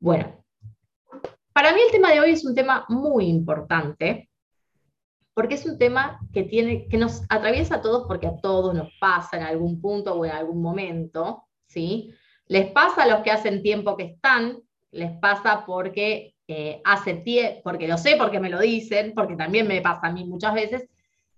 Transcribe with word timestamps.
Bueno, 0.00 0.44
para 1.52 1.72
mí 1.72 1.80
el 1.80 1.92
tema 1.92 2.10
de 2.10 2.20
hoy 2.20 2.30
es 2.32 2.44
un 2.44 2.54
tema 2.54 2.84
muy 2.88 3.26
importante, 3.26 4.30
porque 5.34 5.54
es 5.54 5.64
un 5.64 5.78
tema 5.78 6.20
que, 6.32 6.42
tiene, 6.42 6.88
que 6.88 6.98
nos 6.98 7.22
atraviesa 7.28 7.76
a 7.76 7.82
todos, 7.82 8.06
porque 8.06 8.26
a 8.26 8.36
todos 8.36 8.74
nos 8.74 8.92
pasa 9.00 9.36
en 9.36 9.44
algún 9.44 9.80
punto 9.80 10.14
o 10.14 10.24
en 10.24 10.32
algún 10.32 10.60
momento, 10.60 11.44
¿sí? 11.66 12.12
Les 12.46 12.70
pasa 12.70 13.04
a 13.04 13.06
los 13.06 13.20
que 13.20 13.30
hacen 13.30 13.62
tiempo 13.62 13.96
que 13.96 14.04
están, 14.04 14.58
les 14.90 15.12
pasa 15.18 15.64
porque 15.64 16.34
eh, 16.48 16.82
hace 16.84 17.14
tiempo, 17.14 17.60
porque 17.64 17.88
lo 17.88 17.96
sé, 17.96 18.16
porque 18.16 18.40
me 18.40 18.50
lo 18.50 18.60
dicen, 18.60 19.14
porque 19.14 19.36
también 19.36 19.66
me 19.66 19.80
pasa 19.80 20.08
a 20.08 20.12
mí 20.12 20.24
muchas 20.24 20.52
veces, 20.52 20.88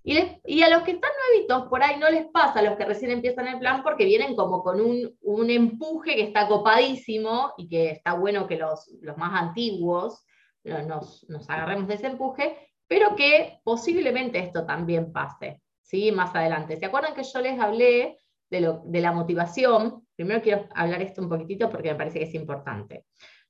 y, 0.06 0.62
a 0.62 0.68
los 0.68 0.82
que 0.82 0.90
están 0.92 1.10
nuevitos 1.30 1.66
por 1.68 1.82
ahí 1.82 1.98
no 1.98 2.10
les 2.10 2.26
pasa, 2.26 2.60
a 2.60 2.62
los 2.62 2.76
que 2.76 2.84
recién 2.84 3.10
empiezan 3.10 3.48
el 3.48 3.58
plan, 3.58 3.82
porque 3.82 4.04
vienen 4.04 4.36
como 4.36 4.62
con 4.62 4.78
un, 4.80 5.50
empuje 5.50 6.14
que 6.14 6.22
está 6.24 6.46
copadísimo 6.46 7.54
y 7.56 7.68
que 7.70 7.90
está 7.90 8.12
bueno 8.12 8.46
que 8.46 8.56
los, 8.56 8.86
más 9.16 9.42
antiguos 9.42 10.26
nos, 10.62 11.24
agarremos 11.48 11.88
de 11.88 11.94
ese 11.94 12.08
empuje, 12.08 12.54
pero 12.86 13.16
que 13.16 13.60
posiblemente 13.64 14.38
esto 14.38 14.66
también 14.66 15.10
pase, 15.10 15.62
¿sí? 15.80 16.12
Más 16.12 16.34
adelante. 16.34 16.76
¿Se 16.76 16.84
acuerdan 16.84 17.14
que 17.14 17.24
yo 17.24 17.40
les 17.40 17.58
hablé 17.58 18.18
de, 18.50 18.60
lo, 18.60 18.82
de 18.84 19.00
la 19.00 19.12
motivación? 19.12 20.06
Primero 20.14 20.42
quiero 20.42 20.68
hablar 20.74 21.00
esto 21.00 21.22
un 21.22 21.30
poquitito 21.30 21.70
porque 21.70 21.92
me 21.92 21.96
parece 21.96 22.18
que 22.18 22.26
es 22.26 22.34
importante. 22.34 23.06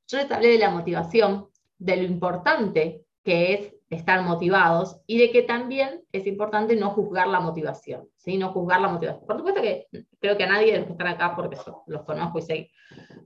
Yo 0.07 0.19
les 0.19 0.31
hablé 0.31 0.51
de 0.51 0.59
la 0.59 0.71
motivación, 0.71 1.49
de 1.79 1.97
lo 1.97 2.05
importante 2.05 3.07
que 3.25 3.55
es 3.55 3.74
estar 3.91 4.23
motivados 4.23 5.01
y 5.07 5.19
de 5.19 5.31
que 5.31 5.43
también 5.43 6.03
es 6.13 6.27
importante 6.27 6.75
no 6.77 6.91
juzgar 6.91 7.29
la 7.29 7.41
motivación, 7.41 8.09
¿sí? 8.17 8.37
No 8.39 8.53
juzgar 8.53 8.81
la 8.81 8.89
motivación. 8.89 9.27
Por 9.27 9.37
supuesto 9.37 9.63
que 9.63 9.87
creo 10.19 10.37
que 10.37 10.45
a 10.45 10.49
nadie 10.49 10.73
de 10.73 10.79
los 10.79 10.87
que 10.87 10.93
están 10.93 11.09
acá, 11.09 11.35
porque 11.37 11.57
los 11.87 12.03
conozco 12.03 12.39
y 12.39 12.43
sé 12.43 12.71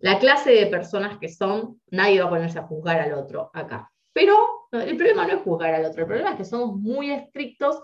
la 0.01 0.19
clase 0.19 0.51
de 0.51 0.67
personas 0.67 1.19
que 1.19 1.29
son, 1.29 1.81
nadie 1.91 2.21
va 2.21 2.27
a 2.27 2.31
ponerse 2.31 2.59
a 2.59 2.67
juzgar 2.67 3.01
al 3.01 3.15
otro 3.15 3.51
acá. 3.53 3.91
Pero 4.13 4.35
el 4.73 4.97
problema 4.97 5.27
no 5.27 5.35
es 5.35 5.43
juzgar 5.43 5.75
al 5.75 5.85
otro, 5.87 6.03
el 6.03 6.07
problema 6.07 6.31
es 6.31 6.37
que 6.37 6.45
somos 6.45 6.77
muy 6.77 7.11
estrictos 7.11 7.81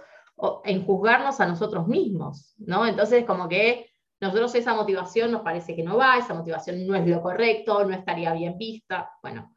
en 0.64 0.84
juzgarnos 0.84 1.40
a 1.40 1.46
nosotros 1.46 1.86
mismos, 1.86 2.54
¿no? 2.58 2.86
Entonces, 2.86 3.24
como 3.24 3.48
que 3.48 3.88
nosotros 4.20 4.54
esa 4.54 4.74
motivación 4.74 5.30
nos 5.30 5.42
parece 5.42 5.76
que 5.76 5.82
no 5.82 5.96
va, 5.96 6.18
esa 6.18 6.34
motivación 6.34 6.86
no 6.86 6.94
es 6.96 7.06
lo 7.06 7.22
correcto, 7.22 7.84
no 7.84 7.94
estaría 7.94 8.32
bien 8.32 8.56
vista. 8.58 9.10
Bueno, 9.22 9.53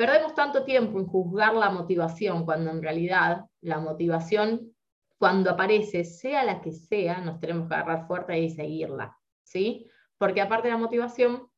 Perdemos 0.00 0.34
tanto 0.34 0.64
tiempo 0.64 0.98
en 0.98 1.04
juzgar 1.04 1.52
la 1.52 1.68
motivación 1.68 2.46
cuando 2.46 2.70
en 2.70 2.82
realidad 2.82 3.44
la 3.60 3.80
motivación, 3.80 4.74
cuando 5.18 5.50
aparece, 5.50 6.04
sea 6.04 6.42
la 6.42 6.62
que 6.62 6.72
sea, 6.72 7.20
nos 7.20 7.38
tenemos 7.38 7.68
que 7.68 7.74
agarrar 7.74 8.06
fuerte 8.06 8.38
y 8.38 8.48
seguirla, 8.48 9.14
¿sí? 9.42 9.90
Porque 10.16 10.40
aparte 10.40 10.70
la 10.70 10.78
motivación, 10.78 11.50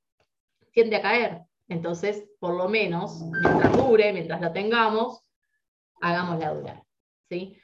tiende 0.72 0.96
a 0.96 1.02
caer. 1.02 1.42
Entonces, 1.68 2.28
por 2.40 2.56
lo 2.56 2.68
menos, 2.68 3.22
mientras 3.22 3.76
dure, 3.76 4.12
mientras 4.12 4.40
la 4.40 4.52
tengamos, 4.52 5.22
hagámosla 6.00 6.52
durar, 6.52 6.82
¿sí? 7.28 7.56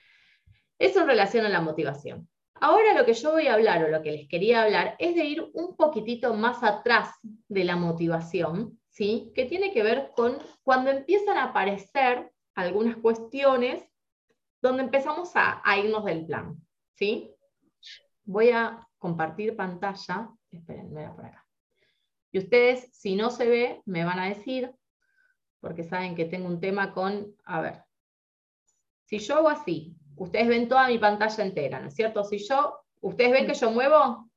Eso 0.79 1.01
en 1.01 1.09
relación 1.09 1.45
a 1.45 1.49
la 1.49 1.61
motivación. 1.61 2.29
Ahora 2.55 2.95
lo 2.95 3.05
que 3.05 3.15
yo 3.15 3.33
voy 3.33 3.49
a 3.49 3.55
hablar 3.55 3.83
o 3.83 3.89
lo 3.89 4.01
que 4.01 4.13
les 4.13 4.29
quería 4.29 4.63
hablar 4.63 4.95
es 5.01 5.17
de 5.17 5.25
ir 5.25 5.51
un 5.55 5.75
poquitito 5.75 6.35
más 6.35 6.63
atrás 6.63 7.17
de 7.49 7.65
la 7.65 7.75
motivación 7.75 8.78
que 8.99 9.47
tiene 9.49 9.73
que 9.73 9.83
ver 9.83 10.11
con 10.17 10.39
cuando 10.65 10.91
empiezan 10.91 11.37
a 11.37 11.45
aparecer 11.45 12.33
algunas 12.55 12.97
cuestiones 12.97 13.89
donde 14.61 14.83
empezamos 14.83 15.31
a, 15.35 15.63
irnos 15.79 16.05
del 16.05 16.27
plan. 16.27 16.61
¿sí? 16.97 17.33
Voy 18.25 18.51
a 18.51 18.87
compartir 18.99 19.55
pantalla. 19.55 20.31
Esperen, 20.51 20.93
voy 20.93 21.05
a 21.05 21.15
por 21.15 21.27
acá. 21.27 21.47
Y 22.33 22.39
ustedes, 22.39 22.91
si 22.93 23.15
no 23.15 23.31
se 23.31 23.47
ve, 23.49 23.83
me 23.87 24.05
van 24.05 24.19
a 24.19 24.29
decir, 24.29 24.75
porque 25.61 25.85
saben 25.85 26.17
que 26.17 26.25
tengo 26.25 26.49
un 26.49 26.61
tema 26.61 26.93
con, 26.93 27.35
a 27.45 27.61
ver, 27.61 27.85
si 29.05 29.21
yo 29.21 29.37
hago 29.37 29.49
así, 29.49 29.97
ustedes 30.17 30.49
ven 30.49 30.69
toda 30.69 30.89
mi 30.89 30.99
pantalla 30.99 31.45
entera, 31.45 31.81
¿no 31.81 31.89
es 31.89 31.95
cierto? 31.95 32.25
Si 32.25 32.39
yo, 32.39 32.81
¿ustedes 33.01 33.31
ven 33.31 33.47
que 33.47 33.55
yo 33.55 33.71
muevo? 33.71 34.29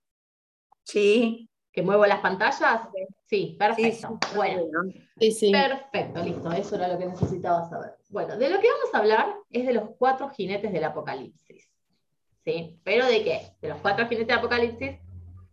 Sí. 0.83 1.50
¿Que 1.71 1.81
muevo 1.81 2.05
las 2.05 2.19
pantallas? 2.19 2.81
Sí, 3.25 3.55
perfecto. 3.57 4.19
bueno, 4.35 4.63
perfecto, 5.17 6.21
listo, 6.21 6.51
eso 6.51 6.75
era 6.75 6.89
lo 6.89 6.97
que 6.97 7.05
necesitaba 7.05 7.63
saber. 7.69 7.95
Bueno, 8.09 8.37
de 8.37 8.49
lo 8.49 8.59
que 8.59 8.67
vamos 8.67 8.93
a 8.93 8.97
hablar 8.97 9.35
es 9.49 9.65
de 9.65 9.73
los 9.73 9.91
cuatro 9.97 10.29
jinetes 10.29 10.73
del 10.73 10.83
apocalipsis. 10.83 11.71
¿Sí? 12.43 12.79
¿Pero 12.83 13.05
de 13.05 13.23
qué? 13.23 13.55
De 13.61 13.69
los 13.69 13.77
cuatro 13.79 14.05
jinetes 14.07 14.27
del 14.27 14.37
apocalipsis 14.39 14.97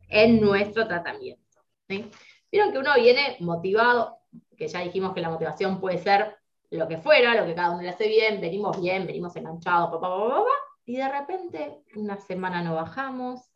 en 0.09 0.41
nuestro 0.41 0.89
tratamiento. 0.89 1.61
¿sí? 1.89 2.11
Vieron 2.51 2.73
que 2.73 2.79
uno 2.79 2.95
viene 2.97 3.37
motivado, 3.41 4.19
que 4.57 4.67
ya 4.67 4.81
dijimos 4.81 5.13
que 5.15 5.21
la 5.21 5.31
motivación 5.31 5.81
puede 5.81 5.99
ser 5.99 6.37
lo 6.71 6.89
que 6.89 6.99
fuera, 6.99 7.35
lo 7.35 7.47
que 7.47 7.55
cada 7.55 7.71
uno 7.71 7.83
le 7.83 7.91
hace 7.91 8.09
bien, 8.09 8.41
venimos 8.41 8.81
bien, 8.81 9.07
venimos 9.07 9.37
enganchados, 9.37 9.91
y 10.85 10.97
de 10.97 11.09
repente 11.09 11.83
una 11.97 12.19
semana 12.19 12.63
no 12.63 12.75
bajamos, 12.75 13.48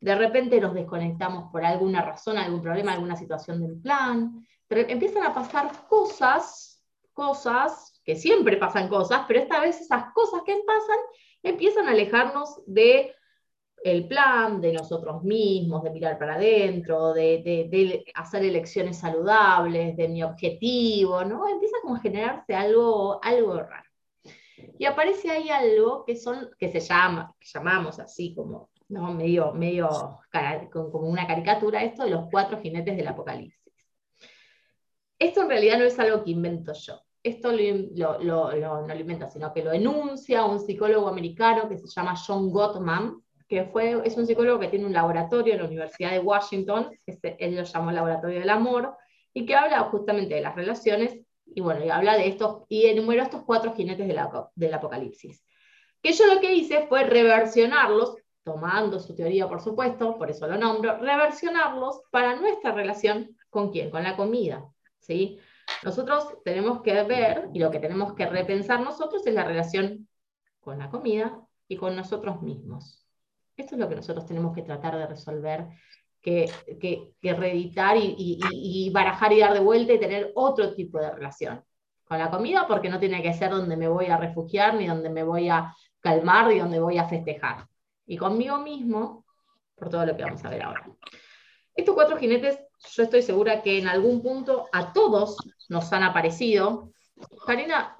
de 0.00 0.14
repente 0.14 0.60
nos 0.60 0.74
desconectamos 0.74 1.50
por 1.50 1.64
alguna 1.64 2.02
razón, 2.02 2.38
algún 2.38 2.62
problema, 2.62 2.92
alguna 2.92 3.16
situación 3.16 3.60
del 3.60 3.80
plan, 3.80 4.46
empiezan 4.68 5.24
a 5.24 5.34
pasar 5.34 5.70
cosas, 5.88 6.82
cosas, 7.12 8.00
que 8.04 8.16
siempre 8.16 8.56
pasan 8.56 8.88
cosas, 8.88 9.24
pero 9.26 9.40
esta 9.40 9.60
vez 9.60 9.80
esas 9.80 10.12
cosas 10.12 10.42
que 10.44 10.54
pasan 10.66 10.98
empiezan 11.42 11.88
a 11.88 11.92
alejarnos 11.92 12.62
de 12.66 13.14
el 13.84 14.08
plan, 14.08 14.60
de 14.60 14.72
nosotros 14.72 15.22
mismos, 15.22 15.82
de 15.84 15.90
mirar 15.90 16.18
para 16.18 16.34
adentro, 16.34 17.12
de, 17.12 18.04
hacer 18.14 18.44
elecciones 18.44 18.98
saludables, 18.98 19.96
de 19.96 20.08
mi 20.08 20.22
objetivo, 20.24 21.24
¿no? 21.24 21.48
Empieza 21.48 21.76
como 21.82 21.96
a 21.96 22.00
generarse 22.00 22.54
algo, 22.54 23.20
algo 23.22 23.60
raro. 23.60 23.88
Y 24.78 24.86
aparece 24.86 25.30
ahí 25.30 25.50
algo 25.50 26.04
que, 26.04 26.16
son, 26.16 26.50
que 26.58 26.70
se 26.70 26.80
llama, 26.80 27.34
que 27.38 27.46
llamamos 27.46 28.00
así 28.00 28.34
como 28.34 28.70
¿no? 28.88 29.12
medio, 29.12 29.52
medio 29.52 30.20
como 30.70 31.08
una 31.08 31.26
caricatura, 31.26 31.82
esto 31.82 32.04
de 32.04 32.10
los 32.10 32.26
cuatro 32.30 32.60
jinetes 32.60 32.96
del 32.96 33.08
apocalipsis. 33.08 33.72
Esto 35.18 35.42
en 35.42 35.48
realidad 35.48 35.78
no 35.78 35.84
es 35.84 35.98
algo 35.98 36.22
que 36.22 36.30
invento 36.30 36.72
yo. 36.74 37.00
Esto 37.22 37.50
lo, 37.50 38.20
no 38.20 38.86
lo 38.86 38.94
invento, 38.94 39.28
sino 39.30 39.52
que 39.52 39.64
lo 39.64 39.72
enuncia 39.72 40.44
un 40.44 40.60
psicólogo 40.60 41.08
americano 41.08 41.68
que 41.68 41.78
se 41.78 41.88
llama 41.88 42.14
John 42.14 42.50
Gottman, 42.50 43.20
que 43.48 43.64
fue, 43.64 44.00
es 44.04 44.16
un 44.16 44.26
psicólogo 44.26 44.58
que 44.60 44.68
tiene 44.68 44.86
un 44.86 44.92
laboratorio 44.92 45.54
en 45.54 45.60
la 45.60 45.66
Universidad 45.66 46.10
de 46.10 46.18
Washington, 46.18 46.90
él 47.06 47.56
lo 47.56 47.62
llamó 47.62 47.90
Laboratorio 47.90 48.40
del 48.40 48.50
Amor, 48.50 48.96
y 49.32 49.44
que 49.46 49.54
habla 49.54 49.80
justamente 49.84 50.34
de 50.34 50.40
las 50.40 50.54
relaciones, 50.54 51.18
y 51.46 51.60
bueno, 51.60 51.84
y 51.84 51.90
habla 51.90 52.16
de 52.16 52.28
estos, 52.28 52.64
y 52.68 52.86
enumeró 52.86 53.22
estos 53.22 53.42
cuatro 53.44 53.74
jinetes 53.74 54.08
del 54.54 54.74
apocalipsis. 54.74 55.44
Que 56.02 56.12
yo 56.12 56.32
lo 56.32 56.40
que 56.40 56.54
hice 56.54 56.86
fue 56.88 57.04
reversionarlos, 57.04 58.16
tomando 58.46 59.00
su 59.00 59.12
teoría, 59.12 59.48
por 59.48 59.60
supuesto, 59.60 60.16
por 60.16 60.30
eso 60.30 60.46
lo 60.46 60.56
nombro, 60.56 60.98
reversionarlos 60.98 62.02
para 62.12 62.36
nuestra 62.36 62.70
relación 62.70 63.36
con 63.50 63.72
quién, 63.72 63.90
con 63.90 64.04
la 64.04 64.14
comida. 64.14 64.64
¿sí? 65.00 65.40
Nosotros 65.82 66.28
tenemos 66.44 66.80
que 66.80 67.02
ver, 67.02 67.48
y 67.52 67.58
lo 67.58 67.72
que 67.72 67.80
tenemos 67.80 68.14
que 68.14 68.24
repensar 68.24 68.80
nosotros 68.82 69.26
es 69.26 69.34
la 69.34 69.42
relación 69.42 70.08
con 70.60 70.78
la 70.78 70.88
comida 70.88 71.40
y 71.66 71.76
con 71.76 71.96
nosotros 71.96 72.40
mismos. 72.40 73.04
Esto 73.56 73.74
es 73.74 73.80
lo 73.80 73.88
que 73.88 73.96
nosotros 73.96 74.24
tenemos 74.26 74.54
que 74.54 74.62
tratar 74.62 74.96
de 74.96 75.08
resolver, 75.08 75.66
que, 76.22 76.48
que, 76.80 77.34
reeditar 77.34 77.96
y, 77.96 78.14
y, 78.16 78.90
barajar 78.90 79.32
y 79.32 79.40
dar 79.40 79.54
de 79.54 79.60
vuelta 79.60 79.92
y 79.92 79.98
tener 79.98 80.30
otro 80.36 80.72
tipo 80.72 81.00
de 81.00 81.10
relación 81.10 81.64
con 82.04 82.18
la 82.20 82.30
comida, 82.30 82.64
porque 82.68 82.90
no 82.90 83.00
tiene 83.00 83.24
que 83.24 83.34
ser 83.34 83.50
donde 83.50 83.76
me 83.76 83.88
voy 83.88 84.06
a 84.06 84.18
refugiar, 84.18 84.76
ni 84.76 84.86
donde 84.86 85.10
me 85.10 85.24
voy 85.24 85.48
a 85.48 85.74
calmar, 85.98 86.46
ni 86.46 86.60
donde 86.60 86.78
voy 86.78 86.98
a 86.98 87.08
festejar 87.08 87.66
y 88.06 88.16
conmigo 88.16 88.58
mismo 88.58 89.24
por 89.74 89.90
todo 89.90 90.06
lo 90.06 90.16
que 90.16 90.22
vamos 90.22 90.44
a 90.44 90.50
ver 90.50 90.62
ahora. 90.62 90.86
Estos 91.74 91.94
cuatro 91.94 92.16
jinetes, 92.16 92.58
yo 92.92 93.02
estoy 93.02 93.22
segura 93.22 93.62
que 93.62 93.78
en 93.78 93.88
algún 93.88 94.22
punto 94.22 94.66
a 94.72 94.92
todos 94.92 95.36
nos 95.68 95.92
han 95.92 96.02
aparecido. 96.02 96.92
Karina, 97.46 97.96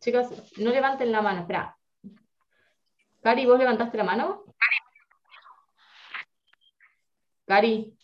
chicas, 0.00 0.30
no 0.58 0.70
levanten 0.70 1.12
la 1.12 1.22
mano, 1.22 1.40
espera. 1.40 1.76
Cari, 3.22 3.46
¿vos 3.46 3.58
levantaste 3.58 3.98
la 3.98 4.04
mano? 4.04 4.44
Cari. 7.46 7.94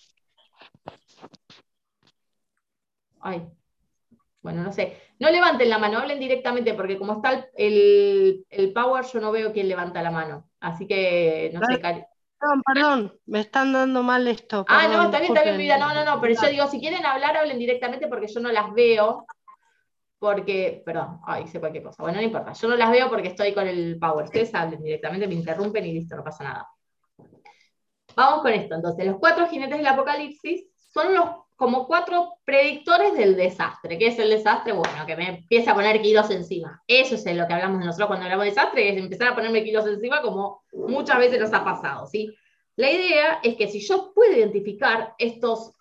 Ay, 3.20 3.50
bueno, 4.44 4.62
no 4.62 4.72
sé. 4.72 4.98
No 5.18 5.30
levanten 5.30 5.70
la 5.70 5.78
mano, 5.78 5.98
hablen 5.98 6.20
directamente, 6.20 6.74
porque 6.74 6.98
como 6.98 7.14
está 7.14 7.48
el, 7.56 8.44
el 8.50 8.72
power, 8.74 9.02
yo 9.10 9.18
no 9.18 9.32
veo 9.32 9.54
quién 9.54 9.68
levanta 9.68 10.02
la 10.02 10.10
mano. 10.10 10.50
Así 10.60 10.86
que, 10.86 11.50
no 11.54 11.60
sé, 11.66 11.80
Cari. 11.80 12.04
Perdón, 12.38 12.62
perdón, 12.62 13.20
me 13.24 13.40
están 13.40 13.72
dando 13.72 14.02
mal 14.02 14.28
esto. 14.28 14.66
ah, 14.68 14.86
no, 14.86 15.04
está 15.04 15.18
bien, 15.18 15.32
está 15.32 15.44
bien, 15.44 15.56
vida. 15.56 15.78
No, 15.78 15.94
no, 15.94 16.04
no, 16.04 16.20
pero 16.20 16.34
yo 16.38 16.48
digo, 16.48 16.66
si 16.68 16.78
quieren 16.78 17.06
hablar, 17.06 17.38
hablen 17.38 17.58
directamente 17.58 18.06
porque 18.06 18.26
yo 18.28 18.38
no 18.40 18.52
las 18.52 18.70
veo. 18.74 19.24
Porque, 20.18 20.82
perdón, 20.84 21.20
ay, 21.26 21.44
hice 21.44 21.58
cualquier 21.58 21.84
cosa. 21.84 22.02
Bueno, 22.02 22.18
no 22.18 22.24
importa, 22.24 22.52
yo 22.52 22.68
no 22.68 22.76
las 22.76 22.90
veo 22.90 23.08
porque 23.08 23.28
estoy 23.28 23.54
con 23.54 23.66
el 23.66 23.98
power. 23.98 24.26
Ustedes 24.26 24.54
hablen 24.54 24.82
directamente, 24.82 25.26
me 25.26 25.34
interrumpen 25.34 25.86
y 25.86 25.94
listo, 25.94 26.16
no 26.16 26.22
pasa 26.22 26.44
nada. 26.44 26.68
Vamos 28.14 28.42
con 28.42 28.52
esto. 28.52 28.74
Entonces, 28.74 29.06
los 29.06 29.16
cuatro 29.18 29.46
jinetes 29.46 29.78
del 29.78 29.86
apocalipsis 29.86 30.66
son 30.76 31.14
los 31.14 31.43
como 31.56 31.86
cuatro 31.86 32.34
predictores 32.44 33.14
del 33.14 33.36
desastre. 33.36 33.96
¿Qué 33.98 34.08
es 34.08 34.18
el 34.18 34.30
desastre? 34.30 34.72
Bueno, 34.72 35.06
que 35.06 35.16
me 35.16 35.28
empiece 35.28 35.70
a 35.70 35.74
poner 35.74 36.02
kilos 36.02 36.30
encima. 36.30 36.82
Eso 36.86 37.14
es 37.14 37.24
lo 37.24 37.46
que 37.46 37.52
hablamos 37.52 37.84
nosotros 37.84 38.08
cuando 38.08 38.24
hablamos 38.24 38.44
de 38.44 38.50
desastre, 38.50 38.88
es 38.90 38.96
empezar 38.96 39.28
a 39.28 39.34
ponerme 39.34 39.64
kilos 39.64 39.86
encima 39.86 40.20
como 40.20 40.64
muchas 40.72 41.18
veces 41.18 41.40
nos 41.40 41.52
ha 41.52 41.64
pasado, 41.64 42.06
¿sí? 42.06 42.34
La 42.76 42.90
idea 42.90 43.38
es 43.42 43.56
que 43.56 43.68
si 43.68 43.80
yo 43.80 44.12
puedo 44.12 44.32
identificar 44.32 45.14
estos, 45.18 45.72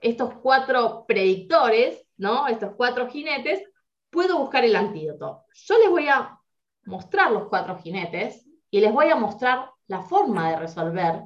estos 0.00 0.34
cuatro 0.34 1.04
predictores, 1.06 2.06
¿no? 2.16 2.48
Estos 2.48 2.74
cuatro 2.74 3.08
jinetes, 3.08 3.62
puedo 4.08 4.38
buscar 4.38 4.64
el 4.64 4.76
antídoto. 4.76 5.44
Yo 5.54 5.78
les 5.78 5.90
voy 5.90 6.08
a 6.08 6.38
mostrar 6.84 7.30
los 7.32 7.48
cuatro 7.48 7.78
jinetes 7.78 8.46
y 8.70 8.80
les 8.80 8.92
voy 8.92 9.10
a 9.10 9.16
mostrar 9.16 9.70
la 9.88 10.00
forma 10.02 10.50
de 10.50 10.56
resolver 10.56 11.22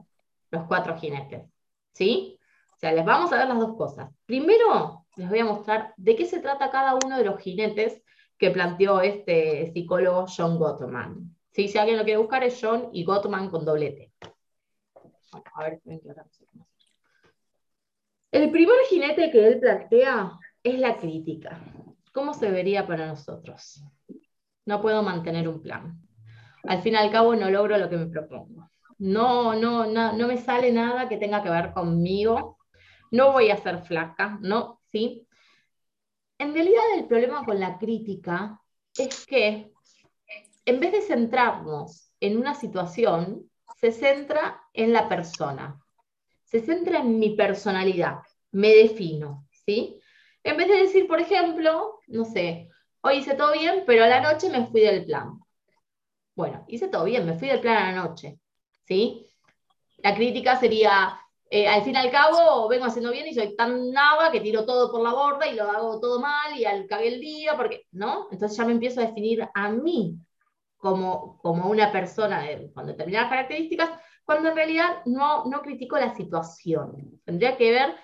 los 0.50 0.64
cuatro 0.66 0.96
jinetes. 0.96 1.44
¿Sí? 1.92 2.35
Les 2.92 3.04
vamos 3.04 3.32
a 3.32 3.38
ver 3.38 3.48
las 3.48 3.58
dos 3.58 3.76
cosas. 3.76 4.10
Primero, 4.26 5.06
les 5.16 5.28
voy 5.28 5.38
a 5.38 5.44
mostrar 5.44 5.94
de 5.96 6.16
qué 6.16 6.26
se 6.26 6.40
trata 6.40 6.70
cada 6.70 6.94
uno 6.94 7.18
de 7.18 7.24
los 7.24 7.40
jinetes 7.40 8.02
que 8.38 8.50
planteó 8.50 9.00
este 9.00 9.72
psicólogo 9.72 10.26
John 10.26 10.58
Gottman. 10.58 11.34
¿Sí? 11.52 11.68
Si 11.68 11.78
alguien 11.78 11.98
lo 11.98 12.04
quiere 12.04 12.18
buscar, 12.18 12.44
es 12.44 12.58
John 12.60 12.90
y 12.92 13.04
Gottman 13.04 13.48
con 13.48 13.64
doblete. 13.64 14.12
a 15.54 15.62
ver, 15.62 15.80
el 18.32 18.50
primer 18.50 18.76
jinete 18.90 19.30
que 19.30 19.46
él 19.46 19.60
plantea 19.60 20.38
es 20.62 20.78
la 20.78 20.96
crítica. 20.98 21.58
¿Cómo 22.12 22.34
se 22.34 22.50
vería 22.50 22.86
para 22.86 23.06
nosotros? 23.06 23.82
No 24.66 24.82
puedo 24.82 25.02
mantener 25.02 25.48
un 25.48 25.62
plan. 25.62 26.00
Al 26.64 26.82
fin 26.82 26.94
y 26.94 26.96
al 26.96 27.10
cabo 27.10 27.34
no 27.34 27.48
logro 27.48 27.78
lo 27.78 27.88
que 27.88 27.96
me 27.96 28.06
propongo. 28.06 28.70
No, 28.98 29.54
no, 29.54 29.86
no, 29.86 30.12
no 30.12 30.26
me 30.26 30.36
sale 30.36 30.72
nada 30.72 31.08
que 31.08 31.16
tenga 31.16 31.42
que 31.42 31.50
ver 31.50 31.72
conmigo. 31.72 32.55
No 33.10 33.32
voy 33.32 33.50
a 33.50 33.56
ser 33.56 33.82
flaca, 33.82 34.38
¿no? 34.40 34.80
¿Sí? 34.92 35.26
En 36.38 36.52
realidad 36.52 36.82
el 36.96 37.06
problema 37.06 37.44
con 37.44 37.58
la 37.58 37.78
crítica 37.78 38.60
es 38.96 39.26
que 39.26 39.72
en 40.64 40.80
vez 40.80 40.92
de 40.92 41.02
centrarnos 41.02 42.12
en 42.20 42.36
una 42.36 42.54
situación, 42.54 43.50
se 43.80 43.92
centra 43.92 44.62
en 44.72 44.92
la 44.92 45.08
persona, 45.08 45.78
se 46.44 46.60
centra 46.60 47.00
en 47.00 47.18
mi 47.18 47.36
personalidad, 47.36 48.20
me 48.52 48.74
defino, 48.74 49.46
¿sí? 49.64 50.00
En 50.42 50.56
vez 50.56 50.68
de 50.68 50.76
decir, 50.76 51.06
por 51.06 51.20
ejemplo, 51.20 52.00
no 52.06 52.24
sé, 52.24 52.70
hoy 53.02 53.16
hice 53.16 53.34
todo 53.34 53.52
bien, 53.52 53.84
pero 53.86 54.04
a 54.04 54.08
la 54.08 54.20
noche 54.20 54.48
me 54.50 54.66
fui 54.66 54.80
del 54.80 55.04
plan. 55.04 55.38
Bueno, 56.34 56.64
hice 56.68 56.88
todo 56.88 57.04
bien, 57.04 57.26
me 57.26 57.38
fui 57.38 57.48
del 57.48 57.60
plan 57.60 57.76
a 57.76 57.92
la 57.92 58.02
noche. 58.02 58.38
¿sí? 58.86 59.26
La 59.98 60.14
crítica 60.14 60.58
sería, 60.58 61.18
eh, 61.50 61.68
al 61.68 61.82
fin 61.82 61.94
y 61.94 61.98
al 61.98 62.10
cabo, 62.10 62.68
vengo 62.68 62.84
haciendo 62.86 63.12
bien 63.12 63.26
y 63.26 63.34
soy 63.34 63.54
tan 63.56 63.90
nava 63.90 64.30
que 64.32 64.40
tiro 64.40 64.64
todo 64.64 64.90
por 64.90 65.02
la 65.02 65.12
borda 65.12 65.46
y 65.46 65.54
lo 65.54 65.70
hago 65.70 66.00
todo 66.00 66.20
mal 66.20 66.58
y 66.58 66.64
al 66.64 66.86
cagué 66.86 67.08
el 67.08 67.20
día, 67.20 67.56
porque, 67.56 67.86
¿no? 67.92 68.28
Entonces 68.30 68.56
ya 68.56 68.64
me 68.64 68.72
empiezo 68.72 69.00
a 69.00 69.06
definir 69.06 69.48
a 69.54 69.70
mí 69.70 70.18
como, 70.76 71.38
como 71.38 71.68
una 71.70 71.92
persona 71.92 72.44
con 72.74 72.86
determinadas 72.86 73.30
características, 73.30 73.90
cuando 74.24 74.48
en 74.48 74.56
realidad 74.56 75.02
no, 75.06 75.44
no 75.44 75.62
critico 75.62 75.96
la 75.96 76.14
situación. 76.14 77.20
Tendría 77.24 77.56
que 77.56 77.70
ver 77.70 77.94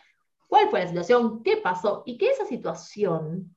cuál 0.47 0.69
fue 0.71 0.81
la 0.81 0.89
situación, 0.89 1.43
qué 1.43 1.57
pasó 1.57 2.03
y 2.07 2.17
que 2.17 2.31
esa 2.31 2.47
situación, 2.47 3.57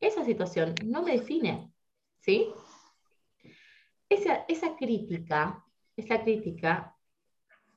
esa 0.00 0.24
situación 0.24 0.74
no 0.84 1.02
me 1.02 1.12
define, 1.12 1.72
¿sí? 2.18 2.52
Esa, 4.08 4.44
esa 4.48 4.74
crítica 4.74 5.64
esa 6.00 6.22
crítica 6.22 6.96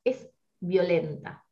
es 0.04 0.30
violenta 0.60 1.43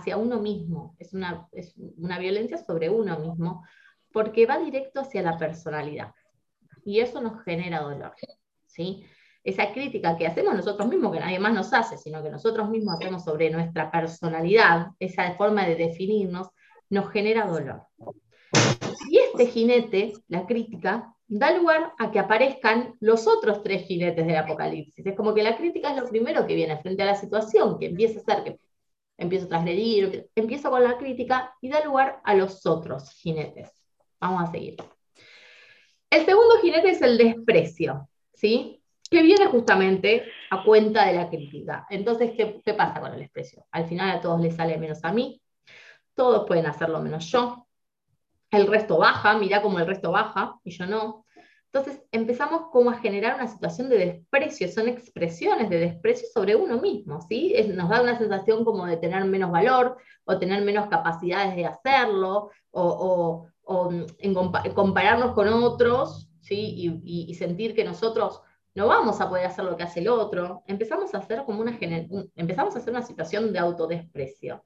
hacia 0.00 0.16
uno 0.16 0.40
mismo, 0.40 0.96
es 0.98 1.14
una, 1.14 1.48
es 1.52 1.74
una 1.96 2.18
violencia 2.18 2.58
sobre 2.58 2.90
uno 2.90 3.18
mismo, 3.18 3.64
porque 4.12 4.46
va 4.46 4.58
directo 4.58 5.00
hacia 5.00 5.22
la 5.22 5.38
personalidad. 5.38 6.12
Y 6.84 7.00
eso 7.00 7.20
nos 7.20 7.42
genera 7.44 7.80
dolor. 7.80 8.14
¿sí? 8.66 9.04
Esa 9.44 9.72
crítica 9.72 10.16
que 10.16 10.26
hacemos 10.26 10.54
nosotros 10.54 10.88
mismos, 10.88 11.12
que 11.12 11.20
nadie 11.20 11.38
más 11.38 11.54
nos 11.54 11.72
hace, 11.72 11.96
sino 11.96 12.22
que 12.22 12.30
nosotros 12.30 12.68
mismos 12.68 12.94
hacemos 12.94 13.24
sobre 13.24 13.50
nuestra 13.50 13.90
personalidad, 13.90 14.88
esa 14.98 15.32
forma 15.34 15.66
de 15.66 15.76
definirnos, 15.76 16.48
nos 16.88 17.10
genera 17.10 17.46
dolor. 17.46 17.82
Y 19.08 19.18
este 19.18 19.46
jinete, 19.46 20.12
la 20.28 20.46
crítica, 20.46 21.14
da 21.28 21.52
lugar 21.52 21.92
a 21.98 22.10
que 22.10 22.18
aparezcan 22.18 22.94
los 23.00 23.28
otros 23.28 23.62
tres 23.62 23.86
jinetes 23.86 24.26
del 24.26 24.36
apocalipsis. 24.36 25.06
Es 25.06 25.16
como 25.16 25.32
que 25.32 25.44
la 25.44 25.56
crítica 25.56 25.90
es 25.90 26.02
lo 26.02 26.08
primero 26.08 26.46
que 26.46 26.56
viene 26.56 26.76
frente 26.78 27.02
a 27.04 27.06
la 27.06 27.14
situación, 27.14 27.78
que 27.78 27.86
empieza 27.86 28.18
a 28.18 28.24
ser 28.24 28.44
que 28.44 28.60
empiezo 29.20 29.46
a 29.46 29.50
transgredir, 29.50 30.28
empiezo 30.34 30.70
con 30.70 30.82
la 30.82 30.98
crítica 30.98 31.54
y 31.60 31.68
da 31.68 31.84
lugar 31.84 32.20
a 32.24 32.34
los 32.34 32.66
otros 32.66 33.10
jinetes. 33.12 33.70
Vamos 34.18 34.48
a 34.48 34.50
seguir. 34.50 34.76
El 36.10 36.24
segundo 36.24 36.56
jinete 36.60 36.90
es 36.90 37.02
el 37.02 37.16
desprecio, 37.16 38.08
¿sí? 38.34 38.82
Que 39.08 39.22
viene 39.22 39.46
justamente 39.46 40.24
a 40.50 40.64
cuenta 40.64 41.06
de 41.06 41.12
la 41.14 41.28
crítica. 41.28 41.86
Entonces, 41.88 42.32
¿qué, 42.36 42.60
¿qué 42.64 42.74
pasa 42.74 43.00
con 43.00 43.12
el 43.12 43.20
desprecio? 43.20 43.64
Al 43.70 43.86
final 43.86 44.10
a 44.10 44.20
todos 44.20 44.40
les 44.40 44.56
sale 44.56 44.76
menos 44.78 45.04
a 45.04 45.12
mí, 45.12 45.40
todos 46.14 46.46
pueden 46.46 46.66
hacerlo 46.66 47.00
menos 47.00 47.30
yo, 47.30 47.66
el 48.50 48.66
resto 48.66 48.98
baja, 48.98 49.38
mira 49.38 49.62
cómo 49.62 49.78
el 49.78 49.86
resto 49.86 50.10
baja 50.10 50.58
y 50.64 50.70
yo 50.70 50.86
no. 50.86 51.19
Entonces 51.72 52.02
empezamos 52.10 52.62
como 52.72 52.90
a 52.90 52.98
generar 52.98 53.36
una 53.36 53.46
situación 53.46 53.88
de 53.88 53.98
desprecio, 53.98 54.68
son 54.68 54.88
expresiones 54.88 55.70
de 55.70 55.78
desprecio 55.78 56.26
sobre 56.34 56.56
uno 56.56 56.80
mismo, 56.80 57.20
¿sí? 57.20 57.54
nos 57.68 57.88
da 57.88 58.02
una 58.02 58.18
sensación 58.18 58.64
como 58.64 58.86
de 58.86 58.96
tener 58.96 59.24
menos 59.24 59.52
valor 59.52 59.96
o 60.24 60.36
tener 60.36 60.64
menos 60.64 60.88
capacidades 60.88 61.54
de 61.54 61.66
hacerlo 61.66 62.50
o, 62.72 63.46
en 64.18 64.34
compararnos 64.74 65.32
con 65.32 65.46
otros, 65.48 66.28
¿sí? 66.40 67.00
Y, 67.04 67.34
sentir 67.34 67.72
que 67.72 67.84
nosotros 67.84 68.42
no 68.74 68.88
vamos 68.88 69.20
a 69.20 69.28
poder 69.28 69.46
hacer 69.46 69.64
lo 69.64 69.76
que 69.76 69.84
hace 69.84 70.00
el 70.00 70.08
otro. 70.08 70.64
Empezamos 70.66 71.14
a 71.14 71.18
hacer 71.18 71.44
como 71.44 71.60
una, 71.60 71.78
empezamos 72.34 72.74
a 72.74 72.78
hacer 72.80 72.92
una 72.92 73.02
situación 73.02 73.52
de 73.52 73.60
autodesprecio. 73.60 74.64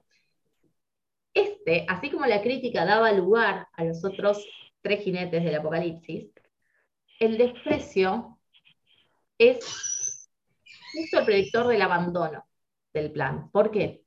Este, 1.34 1.84
así 1.86 2.10
como 2.10 2.24
la 2.24 2.40
crítica 2.40 2.86
daba 2.86 3.12
lugar 3.12 3.68
a 3.74 3.84
los 3.84 4.02
otros 4.04 4.46
tres 4.80 5.00
jinetes 5.00 5.44
del 5.44 5.56
Apocalipsis, 5.56 6.30
el 7.18 7.38
desprecio 7.38 8.38
es 9.38 10.28
justo 10.92 11.18
el 11.18 11.24
predictor 11.24 11.66
del 11.68 11.82
abandono 11.82 12.44
del 12.92 13.10
plan. 13.10 13.50
¿Por 13.50 13.70
qué? 13.70 14.02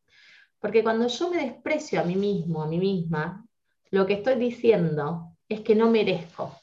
Porque 0.60 0.84
cuando 0.84 1.08
yo 1.08 1.30
me 1.30 1.38
desprecio 1.38 2.02
a 2.02 2.04
mí 2.04 2.16
mismo, 2.16 2.64
a 2.64 2.68
mí 2.68 2.80
misma, 2.80 3.46
lo 3.92 4.06
que 4.06 4.14
estoy 4.14 4.36
diciendo 4.36 5.36
es 5.48 5.62
que 5.62 5.76
no 5.76 5.90
merezco. 5.90 6.56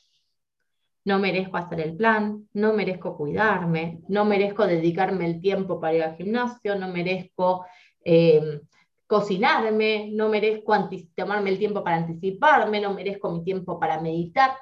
No 1.05 1.19
merezco 1.19 1.59
hacer 1.59 1.81
el 1.81 1.97
plan, 1.97 2.49
no 2.55 2.73
merezco 2.73 3.17
cuidarme, 3.17 4.01
no 4.09 4.25
merezco 4.25 4.67
dedicarme 4.67 5.27
el 5.27 5.41
tiempo 5.41 5.79
para 5.79 5.95
ir 5.95 6.03
al 6.03 6.17
gimnasio, 6.17 6.77
no 6.77 6.89
merezco 6.89 7.67
eh, 8.03 8.63
cocinarme, 9.07 10.11
no 10.13 10.31
merezco 10.31 10.75
tomarme 11.15 11.51
el 11.51 11.59
tiempo 11.59 11.85
para 11.85 11.97
anticiparme, 11.97 12.81
no 12.81 12.95
merezco 12.95 13.31
mi 13.31 13.45
tiempo 13.45 13.79
para 13.79 14.01
meditar, 14.01 14.53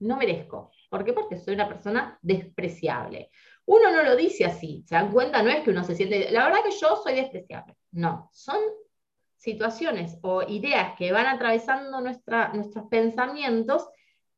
no 0.00 0.16
merezco. 0.16 0.72
¿Por 0.88 1.04
qué? 1.04 1.12
Porque 1.12 1.38
soy 1.38 1.54
una 1.54 1.68
persona 1.68 2.18
despreciable. 2.22 3.30
Uno 3.66 3.90
no 3.90 4.02
lo 4.02 4.16
dice 4.16 4.44
así, 4.44 4.84
se 4.86 4.94
dan 4.94 5.12
cuenta, 5.12 5.42
no 5.42 5.50
es 5.50 5.62
que 5.62 5.70
uno 5.70 5.84
se 5.84 5.94
siente, 5.94 6.30
la 6.30 6.44
verdad 6.44 6.62
que 6.64 6.76
yo 6.78 6.96
soy 7.02 7.14
despreciable, 7.14 7.76
no, 7.92 8.28
son 8.30 8.58
situaciones 9.36 10.18
o 10.22 10.42
ideas 10.42 10.94
que 10.98 11.12
van 11.12 11.26
atravesando 11.26 12.00
nuestra, 12.00 12.52
nuestros 12.52 12.86
pensamientos 12.88 13.88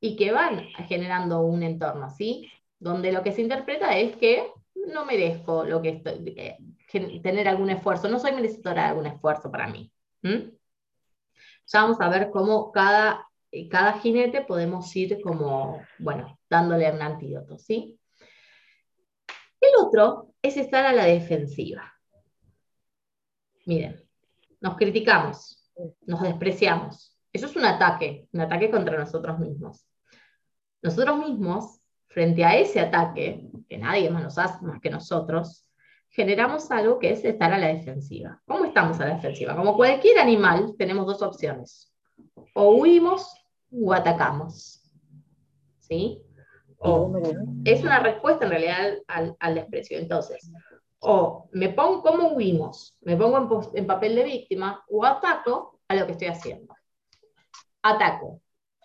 y 0.00 0.16
que 0.16 0.30
van 0.30 0.60
generando 0.88 1.40
un 1.40 1.62
entorno, 1.62 2.10
¿sí? 2.10 2.48
Donde 2.78 3.12
lo 3.12 3.22
que 3.22 3.32
se 3.32 3.42
interpreta 3.42 3.96
es 3.96 4.16
que 4.16 4.50
no 4.86 5.04
merezco 5.04 5.64
lo 5.64 5.82
que 5.82 6.02
eh, 6.04 7.20
tener 7.22 7.48
algún 7.48 7.70
esfuerzo, 7.70 8.08
no 8.08 8.18
soy 8.18 8.32
merecedora 8.32 8.82
de 8.82 8.88
algún 8.88 9.06
esfuerzo 9.06 9.50
para 9.50 9.66
mí. 9.66 9.90
Ya 10.22 11.82
vamos 11.82 12.00
a 12.00 12.08
ver 12.08 12.30
cómo 12.30 12.72
cada, 12.72 13.28
cada 13.68 13.94
jinete 13.94 14.42
podemos 14.42 14.94
ir 14.94 15.20
como, 15.20 15.80
bueno, 15.98 16.38
dándole 16.48 16.90
un 16.92 17.02
antídoto, 17.02 17.58
¿sí? 17.58 17.98
El 19.60 19.70
otro 19.80 20.34
es 20.42 20.56
estar 20.56 20.84
a 20.84 20.92
la 20.92 21.04
defensiva. 21.04 21.92
Miren, 23.64 24.02
nos 24.60 24.76
criticamos, 24.76 25.72
nos 26.06 26.22
despreciamos. 26.22 27.18
Eso 27.32 27.46
es 27.46 27.56
un 27.56 27.64
ataque, 27.64 28.28
un 28.32 28.40
ataque 28.42 28.70
contra 28.70 28.98
nosotros 28.98 29.38
mismos. 29.38 29.86
Nosotros 30.82 31.18
mismos, 31.18 31.80
frente 32.06 32.44
a 32.44 32.56
ese 32.56 32.80
ataque, 32.80 33.48
que 33.68 33.78
nadie 33.78 34.08
más 34.10 34.22
nos 34.22 34.38
hace 34.38 34.64
más 34.64 34.80
que 34.80 34.90
nosotros, 34.90 35.68
generamos 36.10 36.70
algo 36.70 36.98
que 36.98 37.10
es 37.10 37.24
estar 37.24 37.52
a 37.52 37.58
la 37.58 37.68
defensiva. 37.68 38.40
¿Cómo 38.46 38.64
estamos 38.64 38.98
a 39.00 39.06
la 39.06 39.14
defensiva? 39.16 39.56
Como 39.56 39.76
cualquier 39.76 40.18
animal, 40.18 40.74
tenemos 40.78 41.06
dos 41.06 41.22
opciones. 41.22 41.92
O 42.54 42.76
huimos 42.76 43.34
o 43.72 43.92
atacamos. 43.92 44.82
¿Sí? 45.78 46.22
O 46.78 47.12
es 47.64 47.82
una 47.82 48.00
respuesta 48.00 48.44
en 48.44 48.50
realidad 48.50 48.98
al, 49.08 49.54
desprecio. 49.54 49.98
Entonces, 49.98 50.50
o 51.00 51.48
me 51.52 51.70
pongo, 51.70 52.02
¿cómo 52.02 52.28
huimos? 52.28 52.96
Me 53.00 53.16
pongo 53.16 53.70
en, 53.74 53.86
papel 53.86 54.16
de 54.16 54.24
víctima 54.24 54.84
o 54.88 55.04
ataco 55.04 55.80
a 55.88 55.94
lo 55.94 56.06
que 56.06 56.12
estoy 56.12 56.28
haciendo. 56.28 56.74
Ataco, 57.82 58.40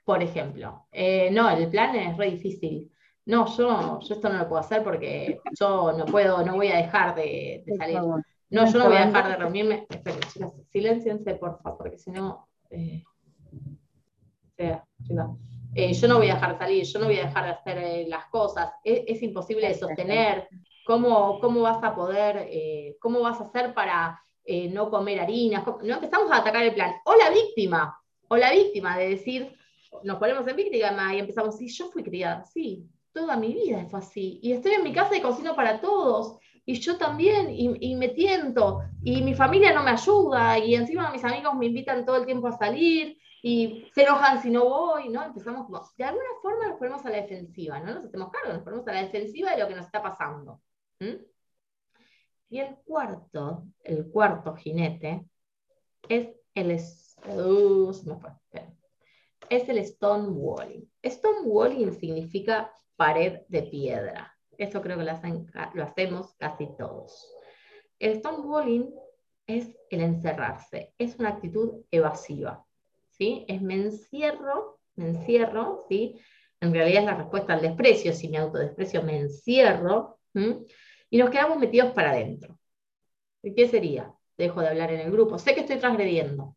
por 0.05 0.21
ejemplo. 0.21 0.87
Eh, 0.91 1.29
no, 1.31 1.49
el 1.49 1.69
plan 1.69 1.95
es 1.95 2.17
re 2.17 2.31
difícil. 2.31 2.91
No, 3.25 3.45
yo, 3.55 3.99
yo 3.99 4.15
esto 4.15 4.29
no 4.29 4.37
lo 4.37 4.47
puedo 4.47 4.61
hacer 4.61 4.83
porque 4.83 5.39
yo 5.59 5.93
no 5.93 6.05
puedo, 6.05 6.43
no 6.43 6.55
voy 6.55 6.69
a 6.69 6.77
dejar 6.77 7.15
de, 7.15 7.63
salir. 7.77 7.99
No, 8.49 8.65
yo 8.65 8.79
no 8.79 8.87
voy 8.87 8.97
a 8.97 9.05
dejar 9.05 9.27
de 9.27 9.35
reunirme. 9.35 9.87
Esperen, 9.89 10.21
silenciense, 10.69 11.35
por 11.35 11.61
favor, 11.61 11.77
porque 11.77 11.97
si 11.97 12.11
no. 12.11 12.47
Eh, 12.69 13.03
eh, 14.61 15.93
yo 15.93 16.07
no 16.07 16.17
voy 16.17 16.29
a 16.29 16.35
dejar 16.35 16.53
de 16.53 16.57
salir, 16.59 16.83
yo 16.83 16.99
no 16.99 17.05
voy 17.05 17.17
a 17.17 17.25
dejar 17.25 17.45
de 17.45 17.51
hacer 17.51 17.77
eh, 17.77 18.05
las 18.07 18.25
cosas. 18.25 18.71
Es, 18.83 19.21
imposible 19.21 19.67
de 19.67 19.73
sostener. 19.75 20.47
¿Cómo, 20.85 21.39
¿Cómo, 21.39 21.61
vas 21.61 21.83
a 21.83 21.95
poder, 21.95 22.49
cómo 22.99 23.21
vas 23.21 23.39
a 23.39 23.45
hacer 23.45 23.73
para 23.73 24.19
no 24.71 24.89
comer 24.89 25.19
harinas? 25.19 25.63
No 25.83 25.95
empezamos 25.95 26.31
a 26.31 26.37
atacar 26.37 26.63
el 26.63 26.73
plan. 26.73 26.95
O 27.05 27.15
la 27.15 27.29
víctima, 27.29 27.97
o 28.27 28.35
la 28.35 28.51
víctima 28.51 28.97
de 28.97 29.09
decir, 29.09 29.55
nos 30.03 30.17
ponemos 30.17 30.47
en 30.47 30.55
víctima 30.55 31.15
y 31.15 31.19
empezamos, 31.19 31.57
sí, 31.57 31.67
yo 31.67 31.89
fui 31.91 32.03
criada, 32.03 32.43
sí, 32.45 32.89
toda 33.13 33.35
mi 33.37 33.53
vida 33.53 33.85
fue 33.89 33.99
así. 33.99 34.39
Y 34.41 34.53
estoy 34.53 34.73
en 34.73 34.83
mi 34.83 34.93
casa 34.93 35.15
y 35.15 35.21
cocino 35.21 35.55
para 35.55 35.81
todos. 35.81 36.37
Y 36.65 36.75
yo 36.75 36.97
también, 36.97 37.47
y, 37.49 37.95
me 37.95 38.09
tiento, 38.09 38.81
y 39.03 39.21
mi 39.23 39.33
familia 39.33 39.73
no 39.73 39.83
me 39.83 39.91
ayuda, 39.91 40.59
y 40.59 40.75
encima 40.75 41.11
mis 41.11 41.23
amigos 41.23 41.55
me 41.55 41.65
invitan 41.65 42.05
todo 42.05 42.17
el 42.17 42.25
tiempo 42.25 42.47
a 42.47 42.57
salir, 42.57 43.17
y 43.41 43.87
se 43.93 44.03
enojan 44.03 44.41
si 44.41 44.51
no 44.51 44.69
voy, 44.69 45.09
¿no? 45.09 45.23
Empezamos 45.23 45.65
como, 45.65 45.81
de 45.97 46.03
alguna 46.03 46.29
forma 46.41 46.67
nos 46.67 46.77
ponemos 46.77 47.05
a 47.05 47.09
la 47.09 47.17
defensiva, 47.17 47.79
¿no? 47.79 47.95
Nos 47.95 48.05
hacemos 48.05 48.29
cargo, 48.31 48.53
nos 48.53 48.63
ponemos 48.63 48.87
a 48.87 48.93
la 48.93 49.03
defensiva 49.03 49.51
de 49.51 49.59
lo 49.59 49.67
que 49.67 49.75
nos 49.75 49.85
está 49.85 50.01
pasando. 50.01 50.61
Y 52.49 52.59
el 52.59 52.75
cuarto, 52.83 53.65
el 53.83 54.11
cuarto 54.11 54.55
jinete, 54.55 55.25
es 56.07 56.29
el, 56.53 56.79
uh, 57.35 57.91
es 59.49 59.69
el 59.69 59.85
stonewalling. 59.85 60.91
Stonewalling 61.03 61.93
significa 61.93 62.71
pared 62.95 63.41
de 63.47 63.63
piedra. 63.63 64.37
Eso 64.57 64.81
creo 64.81 64.97
que 64.97 65.03
lo, 65.03 65.83
hacemos 65.83 66.35
casi 66.35 66.67
todos. 66.77 67.33
El 67.97 68.19
stonewalling 68.19 68.93
es 69.47 69.75
el 69.89 70.01
encerrarse, 70.01 70.93
es 70.97 71.17
una 71.17 71.29
actitud 71.29 71.83
evasiva. 71.89 72.65
Es 73.47 73.61
me 73.61 73.75
encierro, 73.75 74.79
me 74.95 75.09
encierro, 75.09 75.85
¿sí? 75.87 76.19
en 76.59 76.73
realidad 76.73 77.01
es 77.01 77.05
la 77.05 77.15
respuesta 77.15 77.53
al 77.53 77.61
desprecio, 77.61 78.13
si 78.13 78.29
me 78.29 78.37
autodesprecio 78.37 79.03
me 79.03 79.19
encierro, 79.19 80.19
y 80.33 81.17
nos 81.17 81.29
quedamos 81.29 81.59
metidos 81.59 81.91
para 81.91 82.11
adentro. 82.11 82.57
¿Qué 83.43 83.67
sería? 83.67 84.11
Dejo 84.37 84.61
de 84.61 84.69
hablar 84.69 84.91
en 84.91 85.01
el 85.01 85.11
grupo, 85.11 85.37
sé 85.37 85.53
que 85.53 85.61
estoy 85.61 85.77
transgrediendo, 85.77 86.55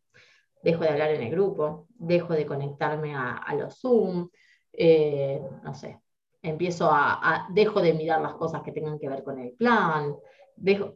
dejo 0.63 0.83
de 0.83 0.89
hablar 0.89 1.11
en 1.11 1.21
el 1.21 1.31
grupo, 1.31 1.87
dejo 1.89 2.33
de 2.33 2.45
conectarme 2.45 3.13
a, 3.15 3.53
los 3.55 3.79
Zoom, 3.79 4.29
eh, 4.73 5.41
no 5.63 5.73
sé, 5.75 5.99
empiezo 6.41 6.89
a, 6.91 7.47
dejo 7.51 7.81
de 7.81 7.93
mirar 7.93 8.21
las 8.21 8.35
cosas 8.35 8.61
que 8.63 8.71
tengan 8.71 8.97
que 8.97 9.09
ver 9.09 9.23
con 9.23 9.39
el 9.39 9.51
plan, 9.51 10.15
dejo, 10.55 10.95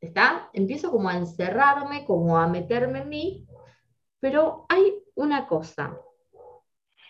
¿está? 0.00 0.50
Empiezo 0.52 0.90
como 0.90 1.08
a 1.08 1.16
encerrarme, 1.16 2.06
como 2.06 2.38
a 2.38 2.46
meterme 2.46 3.00
en 3.00 3.08
mí, 3.08 3.46
pero 4.18 4.66
hay 4.68 5.02
una 5.20 5.46
cosa. 5.46 5.96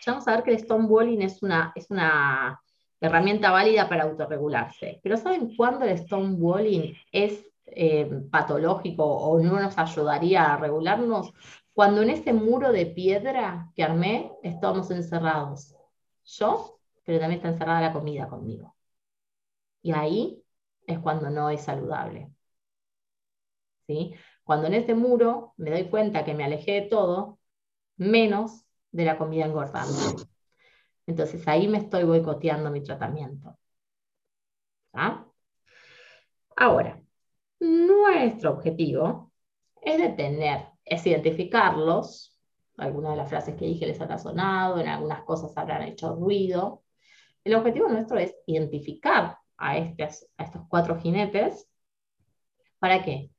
Ya 0.05 0.13
vamos 0.13 0.27
a 0.27 0.31
ver 0.35 0.43
que 0.43 0.51
el 0.51 0.59
stonewalling 0.59 1.21
es 1.21 1.43
una, 1.43 1.71
es 1.75 1.89
una 1.89 2.59
herramienta 2.99 3.51
válida 3.51 3.87
para 3.89 4.03
autorregularse, 4.03 4.99
pero 5.03 5.17
¿saben 5.17 5.55
cuándo 5.55 5.85
el 5.85 5.97
stonewalling 5.97 6.95
es 7.11 7.45
eh, 7.65 8.09
patológico 8.31 9.05
o 9.05 9.39
no 9.39 9.59
nos 9.59 9.77
ayudaría 9.77 10.53
a 10.53 10.57
regularnos? 10.57 11.33
Cuando 11.73 12.01
en 12.01 12.09
ese 12.09 12.33
muro 12.33 12.71
de 12.71 12.85
piedra 12.87 13.71
que 13.75 13.83
armé 13.83 14.31
estamos 14.43 14.91
encerrados. 14.91 15.75
Yo 16.25 16.81
pero 17.03 17.19
también 17.19 17.39
está 17.39 17.49
encerrada 17.49 17.81
la 17.81 17.93
comida 17.93 18.27
conmigo. 18.27 18.75
Y 19.81 19.91
ahí 19.91 20.43
es 20.87 20.99
cuando 20.99 21.29
no 21.29 21.49
es 21.49 21.61
saludable. 21.61 22.31
¿Sí? 23.87 24.13
Cuando 24.43 24.67
en 24.67 24.75
ese 24.75 24.93
muro 24.95 25.53
me 25.57 25.71
doy 25.71 25.89
cuenta 25.89 26.23
que 26.23 26.33
me 26.33 26.43
alejé 26.43 26.73
de 26.73 26.81
todo, 26.83 27.39
menos 28.01 28.65
de 28.91 29.05
la 29.05 29.17
comida 29.17 29.45
engordante. 29.45 30.25
Entonces 31.05 31.47
ahí 31.47 31.67
me 31.67 31.77
estoy 31.77 32.03
boicoteando 32.03 32.71
mi 32.71 32.81
tratamiento. 32.81 33.57
¿Ah? 34.93 35.25
Ahora, 36.55 37.01
nuestro 37.59 38.51
objetivo 38.51 39.31
es 39.81 39.99
detener, 39.99 40.67
es 40.83 41.05
identificarlos. 41.05 42.37
Algunas 42.77 43.11
de 43.11 43.17
las 43.17 43.29
frases 43.29 43.55
que 43.55 43.65
dije 43.65 43.85
les 43.85 44.01
habrá 44.01 44.17
sonado, 44.17 44.79
en 44.79 44.87
algunas 44.87 45.23
cosas 45.23 45.55
habrán 45.55 45.83
hecho 45.83 46.15
ruido, 46.15 46.83
el 47.43 47.55
objetivo 47.55 47.87
nuestro 47.87 48.17
es 48.17 48.35
identificar 48.47 49.37
a, 49.57 49.71
a 49.71 49.75
estos 49.77 50.61
cuatro 50.67 50.99
jinetes. 50.99 51.67
¿Para 52.79 53.03
qué? 53.03 53.29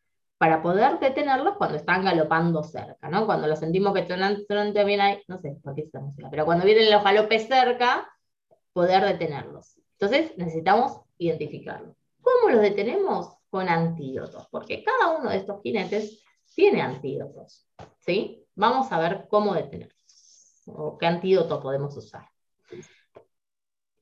Para 0.43 0.61
poder 0.61 0.99
detenerlos 0.99 1.57
cuando 1.57 1.77
están 1.77 2.05
galopando 2.05 2.65
cerca, 2.65 3.09
¿no? 3.09 3.27
Cuando 3.27 3.47
los 3.47 3.61
sentimos 3.61 3.95
que 3.95 4.03
también 4.03 5.01
hay, 5.01 5.23
no 5.29 5.39
sé 5.39 5.57
por 5.63 5.73
qué 5.73 5.83
esta 5.83 6.01
música, 6.01 6.27
pero 6.33 6.45
cuando 6.45 6.65
vienen 6.65 6.91
los 6.91 7.05
galopes 7.05 7.47
cerca, 7.47 8.11
poder 8.73 9.05
detenerlos. 9.05 9.79
Entonces 9.93 10.37
necesitamos 10.37 11.01
identificarlos. 11.17 11.97
¿Cómo 12.21 12.53
los 12.53 12.61
detenemos? 12.61 13.37
Con 13.51 13.69
antídotos, 13.69 14.49
porque 14.51 14.83
cada 14.83 15.17
uno 15.17 15.31
de 15.31 15.37
estos 15.37 15.63
jinetes 15.63 16.25
tiene 16.57 16.83
antídotos, 16.83 17.69
¿sí? 18.01 18.45
Vamos 18.57 18.91
a 18.91 18.99
ver 18.99 19.29
cómo 19.31 19.55
detenerlos, 19.55 20.65
o 20.67 20.99
qué 20.99 21.07
antídoto 21.07 21.63
podemos 21.63 21.97
usar. 21.97 22.27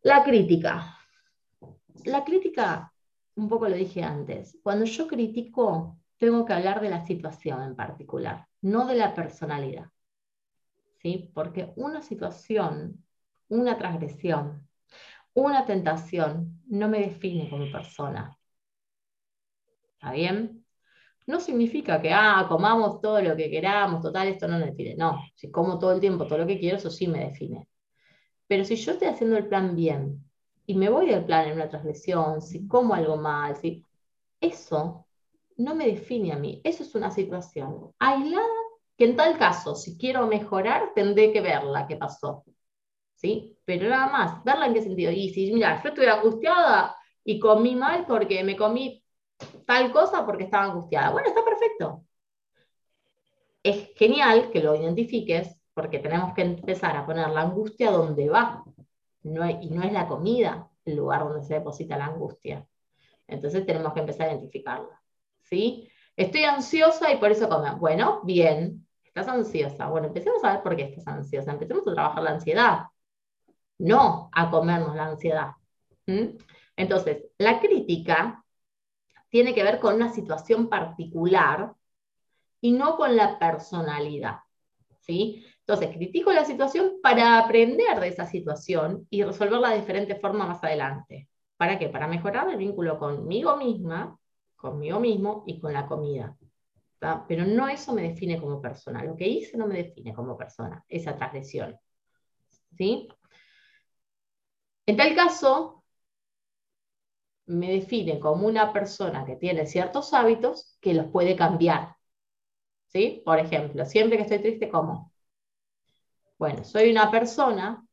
La 0.01 0.25
crítica. 0.25 0.97
La 2.07 2.25
crítica, 2.25 2.95
un 3.37 3.47
poco 3.47 3.69
lo 3.69 3.77
dije 3.77 4.03
antes, 4.03 4.57
cuando 4.63 4.87
yo 4.87 5.07
critico, 5.07 6.00
tengo 6.21 6.45
que 6.45 6.53
hablar 6.53 6.83
de 6.83 6.91
la 6.91 7.05
situación 7.07 7.63
en 7.63 7.75
particular, 7.75 8.47
no 8.61 8.87
de 8.87 8.95
la 8.95 9.15
personalidad. 9.15 9.87
¿Sí? 10.99 11.31
Porque 11.35 11.73
una 11.77 12.03
situación, 12.03 13.03
una 13.49 13.79
transgresión, 13.79 14.69
una 15.33 15.65
tentación 15.65 16.61
no 16.67 16.89
me 16.91 17.01
define 17.01 17.49
como 17.49 17.73
persona. 17.73 18.37
¿Está 19.95 20.13
bien? 20.13 20.67
No 21.27 21.41
significa 21.41 22.03
que, 22.03 22.13
ah, 22.13 22.45
comamos 22.49 23.01
todo 23.01 23.23
lo 23.23 23.35
que 23.35 23.51
queramos, 23.51 24.03
total, 24.03 24.29
esto 24.29 24.47
no 24.47 24.59
me 24.59 24.67
define. 24.67 24.97
No, 24.97 25.23
si 25.35 25.51
como 25.51 25.79
todo 25.79 25.93
el 25.93 26.01
tiempo 26.01 26.27
todo 26.27 26.39
lo 26.39 26.47
que 26.47 26.59
quiero, 26.59 26.77
eso 26.77 26.91
sí 26.91 27.07
me 27.09 27.25
define. 27.25 27.67
Pero 28.47 28.65
si 28.65 28.77
yo 28.77 28.93
estoy 28.93 29.09
haciendo 29.09 29.39
el 29.39 29.49
plan 29.49 29.75
bien 29.75 30.23
y 30.67 30.75
me 30.75 30.91
voy 30.91 31.07
del 31.09 31.25
plan 31.25 31.49
en 31.49 31.55
una 31.55 31.69
transgresión, 31.71 32.43
si 32.43 32.69
como 32.69 32.95
algo 32.95 33.17
mal, 33.17 33.57
si, 33.57 33.87
eso 34.41 35.07
no 35.61 35.75
me 35.75 35.87
define 35.87 36.33
a 36.33 36.37
mí. 36.37 36.61
Eso 36.65 36.83
es 36.83 36.95
una 36.95 37.11
situación 37.11 37.93
aislada 37.99 38.47
que 38.97 39.05
en 39.05 39.17
tal 39.17 39.39
caso, 39.39 39.75
si 39.75 39.97
quiero 39.97 40.27
mejorar, 40.27 40.93
tendré 40.95 41.33
que 41.33 41.41
verla 41.41 41.87
qué 41.87 41.97
pasó. 41.97 42.45
¿Sí? 43.15 43.59
Pero 43.65 43.89
nada 43.89 44.11
más, 44.11 44.45
verla 44.45 44.67
en 44.67 44.75
qué 44.75 44.83
sentido. 44.83 45.13
Y 45.13 45.31
si, 45.31 45.53
mira, 45.53 45.83
yo 45.83 45.91
estoy 45.91 46.07
angustiada 46.07 46.97
y 47.25 47.39
comí 47.39 47.77
mal 47.77 48.07
porque 48.07 48.43
me 48.45 48.57
comí 48.57 49.05
tal 49.67 49.93
cosa 49.93 50.25
porque 50.27 50.45
estaba 50.45 50.65
angustiada. 50.65 51.11
Bueno, 51.13 51.29
está 51.29 51.45
perfecto. 51.45 52.05
Es 53.63 53.91
genial 53.97 54.51
que 54.51 54.63
lo 54.63 54.75
identifiques 54.75 55.55
porque 55.75 55.99
tenemos 55.99 56.35
que 56.35 56.43
empezar 56.43 56.97
a 56.97 57.07
poner 57.07 57.29
la 57.31 57.43
angustia 57.43 57.91
donde 57.91 58.29
va, 58.29 58.65
no 59.23 59.49
y 59.49 59.71
no 59.71 59.83
es 59.83 59.93
la 59.93 60.09
comida 60.09 60.71
el 60.85 60.97
lugar 60.97 61.25
donde 61.25 61.43
se 61.43 61.55
deposita 61.55 61.99
la 61.99 62.07
angustia. 62.07 62.67
Entonces 63.27 63.65
tenemos 63.67 63.93
que 63.93 64.01
empezar 64.01 64.29
a 64.29 64.33
identificarla. 64.33 65.00
¿Sí? 65.51 65.91
Estoy 66.17 66.45
ansiosa 66.45 67.13
y 67.13 67.19
por 67.19 67.31
eso 67.33 67.49
como, 67.49 67.77
bueno, 67.77 68.21
bien, 68.25 68.87
estás 69.05 69.29
ansiosa. 69.29 69.89
Bueno, 69.89 70.09
empecemos 70.09 70.43
a 70.45 70.53
ver 70.55 70.63
por 70.63 70.77
qué 70.77 70.83
estás 70.85 71.07
ansiosa. 71.09 71.53
Empecemos 71.53 71.87
a 71.87 71.95
trabajar 71.95 72.23
la 72.23 72.31
ansiedad, 72.31 72.79
no 73.79 74.31
a 74.33 74.51
comernos 74.51 74.95
la 74.97 75.07
ansiedad. 75.07 75.51
Entonces, 76.77 77.25
la 77.39 77.61
crítica 77.61 78.45
tiene 79.29 79.55
que 79.55 79.63
ver 79.63 79.79
con 79.81 79.95
una 79.95 80.13
situación 80.13 80.69
particular 80.69 81.73
y 82.61 82.73
no 82.73 82.97
con 82.97 83.17
la 83.17 83.39
personalidad. 83.39 84.41
¿sí? 85.01 85.47
Entonces, 85.61 85.97
critico 85.97 86.33
la 86.33 86.45
situación 86.45 86.95
para 87.03 87.39
aprender 87.39 88.01
de 88.01 88.09
esa 88.09 88.27
situación 88.27 89.07
y 89.09 89.23
resolverla 89.23 89.71
de 89.71 89.81
diferente 89.81 90.17
forma 90.17 90.47
más 90.47 90.63
adelante. 90.65 91.29
¿Para 91.57 91.79
qué? 91.79 91.89
Para 91.89 92.09
mejorar 92.09 92.49
el 92.51 92.57
vínculo 92.57 92.99
conmigo 92.99 93.57
misma, 93.57 94.19
conmigo 94.61 95.01
mismo 95.01 95.45
y 95.47 95.59
con 95.59 95.73
la 95.73 95.87
comida. 95.87 96.37
Pero 97.27 97.47
no 97.47 97.67
eso 97.69 97.95
me 97.95 98.03
define 98.03 98.39
como 98.39 98.61
persona. 98.61 99.03
Lo 99.03 99.17
que 99.17 99.27
hice 99.27 99.57
no 99.57 99.67
me 99.67 99.77
define 99.77 100.13
como 100.13 100.37
persona, 100.37 100.85
esa 100.89 101.17
transgresión. 101.17 101.79
¿Sí? 102.77 103.09
En 104.87 104.97
tal 104.97 105.15
caso, 105.15 105.83
me 107.47 107.71
define 107.71 108.21
como 108.21 108.47
una 108.47 108.73
persona 108.73 109.25
que 109.25 109.37
tiene 109.37 109.67
ciertos 109.67 110.13
hábitos 110.13 110.77
que 110.81 110.95
los 110.95 111.07
puede 111.07 111.37
cambiar. 111.37 111.97
¿sí? 112.89 113.23
Por 113.25 113.39
ejemplo, 113.39 113.87
siempre 113.87 114.19
que 114.19 114.25
estoy 114.25 114.41
triste, 114.41 114.69
como. 114.69 115.11
Bueno, 116.39 116.65
soy 116.65 116.91
una 116.91 117.11
persona 117.11 117.87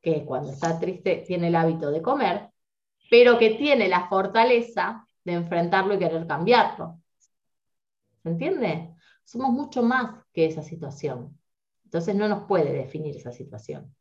que 0.00 0.24
cuando 0.24 0.52
está 0.52 0.78
triste 0.78 1.24
tiene 1.26 1.48
el 1.48 1.56
hábito 1.56 1.90
de 1.90 2.02
comer, 2.02 2.50
pero 3.10 3.38
que 3.38 3.50
tiene 3.50 3.88
la 3.88 4.08
fortaleza 4.08 5.07
de 5.32 5.38
enfrentarlo 5.38 5.94
y 5.94 5.98
querer 5.98 6.26
cambiarlo. 6.26 7.00
¿Se 8.22 8.28
entiende? 8.28 8.94
Somos 9.24 9.50
mucho 9.50 9.82
más 9.82 10.24
que 10.32 10.46
esa 10.46 10.62
situación. 10.62 11.38
Entonces 11.84 12.14
no 12.14 12.28
nos 12.28 12.46
puede 12.46 12.72
definir 12.72 13.16
esa 13.16 13.32
situación. 13.32 13.94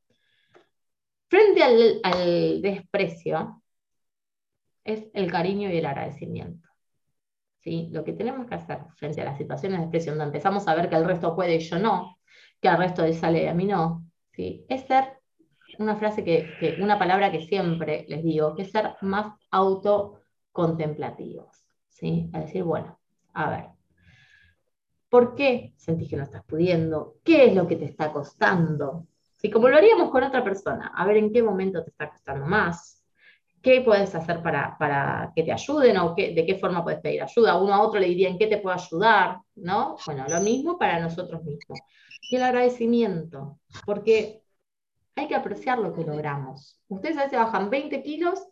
Frente 1.29 1.63
al, 1.63 2.61
desprecio 2.61 3.61
es 4.83 5.07
el 5.13 5.29
cariño 5.31 5.69
y 5.69 5.77
el 5.77 5.85
agradecimiento. 5.85 6.67
¿Sí? 7.59 7.89
Lo 7.91 8.05
que 8.05 8.13
tenemos 8.13 8.47
que 8.47 8.55
hacer 8.55 8.79
frente 8.95 9.21
a 9.21 9.25
las 9.25 9.37
situaciones 9.37 9.79
de 9.79 9.85
desprecio, 9.85 10.13
donde 10.13 10.25
empezamos 10.25 10.67
a 10.67 10.75
ver 10.75 10.89
que 10.89 10.95
el 10.95 11.05
resto 11.05 11.35
puede 11.35 11.55
y 11.55 11.59
yo 11.59 11.77
no, 11.79 12.17
que 12.61 12.69
al 12.69 12.77
resto 12.77 13.03
le 13.03 13.13
sale 13.13 13.43
y 13.43 13.47
a 13.47 13.53
mí 13.53 13.65
no, 13.65 14.05
¿sí? 14.31 14.65
es 14.69 14.85
ser 14.85 15.17
una 15.79 15.97
frase 15.97 16.23
que, 16.23 16.77
una 16.81 16.97
palabra 16.97 17.31
que 17.31 17.41
siempre 17.41 18.05
les 18.07 18.23
digo, 18.23 18.55
que 18.55 18.61
es 18.61 18.71
ser 18.71 18.95
más 19.01 19.33
autocontemplativos. 20.57 21.65
¿sí? 21.89 22.29
A 22.33 22.39
decir, 22.39 22.63
bueno, 22.63 22.99
a 23.33 23.49
ver, 23.49 23.65
¿por 25.09 25.35
qué 25.35 25.73
sentís 25.77 26.09
que 26.09 26.17
no 26.17 26.23
estás 26.23 26.43
pudiendo? 26.43 27.17
¿Qué 27.23 27.45
es 27.45 27.55
lo 27.55 27.67
que 27.67 27.75
te 27.75 27.85
está 27.85 28.11
costando? 28.11 29.07
¿sí? 29.37 29.49
Como 29.49 29.69
lo 29.69 29.77
haríamos 29.77 30.09
con 30.09 30.23
otra 30.23 30.43
persona, 30.43 30.91
a 30.95 31.05
ver 31.05 31.17
en 31.17 31.31
qué 31.31 31.43
momento 31.43 31.83
te 31.83 31.91
está 31.91 32.09
costando 32.09 32.45
más, 32.45 33.03
qué 33.61 33.81
puedes 33.81 34.13
hacer 34.15 34.41
para, 34.41 35.31
que 35.35 35.43
te 35.43 35.51
ayuden 35.51 35.97
o 35.97 36.15
qué, 36.15 36.33
de 36.33 36.45
qué 36.45 36.55
forma 36.55 36.83
puedes 36.83 37.01
pedir 37.01 37.21
ayuda. 37.21 37.61
Uno 37.61 37.73
a 37.73 37.81
otro 37.81 37.99
le 37.99 38.07
diría 38.07 38.29
en 38.29 38.37
qué 38.37 38.47
te 38.47 38.57
puedo 38.57 38.75
ayudar, 38.75 39.39
¿no? 39.55 39.97
Bueno, 40.05 40.25
lo 40.27 40.41
mismo 40.41 40.77
para 40.77 40.99
nosotros 40.99 41.43
mismos. 41.43 41.79
Y 42.29 42.35
el 42.35 42.43
agradecimiento, 42.43 43.59
porque 43.85 44.41
hay 45.15 45.27
que 45.27 45.35
apreciar 45.35 45.79
lo 45.79 45.93
que 45.93 46.03
logramos. 46.03 46.79
Ustedes 46.87 47.17
a 47.17 47.23
veces 47.23 47.39
bajan 47.39 47.69
20 47.69 48.03
kilos, 48.03 48.47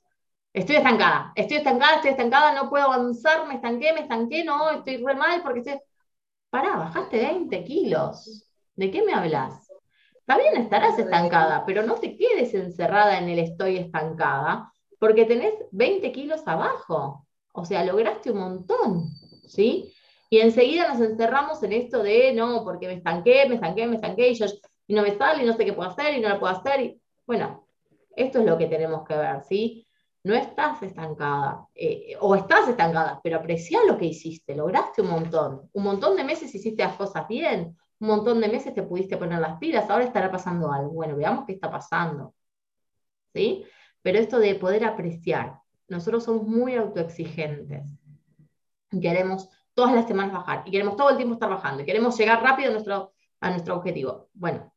estoy 0.56 0.78
estancada, 0.78 1.34
estoy 1.36 1.58
estancada, 1.58 1.96
estoy 1.96 2.12
estancada, 2.12 2.54
no 2.54 2.70
puedo 2.70 2.86
avanzar, 2.86 3.46
me 3.46 3.56
estanqué, 3.56 3.92
me 3.92 4.02
estanqué, 4.02 4.44
no, 4.44 4.72
estoy 4.72 4.98
re 4.98 5.14
mal 5.14 5.42
porque 5.44 5.60
estoy... 5.60 5.80
Pará, 6.50 6.78
bajaste 6.78 7.18
20 7.18 7.64
kilos. 7.66 8.50
¿De 8.76 8.90
qué 8.90 9.04
me 9.04 9.14
hablas? 9.14 9.70
Está 10.16 10.38
bien, 10.38 10.56
estarás 10.56 10.98
estancada, 10.98 11.66
pero 11.66 11.84
no 11.84 11.96
te 11.96 12.16
quedes 12.18 12.54
encerrada 12.54 13.18
en 13.18 13.28
el 13.28 13.40
estoy 13.40 13.78
estancada, 13.78 14.72
porque 14.98 15.26
tenés 15.26 15.54
20 15.72 16.10
kilos 16.14 16.48
abajo. 16.48 17.28
O 17.52 17.66
sea, 17.66 17.84
lograste 17.84 18.32
un 18.32 18.40
montón, 18.40 19.10
¿sí? 19.48 19.94
Y 20.30 20.40
enseguida 20.40 20.88
nos 20.88 21.02
encerramos 21.02 21.62
en 21.64 21.74
esto 21.74 22.02
de, 22.02 22.34
no, 22.34 22.64
porque 22.64 22.88
me 22.88 22.94
estanqué, 22.94 23.46
me 23.48 23.56
estanqué, 23.56 23.88
me 23.88 23.96
estanqué, 23.96 24.30
y, 24.30 24.36
yo, 24.36 24.46
no 24.88 25.02
me 25.02 25.18
sale, 25.18 25.44
y 25.44 25.46
no 25.46 25.54
sé 25.54 25.66
qué 25.66 25.74
puedo 25.74 25.90
hacer, 25.90 26.18
y 26.18 26.22
no 26.22 26.30
lo 26.30 26.40
puedo 26.40 26.54
hacer. 26.56 26.80
Y, 26.80 27.02
bueno, 27.28 27.68
esto 28.16 28.40
es 28.40 28.46
lo 28.46 28.58
que 28.58 28.68
tenemos 28.68 29.06
que 29.06 29.16
ver, 29.16 29.44
¿sí? 29.44 29.85
No 30.26 30.34
estás 30.34 30.82
estancada, 30.82 31.68
eh, 31.76 32.18
o 32.20 32.34
estás 32.34 32.68
estancada, 32.68 33.20
pero 33.24 33.38
aprecia 33.38 33.80
lo 33.86 33.96
que 33.96 34.06
hiciste, 34.06 34.56
lograste 34.56 35.04
un 35.04 35.10
montón. 35.12 35.70
Un 35.72 35.84
montón 35.84 36.16
de 36.16 36.24
meses 36.24 36.54
hiciste 36.56 36.82
las 36.82 36.96
cosas 36.96 37.28
bien, 37.28 37.78
un 38.00 38.08
montón 38.08 38.42
de 38.42 38.48
meses 38.48 38.74
te 38.74 38.82
pudiste 38.82 39.18
poner 39.18 39.38
las 39.38 39.60
pilas, 39.60 39.88
ahora 39.88 40.04
estará 40.04 40.32
pasando 40.32 40.72
algo. 40.72 40.94
Bueno, 40.94 41.16
veamos 41.16 41.46
qué 41.46 41.54
está 41.54 41.70
pasando. 41.70 42.34
¿Sí? 43.36 43.66
Pero 44.02 44.18
esto 44.18 44.40
de 44.40 44.56
poder 44.56 44.86
apreciar, 44.86 45.60
nosotros 45.90 46.24
somos 46.24 46.48
muy 46.48 46.74
autoexigentes. 46.74 47.86
Queremos 49.00 49.48
todas 49.76 49.94
las 49.94 50.08
semanas 50.08 50.34
bajar 50.34 50.64
y 50.66 50.72
queremos 50.72 50.96
todo 50.96 51.12
el 51.12 51.18
tiempo 51.18 51.36
estar 51.36 51.52
bajando 51.52 51.84
y 51.84 51.86
queremos 51.86 52.18
llegar 52.18 52.42
rápido 52.42 52.70
a 52.70 52.74
nuestro, 52.74 53.14
a 53.42 53.52
nuestro 53.52 53.76
objetivo. 53.76 54.30
Bueno, 54.34 54.74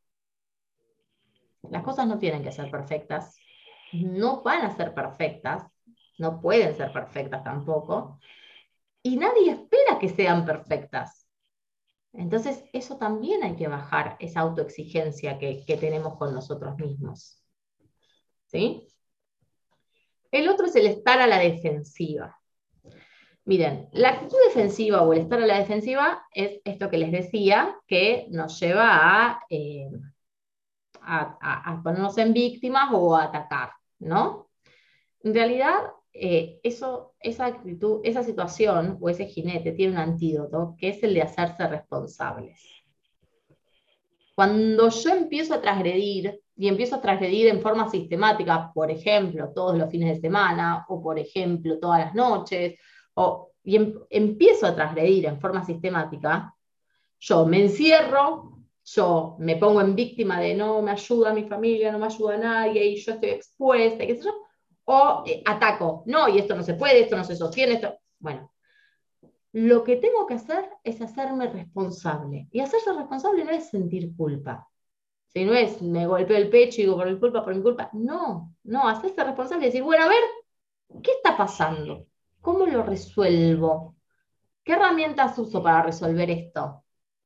las 1.71 1.81
cosas 1.81 2.05
no 2.05 2.19
tienen 2.19 2.43
que 2.43 2.51
ser 2.51 2.69
perfectas, 2.69 3.35
no 3.93 4.41
van 4.43 4.61
a 4.61 4.75
ser 4.75 4.93
perfectas, 4.93 5.63
no 6.17 6.41
pueden 6.41 6.75
ser 6.75 6.91
perfectas 6.91 7.43
tampoco, 7.43 8.19
y 9.01 9.17
nadie 9.17 9.51
espera 9.51 9.97
que 9.99 10.09
sean 10.09 10.45
perfectas. 10.45 11.27
Entonces, 12.13 12.63
eso 12.73 12.97
también 12.97 13.43
hay 13.43 13.55
que 13.55 13.67
bajar, 13.67 14.17
esa 14.19 14.41
autoexigencia 14.41 15.37
que, 15.37 15.63
tenemos 15.79 16.17
con 16.17 16.33
nosotros 16.33 16.75
mismos. 16.77 17.41
¿Sí? 18.47 18.87
El 20.31 20.49
otro 20.49 20.65
es 20.65 20.75
el 20.75 20.87
estar 20.87 21.21
a 21.21 21.27
la 21.27 21.39
defensiva. 21.39 22.35
Miren, 23.45 23.89
la 23.93 24.09
actitud 24.09 24.37
defensiva 24.47 25.01
o 25.01 25.13
el 25.13 25.21
estar 25.21 25.41
a 25.41 25.47
la 25.47 25.59
defensiva 25.59 26.23
es 26.33 26.59
esto 26.65 26.89
que 26.89 26.97
les 26.97 27.11
decía, 27.11 27.75
que 27.87 28.27
nos 28.31 28.59
lleva 28.59 28.89
a, 28.91 29.41
eh, 29.49 29.89
a 31.01 31.81
ponernos 31.83 32.17
en 32.17 32.33
víctimas 32.33 32.89
o 32.93 33.15
a 33.15 33.23
atacar, 33.23 33.71
¿no? 33.99 34.49
En 35.23 35.33
realidad, 35.33 35.91
eh, 36.13 36.59
eso, 36.63 37.13
esa 37.19 37.45
actitud, 37.45 38.01
esa 38.03 38.23
situación 38.23 38.97
o 38.99 39.09
ese 39.09 39.25
jinete 39.25 39.73
tiene 39.73 39.93
un 39.93 39.99
antídoto 39.99 40.75
que 40.77 40.89
es 40.89 41.03
el 41.03 41.13
de 41.13 41.21
hacerse 41.21 41.67
responsables. 41.67 42.61
Cuando 44.35 44.89
yo 44.89 45.09
empiezo 45.09 45.53
a 45.53 45.61
transgredir 45.61 46.41
y 46.55 46.67
empiezo 46.67 46.95
a 46.95 47.01
transgredir 47.01 47.47
en 47.47 47.61
forma 47.61 47.89
sistemática, 47.89 48.71
por 48.73 48.89
ejemplo, 48.89 49.51
todos 49.53 49.77
los 49.77 49.89
fines 49.89 50.15
de 50.15 50.21
semana 50.21 50.85
o 50.87 51.01
por 51.01 51.19
ejemplo 51.19 51.77
todas 51.79 51.99
las 51.99 52.15
noches, 52.15 52.79
o, 53.15 53.51
y 53.63 53.75
em, 53.75 53.93
empiezo 54.09 54.65
a 54.65 54.75
transgredir 54.75 55.25
en 55.25 55.39
forma 55.39 55.65
sistemática, 55.65 56.53
yo 57.19 57.45
me 57.45 57.61
encierro, 57.61 58.58
yo 58.95 59.35
me 59.39 59.55
pongo 59.57 59.81
en 59.81 59.95
víctima 59.95 60.39
de 60.39 60.55
no 60.55 60.81
me 60.81 60.91
ayuda 60.91 61.33
mi 61.33 61.43
familia, 61.43 61.91
no 61.91 61.99
me 61.99 62.07
ayuda 62.07 62.37
nadie 62.37 62.85
y 62.85 62.95
yo 62.95 63.13
estoy 63.13 63.29
expuesta, 63.29 64.05
qué 64.05 64.15
sé 64.15 64.23
yo, 64.23 64.33
o 64.85 65.23
eh, 65.25 65.41
ataco, 65.45 66.03
no, 66.07 66.27
y 66.29 66.39
esto 66.39 66.55
no 66.55 66.63
se 66.63 66.73
puede, 66.73 67.01
esto 67.01 67.15
no 67.15 67.23
se 67.23 67.35
sostiene, 67.35 67.73
esto, 67.75 67.97
bueno. 68.19 68.51
Lo 69.51 69.83
que 69.83 69.95
tengo 69.95 70.27
que 70.27 70.35
hacer 70.35 70.69
es 70.83 71.01
hacerme 71.01 71.47
responsable. 71.47 72.47
Y 72.51 72.59
hacerse 72.59 72.93
responsable 72.93 73.43
no 73.43 73.51
es 73.51 73.69
sentir 73.69 74.15
culpa. 74.15 74.67
Si 75.27 75.43
no 75.43 75.53
es 75.53 75.81
me 75.81 76.05
golpeo 76.05 76.37
el 76.37 76.49
pecho 76.49 76.81
y 76.81 76.83
digo 76.85 76.97
por 76.97 77.11
mi 77.11 77.19
culpa, 77.19 77.43
por 77.43 77.55
mi 77.55 77.61
culpa. 77.61 77.89
No, 77.93 78.55
no, 78.63 78.87
hacerse 78.87 79.23
responsable 79.23 79.65
y 79.65 79.69
decir, 79.69 79.83
bueno, 79.83 80.05
a 80.05 80.07
ver, 80.07 80.23
¿qué 81.01 81.11
está 81.11 81.35
pasando? 81.35 82.05
¿Cómo 82.41 82.65
lo 82.65 82.83
resuelvo? 82.83 83.95
¿Qué 84.63 84.73
herramientas 84.73 85.37
uso 85.39 85.63
para 85.63 85.83
resolver 85.83 86.29
esto? 86.29 86.83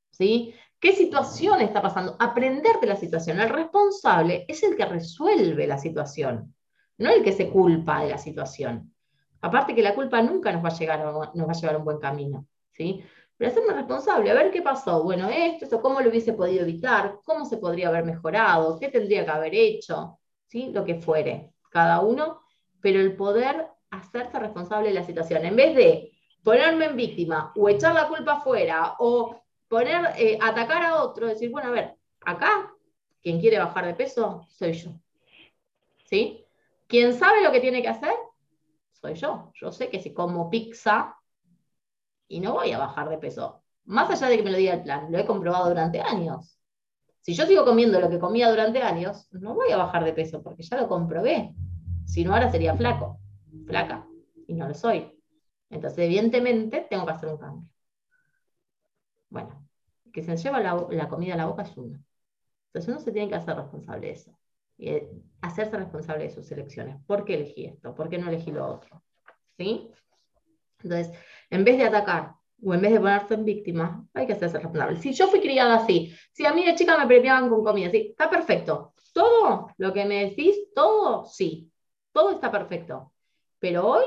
¿Sí? 0.09 0.53
¿Qué 0.83 0.91
situación 0.91 1.61
está 1.61 1.81
pasando? 1.81 2.15
Aprender 2.19 2.79
de 2.79 2.87
la 2.87 2.97
situación. 2.97 3.39
El 3.39 3.49
responsable 3.49 4.45
es 4.47 4.61
el 4.63 4.75
que 4.75 4.85
resuelve 4.85 5.65
la 5.65 5.79
situación 5.79 6.53
no 6.97 7.09
el 7.09 7.23
que 7.23 7.33
se 7.33 7.49
culpa 7.49 8.01
de 8.01 8.09
la 8.09 8.17
situación. 8.17 8.93
Aparte 9.41 9.75
que 9.75 9.81
la 9.81 9.95
culpa 9.95 10.21
nunca 10.21 10.51
nos 10.51 10.63
va 10.63 10.69
a, 10.69 10.77
llegar, 10.77 11.03
nos 11.33 11.47
va 11.47 11.51
a 11.51 11.55
llevar 11.55 11.75
a 11.75 11.77
un 11.79 11.83
buen 11.83 11.99
camino, 11.99 12.47
¿sí? 12.71 13.03
Pero 13.35 13.51
hacerme 13.51 13.73
responsable, 13.73 14.31
a 14.31 14.35
ver 14.35 14.51
qué 14.51 14.61
pasó. 14.61 15.03
Bueno, 15.03 15.27
esto, 15.29 15.65
esto, 15.65 15.81
cómo 15.81 15.99
lo 15.99 16.09
hubiese 16.09 16.33
podido 16.33 16.61
evitar, 16.61 17.19
cómo 17.25 17.45
se 17.45 17.57
podría 17.57 17.89
haber 17.89 18.05
mejorado, 18.05 18.79
qué 18.79 18.89
tendría 18.89 19.25
que 19.25 19.31
haber 19.31 19.53
hecho, 19.53 20.19
¿sí? 20.47 20.71
Lo 20.71 20.85
que 20.85 20.95
fuere, 20.95 21.53
cada 21.69 21.99
uno, 21.99 22.41
pero 22.79 23.01
el 23.01 23.15
poder 23.15 23.67
hacerse 23.89 24.39
responsable 24.39 24.89
de 24.89 24.95
la 24.95 25.03
situación, 25.03 25.43
en 25.45 25.55
vez 25.55 25.75
de 25.75 26.11
ponerme 26.43 26.85
en 26.85 26.95
víctima 26.95 27.51
o 27.55 27.67
echar 27.69 27.93
la 27.93 28.07
culpa 28.07 28.33
afuera 28.33 28.95
o 28.99 29.42
poner, 29.67 30.13
eh, 30.17 30.37
atacar 30.41 30.83
a 30.83 31.03
otro, 31.03 31.27
decir, 31.27 31.49
bueno, 31.51 31.69
a 31.69 31.71
ver, 31.71 31.95
acá, 32.21 32.73
quien 33.21 33.39
quiere 33.39 33.59
bajar 33.59 33.85
de 33.85 33.95
peso, 33.95 34.45
soy 34.49 34.73
yo. 34.73 34.91
¿Sí? 36.05 36.45
¿Quién 36.87 37.13
sabe 37.13 37.41
lo 37.43 37.51
que 37.51 37.59
tiene 37.59 37.81
que 37.81 37.87
hacer? 37.87 38.13
Soy 38.91 39.15
yo. 39.15 39.51
Yo 39.55 39.71
sé 39.71 39.89
que 39.89 39.99
si 39.99 40.13
como 40.13 40.49
pizza 40.49 41.15
y 42.27 42.39
no 42.39 42.53
voy 42.53 42.71
a 42.71 42.77
bajar 42.77 43.09
de 43.09 43.17
peso. 43.17 43.63
Más 43.85 44.09
allá 44.09 44.27
de 44.27 44.37
que 44.37 44.43
me 44.43 44.51
lo 44.51 44.57
diga 44.57 44.73
el 44.73 44.83
plan, 44.83 45.11
lo 45.11 45.17
he 45.17 45.25
comprobado 45.25 45.69
durante 45.69 46.01
años. 46.01 46.59
Si 47.21 47.33
yo 47.33 47.45
sigo 47.45 47.63
comiendo 47.63 47.99
lo 47.99 48.09
que 48.09 48.19
comía 48.19 48.49
durante 48.49 48.81
años, 48.81 49.27
no 49.31 49.53
voy 49.53 49.71
a 49.71 49.77
bajar 49.77 50.03
de 50.03 50.13
peso 50.13 50.43
porque 50.43 50.63
ya 50.63 50.77
lo 50.77 50.87
comprobé. 50.87 51.53
Si 52.05 52.23
no, 52.23 52.33
ahora 52.33 52.51
sería 52.51 52.75
flaco, 52.75 53.19
flaca, 53.65 54.05
y 54.45 54.53
no 54.53 54.67
lo 54.67 54.73
soy. 54.73 55.09
Entonces, 55.69 55.99
evidentemente, 55.99 56.85
tengo 56.89 57.05
que 57.05 57.11
hacer 57.11 57.29
un 57.29 57.37
cambio. 57.37 57.69
Bueno, 59.33 59.67
que 60.13 60.21
se 60.21 60.37
lleva 60.37 60.59
la, 60.59 60.85
la 60.91 61.09
comida 61.09 61.33
a 61.33 61.37
la 61.37 61.47
boca 61.47 61.63
es 61.63 61.75
uno. 61.75 61.99
Entonces, 62.67 62.87
uno 62.87 62.99
se 62.99 63.11
tiene 63.11 63.29
que 63.29 63.35
hacer 63.35 63.55
responsable 63.55 64.07
de 64.07 64.13
eso. 64.13 64.37
Eh, 64.77 65.09
hacerse 65.41 65.75
responsable 65.75 66.25
de 66.25 66.29
sus 66.29 66.51
elecciones. 66.51 66.97
¿Por 67.07 67.25
qué 67.25 67.33
elegí 67.33 67.65
esto? 67.65 67.95
¿Por 67.95 68.09
qué 68.09 68.19
no 68.19 68.29
elegí 68.29 68.51
lo 68.51 68.67
otro? 68.67 69.01
¿Sí? 69.57 69.89
Entonces, 70.83 71.17
en 71.49 71.63
vez 71.63 71.79
de 71.79 71.85
atacar 71.85 72.35
o 72.63 72.75
en 72.75 72.81
vez 72.81 72.91
de 72.91 72.99
ponerse 72.99 73.33
en 73.33 73.43
víctima, 73.43 74.07
hay 74.13 74.27
que 74.27 74.33
hacerse 74.33 74.59
responsable. 74.59 74.99
Si 74.99 75.13
yo 75.13 75.27
fui 75.27 75.41
criada 75.41 75.77
así, 75.77 76.15
si 76.31 76.45
a 76.45 76.53
mí 76.53 76.63
de 76.63 76.75
chica 76.75 76.95
me 76.95 77.07
premiaban 77.07 77.49
con 77.49 77.63
comida, 77.63 77.89
sí, 77.89 78.09
está 78.11 78.29
perfecto. 78.29 78.93
Todo 79.13 79.73
lo 79.77 79.93
que 79.93 80.05
me 80.05 80.25
decís, 80.25 80.71
todo, 80.75 81.25
sí, 81.25 81.71
todo 82.11 82.29
está 82.29 82.51
perfecto. 82.51 83.13
Pero 83.57 83.87
hoy 83.87 84.05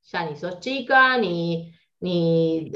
ya 0.00 0.24
ni 0.24 0.36
sos 0.36 0.60
chica, 0.60 1.18
ni, 1.18 1.74
ni 2.02 2.70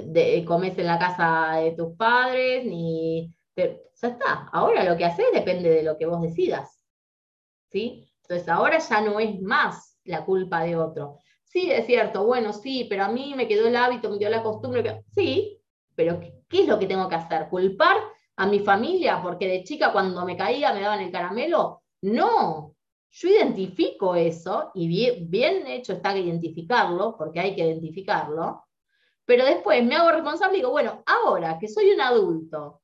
comes 0.47 0.79
en 0.79 0.87
la 0.87 0.99
casa 0.99 1.57
de 1.61 1.73
tus 1.73 1.97
padres, 1.97 2.65
ni... 2.65 3.35
ya 3.57 4.09
está, 4.09 4.49
ahora 4.53 4.85
lo 4.85 4.97
que 4.97 5.05
haces 5.05 5.27
depende 5.33 5.69
de 5.69 5.83
lo 5.83 5.99
que 5.99 6.07
vos 6.07 6.23
decidas. 6.23 6.81
¿Sí? 7.71 8.09
Entonces 8.23 8.49
ahora 8.49 8.79
ya 8.79 9.01
no 9.01 9.21
es 9.21 9.41
más 9.43 9.99
la 10.05 10.25
culpa 10.25 10.62
de 10.62 10.77
otro. 10.77 11.19
Sí, 11.45 11.71
es 11.71 11.87
cierto, 11.87 12.25
bueno, 12.25 12.53
sí, 12.53 12.87
pero 12.89 13.05
a 13.05 13.09
mí 13.09 13.35
me 13.37 13.49
quedó 13.49 13.67
el 13.67 13.77
hábito, 13.77 14.11
me 14.11 14.19
quedó 14.19 14.31
la 14.31 14.43
costumbre. 14.43 15.05
Sí, 15.12 15.61
pero 15.95 16.21
¿qué 16.21 16.62
es 16.62 16.69
lo 16.69 16.79
que 16.79 16.87
tengo 16.87 17.09
que 17.09 17.15
hacer? 17.17 17.49
¿Culpar 17.49 17.97
a 18.37 18.47
mi 18.47 18.61
familia 18.61 19.21
porque 19.23 19.49
de 19.49 19.65
chica 19.65 19.93
cuando 19.93 20.25
me 20.25 20.37
caía 20.37 20.73
me 20.73 20.81
daban 20.81 21.01
el 21.01 21.11
caramelo? 21.11 21.83
No, 22.03 22.77
yo 23.11 23.29
identifico 23.29 24.15
eso 24.15 24.71
y 24.75 24.87
bien, 24.87 25.31
bien 25.31 25.67
hecho 25.67 25.95
está 25.95 26.12
que 26.12 26.21
identificarlo, 26.21 27.17
porque 27.17 27.41
hay 27.41 27.57
que 27.57 27.65
identificarlo, 27.65 28.66
pero 29.27 29.45
después 29.45 29.85
me 29.85 29.97
hago 29.97 30.12
responsable 30.12 30.57
y 30.57 30.61
digo, 30.61 30.71
bueno, 30.71 31.03
ahora 31.05 31.59
que 31.59 31.69
soy 31.69 31.91
un 31.91 32.01
adulto, 32.01 32.81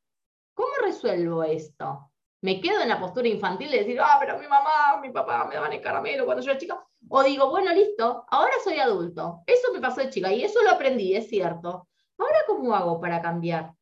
¿cómo 0.55 0.73
resuelvo 0.83 1.45
esto? 1.45 2.11
¿Me 2.43 2.61
quedo 2.61 2.81
en 2.83 2.89
la 2.89 2.99
postura 2.99 3.29
infantil 3.29 3.71
de 3.71 3.79
decir, 3.79 4.01
ah, 4.01 4.17
pero 4.19 4.37
mi 4.39 4.49
mamá, 4.49 5.01
mi 5.01 5.11
papá 5.11 5.47
me 5.47 5.55
daban 5.55 5.73
el 5.73 5.81
caramelo 5.81 6.25
cuando 6.25 6.43
yo 6.43 6.51
era 6.51 6.59
chica? 6.59 6.85
O 7.09 7.23
digo, 7.23 7.49
bueno, 7.49 7.73
listo, 7.73 8.25
ahora 8.29 8.53
soy 8.65 8.81
adulto. 8.81 9.43
Eso 9.47 9.73
me 9.73 9.81
pasó 9.81 10.01
de 10.01 10.11
chica 10.11 10.33
y 10.33 10.43
eso 10.43 10.61
lo 10.63 10.71
aprendí, 10.71 11.15
es 11.15 11.29
cierto. 11.29 11.87
Ahora, 12.19 12.39
¿cómo 12.49 12.75
hago 12.75 13.01
para 13.01 13.23
cambiar? 13.23 13.73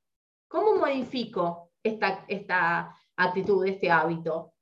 ¿Cómo 0.46 0.74
modifico 0.76 1.70
esta, 1.82 2.26
esta 2.28 2.94
actitud, 3.16 3.64
este 3.64 3.90
hábito? 3.90 4.52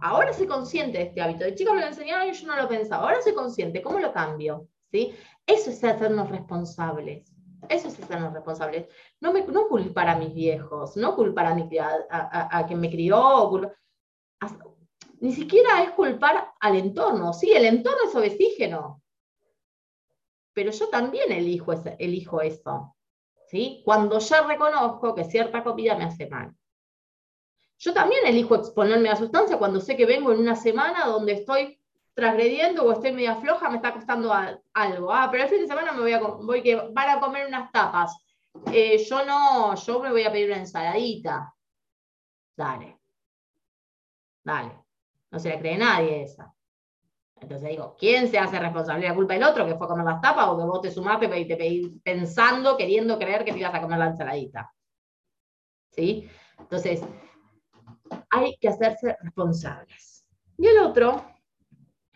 Ahora 0.00 0.34
soy 0.34 0.46
consciente 0.46 0.98
de 0.98 1.04
este 1.04 1.22
hábito. 1.22 1.44
De 1.44 1.54
chica 1.54 1.72
me 1.72 1.80
lo 1.80 1.86
enseñaron 1.86 2.28
y 2.28 2.32
yo 2.32 2.46
no 2.46 2.56
lo 2.56 2.68
pensaba. 2.68 3.04
Ahora 3.04 3.22
soy 3.22 3.32
consciente. 3.32 3.80
¿Cómo 3.80 3.98
lo 3.98 4.12
cambio? 4.12 4.68
¿Sí? 4.90 5.14
Eso 5.46 5.70
es 5.70 5.82
hacernos 5.82 6.28
responsables. 6.28 7.35
Eso 7.68 7.88
es 7.88 7.98
hacernos 8.00 8.32
responsables. 8.32 8.88
No, 9.20 9.32
me, 9.32 9.44
culpar 9.44 10.08
a 10.08 10.16
mis 10.16 10.34
viejos, 10.34 10.96
no 10.96 11.14
culpar 11.14 11.46
a, 11.46 11.54
mi, 11.54 11.68
a, 11.78 12.64
quien 12.66 12.80
me 12.80 12.90
crió. 12.90 13.60
ni 15.20 15.32
siquiera 15.32 15.82
es 15.82 15.90
culpar 15.90 16.52
al 16.60 16.76
entorno. 16.76 17.32
Sí, 17.32 17.52
el 17.52 17.64
entorno 17.64 18.08
es 18.08 18.14
oxígeno. 18.14 19.02
Pero 20.52 20.70
yo 20.70 20.88
también 20.88 21.32
elijo, 21.32 21.72
eso. 22.40 22.96
¿sí? 23.48 23.82
Cuando 23.84 24.18
ya 24.18 24.46
reconozco 24.46 25.14
que 25.14 25.24
cierta 25.24 25.62
comida 25.62 25.96
me 25.96 26.04
hace 26.04 26.26
mal. 26.28 26.54
Yo 27.78 27.92
también 27.92 28.26
elijo 28.26 28.54
exponerme 28.54 29.10
a 29.10 29.16
sustancia 29.16 29.58
cuando 29.58 29.80
sé 29.80 29.96
que 29.96 30.06
vengo 30.06 30.32
en 30.32 30.40
una 30.40 30.56
semana 30.56 31.04
donde 31.04 31.32
estoy 31.32 31.78
transgrediendo 32.16 32.82
o 32.82 32.92
estoy 32.92 33.12
media 33.12 33.36
floja, 33.36 33.68
me 33.68 33.76
está 33.76 33.92
costando 33.92 34.32
algo. 34.32 35.12
Ah, 35.12 35.28
pero 35.30 35.42
el 35.44 35.50
fin 35.50 35.60
de 35.60 35.66
semana 35.66 35.92
me 35.92 36.00
voy 36.00 36.12
a, 36.14 36.18
voy 36.18 36.62
que 36.62 36.74
van 36.74 37.10
a 37.10 37.20
comer 37.20 37.46
unas 37.46 37.70
tapas. 37.70 38.16
Eh, 38.72 38.96
yo 39.04 39.24
no, 39.26 39.74
yo 39.74 40.00
me 40.00 40.10
voy 40.10 40.24
a 40.24 40.32
pedir 40.32 40.48
una 40.48 40.60
ensaladita. 40.60 41.54
Dale. 42.56 42.98
Dale. 44.42 44.82
No 45.30 45.38
se 45.38 45.50
la 45.50 45.58
cree 45.58 45.76
nadie 45.76 46.22
esa. 46.22 46.50
Entonces 47.38 47.68
digo, 47.68 47.94
¿quién 47.98 48.28
se 48.28 48.38
hace 48.38 48.58
responsable 48.58 49.02
de 49.02 49.08
la 49.10 49.14
culpa 49.14 49.34
del 49.34 49.44
otro 49.44 49.66
que 49.66 49.74
fue 49.74 49.84
a 49.84 49.90
comer 49.90 50.06
las 50.06 50.22
tapas 50.22 50.48
o 50.48 50.56
que 50.56 50.64
vos 50.64 50.80
te 50.80 50.90
sumaste 50.90 51.26
y 51.38 51.46
te 51.46 51.56
pedí 51.56 52.00
pensando, 52.02 52.78
queriendo 52.78 53.18
creer 53.18 53.44
que 53.44 53.52
te 53.52 53.58
ibas 53.58 53.74
a 53.74 53.82
comer 53.82 53.98
la 53.98 54.06
ensaladita? 54.06 54.72
¿Sí? 55.90 56.26
Entonces, 56.58 57.02
hay 58.30 58.56
que 58.56 58.68
hacerse 58.68 59.18
responsables. 59.20 60.26
Y 60.56 60.66
el 60.66 60.78
otro 60.78 61.35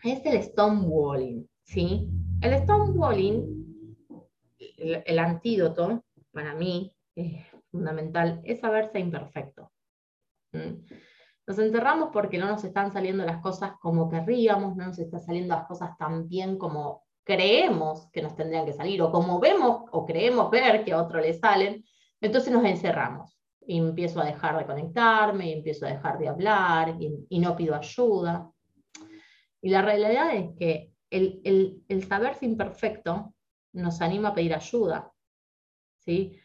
es 0.03 0.25
el 0.25 0.41
stonewalling, 0.43 1.49
¿sí? 1.63 2.09
El 2.41 2.57
stonewalling, 2.63 3.97
el, 4.77 5.03
el 5.05 5.19
antídoto, 5.19 6.03
para 6.31 6.53
mí, 6.55 6.93
es 7.15 7.45
fundamental, 7.71 8.41
es 8.43 8.59
saberse 8.59 8.99
imperfecto. 8.99 9.71
Nos 11.47 11.59
enterramos 11.59 12.09
porque 12.11 12.37
no 12.37 12.47
nos 12.47 12.63
están 12.63 12.91
saliendo 12.91 13.25
las 13.25 13.41
cosas 13.41 13.73
como 13.81 14.09
querríamos, 14.09 14.75
no 14.75 14.87
nos 14.87 14.99
están 14.99 15.21
saliendo 15.21 15.55
las 15.55 15.65
cosas 15.65 15.97
tan 15.97 16.27
bien 16.27 16.57
como 16.57 17.03
creemos 17.23 18.09
que 18.11 18.21
nos 18.21 18.35
tendrían 18.35 18.65
que 18.65 18.73
salir, 18.73 19.01
o 19.01 19.11
como 19.11 19.39
vemos 19.39 19.83
o 19.91 20.05
creemos 20.05 20.49
ver 20.51 20.83
que 20.83 20.93
a 20.93 21.01
otro 21.01 21.19
le 21.19 21.33
salen, 21.33 21.83
entonces 22.19 22.51
nos 22.51 22.65
encerramos 22.65 23.37
y 23.65 23.77
empiezo 23.77 24.19
a 24.19 24.25
dejar 24.25 24.57
de 24.57 24.65
conectarme, 24.65 25.49
y 25.49 25.53
empiezo 25.53 25.85
a 25.85 25.89
dejar 25.89 26.17
de 26.17 26.27
hablar, 26.27 26.95
y, 26.99 27.39
no 27.39 27.55
pido 27.55 27.75
ayuda. 27.75 28.50
Y 29.61 29.69
la 29.69 29.81
realidad 29.81 30.35
es 30.35 30.55
que 30.57 30.93
el, 31.09 31.41
el, 31.43 31.83
el, 31.87 32.07
saberse 32.07 32.45
imperfecto 32.45 33.33
nos 33.73 34.01
anima 34.01 34.29
a 34.29 34.33
pedir 34.33 34.53
ayuda. 34.53 35.13
¿sí? 35.99 36.39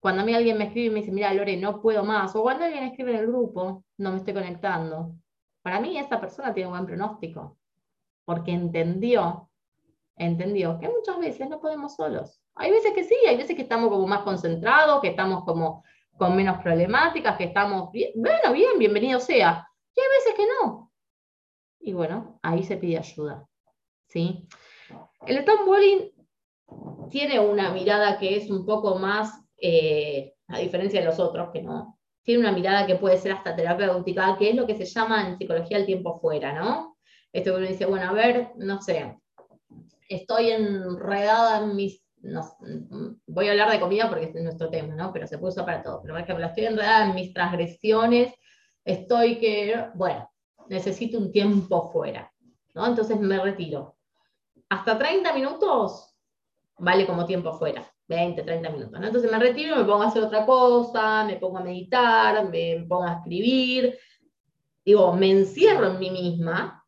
Cuando 0.00 0.22
a 0.22 0.24
mí 0.24 0.34
alguien 0.34 0.58
me 0.58 0.64
escribe 0.64 0.86
y 0.86 0.90
me 0.90 1.00
dice, 1.00 1.12
mira, 1.12 1.32
Lore, 1.34 1.56
no 1.56 1.80
puedo 1.80 2.04
más, 2.04 2.34
o 2.34 2.42
cuando 2.42 2.64
alguien 2.64 2.84
escribe 2.84 3.12
en 3.12 3.18
el 3.18 3.26
grupo, 3.26 3.84
no 3.98 4.10
me 4.10 4.18
estoy 4.18 4.34
conectando, 4.34 5.14
para 5.62 5.80
mí 5.80 5.96
esa 5.96 6.20
persona 6.20 6.52
tiene 6.52 6.68
un 6.68 6.72
buen 6.72 6.86
pronóstico, 6.86 7.58
porque 8.24 8.52
entendió, 8.52 9.48
entendió 10.16 10.78
que 10.78 10.88
muchas 10.88 11.18
veces 11.18 11.48
no 11.48 11.60
podemos 11.60 11.94
solos. 11.94 12.40
Hay 12.56 12.70
veces 12.70 12.92
que 12.94 13.04
sí, 13.04 13.14
hay 13.26 13.36
veces 13.36 13.54
que 13.54 13.62
estamos 13.62 13.90
como 13.90 14.06
más 14.06 14.22
concentrados, 14.22 15.00
que 15.00 15.08
estamos 15.08 15.44
como 15.44 15.84
con 16.18 16.36
menos 16.36 16.60
problemáticas, 16.62 17.36
que 17.36 17.44
estamos 17.44 17.90
bien, 17.92 18.10
bueno, 18.16 18.52
bien, 18.52 18.78
bienvenido 18.78 19.20
sea. 19.20 19.66
Y 19.94 20.00
hay 20.00 20.06
veces 20.18 20.34
que 20.34 20.46
no. 20.46 20.91
Y 21.82 21.92
bueno, 21.92 22.38
ahí 22.42 22.62
se 22.62 22.76
pide 22.76 22.98
ayuda. 22.98 23.46
¿sí? 24.06 24.46
El 25.26 25.44
Bowling 25.66 26.10
tiene 27.10 27.40
una 27.40 27.70
mirada 27.72 28.18
que 28.18 28.36
es 28.36 28.50
un 28.50 28.64
poco 28.64 28.98
más, 28.98 29.44
eh, 29.56 30.34
a 30.48 30.58
diferencia 30.58 31.00
de 31.00 31.06
los 31.06 31.18
otros, 31.18 31.50
que 31.52 31.62
no, 31.62 31.98
tiene 32.22 32.40
una 32.40 32.52
mirada 32.52 32.86
que 32.86 32.96
puede 32.96 33.18
ser 33.18 33.32
hasta 33.32 33.56
terapéutica, 33.56 34.36
que 34.38 34.50
es 34.50 34.54
lo 34.54 34.66
que 34.66 34.76
se 34.76 34.84
llama 34.84 35.26
en 35.26 35.38
psicología 35.38 35.76
el 35.76 35.86
tiempo 35.86 36.20
fuera, 36.20 36.52
¿no? 36.52 36.96
Esto 37.32 37.56
uno 37.56 37.66
dice, 37.66 37.86
bueno, 37.86 38.10
a 38.10 38.12
ver, 38.12 38.52
no 38.56 38.80
sé, 38.80 39.18
estoy 40.08 40.50
enredada 40.50 41.64
en 41.64 41.76
mis 41.76 42.02
voy 43.26 43.48
a 43.48 43.50
hablar 43.50 43.70
de 43.70 43.80
comida 43.80 44.08
porque 44.08 44.26
es 44.26 44.34
nuestro 44.34 44.70
tema, 44.70 44.94
¿no? 44.94 45.12
Pero 45.12 45.26
se 45.26 45.36
usar 45.36 45.64
para 45.64 45.82
todo. 45.82 46.00
Pero 46.02 46.14
por 46.14 46.22
ejemplo, 46.22 46.46
estoy 46.46 46.66
enredada 46.66 47.06
en 47.06 47.14
mis 47.14 47.32
transgresiones, 47.32 48.32
estoy 48.84 49.38
que, 49.38 49.86
bueno, 49.94 50.30
necesito 50.72 51.18
un 51.18 51.30
tiempo 51.30 51.90
fuera, 51.92 52.32
¿no? 52.74 52.86
Entonces 52.86 53.20
me 53.20 53.38
retiro. 53.38 53.96
Hasta 54.70 54.98
30 54.98 55.32
minutos 55.34 56.16
vale 56.78 57.06
como 57.06 57.26
tiempo 57.26 57.52
fuera, 57.52 57.86
20, 58.08 58.42
30 58.42 58.70
minutos. 58.70 59.00
Entonces 59.00 59.30
me 59.30 59.38
retiro, 59.38 59.76
me 59.76 59.84
pongo 59.84 60.02
a 60.02 60.06
hacer 60.06 60.22
otra 60.22 60.46
cosa, 60.46 61.24
me 61.24 61.36
pongo 61.36 61.58
a 61.58 61.62
meditar, 61.62 62.48
me 62.48 62.84
pongo 62.88 63.04
a 63.04 63.18
escribir, 63.18 63.98
digo, 64.84 65.12
me 65.12 65.30
encierro 65.30 65.88
en 65.88 65.98
mí 65.98 66.10
misma 66.10 66.82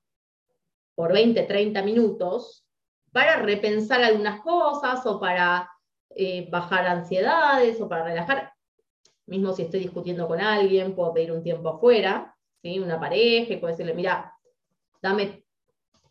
por 0.94 1.12
20, 1.12 1.42
30 1.42 1.82
minutos 1.82 2.66
para 3.12 3.36
repensar 3.36 4.02
algunas 4.02 4.40
cosas 4.40 5.04
o 5.06 5.20
para 5.20 5.70
eh, 6.16 6.48
bajar 6.50 6.86
ansiedades 6.86 7.80
o 7.80 7.88
para 7.88 8.04
relajar. 8.04 8.52
Mismo 9.26 9.52
si 9.52 9.62
estoy 9.62 9.80
discutiendo 9.80 10.26
con 10.26 10.40
alguien, 10.40 10.94
puedo 10.94 11.12
pedir 11.12 11.32
un 11.32 11.42
tiempo 11.42 11.68
afuera, 11.68 12.33
una 12.78 12.98
pareja, 12.98 13.52
y 13.52 13.56
puedo 13.56 13.72
decirle, 13.72 13.94
mira, 13.94 14.32
dame 15.02 15.44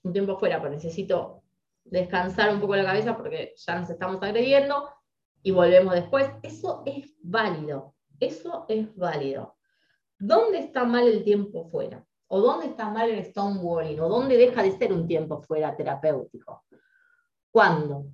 un 0.04 0.14
tiempo 0.14 0.34
afuera, 0.34 0.60
porque 0.60 0.76
necesito 0.76 1.44
descansar 1.84 2.54
un 2.54 2.62
poco 2.62 2.76
la 2.76 2.86
cabeza 2.86 3.18
porque 3.18 3.54
ya 3.58 3.80
nos 3.80 3.90
estamos 3.90 4.22
agrediendo 4.22 4.90
y 5.42 5.52
volvemos 5.52 5.94
después. 5.94 6.30
Eso 6.42 6.84
es 6.86 7.14
válido, 7.22 7.96
eso 8.20 8.66
es 8.70 8.96
válido. 8.96 9.56
¿Dónde 10.18 10.60
está 10.60 10.86
mal 10.86 11.08
el 11.08 11.24
tiempo 11.24 11.66
fuera? 11.70 12.06
¿O 12.28 12.40
dónde 12.40 12.68
está 12.68 12.90
mal 12.90 13.10
el 13.10 13.26
stonewalling? 13.26 14.00
¿O 14.00 14.08
dónde 14.08 14.38
deja 14.38 14.64
de 14.64 14.72
ser 14.72 14.94
un 14.94 15.08
tiempo 15.08 15.42
fuera 15.42 15.76
terapéutico? 15.76 16.64
cuando 17.54 18.08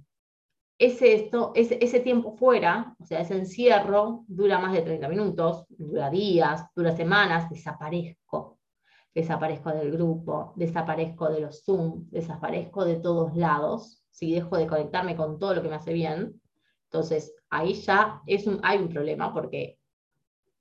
ese, 0.79 1.13
esto, 1.13 1.51
ese, 1.55 1.77
ese 1.81 1.99
tiempo 1.99 2.31
fuera, 2.37 2.95
o 2.99 3.05
sea, 3.05 3.19
ese 3.19 3.35
encierro, 3.35 4.23
dura 4.27 4.59
más 4.59 4.71
de 4.71 4.81
30 4.81 5.09
minutos, 5.09 5.65
dura 5.69 6.09
días, 6.09 6.65
dura 6.73 6.95
semanas, 6.95 7.49
desaparezco. 7.49 8.57
Desaparezco 9.13 9.71
del 9.71 9.91
grupo, 9.91 10.53
desaparezco 10.55 11.29
de 11.29 11.41
los 11.41 11.63
Zoom, 11.65 12.09
desaparezco 12.09 12.85
de 12.85 12.95
todos 12.95 13.35
lados, 13.35 14.01
si 14.09 14.33
dejo 14.33 14.55
de 14.57 14.67
conectarme 14.67 15.17
con 15.17 15.37
todo 15.37 15.55
lo 15.55 15.61
que 15.61 15.67
me 15.67 15.75
hace 15.75 15.91
bien. 15.91 16.41
Entonces, 16.85 17.35
ahí 17.49 17.73
ya 17.73 18.21
es 18.25 18.45
hay 18.63 18.77
un 18.77 18.87
problema 18.87 19.33
porque 19.33 19.79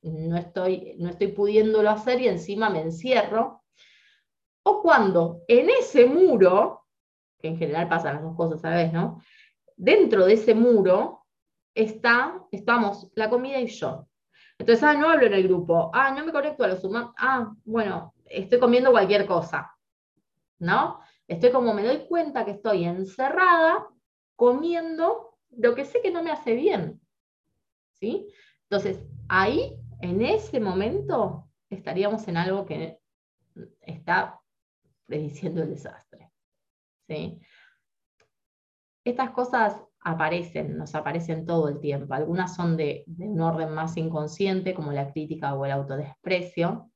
no 0.02 0.36
estoy, 0.36 0.96
no 0.98 1.10
estoy 1.10 1.28
pudiéndolo 1.28 1.90
hacer 1.90 2.20
y 2.20 2.28
encima 2.28 2.70
me 2.70 2.80
encierro. 2.80 3.62
O 4.64 4.82
cuando 4.82 5.42
en 5.46 5.70
ese 5.70 6.06
muro 6.06 6.86
que 7.38 7.48
en 7.48 7.56
general 7.56 7.88
pasan 7.88 8.14
las 8.14 8.24
dos 8.24 8.36
cosas 8.36 8.64
a 8.64 8.70
la 8.70 8.86
¿no? 8.88 9.22
Dentro 9.78 10.26
de 10.26 10.32
ese 10.34 10.54
muro 10.54 11.24
está, 11.72 12.44
estamos 12.50 13.10
la 13.14 13.30
comida 13.30 13.60
y 13.60 13.68
yo. 13.68 14.08
Entonces, 14.58 14.82
ah, 14.82 14.94
no 14.94 15.08
hablo 15.08 15.26
en 15.26 15.34
el 15.34 15.44
grupo, 15.44 15.92
ah, 15.94 16.10
no 16.10 16.26
me 16.26 16.32
conecto 16.32 16.64
a 16.64 16.68
los 16.68 16.82
humanos, 16.82 17.12
ah, 17.16 17.54
bueno, 17.64 18.12
estoy 18.24 18.58
comiendo 18.58 18.90
cualquier 18.90 19.24
cosa, 19.24 19.72
¿no? 20.58 20.98
Estoy 21.28 21.52
como, 21.52 21.72
me 21.74 21.84
doy 21.84 22.06
cuenta 22.08 22.44
que 22.44 22.50
estoy 22.52 22.84
encerrada 22.84 23.86
comiendo 24.34 25.38
lo 25.50 25.76
que 25.76 25.84
sé 25.84 26.02
que 26.02 26.10
no 26.10 26.24
me 26.24 26.32
hace 26.32 26.54
bien. 26.54 27.00
¿Sí? 28.00 28.28
Entonces, 28.64 29.00
ahí, 29.28 29.76
en 30.00 30.22
ese 30.22 30.58
momento, 30.58 31.48
estaríamos 31.70 32.26
en 32.26 32.36
algo 32.36 32.66
que 32.66 32.98
está 33.82 34.40
prediciendo 35.06 35.62
el 35.62 35.70
desastre. 35.70 36.32
¿Sí? 37.06 37.40
Estas 39.08 39.30
cosas 39.30 39.80
aparecen, 40.00 40.76
nos 40.76 40.94
aparecen 40.94 41.46
todo 41.46 41.68
el 41.68 41.80
tiempo. 41.80 42.12
Algunas 42.12 42.54
son 42.54 42.76
de, 42.76 43.04
un 43.06 43.40
orden 43.40 43.70
más 43.70 43.96
inconsciente, 43.96 44.74
como 44.74 44.92
la 44.92 45.10
crítica 45.10 45.54
o 45.54 45.64
el 45.64 45.72
autodesprecio, 45.72 46.90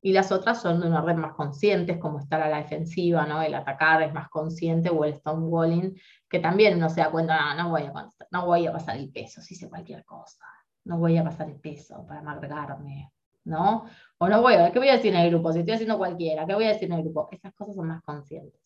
y 0.00 0.12
las 0.12 0.32
otras 0.32 0.60
son 0.60 0.80
de 0.80 0.88
un 0.88 0.94
orden 0.94 1.18
más 1.18 1.34
consciente, 1.34 2.00
como 2.00 2.18
estar 2.18 2.42
a 2.42 2.48
la 2.48 2.56
defensiva, 2.56 3.24
¿no? 3.26 3.40
el 3.42 3.54
atacar 3.54 4.02
es 4.02 4.12
más 4.12 4.28
consciente, 4.28 4.90
o 4.90 5.04
el 5.04 5.14
stonewalling, 5.14 5.96
que 6.28 6.40
también 6.40 6.78
uno 6.78 6.90
se 6.90 7.00
da 7.00 7.12
cuenta, 7.12 7.54
no, 7.54 7.62
no, 7.62 7.70
voy, 7.70 7.82
a, 7.82 7.92
no 8.32 8.46
voy 8.46 8.66
a 8.66 8.72
pasar 8.72 8.96
el 8.96 9.12
peso, 9.12 9.40
si 9.40 9.54
hice 9.54 9.68
cualquier 9.68 10.04
cosa, 10.04 10.44
no 10.86 10.98
voy 10.98 11.16
a 11.16 11.22
pasar 11.22 11.48
el 11.48 11.60
peso 11.60 12.04
para 12.08 12.18
amargarme, 12.18 13.12
¿no? 13.44 13.84
O 14.18 14.28
no 14.28 14.42
voy, 14.42 14.54
¿qué 14.72 14.80
voy 14.80 14.88
a 14.88 14.96
decir 14.96 15.14
en 15.14 15.20
el 15.20 15.30
grupo? 15.30 15.52
Si 15.52 15.60
estoy 15.60 15.74
haciendo 15.74 15.96
cualquiera, 15.96 16.44
¿qué 16.44 16.54
voy 16.54 16.64
a 16.64 16.72
decir 16.72 16.90
en 16.90 16.98
el 16.98 17.04
grupo? 17.04 17.28
Esas 17.30 17.54
cosas 17.54 17.76
son 17.76 17.86
más 17.86 18.02
conscientes. 18.02 18.60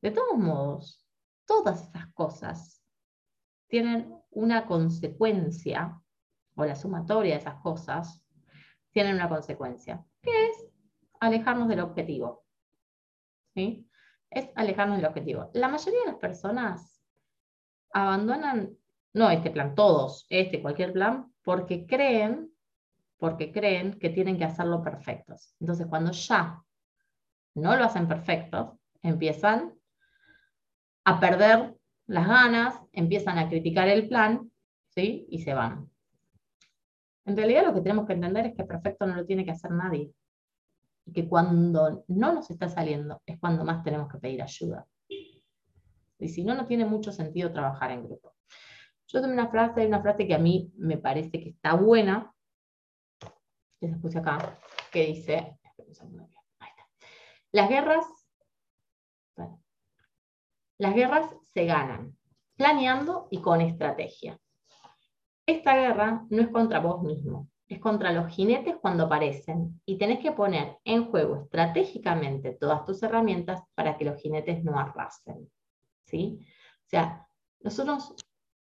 De 0.00 0.10
todos 0.10 0.38
modos, 0.38 1.07
todas 1.48 1.88
esas 1.88 2.06
cosas 2.12 2.84
tienen 3.68 4.14
una 4.30 4.66
consecuencia, 4.66 6.00
o 6.54 6.64
la 6.64 6.76
sumatoria 6.76 7.34
de 7.34 7.40
esas 7.40 7.60
cosas, 7.62 8.22
tienen 8.92 9.16
una 9.16 9.28
consecuencia, 9.28 10.04
que 10.22 10.46
es 10.46 10.66
alejarnos 11.20 11.68
del 11.68 11.80
objetivo. 11.80 12.44
¿Sí? 13.54 13.88
Es 14.30 14.50
alejarnos 14.54 14.98
del 14.98 15.06
objetivo. 15.06 15.50
La 15.54 15.68
mayoría 15.68 16.00
de 16.00 16.06
las 16.06 16.16
personas 16.16 17.02
abandonan, 17.92 18.76
no 19.14 19.30
este 19.30 19.50
plan, 19.50 19.74
todos, 19.74 20.26
este, 20.28 20.60
cualquier 20.60 20.92
plan, 20.92 21.32
porque 21.42 21.86
creen, 21.86 22.52
porque 23.16 23.52
creen 23.52 23.98
que 23.98 24.10
tienen 24.10 24.36
que 24.36 24.44
hacerlo 24.44 24.82
perfectos. 24.82 25.54
Entonces, 25.60 25.86
cuando 25.86 26.12
ya 26.12 26.62
no 27.54 27.76
lo 27.76 27.84
hacen 27.84 28.06
perfecto, 28.06 28.78
empiezan 29.02 29.77
a 31.08 31.20
perder 31.20 31.74
las 32.06 32.28
ganas, 32.28 32.74
empiezan 32.92 33.38
a 33.38 33.48
criticar 33.48 33.88
el 33.88 34.08
plan, 34.08 34.50
¿sí? 34.90 35.26
Y 35.30 35.38
se 35.38 35.54
van. 35.54 35.90
En 37.24 37.34
realidad 37.34 37.64
lo 37.64 37.72
que 37.72 37.80
tenemos 37.80 38.06
que 38.06 38.12
entender 38.12 38.44
es 38.44 38.54
que 38.54 38.64
perfecto 38.64 39.06
no 39.06 39.14
lo 39.14 39.24
tiene 39.24 39.42
que 39.42 39.52
hacer 39.52 39.70
nadie. 39.70 40.12
Y 41.06 41.12
que 41.12 41.26
cuando 41.26 42.04
no 42.08 42.34
nos 42.34 42.50
está 42.50 42.68
saliendo 42.68 43.22
es 43.24 43.38
cuando 43.38 43.64
más 43.64 43.82
tenemos 43.82 44.12
que 44.12 44.18
pedir 44.18 44.42
ayuda. 44.42 44.86
Y 45.08 46.28
si 46.28 46.44
no, 46.44 46.54
no 46.54 46.66
tiene 46.66 46.84
mucho 46.84 47.10
sentido 47.10 47.52
trabajar 47.52 47.90
en 47.90 48.04
grupo. 48.04 48.34
Yo 49.06 49.22
tengo 49.22 49.32
una 49.32 49.48
frase, 49.48 49.86
una 49.86 50.02
frase 50.02 50.26
que 50.26 50.34
a 50.34 50.38
mí 50.38 50.70
me 50.76 50.98
parece 50.98 51.40
que 51.40 51.50
está 51.50 51.72
buena, 51.72 52.34
que 53.80 53.88
se 53.88 53.96
puse 53.96 54.18
acá, 54.18 54.58
que 54.92 55.06
dice, 55.06 55.58
las 57.52 57.68
guerras 57.70 58.04
las 60.78 60.94
guerras 60.94 61.26
se 61.52 61.66
ganan 61.66 62.16
planeando 62.56 63.28
y 63.30 63.40
con 63.40 63.60
estrategia. 63.60 64.38
Esta 65.46 65.76
guerra 65.76 66.26
no 66.30 66.42
es 66.42 66.48
contra 66.48 66.80
vos 66.80 67.02
mismo, 67.02 67.48
es 67.68 67.80
contra 67.80 68.12
los 68.12 68.28
jinetes 68.28 68.76
cuando 68.80 69.04
aparecen 69.04 69.80
y 69.84 69.96
tenés 69.98 70.20
que 70.20 70.32
poner 70.32 70.78
en 70.84 71.10
juego 71.10 71.36
estratégicamente 71.42 72.52
todas 72.52 72.84
tus 72.84 73.02
herramientas 73.02 73.62
para 73.74 73.96
que 73.96 74.04
los 74.04 74.20
jinetes 74.20 74.62
no 74.64 74.78
arrasen. 74.78 75.50
¿sí? 76.04 76.38
O 76.40 76.88
sea, 76.88 77.26
nosotros 77.60 78.14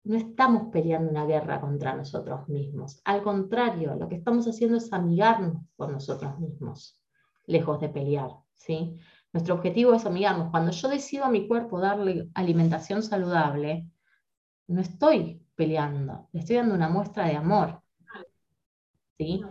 no 0.04 0.16
estamos 0.16 0.72
peleando 0.72 1.10
una 1.10 1.26
guerra 1.26 1.60
contra 1.60 1.94
nosotros 1.94 2.48
mismos. 2.48 3.00
Al 3.04 3.22
contrario, 3.22 3.94
lo 3.94 4.08
que 4.08 4.16
estamos 4.16 4.46
haciendo 4.46 4.76
es 4.78 4.92
amigarnos 4.92 5.62
con 5.76 5.92
nosotros 5.92 6.38
mismos, 6.38 7.00
lejos 7.46 7.80
de 7.80 7.88
pelear. 7.88 8.30
¿sí? 8.54 8.98
Nuestro 9.32 9.54
objetivo 9.54 9.94
es 9.94 10.04
amigarnos. 10.04 10.50
Cuando 10.50 10.72
yo 10.72 10.88
decido 10.88 11.24
a 11.24 11.30
mi 11.30 11.48
cuerpo 11.48 11.80
darle 11.80 12.28
alimentación 12.34 13.02
saludable, 13.02 13.86
no 14.68 14.80
estoy 14.80 15.42
peleando, 15.54 16.28
le 16.32 16.40
estoy 16.40 16.56
dando 16.56 16.74
una 16.74 16.88
muestra 16.88 17.26
de 17.26 17.36
amor. 17.36 17.82
¿sí? 19.18 19.42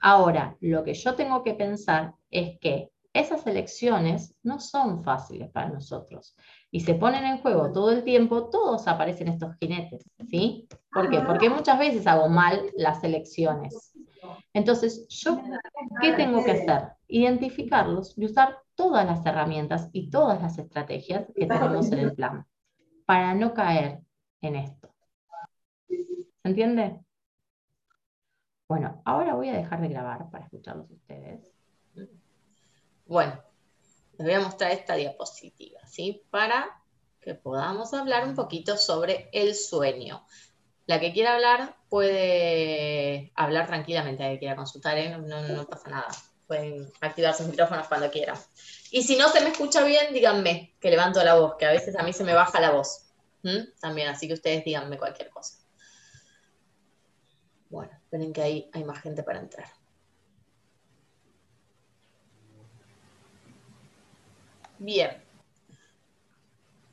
Ahora, 0.00 0.56
lo 0.60 0.84
que 0.84 0.94
yo 0.94 1.14
tengo 1.14 1.42
que 1.42 1.54
pensar 1.54 2.14
es 2.30 2.58
que 2.60 2.90
esas 3.12 3.46
elecciones 3.46 4.34
no 4.42 4.60
son 4.60 5.02
fáciles 5.02 5.50
para 5.50 5.70
nosotros 5.70 6.36
y 6.70 6.80
se 6.80 6.94
ponen 6.94 7.24
en 7.24 7.38
juego 7.38 7.72
todo 7.72 7.90
el 7.90 8.04
tiempo, 8.04 8.50
todos 8.50 8.86
aparecen 8.86 9.28
estos 9.28 9.56
jinetes, 9.58 10.04
¿sí? 10.28 10.68
¿Por 10.92 11.08
qué? 11.08 11.20
Porque 11.20 11.48
muchas 11.48 11.78
veces 11.78 12.06
hago 12.06 12.28
mal 12.28 12.70
las 12.76 13.02
elecciones. 13.04 13.94
Entonces, 14.52 15.06
¿yo 15.08 15.40
qué 16.02 16.12
tengo 16.12 16.44
que 16.44 16.50
hacer? 16.50 16.88
Identificarlos 17.08 18.16
y 18.18 18.24
usar 18.24 18.58
todas 18.74 19.06
las 19.06 19.24
herramientas 19.24 19.88
y 19.92 20.10
todas 20.10 20.40
las 20.40 20.58
estrategias 20.58 21.26
que 21.34 21.46
tenemos 21.46 21.90
en 21.92 21.98
el 21.98 22.14
plan 22.14 22.46
para 23.06 23.34
no 23.34 23.54
caer 23.54 24.00
en 24.42 24.56
esto. 24.56 24.94
¿Se 25.88 26.48
entiende? 26.48 27.00
Bueno, 28.68 29.00
ahora 29.04 29.34
voy 29.34 29.48
a 29.48 29.56
dejar 29.56 29.80
de 29.80 29.88
grabar 29.88 30.30
para 30.30 30.44
escucharlos 30.44 30.90
ustedes. 30.90 31.40
Bueno, 33.06 33.40
les 34.18 34.26
voy 34.26 34.34
a 34.34 34.40
mostrar 34.40 34.72
esta 34.72 34.96
diapositiva, 34.96 35.80
¿sí? 35.86 36.24
Para 36.30 36.82
que 37.20 37.34
podamos 37.34 37.94
hablar 37.94 38.26
un 38.26 38.34
poquito 38.34 38.76
sobre 38.76 39.30
el 39.32 39.54
sueño. 39.54 40.26
La 40.86 41.00
que 41.00 41.12
quiera 41.12 41.34
hablar 41.34 41.76
puede 41.88 43.32
hablar 43.34 43.66
tranquilamente, 43.66 44.22
la 44.22 44.30
que 44.30 44.38
quiera 44.38 44.56
consultar, 44.56 44.98
¿eh? 44.98 45.16
no, 45.16 45.48
no 45.48 45.64
pasa 45.66 45.90
nada 45.90 46.08
pueden 46.46 46.90
activar 47.00 47.34
sus 47.34 47.46
micrófonos 47.46 47.88
cuando 47.88 48.10
quieran. 48.10 48.38
Y 48.90 49.02
si 49.02 49.16
no 49.16 49.28
se 49.28 49.40
me 49.40 49.50
escucha 49.50 49.84
bien, 49.84 50.12
díganme 50.12 50.74
que 50.80 50.90
levanto 50.90 51.22
la 51.22 51.34
voz, 51.34 51.56
que 51.56 51.66
a 51.66 51.72
veces 51.72 51.96
a 51.96 52.02
mí 52.02 52.12
se 52.12 52.24
me 52.24 52.34
baja 52.34 52.60
la 52.60 52.70
voz. 52.70 53.02
También, 53.80 54.08
así 54.08 54.26
que 54.26 54.34
ustedes 54.34 54.64
díganme 54.64 54.98
cualquier 54.98 55.30
cosa. 55.30 55.58
Bueno, 57.70 57.92
esperen 57.92 58.32
que 58.32 58.42
ahí 58.42 58.70
hay 58.72 58.84
más 58.84 59.00
gente 59.00 59.22
para 59.22 59.38
entrar. 59.38 59.68
Bien. 64.78 65.25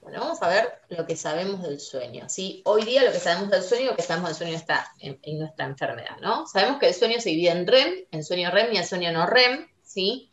Bueno, 0.03 0.19
vamos 0.19 0.41
a 0.41 0.49
ver 0.49 0.69
lo 0.89 1.07
que 1.07 1.15
sabemos 1.15 1.63
del 1.63 1.79
sueño. 1.79 2.27
¿sí? 2.27 2.61
Hoy 2.65 2.83
día 2.83 3.03
lo 3.03 3.11
que 3.13 3.19
sabemos 3.19 3.49
del 3.49 3.63
sueño, 3.63 3.91
lo 3.91 3.95
que 3.95 4.01
sabemos 4.01 4.29
del 4.29 4.37
sueño 4.37 4.55
está 4.55 4.93
en, 4.99 5.39
nuestra 5.39 5.65
enfermedad, 5.65 6.17
¿no? 6.21 6.45
Sabemos 6.45 6.79
que 6.79 6.89
el 6.89 6.93
sueño 6.93 7.21
se 7.21 7.29
divide 7.29 7.51
en 7.51 7.65
REM, 7.65 7.93
en 8.11 8.23
sueño 8.23 8.51
REM 8.51 8.73
y 8.73 8.77
el 8.77 8.85
sueño 8.85 9.13
no 9.13 9.25
REM, 9.25 9.65
¿sí? 9.81 10.29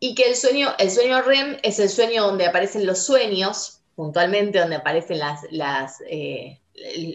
Y 0.00 0.16
que 0.16 0.28
el 0.28 0.36
sueño, 0.36 0.74
el 0.78 0.90
sueño 0.90 1.22
REM 1.22 1.58
es 1.62 1.78
el 1.78 1.88
sueño 1.88 2.26
donde 2.26 2.46
aparecen 2.46 2.84
los 2.84 2.98
sueños, 3.06 3.80
puntualmente 3.94 4.58
donde 4.58 4.76
aparecen 4.76 5.20
las, 5.20 5.40
las 5.52 6.02
eh, 6.08 6.60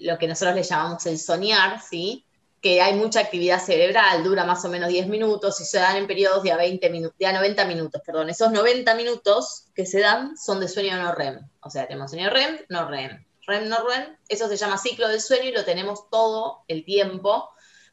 lo 0.02 0.18
que 0.18 0.28
nosotros 0.28 0.56
le 0.56 0.64
llamamos 0.64 1.06
el 1.08 1.20
soñar, 1.20 1.82
¿sí? 1.82 2.26
Que 2.62 2.82
hay 2.82 2.94
mucha 2.94 3.22
actividad 3.22 3.64
cerebral, 3.64 4.24
dura 4.24 4.44
más 4.44 4.66
o 4.66 4.70
menos 4.70 4.90
10 4.90 5.08
minutos 5.08 5.62
y 5.62 5.66
se 5.66 5.80
dan 5.80 5.96
en 5.96 6.08
periodos 6.08 6.44
de 6.44 6.52
a, 6.52 6.58
20 6.58 7.12
de 7.18 7.26
a 7.26 7.34
90 7.34 7.66
minutos. 7.66 8.02
Perdón. 8.06 8.30
Esos 8.30 8.52
90 8.52 8.96
minutos 8.96 9.68
que 9.74 9.86
se 9.86 10.00
dan 10.00 10.38
son 10.38 10.60
de 10.60 10.68
sueño 10.68 10.98
no 10.98 11.14
REM. 11.16 11.40
O 11.62 11.70
sea, 11.70 11.88
tenemos 11.88 12.12
sueño 12.12 12.30
REM, 12.30 12.60
no 12.70 12.90
REM. 12.90 13.26
REM, 13.48 13.70
no 13.70 13.78
REM, 13.88 14.18
eso 14.28 14.48
se 14.48 14.58
llama 14.58 14.78
ciclo 14.78 15.08
del 15.08 15.22
sueño 15.22 15.46
y 15.50 15.52
lo 15.52 15.64
tenemos 15.64 16.10
todo 16.10 16.64
el 16.68 16.86
tiempo 16.86 17.50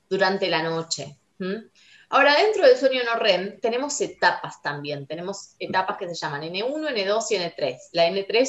durante 0.08 0.48
la 0.48 0.62
noche. 0.62 1.16
Ahora, 2.08 2.36
dentro 2.36 2.66
del 2.66 2.76
sueño 2.76 3.02
no 3.04 3.14
REM 3.16 3.60
tenemos 3.60 4.00
etapas 4.00 4.60
también. 4.62 5.06
Tenemos 5.06 5.54
etapas 5.58 5.96
que 5.96 6.08
se 6.08 6.14
llaman 6.14 6.42
N1, 6.42 6.88
N2 6.90 7.26
y 7.30 7.34
N3. 7.36 7.78
La 7.92 8.08
N3 8.08 8.48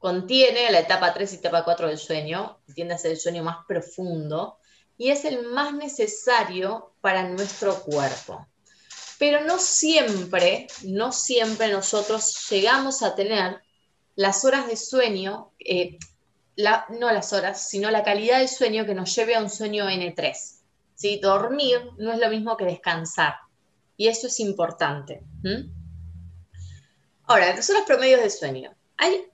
contiene 0.00 0.70
la 0.72 0.80
etapa 0.80 1.12
3 1.12 1.34
y 1.34 1.36
etapa 1.36 1.62
4 1.62 1.88
del 1.88 1.98
sueño, 1.98 2.58
tiende 2.74 2.94
a 2.94 2.98
ser 2.98 3.12
el 3.12 3.18
sueño 3.18 3.44
más 3.44 3.66
profundo, 3.68 4.59
y 5.00 5.10
es 5.10 5.24
el 5.24 5.46
más 5.46 5.72
necesario 5.72 6.92
para 7.00 7.26
nuestro 7.26 7.82
cuerpo. 7.84 8.46
Pero 9.18 9.42
no 9.46 9.58
siempre, 9.58 10.66
no 10.84 11.10
siempre 11.10 11.68
nosotros 11.68 12.46
llegamos 12.50 13.02
a 13.02 13.14
tener 13.14 13.62
las 14.14 14.44
horas 14.44 14.66
de 14.66 14.76
sueño, 14.76 15.52
eh, 15.58 15.96
no 16.58 17.10
las 17.12 17.32
horas, 17.32 17.66
sino 17.66 17.90
la 17.90 18.04
calidad 18.04 18.40
del 18.40 18.48
sueño 18.50 18.84
que 18.84 18.94
nos 18.94 19.16
lleve 19.16 19.36
a 19.36 19.40
un 19.40 19.48
sueño 19.48 19.88
N3. 19.88 20.34
¿sí? 20.96 21.18
Dormir 21.18 21.80
no 21.96 22.12
es 22.12 22.18
lo 22.18 22.28
mismo 22.28 22.58
que 22.58 22.66
descansar. 22.66 23.36
Y 23.96 24.08
eso 24.08 24.26
es 24.26 24.38
importante. 24.38 25.22
Ahora, 27.22 27.54
¿qué 27.54 27.62
son 27.62 27.76
los 27.76 27.86
promedios 27.86 28.20
de 28.20 28.28
sueño? 28.28 28.74
Hay 28.98 29.24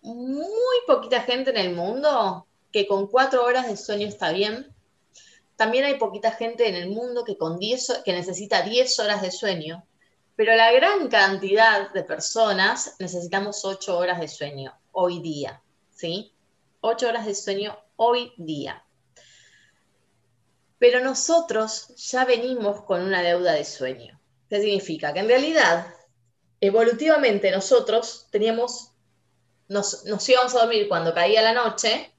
muy 0.00 0.76
poquita 0.86 1.22
gente 1.22 1.50
en 1.50 1.56
el 1.56 1.74
mundo 1.74 2.46
que 2.70 2.86
con 2.86 3.08
cuatro 3.08 3.44
horas 3.44 3.66
de 3.66 3.76
sueño 3.76 4.06
está 4.06 4.30
bien 4.30 4.71
también 5.62 5.84
hay 5.84 5.94
poquita 5.94 6.32
gente 6.32 6.68
en 6.68 6.74
el 6.74 6.88
mundo 6.90 7.24
que, 7.24 7.36
necesita 8.12 8.62
10 8.62 8.98
horas 8.98 9.22
de 9.22 9.30
sueño, 9.30 9.86
pero 10.34 10.56
la 10.56 10.72
gran 10.72 11.06
cantidad 11.06 11.92
de 11.92 12.02
personas 12.02 12.96
necesitamos 12.98 13.64
8 13.64 13.96
horas 13.96 14.18
de 14.18 14.26
sueño 14.26 14.76
hoy 14.90 15.20
día. 15.20 15.62
¿sí? 15.94 16.32
8 16.80 17.08
horas 17.08 17.26
de 17.26 17.36
sueño 17.36 17.78
hoy 17.94 18.32
día. 18.38 18.84
Pero 20.80 20.98
nosotros 20.98 21.94
ya 21.94 22.24
venimos 22.24 22.82
con 22.82 23.00
una 23.00 23.22
deuda 23.22 23.52
de 23.52 23.64
sueño. 23.64 24.18
¿Qué 24.48 24.60
significa? 24.60 25.12
Que 25.12 25.20
en 25.20 25.28
realidad, 25.28 25.94
evolutivamente 26.60 27.52
nosotros 27.52 28.26
teníamos, 28.32 28.90
nos, 29.68 30.06
nos 30.06 30.28
íbamos 30.28 30.56
a 30.56 30.62
dormir 30.62 30.88
cuando 30.88 31.14
caía 31.14 31.40
la 31.40 31.52
noche 31.52 32.12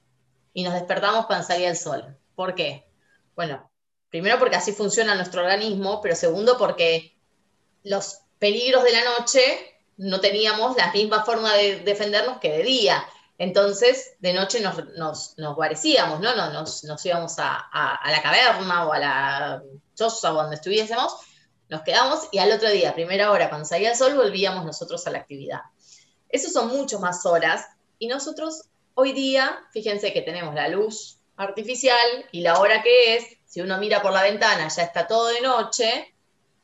y 0.54 0.64
nos 0.64 0.72
despertamos 0.72 1.26
cuando 1.26 1.46
salía 1.46 1.68
el 1.68 1.76
sol. 1.76 2.16
¿Por 2.34 2.54
qué? 2.54 2.86
Bueno, 3.36 3.70
primero 4.10 4.38
porque 4.38 4.56
así 4.56 4.72
funciona 4.72 5.14
nuestro 5.14 5.42
organismo, 5.42 6.00
pero 6.00 6.14
segundo 6.14 6.56
porque 6.56 7.16
los 7.82 8.18
peligros 8.38 8.84
de 8.84 8.92
la 8.92 9.04
noche 9.18 9.42
no 9.96 10.20
teníamos 10.20 10.76
la 10.76 10.92
misma 10.92 11.24
forma 11.24 11.54
de 11.54 11.80
defendernos 11.80 12.38
que 12.38 12.50
de 12.50 12.62
día. 12.62 13.04
Entonces, 13.38 14.14
de 14.20 14.32
noche 14.32 14.60
nos, 14.60 14.84
nos, 14.96 15.36
nos 15.38 15.56
guarecíamos, 15.56 16.20
¿no? 16.20 16.34
Nos, 16.52 16.84
nos 16.84 17.04
íbamos 17.04 17.34
a, 17.38 17.68
la 18.04 18.22
caverna 18.22 18.86
o 18.86 18.92
a 18.92 18.98
la 18.98 19.62
choza 19.94 20.32
o 20.32 20.36
donde 20.36 20.56
estuviésemos, 20.56 21.16
nos 21.68 21.82
quedamos 21.82 22.28
y 22.30 22.38
al 22.38 22.52
otro 22.52 22.70
día, 22.70 22.94
primera 22.94 23.30
hora, 23.30 23.48
cuando 23.48 23.66
salía 23.66 23.90
el 23.90 23.96
sol, 23.96 24.14
volvíamos 24.14 24.64
nosotros 24.64 25.06
a 25.06 25.10
la 25.10 25.18
actividad. 25.18 25.60
Eso 26.28 26.50
son 26.50 26.68
muchas 26.68 27.00
más 27.00 27.26
horas 27.26 27.66
y 27.98 28.06
nosotros 28.06 28.62
hoy 28.94 29.12
día, 29.12 29.58
fíjense 29.72 30.12
que 30.12 30.22
tenemos 30.22 30.54
la 30.54 30.68
luz 30.68 31.18
artificial 31.36 32.26
y 32.32 32.40
la 32.40 32.58
hora 32.58 32.82
que 32.82 33.16
es, 33.16 33.24
si 33.44 33.60
uno 33.60 33.78
mira 33.78 34.02
por 34.02 34.12
la 34.12 34.22
ventana 34.22 34.68
ya 34.68 34.82
está 34.82 35.06
todo 35.06 35.26
de 35.28 35.40
noche, 35.40 36.14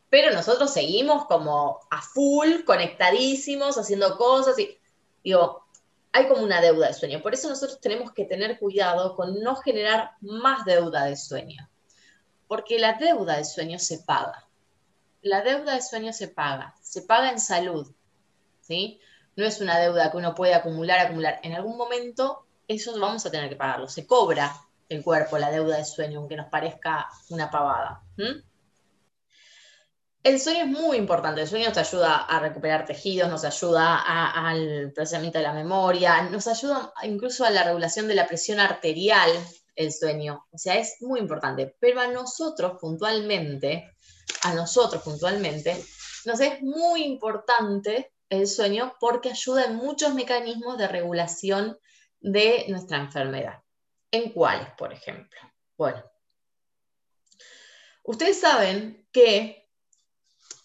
pero 0.08 0.32
nosotros 0.32 0.72
seguimos 0.72 1.26
como 1.26 1.80
a 1.90 2.02
full, 2.02 2.64
conectadísimos, 2.64 3.78
haciendo 3.78 4.16
cosas 4.16 4.58
y 4.58 4.76
digo, 5.22 5.64
hay 6.12 6.26
como 6.26 6.42
una 6.42 6.60
deuda 6.60 6.88
de 6.88 6.94
sueño. 6.94 7.22
Por 7.22 7.34
eso 7.34 7.48
nosotros 7.48 7.80
tenemos 7.80 8.12
que 8.12 8.24
tener 8.24 8.58
cuidado 8.58 9.14
con 9.14 9.40
no 9.40 9.56
generar 9.56 10.12
más 10.20 10.64
deuda 10.64 11.04
de 11.04 11.16
sueño, 11.16 11.68
porque 12.48 12.78
la 12.78 12.94
deuda 12.94 13.36
de 13.36 13.44
sueño 13.44 13.78
se 13.78 13.98
paga. 13.98 14.48
La 15.22 15.42
deuda 15.42 15.74
de 15.74 15.82
sueño 15.82 16.12
se 16.12 16.28
paga, 16.28 16.74
se 16.82 17.02
paga 17.02 17.30
en 17.30 17.38
salud, 17.38 17.86
¿sí? 18.60 18.98
No 19.36 19.44
es 19.44 19.60
una 19.60 19.78
deuda 19.78 20.10
que 20.10 20.16
uno 20.16 20.34
puede 20.34 20.54
acumular, 20.54 20.98
acumular. 20.98 21.38
En 21.42 21.54
algún 21.54 21.76
momento 21.76 22.46
eso 22.74 22.98
vamos 23.00 23.26
a 23.26 23.30
tener 23.30 23.48
que 23.48 23.56
pagarlo. 23.56 23.88
Se 23.88 24.06
cobra 24.06 24.54
el 24.88 25.02
cuerpo 25.02 25.38
la 25.38 25.50
deuda 25.50 25.76
de 25.76 25.84
sueño, 25.84 26.20
aunque 26.20 26.36
nos 26.36 26.48
parezca 26.48 27.08
una 27.28 27.50
pavada. 27.50 28.02
El 30.22 30.38
sueño 30.38 30.60
es 30.64 30.68
muy 30.68 30.96
importante, 30.96 31.40
el 31.40 31.48
sueño 31.48 31.68
nos 31.68 31.78
ayuda 31.78 32.16
a 32.16 32.38
recuperar 32.38 32.84
tejidos, 32.84 33.28
nos 33.28 33.44
ayuda 33.44 33.96
al 33.96 34.92
procesamiento 34.94 35.38
de 35.38 35.44
la 35.44 35.52
memoria, 35.52 36.22
nos 36.22 36.46
ayuda 36.46 36.92
incluso 37.02 37.44
a 37.44 37.50
la 37.50 37.64
regulación 37.64 38.06
de 38.06 38.14
la 38.14 38.28
presión 38.28 38.60
arterial, 38.60 39.30
el 39.74 39.92
sueño. 39.92 40.46
O 40.52 40.58
sea, 40.58 40.74
es 40.76 40.96
muy 41.00 41.18
importante. 41.18 41.74
Pero 41.80 42.00
a 42.00 42.06
nosotros 42.06 42.78
puntualmente, 42.80 43.96
a 44.42 44.54
nosotros 44.54 45.02
puntualmente, 45.02 45.84
nos 46.24 46.40
es 46.40 46.62
muy 46.62 47.02
importante 47.02 48.12
el 48.28 48.46
sueño 48.46 48.94
porque 49.00 49.30
ayuda 49.30 49.64
en 49.64 49.74
muchos 49.74 50.14
mecanismos 50.14 50.78
de 50.78 50.86
regulación 50.86 51.78
de 52.20 52.66
nuestra 52.68 52.98
enfermedad. 52.98 53.62
¿En 54.10 54.30
cuáles, 54.32 54.68
por 54.70 54.92
ejemplo? 54.92 55.40
Bueno, 55.76 56.02
ustedes 58.04 58.40
saben 58.40 59.08
que 59.12 59.60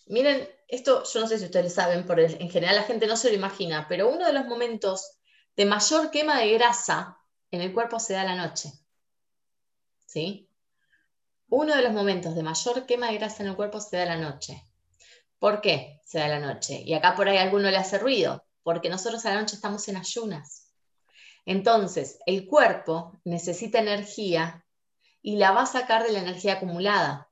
Miren, 0.07 0.47
esto 0.67 1.03
yo 1.03 1.19
no 1.19 1.27
sé 1.27 1.39
si 1.39 1.45
ustedes 1.45 1.73
saben, 1.73 2.05
pero 2.05 2.21
en 2.21 2.49
general 2.49 2.75
la 2.75 2.83
gente 2.83 3.07
no 3.07 3.17
se 3.17 3.29
lo 3.29 3.35
imagina, 3.35 3.87
pero 3.87 4.09
uno 4.09 4.25
de 4.25 4.33
los 4.33 4.45
momentos 4.45 5.17
de 5.55 5.65
mayor 5.65 6.11
quema 6.11 6.39
de 6.39 6.53
grasa 6.53 7.17
en 7.49 7.61
el 7.61 7.73
cuerpo 7.73 7.99
se 7.99 8.13
da 8.13 8.23
la 8.23 8.35
noche. 8.35 8.71
¿Sí? 10.05 10.47
Uno 11.49 11.75
de 11.75 11.81
los 11.81 11.93
momentos 11.93 12.35
de 12.35 12.43
mayor 12.43 12.85
quema 12.85 13.07
de 13.07 13.17
grasa 13.17 13.43
en 13.43 13.49
el 13.49 13.55
cuerpo 13.55 13.81
se 13.81 13.97
da 13.97 14.05
la 14.05 14.17
noche. 14.17 14.63
¿Por 15.39 15.61
qué 15.61 16.01
se 16.05 16.19
da 16.19 16.27
la 16.27 16.39
noche? 16.39 16.81
Y 16.85 16.93
acá 16.93 17.15
por 17.15 17.27
ahí 17.27 17.37
a 17.37 17.43
alguno 17.43 17.69
le 17.71 17.77
hace 17.77 17.97
ruido, 17.97 18.43
porque 18.63 18.89
nosotros 18.89 19.25
a 19.25 19.33
la 19.33 19.41
noche 19.41 19.55
estamos 19.55 19.87
en 19.87 19.97
ayunas. 19.97 20.64
Entonces, 21.45 22.19
el 22.25 22.47
cuerpo 22.47 23.19
necesita 23.23 23.79
energía 23.79 24.65
y 25.21 25.37
la 25.37 25.51
va 25.51 25.63
a 25.63 25.67
sacar 25.67 26.03
de 26.03 26.11
la 26.11 26.19
energía 26.19 26.53
acumulada. 26.53 27.29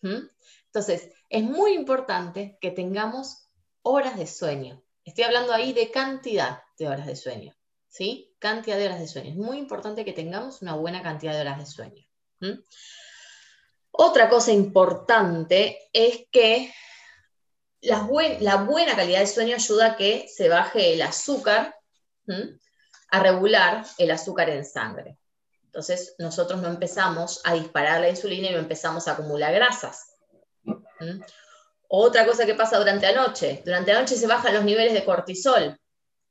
¿Mm? 0.00 0.28
Entonces, 0.66 1.10
es 1.28 1.42
muy 1.42 1.74
importante 1.74 2.58
que 2.60 2.70
tengamos 2.70 3.48
horas 3.82 4.16
de 4.16 4.26
sueño. 4.26 4.82
Estoy 5.04 5.24
hablando 5.24 5.52
ahí 5.52 5.72
de 5.72 5.90
cantidad 5.90 6.62
de 6.78 6.88
horas 6.88 7.06
de 7.06 7.16
sueño, 7.16 7.54
¿sí? 7.88 8.34
Cantidad 8.38 8.76
de 8.76 8.86
horas 8.86 9.00
de 9.00 9.08
sueño. 9.08 9.30
Es 9.30 9.36
muy 9.36 9.58
importante 9.58 10.04
que 10.04 10.12
tengamos 10.12 10.62
una 10.62 10.74
buena 10.74 11.02
cantidad 11.02 11.32
de 11.32 11.40
horas 11.40 11.58
de 11.58 11.66
sueño. 11.66 12.06
Otra 13.90 14.28
cosa 14.28 14.52
importante 14.52 15.90
es 15.92 16.24
que 16.30 16.72
la, 17.82 18.00
buena 18.00 18.96
calidad 18.96 19.20
de 19.20 19.26
sueño 19.26 19.56
ayuda 19.56 19.86
a 19.86 19.96
que 19.96 20.26
se 20.28 20.48
baje 20.48 20.94
el 20.94 21.02
azúcar, 21.02 21.76
a 23.12 23.22
regular 23.22 23.84
el 23.98 24.10
azúcar 24.10 24.48
en 24.48 24.64
sangre. 24.64 25.18
Entonces, 25.66 26.14
nosotros 26.18 26.62
no 26.62 26.68
empezamos 26.68 27.42
a 27.44 27.52
disparar 27.52 28.00
la 28.00 28.08
insulina 28.08 28.48
y 28.48 28.52
no 28.52 28.58
empezamos 28.58 29.06
a 29.06 29.12
acumular 29.12 29.52
grasas. 29.52 30.14
Otra 31.88 32.24
cosa 32.26 32.46
que 32.46 32.54
pasa 32.54 32.78
durante 32.78 33.12
la 33.12 33.26
noche, 33.26 33.62
durante 33.66 33.92
la 33.92 34.00
noche 34.00 34.16
se 34.16 34.26
bajan 34.26 34.54
los 34.54 34.64
niveles 34.64 34.94
de 34.94 35.04
cortisol. 35.04 35.78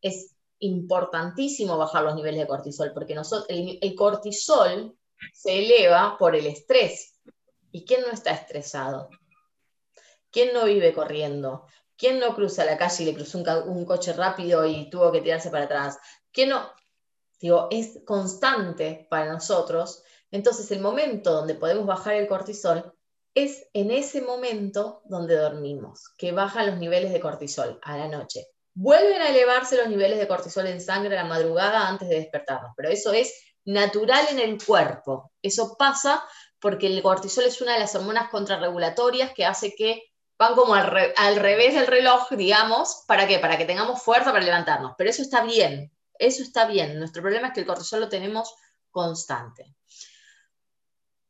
Es 0.01 0.35
importantísimo 0.57 1.77
bajar 1.77 2.03
los 2.03 2.15
niveles 2.15 2.39
de 2.41 2.47
cortisol, 2.47 2.91
porque 2.93 3.13
nosotros, 3.13 3.45
el, 3.49 3.95
cortisol 3.95 4.97
se 5.33 5.59
eleva 5.59 6.17
por 6.17 6.35
el 6.35 6.47
estrés. 6.47 7.19
¿Y 7.71 7.85
quién 7.85 8.01
no 8.01 8.11
está 8.11 8.31
estresado? 8.31 9.09
¿Quién 10.31 10.51
no 10.51 10.65
vive 10.65 10.93
corriendo? 10.93 11.67
¿Quién 11.95 12.19
no 12.19 12.33
cruza 12.33 12.65
la 12.65 12.77
calle 12.77 13.03
y 13.03 13.05
le 13.05 13.13
cruzó 13.13 13.37
un, 13.37 13.85
coche 13.85 14.13
rápido 14.13 14.65
y 14.65 14.89
tuvo 14.89 15.11
que 15.11 15.21
tirarse 15.21 15.51
para 15.51 15.65
atrás? 15.65 15.99
¿Quién 16.31 16.49
no? 16.49 16.71
Digo, 17.39 17.67
es 17.71 17.99
constante 18.05 19.07
para 19.09 19.31
nosotros. 19.31 20.03
Entonces, 20.29 20.69
el 20.71 20.79
momento 20.79 21.33
donde 21.33 21.55
podemos 21.55 21.85
bajar 21.85 22.15
el 22.15 22.27
cortisol 22.27 22.93
es 23.33 23.67
en 23.73 23.91
ese 23.91 24.21
momento 24.21 25.01
donde 25.05 25.35
dormimos, 25.35 26.09
que 26.17 26.31
bajan 26.31 26.67
los 26.67 26.77
niveles 26.77 27.11
de 27.11 27.19
cortisol 27.19 27.79
a 27.81 27.97
la 27.97 28.07
noche. 28.07 28.47
Vuelven 28.73 29.21
a 29.21 29.29
elevarse 29.29 29.77
los 29.77 29.87
niveles 29.87 30.19
de 30.19 30.27
cortisol 30.27 30.67
en 30.67 30.81
sangre 30.81 31.17
a 31.17 31.23
la 31.23 31.29
madrugada 31.29 31.87
antes 31.87 32.07
de 32.09 32.15
despertarnos, 32.15 32.71
pero 32.75 32.89
eso 32.89 33.11
es 33.13 33.33
natural 33.65 34.25
en 34.31 34.39
el 34.39 34.63
cuerpo. 34.63 35.31
Eso 35.41 35.75
pasa 35.77 36.23
porque 36.59 36.87
el 36.87 37.01
cortisol 37.01 37.45
es 37.45 37.61
una 37.61 37.73
de 37.73 37.79
las 37.79 37.95
hormonas 37.95 38.29
contrarregulatorias 38.29 39.33
que 39.33 39.45
hace 39.45 39.73
que 39.75 40.03
van 40.37 40.55
como 40.55 40.73
al, 40.73 41.35
revés 41.35 41.75
del 41.75 41.87
reloj, 41.87 42.29
digamos, 42.31 43.03
¿para 43.07 43.27
qué? 43.27 43.39
Para 43.39 43.57
que 43.57 43.65
tengamos 43.65 44.01
fuerza 44.01 44.31
para 44.31 44.43
levantarnos. 44.43 44.93
Pero 44.97 45.09
eso 45.09 45.21
está 45.21 45.43
bien, 45.43 45.91
eso 46.21 46.43
está 46.43 46.67
bien. 46.67 46.99
Nuestro 46.99 47.23
problema 47.23 47.47
es 47.47 47.53
que 47.53 47.61
el 47.61 47.65
cortisol 47.65 48.01
lo 48.01 48.09
tenemos 48.09 48.53
constante. 48.91 49.75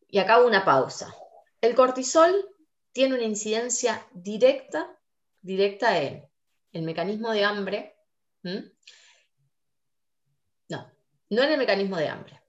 Y 0.10 0.20
acá 0.20 0.44
una 0.44 0.66
pausa. 0.66 1.16
El 1.62 1.74
cortisol 1.76 2.50
tiene 2.92 3.16
una 3.16 3.24
incidencia 3.24 4.06
directa, 4.12 5.00
directa 5.42 5.98
en 5.98 6.30
el 6.74 6.82
mecanismo 6.82 7.32
de 7.32 7.46
hambre. 7.46 7.96
No, 10.68 10.92
no 11.30 11.44
en 11.44 11.52
el 11.52 11.58
mecanismo 11.58 11.96
de 11.96 12.10
hambre, 12.10 12.44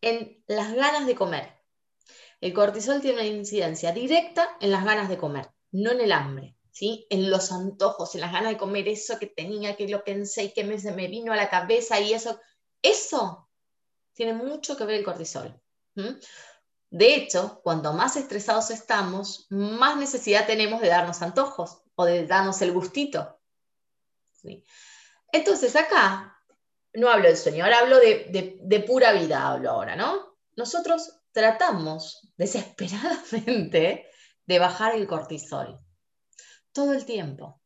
en 0.00 0.42
las 0.48 0.72
ganas 0.74 1.06
de 1.06 1.14
comer. 1.14 1.52
El 2.40 2.52
cortisol 2.52 3.00
tiene 3.00 3.20
una 3.20 3.28
incidencia 3.28 3.92
directa 3.92 4.56
en 4.60 4.72
las 4.72 4.84
ganas 4.84 5.08
de 5.08 5.18
comer, 5.18 5.50
no 5.70 5.92
en 5.92 6.00
el 6.00 6.10
hambre, 6.10 6.55
¿sí? 6.76 7.06
en 7.08 7.30
los 7.30 7.52
antojos, 7.52 8.14
en 8.14 8.20
las 8.20 8.32
ganas 8.32 8.50
de 8.50 8.58
comer 8.58 8.86
eso 8.86 9.18
que 9.18 9.28
tenía, 9.28 9.76
que 9.76 9.88
lo 9.88 10.04
pensé 10.04 10.44
y 10.44 10.52
que 10.52 10.62
me, 10.62 10.78
se 10.78 10.92
me 10.92 11.08
vino 11.08 11.32
a 11.32 11.36
la 11.36 11.48
cabeza 11.48 11.98
y 12.00 12.12
eso. 12.12 12.38
Eso 12.82 13.48
tiene 14.12 14.34
mucho 14.34 14.76
que 14.76 14.84
ver 14.84 14.96
el 14.96 15.04
cortisol. 15.04 15.58
De 16.90 17.14
hecho, 17.14 17.62
cuanto 17.62 17.94
más 17.94 18.16
estresados 18.16 18.70
estamos, 18.70 19.46
más 19.48 19.96
necesidad 19.96 20.46
tenemos 20.46 20.82
de 20.82 20.88
darnos 20.88 21.22
antojos 21.22 21.80
o 21.94 22.04
de 22.04 22.26
darnos 22.26 22.60
el 22.60 22.72
gustito. 22.72 23.40
Entonces, 25.32 25.74
acá 25.76 26.38
no 26.92 27.08
hablo 27.08 27.28
del 27.28 27.38
sueño, 27.38 27.64
ahora 27.64 27.78
hablo 27.78 27.98
de, 28.00 28.58
de 28.60 28.80
pura 28.80 29.12
vida, 29.12 29.48
hablo 29.48 29.70
ahora, 29.70 29.96
¿no? 29.96 30.36
Nosotros 30.56 31.20
tratamos 31.32 32.28
desesperadamente 32.36 34.10
de 34.44 34.58
bajar 34.58 34.94
el 34.94 35.06
cortisol 35.06 35.80
todo 36.76 36.92
el 36.92 37.04
tiempo. 37.06 37.60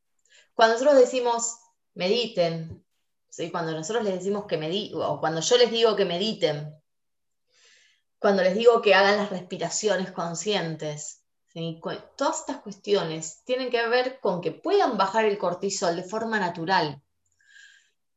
Cuando 0.54 0.74
nosotros 0.74 0.98
decimos 0.98 1.58
mediten, 1.94 2.84
¿sí? 3.28 3.50
cuando 3.50 3.72
nosotros 3.72 4.04
les 4.04 4.14
decimos 4.14 4.46
que 4.46 4.56
mediten, 4.56 5.02
o 5.02 5.20
cuando 5.20 5.40
yo 5.40 5.58
les 5.58 5.70
digo 5.70 5.96
que 5.96 6.04
mediten, 6.04 6.74
cuando 8.18 8.42
les 8.42 8.54
digo 8.54 8.80
que 8.80 8.94
hagan 8.94 9.16
las 9.16 9.30
respiraciones 9.30 10.12
conscientes, 10.12 11.24
todas 12.16 12.40
estas 12.40 12.58
cuestiones 12.58 13.42
tienen 13.44 13.70
que 13.70 13.88
ver 13.88 14.20
con 14.20 14.40
que 14.40 14.52
puedan 14.52 14.96
bajar 14.96 15.24
el 15.24 15.38
cortisol 15.38 15.96
de 15.96 16.04
forma 16.04 16.38
natural. 16.38 17.02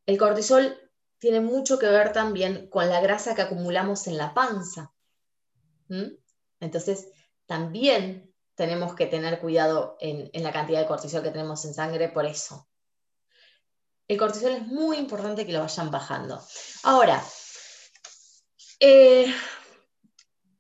El 0.05 0.17
cortisol 0.17 0.77
tiene 1.17 1.39
mucho 1.39 1.79
que 1.79 1.87
ver 1.87 2.11
también 2.13 2.69
con 2.69 2.87
la 2.89 3.01
grasa 3.01 3.33
que 3.33 3.41
acumulamos 3.41 4.05
en 4.07 4.17
la 4.17 4.33
panza. 4.33 4.93
Entonces, 6.59 7.07
también 7.47 8.32
tenemos 8.55 8.95
que 8.95 9.07
tener 9.07 9.39
cuidado 9.39 9.97
en, 9.99 10.29
la 10.43 10.51
cantidad 10.51 10.79
de 10.79 10.87
cortisol 10.87 11.23
que 11.23 11.31
tenemos 11.31 11.63
en 11.65 11.73
sangre 11.73 12.09
por 12.09 12.25
eso. 12.25 12.67
El 14.07 14.17
cortisol 14.17 14.53
es 14.53 14.67
muy 14.67 14.97
importante 14.97 15.45
que 15.45 15.53
lo 15.53 15.61
vayan 15.61 15.89
bajando. 15.89 16.41
Ahora, 16.83 17.23
eh, 18.79 19.33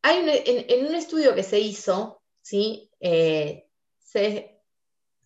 hay 0.01 0.65
en, 0.67 0.87
un 0.87 0.95
estudio 0.95 1.35
que 1.35 1.43
se 1.43 1.59
hizo, 1.59 2.21
¿sí? 2.41 2.89
Eh, 2.99 3.67
se, 3.99 4.59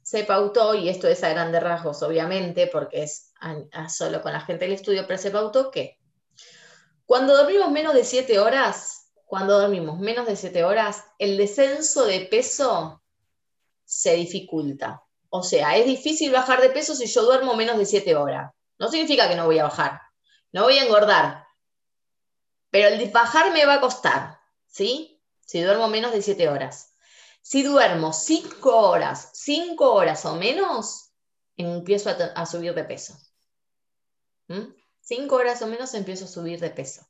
se, 0.02 0.24
pautó, 0.24 0.74
y 0.74 0.90
esto 0.90 1.08
es 1.08 1.24
a 1.24 1.30
grandes 1.30 1.62
rasgos, 1.62 2.02
obviamente, 2.04 2.68
porque 2.68 3.04
es 3.04 3.34
solo 3.90 4.22
con 4.22 4.34
la 4.34 4.42
gente 4.42 4.66
del 4.66 4.74
estudio, 4.74 5.06
pero 5.08 5.20
se 5.20 5.32
pautó 5.32 5.72
que 5.72 6.00
cuando 7.06 7.38
dormimos 7.38 7.72
menos 7.72 7.94
de 7.94 8.04
7 8.04 8.38
horas, 8.40 9.07
cuando 9.28 9.60
dormimos 9.60 10.00
menos 10.00 10.26
de 10.26 10.38
7 10.38 10.64
horas, 10.64 11.04
el 11.20 11.36
descenso 11.38 12.06
de 12.06 12.22
peso 12.22 13.04
se 13.84 14.16
dificulta. 14.16 15.04
O 15.30 15.44
sea, 15.44 15.76
es 15.76 15.86
difícil 15.86 16.32
bajar 16.32 16.62
de 16.62 16.70
peso 16.70 16.96
si 16.96 17.08
yo 17.08 17.24
duermo 17.24 17.54
menos 17.54 17.78
de 17.78 17.86
7 17.86 18.16
horas. 18.16 18.54
No 18.80 18.90
significa 18.90 19.28
que 19.28 19.36
no 19.36 19.46
voy 19.46 19.60
a 19.60 19.64
bajar, 19.64 20.02
no 20.54 20.64
voy 20.64 20.78
a 20.78 20.86
engordar, 20.86 21.46
pero 22.70 22.88
el 22.88 23.12
bajar 23.12 23.52
me 23.52 23.66
va 23.66 23.76
a 23.76 23.82
costar, 23.82 24.40
¿sí? 24.66 25.22
Si 25.46 25.62
duermo 25.62 25.90
menos 25.90 26.14
de 26.14 26.22
7 26.22 26.48
horas. 26.48 26.96
Si 27.42 27.64
duermo 27.64 28.14
5 28.14 28.76
horas, 28.78 29.32
5 29.34 29.94
horas 29.94 30.26
o 30.26 30.36
menos, 30.36 31.12
empiezo 31.58 32.10
a, 32.10 32.46
subir 32.46 32.74
de 32.74 32.86
peso. 32.86 33.18
5 35.02 35.36
horas 35.36 35.62
o 35.62 35.68
menos 35.68 35.94
empiezo 35.94 36.26
a 36.26 36.30
subir 36.30 36.62
de 36.62 36.70
peso. 36.70 37.06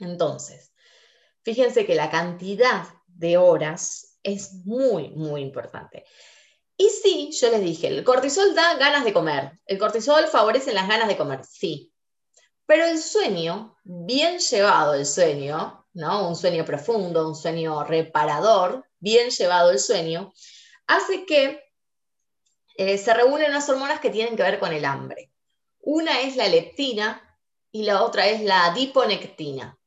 Entonces, 0.00 0.71
Fíjense 1.42 1.86
que 1.86 1.94
la 1.94 2.10
cantidad 2.10 2.86
de 3.06 3.36
horas 3.36 4.18
es 4.22 4.54
muy, 4.64 5.10
muy 5.10 5.40
importante. 5.40 6.04
Y 6.76 6.88
sí, 6.88 7.30
yo 7.32 7.50
les 7.50 7.60
dije, 7.60 7.88
el 7.88 8.04
cortisol 8.04 8.54
da 8.54 8.74
ganas 8.74 9.04
de 9.04 9.12
comer. 9.12 9.60
El 9.66 9.78
cortisol 9.78 10.26
favorece 10.26 10.72
las 10.72 10.88
ganas 10.88 11.08
de 11.08 11.16
comer, 11.16 11.44
sí. 11.44 11.92
Pero 12.66 12.84
el 12.84 12.98
sueño, 12.98 13.76
bien 13.84 14.38
llevado 14.38 14.94
el 14.94 15.04
sueño, 15.04 15.86
¿no? 15.92 16.28
Un 16.28 16.36
sueño 16.36 16.64
profundo, 16.64 17.28
un 17.28 17.36
sueño 17.36 17.84
reparador, 17.84 18.84
bien 18.98 19.30
llevado 19.30 19.70
el 19.70 19.78
sueño, 19.78 20.32
hace 20.86 21.26
que 21.26 21.62
eh, 22.76 22.98
se 22.98 23.14
reúnen 23.14 23.50
unas 23.50 23.68
hormonas 23.68 24.00
que 24.00 24.10
tienen 24.10 24.36
que 24.36 24.42
ver 24.42 24.58
con 24.58 24.72
el 24.72 24.84
hambre. 24.84 25.30
Una 25.80 26.20
es 26.20 26.36
la 26.36 26.48
leptina 26.48 27.20
y 27.70 27.82
la 27.82 28.02
otra 28.02 28.28
es 28.28 28.42
la 28.42 28.66
adiponectina. 28.66 29.78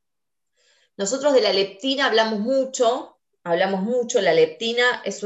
Nosotros 0.96 1.34
de 1.34 1.42
la 1.42 1.52
leptina 1.52 2.06
hablamos 2.06 2.40
mucho, 2.40 3.18
hablamos 3.44 3.82
mucho, 3.82 4.20
la 4.20 4.32
leptina 4.32 5.02
es 5.04 5.20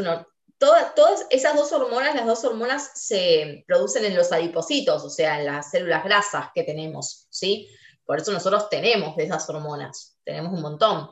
todas, 0.58 0.94
todas 0.94 1.26
esas 1.30 1.54
dos 1.54 1.72
hormonas, 1.72 2.14
las 2.14 2.26
dos 2.26 2.44
hormonas 2.44 2.90
se 2.94 3.64
producen 3.66 4.04
en 4.04 4.16
los 4.16 4.32
adipocitos, 4.32 5.04
o 5.04 5.10
sea, 5.10 5.38
en 5.38 5.46
las 5.46 5.70
células 5.70 6.04
grasas 6.04 6.48
que 6.54 6.64
tenemos, 6.64 7.26
¿sí? 7.30 7.68
Por 8.04 8.18
eso 8.18 8.32
nosotros 8.32 8.68
tenemos 8.68 9.16
de 9.16 9.24
esas 9.24 9.48
hormonas, 9.48 10.18
tenemos 10.24 10.52
un 10.52 10.60
montón. 10.60 11.10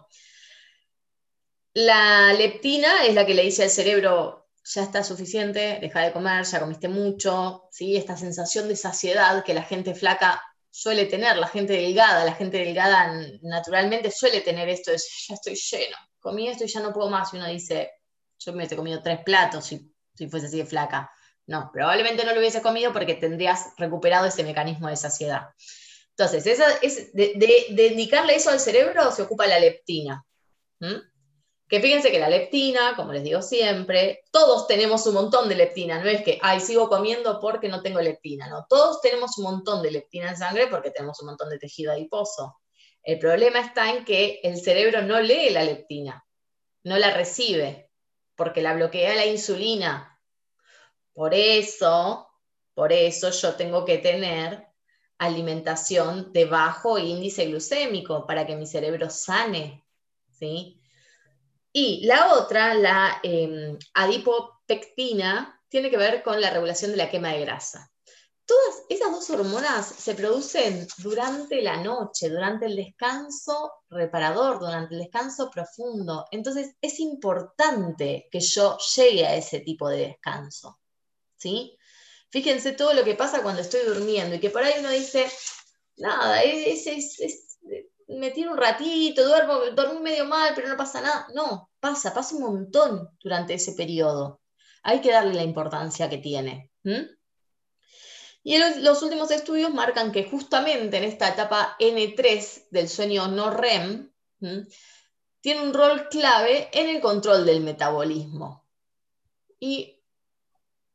La 1.74 2.32
leptina 2.32 3.06
es 3.06 3.14
la 3.14 3.24
que 3.24 3.34
le 3.34 3.44
dice 3.44 3.62
al 3.62 3.70
cerebro, 3.70 4.48
ya 4.64 4.82
está 4.82 5.02
suficiente, 5.04 5.78
deja 5.80 6.00
de 6.00 6.12
comer, 6.12 6.44
ya 6.44 6.60
comiste 6.60 6.88
mucho, 6.88 7.68
¿sí? 7.70 7.96
Esta 7.96 8.16
sensación 8.16 8.68
de 8.68 8.76
saciedad 8.76 9.44
que 9.44 9.54
la 9.54 9.62
gente 9.62 9.94
flaca 9.94 10.42
suele 10.70 11.06
tener, 11.06 11.36
la 11.36 11.48
gente 11.48 11.72
delgada, 11.72 12.24
la 12.24 12.34
gente 12.34 12.58
delgada 12.58 13.12
naturalmente 13.42 14.10
suele 14.10 14.40
tener 14.40 14.68
esto 14.68 14.90
de 14.90 14.98
ya 14.98 15.34
estoy 15.34 15.54
lleno, 15.54 15.96
comí 16.20 16.48
esto 16.48 16.64
y 16.64 16.68
ya 16.68 16.80
no 16.80 16.92
puedo 16.92 17.10
más. 17.10 17.32
Y 17.32 17.36
uno 17.36 17.48
dice, 17.48 17.92
yo 18.38 18.52
me 18.52 18.64
he 18.64 18.76
comido 18.76 19.02
tres 19.02 19.20
platos 19.24 19.66
si, 19.66 19.92
si 20.14 20.28
fuese 20.28 20.46
así 20.46 20.58
de 20.58 20.66
flaca. 20.66 21.10
No, 21.46 21.70
probablemente 21.72 22.24
no 22.24 22.32
lo 22.32 22.40
hubiese 22.40 22.60
comido 22.60 22.92
porque 22.92 23.14
tendrías 23.14 23.72
recuperado 23.78 24.26
ese 24.26 24.44
mecanismo 24.44 24.88
de 24.88 24.96
saciedad. 24.96 25.48
Entonces, 26.18 26.46
es 26.82 27.12
de, 27.14 27.86
indicarle 27.86 28.34
eso 28.34 28.50
al 28.50 28.60
cerebro 28.60 29.12
se 29.12 29.22
ocupa 29.22 29.46
la 29.46 29.58
leptina. 29.58 30.24
Que 31.68 31.80
fíjense 31.80 32.10
que 32.10 32.18
la 32.18 32.30
leptina, 32.30 32.94
como 32.96 33.12
les 33.12 33.22
digo 33.22 33.42
siempre, 33.42 34.24
todos 34.30 34.66
tenemos 34.66 35.06
un 35.06 35.14
montón 35.14 35.48
de 35.48 35.54
leptina, 35.54 36.02
no 36.02 36.08
es 36.08 36.22
que, 36.22 36.38
ay, 36.40 36.60
sigo 36.60 36.88
comiendo 36.88 37.40
porque 37.40 37.68
no 37.68 37.82
tengo 37.82 38.00
leptina, 38.00 38.48
no, 38.48 38.64
todos 38.68 39.02
tenemos 39.02 39.36
un 39.36 39.44
montón 39.44 39.82
de 39.82 39.90
leptina 39.90 40.30
en 40.30 40.36
sangre 40.36 40.68
porque 40.68 40.90
tenemos 40.90 41.20
un 41.20 41.28
montón 41.28 41.50
de 41.50 41.58
tejido 41.58 41.92
adiposo. 41.92 42.58
El 43.02 43.18
problema 43.18 43.60
está 43.60 43.90
en 43.90 44.04
que 44.04 44.40
el 44.42 44.58
cerebro 44.58 45.02
no 45.02 45.20
lee 45.20 45.50
la 45.50 45.62
leptina, 45.62 46.26
no 46.84 46.96
la 46.96 47.10
recibe, 47.10 47.90
porque 48.34 48.62
la 48.62 48.74
bloquea 48.74 49.14
la 49.14 49.26
insulina. 49.26 50.18
Por 51.12 51.34
eso, 51.34 52.28
por 52.72 52.92
eso 52.92 53.30
yo 53.30 53.56
tengo 53.56 53.84
que 53.84 53.98
tener 53.98 54.68
alimentación 55.18 56.32
de 56.32 56.44
bajo 56.44 56.98
índice 56.98 57.46
glucémico 57.46 58.26
para 58.26 58.46
que 58.46 58.56
mi 58.56 58.66
cerebro 58.66 59.10
sane, 59.10 59.84
¿sí? 60.30 60.77
Y 61.72 62.06
la 62.06 62.34
otra, 62.34 62.74
la 62.74 63.20
em, 63.22 63.78
adipopectina, 63.94 65.60
tiene 65.68 65.90
que 65.90 65.96
ver 65.98 66.22
con 66.22 66.40
la 66.40 66.50
regulación 66.50 66.92
de 66.92 66.96
la 66.96 67.10
quema 67.10 67.32
de 67.32 67.40
grasa. 67.40 67.90
Todas 68.46 68.82
esas 68.88 69.10
dos 69.12 69.28
hormonas 69.28 69.86
se 69.86 70.14
producen 70.14 70.88
durante 70.98 71.60
la 71.60 71.76
noche, 71.82 72.30
durante 72.30 72.66
el 72.66 72.76
descanso 72.76 73.72
reparador, 73.90 74.58
durante 74.58 74.94
el 74.94 75.00
descanso 75.00 75.50
profundo. 75.50 76.24
Entonces 76.30 76.74
es 76.80 76.98
importante 77.00 78.26
que 78.32 78.40
yo 78.40 78.78
llegue 78.96 79.26
a 79.26 79.36
ese 79.36 79.60
tipo 79.60 79.88
de 79.90 80.08
descanso. 80.08 80.78
¿sí? 81.38 81.78
Fíjense 82.30 82.72
todo 82.72 82.92
lo 82.92 83.04
que 83.04 83.14
pasa 83.14 83.42
cuando 83.42 83.62
estoy 83.62 83.80
durmiendo 83.86 84.34
y 84.34 84.40
que 84.40 84.50
por 84.50 84.62
ahí 84.62 84.74
uno 84.78 84.90
dice, 84.90 85.30
nada, 85.96 86.42
es, 86.42 86.86
me 88.08 88.30
tiro 88.30 88.52
un 88.52 88.58
ratito, 88.58 89.26
duermo, 89.26 89.58
dormí 89.74 90.00
medio 90.00 90.24
mal, 90.24 90.52
pero 90.54 90.68
no 90.68 90.76
pasa 90.76 91.00
nada. 91.00 91.28
No, 91.34 91.70
pasa, 91.78 92.14
pasa 92.14 92.34
un 92.36 92.42
montón 92.42 93.10
durante 93.22 93.54
ese 93.54 93.72
periodo. 93.72 94.40
Hay 94.82 95.00
que 95.00 95.12
darle 95.12 95.34
la 95.34 95.42
importancia 95.42 96.08
que 96.08 96.18
tiene. 96.18 96.70
Y 98.42 98.58
los 98.80 99.02
últimos 99.02 99.30
estudios 99.30 99.74
marcan 99.74 100.10
que 100.10 100.24
justamente 100.24 100.96
en 100.96 101.04
esta 101.04 101.28
etapa 101.28 101.76
N3 101.78 102.68
del 102.70 102.88
sueño 102.88 103.28
no 103.28 103.50
REM, 103.50 104.10
tiene 105.40 105.62
un 105.62 105.74
rol 105.74 106.08
clave 106.08 106.70
en 106.72 106.88
el 106.88 107.02
control 107.02 107.44
del 107.44 107.60
metabolismo. 107.60 108.66
Y 109.60 110.00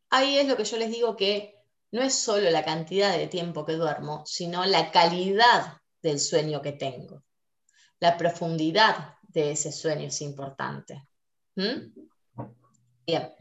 ahí 0.10 0.40
es 0.40 0.48
lo 0.48 0.58
que 0.58 0.66
yo 0.66 0.78
les 0.78 0.90
digo 0.90 1.16
que 1.16 1.62
no 1.92 2.02
es 2.02 2.16
solo 2.16 2.50
la 2.50 2.66
cantidad 2.66 3.16
de 3.16 3.28
tiempo 3.28 3.66
que 3.66 3.74
duermo, 3.74 4.24
sino 4.26 4.66
la 4.66 4.90
calidad 4.92 5.78
del 6.04 6.20
sueño 6.20 6.62
que 6.62 6.74
tengo. 6.74 7.24
La 8.00 8.18
profundidad 8.18 9.16
de 9.24 9.52
ese 9.52 9.72
sueño 9.72 10.08
es 10.08 10.22
importante. 10.22 11.08
¿Mm? 11.56 11.92
Bien. 13.08 13.34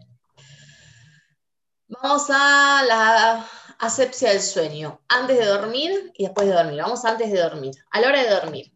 Vamos 1.88 2.26
a 2.30 2.82
la 2.86 3.48
asepsia 3.78 4.30
del 4.30 4.40
sueño, 4.40 5.02
antes 5.08 5.38
de 5.38 5.44
dormir 5.44 6.12
y 6.16 6.24
después 6.24 6.46
de 6.46 6.54
dormir. 6.54 6.80
Vamos 6.80 7.04
antes 7.04 7.30
de 7.30 7.40
dormir, 7.40 7.74
a 7.90 8.00
la 8.00 8.08
hora 8.08 8.22
de 8.22 8.30
dormir. 8.30 8.72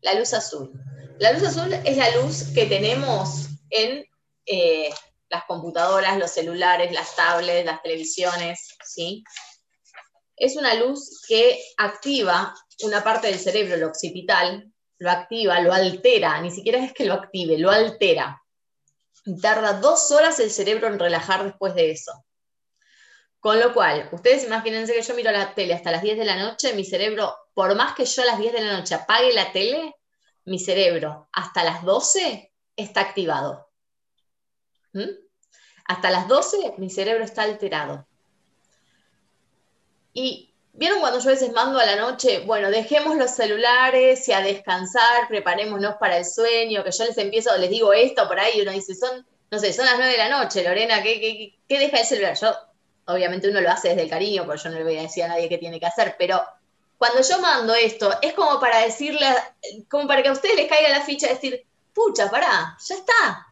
La 0.00 0.14
luz 0.14 0.32
azul. 0.34 0.72
La 1.18 1.32
luz 1.32 1.44
azul 1.44 1.72
es 1.72 1.96
la 1.96 2.10
luz 2.16 2.44
que 2.54 2.66
tenemos 2.66 3.46
en 3.70 4.04
eh, 4.46 4.90
las 5.28 5.44
computadoras, 5.44 6.18
los 6.18 6.30
celulares, 6.30 6.92
las 6.92 7.14
tablets, 7.14 7.64
las 7.64 7.82
televisiones, 7.82 8.76
¿sí? 8.84 9.22
Es 10.42 10.56
una 10.56 10.74
luz 10.74 11.22
que 11.28 11.62
activa 11.76 12.52
una 12.82 13.04
parte 13.04 13.28
del 13.28 13.38
cerebro, 13.38 13.76
el 13.76 13.84
occipital, 13.84 14.72
lo 14.98 15.08
activa, 15.08 15.60
lo 15.60 15.72
altera, 15.72 16.40
ni 16.40 16.50
siquiera 16.50 16.84
es 16.84 16.92
que 16.92 17.04
lo 17.04 17.14
active, 17.14 17.58
lo 17.58 17.70
altera. 17.70 18.42
Tarda 19.40 19.74
dos 19.74 20.10
horas 20.10 20.40
el 20.40 20.50
cerebro 20.50 20.88
en 20.88 20.98
relajar 20.98 21.44
después 21.44 21.76
de 21.76 21.92
eso. 21.92 22.24
Con 23.38 23.60
lo 23.60 23.72
cual, 23.72 24.08
ustedes 24.10 24.42
imagínense 24.42 24.92
que 24.92 25.02
yo 25.02 25.14
miro 25.14 25.30
la 25.30 25.54
tele 25.54 25.74
hasta 25.74 25.92
las 25.92 26.02
10 26.02 26.18
de 26.18 26.24
la 26.24 26.36
noche, 26.36 26.74
mi 26.74 26.84
cerebro, 26.84 27.36
por 27.54 27.76
más 27.76 27.94
que 27.94 28.04
yo 28.04 28.22
a 28.22 28.26
las 28.26 28.38
10 28.40 28.52
de 28.52 28.60
la 28.62 28.78
noche 28.78 28.96
apague 28.96 29.32
la 29.32 29.52
tele, 29.52 29.94
mi 30.44 30.58
cerebro 30.58 31.28
hasta 31.32 31.62
las 31.62 31.84
12 31.84 32.52
está 32.74 33.00
activado. 33.00 33.70
¿Mm? 34.92 35.08
Hasta 35.84 36.10
las 36.10 36.26
12 36.26 36.74
mi 36.78 36.90
cerebro 36.90 37.22
está 37.22 37.42
alterado. 37.42 38.08
Y 40.12 40.52
vieron 40.72 41.00
cuando 41.00 41.18
yo 41.18 41.28
a 41.28 41.32
veces 41.32 41.52
mando 41.52 41.78
a 41.78 41.86
la 41.86 41.96
noche, 41.96 42.40
bueno, 42.40 42.70
dejemos 42.70 43.16
los 43.16 43.30
celulares 43.30 44.26
y 44.28 44.32
a 44.32 44.40
descansar, 44.40 45.28
preparémonos 45.28 45.96
para 45.96 46.16
el 46.18 46.24
sueño, 46.24 46.82
que 46.84 46.90
yo 46.90 47.04
les 47.04 47.18
empiezo, 47.18 47.56
les 47.58 47.70
digo 47.70 47.92
esto 47.92 48.26
por 48.26 48.38
ahí, 48.38 48.58
y 48.58 48.62
uno 48.62 48.72
dice, 48.72 48.94
son, 48.94 49.26
no 49.50 49.58
sé, 49.58 49.72
son 49.72 49.84
las 49.84 49.96
nueve 49.96 50.12
de 50.12 50.18
la 50.18 50.28
noche, 50.28 50.62
Lorena, 50.62 51.02
¿qué, 51.02 51.54
qué, 51.68 51.78
deja 51.78 51.98
el 51.98 52.06
celular? 52.06 52.36
Yo 52.40 52.54
obviamente 53.06 53.48
uno 53.48 53.60
lo 53.60 53.70
hace 53.70 53.90
desde 53.90 54.02
el 54.02 54.10
cariño, 54.10 54.44
porque 54.46 54.62
yo 54.62 54.70
no 54.70 54.78
le 54.78 54.84
voy 54.84 54.98
a 54.98 55.02
decir 55.02 55.24
a 55.24 55.28
nadie 55.28 55.48
qué 55.48 55.58
tiene 55.58 55.78
que 55.78 55.86
hacer, 55.86 56.16
pero 56.18 56.42
cuando 56.98 57.20
yo 57.20 57.38
mando 57.40 57.74
esto, 57.74 58.16
es 58.22 58.32
como 58.32 58.60
para 58.60 58.78
decirle, 58.78 59.26
como 59.90 60.06
para 60.06 60.22
que 60.22 60.28
a 60.28 60.32
ustedes 60.32 60.56
les 60.56 60.68
caiga 60.68 60.88
la 60.88 61.02
ficha, 61.02 61.28
decir, 61.28 61.66
pucha, 61.92 62.30
pará, 62.30 62.78
ya 62.86 62.94
está, 62.94 63.46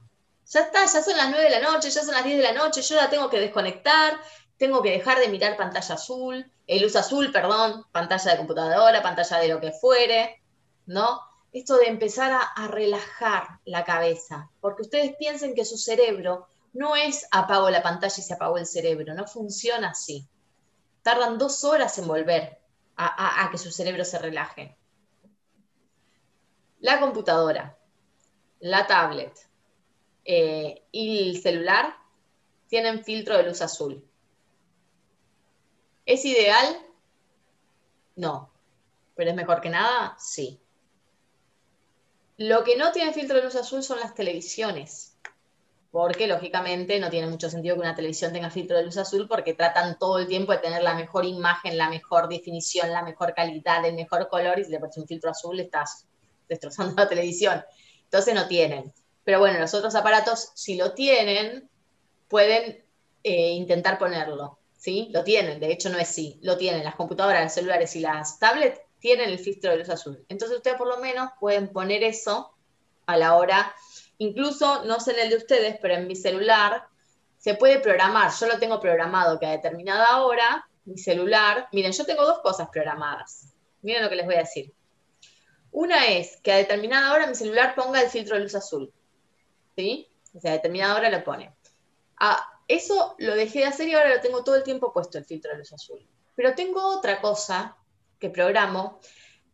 ya 0.46 0.61
está, 0.61 0.84
ya 0.86 1.02
son 1.02 1.16
las 1.16 1.30
9 1.30 1.44
de 1.44 1.50
la 1.50 1.61
noche, 1.61 1.90
ya 1.90 2.02
son 2.02 2.14
las 2.14 2.24
10 2.24 2.38
de 2.38 2.42
la 2.44 2.52
noche, 2.52 2.80
yo 2.82 2.96
la 2.96 3.11
tengo 3.11 3.28
que 3.28 3.40
desconectar, 3.40 4.20
tengo 4.61 4.82
que 4.82 4.90
dejar 4.90 5.18
de 5.18 5.28
mirar 5.28 5.56
pantalla 5.56 5.94
azul, 5.94 6.52
el 6.66 6.82
luz 6.82 6.94
azul, 6.94 7.32
perdón, 7.32 7.86
pantalla 7.92 8.32
de 8.32 8.36
computadora, 8.36 9.02
pantalla 9.02 9.38
de 9.38 9.48
lo 9.48 9.58
que 9.58 9.72
fuere, 9.72 10.42
¿no? 10.84 11.22
Esto 11.50 11.78
de 11.78 11.86
empezar 11.86 12.30
a, 12.30 12.42
a 12.42 12.68
relajar 12.68 13.58
la 13.64 13.84
cabeza, 13.84 14.50
porque 14.61 14.82
ustedes 14.82 15.16
piensen 15.16 15.54
que 15.54 15.64
su 15.64 15.78
cerebro 15.78 16.46
no 16.74 16.94
es 16.94 17.26
apago 17.30 17.70
la 17.70 17.82
pantalla 17.82 18.14
y 18.18 18.22
se 18.22 18.34
apagó 18.34 18.58
el 18.58 18.66
cerebro, 18.66 19.14
no 19.14 19.26
funciona 19.26 19.88
así. 19.92 20.28
Tardan 21.00 21.38
dos 21.38 21.64
horas 21.64 21.96
en 21.96 22.06
volver 22.06 22.61
a, 22.98 23.48
que 23.50 23.56
su 23.56 23.70
cerebro 23.70 24.04
se 24.04 24.18
relaje. 24.18 24.76
La 26.80 27.00
computadora, 27.00 27.78
la 28.58 28.86
tablet 28.86 29.32
eh, 30.26 30.84
y 30.92 31.30
el 31.30 31.40
celular 31.40 31.96
tienen 32.68 33.02
filtro 33.02 33.38
de 33.38 33.44
luz 33.44 33.62
azul. 33.62 34.06
¿Es 36.11 36.24
ideal? 36.24 36.66
No. 38.16 38.50
¿Pero 39.14 39.30
es 39.30 39.36
mejor 39.36 39.61
que 39.61 39.70
nada? 39.70 40.16
Sí. 40.18 40.58
Lo 42.36 42.64
que 42.64 42.76
no 42.76 42.90
tiene 42.90 43.12
filtro 43.12 43.36
de 43.36 43.44
luz 43.44 43.54
azul 43.54 43.84
son 43.84 44.00
las 44.00 44.12
televisiones 44.12 45.16
porque 45.92 46.26
lógicamente 46.26 46.98
no 46.98 47.11
tiene 47.11 47.28
mucho 47.28 47.48
sentido 47.48 47.76
que 47.76 47.82
una 47.82 47.94
televisión 47.94 48.32
tenga 48.32 48.50
filtro 48.50 48.76
de 48.76 48.86
luz 48.86 48.96
azul 48.96 49.28
porque 49.28 49.54
tratan 49.54 50.00
todo 50.00 50.18
el 50.18 50.26
tiempo 50.26 50.50
de 50.50 50.58
tener 50.58 50.82
la 50.82 50.94
mejor 50.94 51.24
imagen, 51.24 51.78
la 51.78 51.88
mejor 51.88 52.28
definición, 52.28 52.90
la 52.90 53.04
mejor 53.04 53.32
calidad, 53.32 53.84
el 53.84 53.94
mejor 53.94 54.28
color 54.28 54.58
y 54.58 54.64
si 54.64 54.72
le 54.72 54.80
pones 54.80 54.98
un 54.98 55.06
filtro 55.06 55.30
azul 55.30 55.61
estás 55.61 56.08
destrozando 56.48 56.94
la 56.96 57.08
televisión. 57.08 57.64
Entonces 58.02 58.34
no 58.34 58.48
tienen. 58.48 58.92
Pero 59.22 59.38
bueno, 59.38 59.61
los 59.61 59.74
otros 59.74 59.94
aparatos, 59.94 60.50
si 60.56 60.74
lo 60.74 60.92
tienen, 60.92 61.70
pueden 62.26 62.84
eh, 63.22 63.50
intentar 63.50 63.96
ponerlo. 63.96 64.59
¿Sí? 64.80 65.10
Lo 65.12 65.22
tienen, 65.22 65.60
de 65.60 65.70
hecho 65.70 65.90
no 65.90 65.98
es 65.98 66.08
sí, 66.08 66.40
lo 66.42 66.56
tienen. 66.56 66.82
Las 66.82 66.96
computadoras, 66.96 67.44
los 67.44 67.52
celulares 67.52 67.94
y 67.94 68.00
las 68.00 68.40
tablets 68.40 68.80
tienen 68.98 69.30
el 69.30 69.38
filtro 69.38 69.70
de 69.70 69.76
luz 69.76 69.90
azul. 69.90 70.24
Entonces 70.28 70.56
ustedes 70.56 70.76
por 70.76 70.88
lo 70.88 70.96
menos 70.96 71.30
pueden 71.38 71.68
poner 71.68 72.02
eso 72.02 72.52
a 73.06 73.16
la 73.16 73.36
hora 73.36 73.72
Incluso, 74.20 74.84
no 74.84 75.00
sé 75.00 75.12
en 75.12 75.20
el 75.20 75.30
de 75.30 75.36
ustedes, 75.36 75.78
pero 75.80 75.94
en 75.94 76.06
mi 76.06 76.14
celular 76.14 76.84
se 77.38 77.54
puede 77.54 77.80
programar. 77.80 78.30
Yo 78.38 78.48
lo 78.48 78.58
tengo 78.58 78.78
programado 78.78 79.40
que 79.40 79.46
a 79.46 79.52
determinada 79.52 80.22
hora, 80.22 80.68
mi 80.84 80.98
celular, 80.98 81.68
miren, 81.72 81.92
yo 81.92 82.04
tengo 82.04 82.26
dos 82.26 82.40
cosas 82.40 82.68
programadas. 82.68 83.54
Miren 83.80 84.02
lo 84.02 84.10
que 84.10 84.16
les 84.16 84.26
voy 84.26 84.34
a 84.34 84.40
decir. 84.40 84.74
Una 85.72 86.06
es 86.08 86.36
que 86.42 86.52
a 86.52 86.56
determinada 86.56 87.14
hora 87.14 87.26
mi 87.28 87.34
celular 87.34 87.74
ponga 87.74 88.02
el 88.02 88.10
filtro 88.10 88.36
de 88.36 88.42
luz 88.42 88.54
azul. 88.54 88.92
¿Sí? 89.74 90.06
O 90.36 90.40
sea, 90.40 90.50
a 90.50 90.54
determinada 90.56 90.96
hora 90.96 91.08
lo 91.08 91.24
pone. 91.24 91.54
Ah, 92.18 92.46
eso 92.74 93.14
lo 93.18 93.34
dejé 93.34 93.60
de 93.60 93.66
hacer 93.66 93.88
y 93.88 93.94
ahora 93.94 94.14
lo 94.14 94.20
tengo 94.20 94.44
todo 94.44 94.56
el 94.56 94.62
tiempo 94.62 94.92
puesto 94.92 95.18
el 95.18 95.24
filtro 95.24 95.50
de 95.50 95.58
luz 95.58 95.72
azul. 95.72 96.06
Pero 96.36 96.54
tengo 96.54 96.96
otra 96.96 97.20
cosa 97.20 97.76
que 98.18 98.30
programo, 98.30 99.00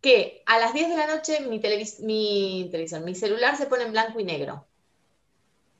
que 0.00 0.42
a 0.46 0.58
las 0.58 0.74
10 0.74 0.90
de 0.90 0.96
la 0.96 1.06
noche 1.06 1.40
mi, 1.40 1.60
televisión, 1.60 3.04
mi 3.04 3.14
celular 3.14 3.56
se 3.56 3.66
pone 3.66 3.84
en 3.84 3.92
blanco 3.92 4.20
y 4.20 4.24
negro. 4.24 4.66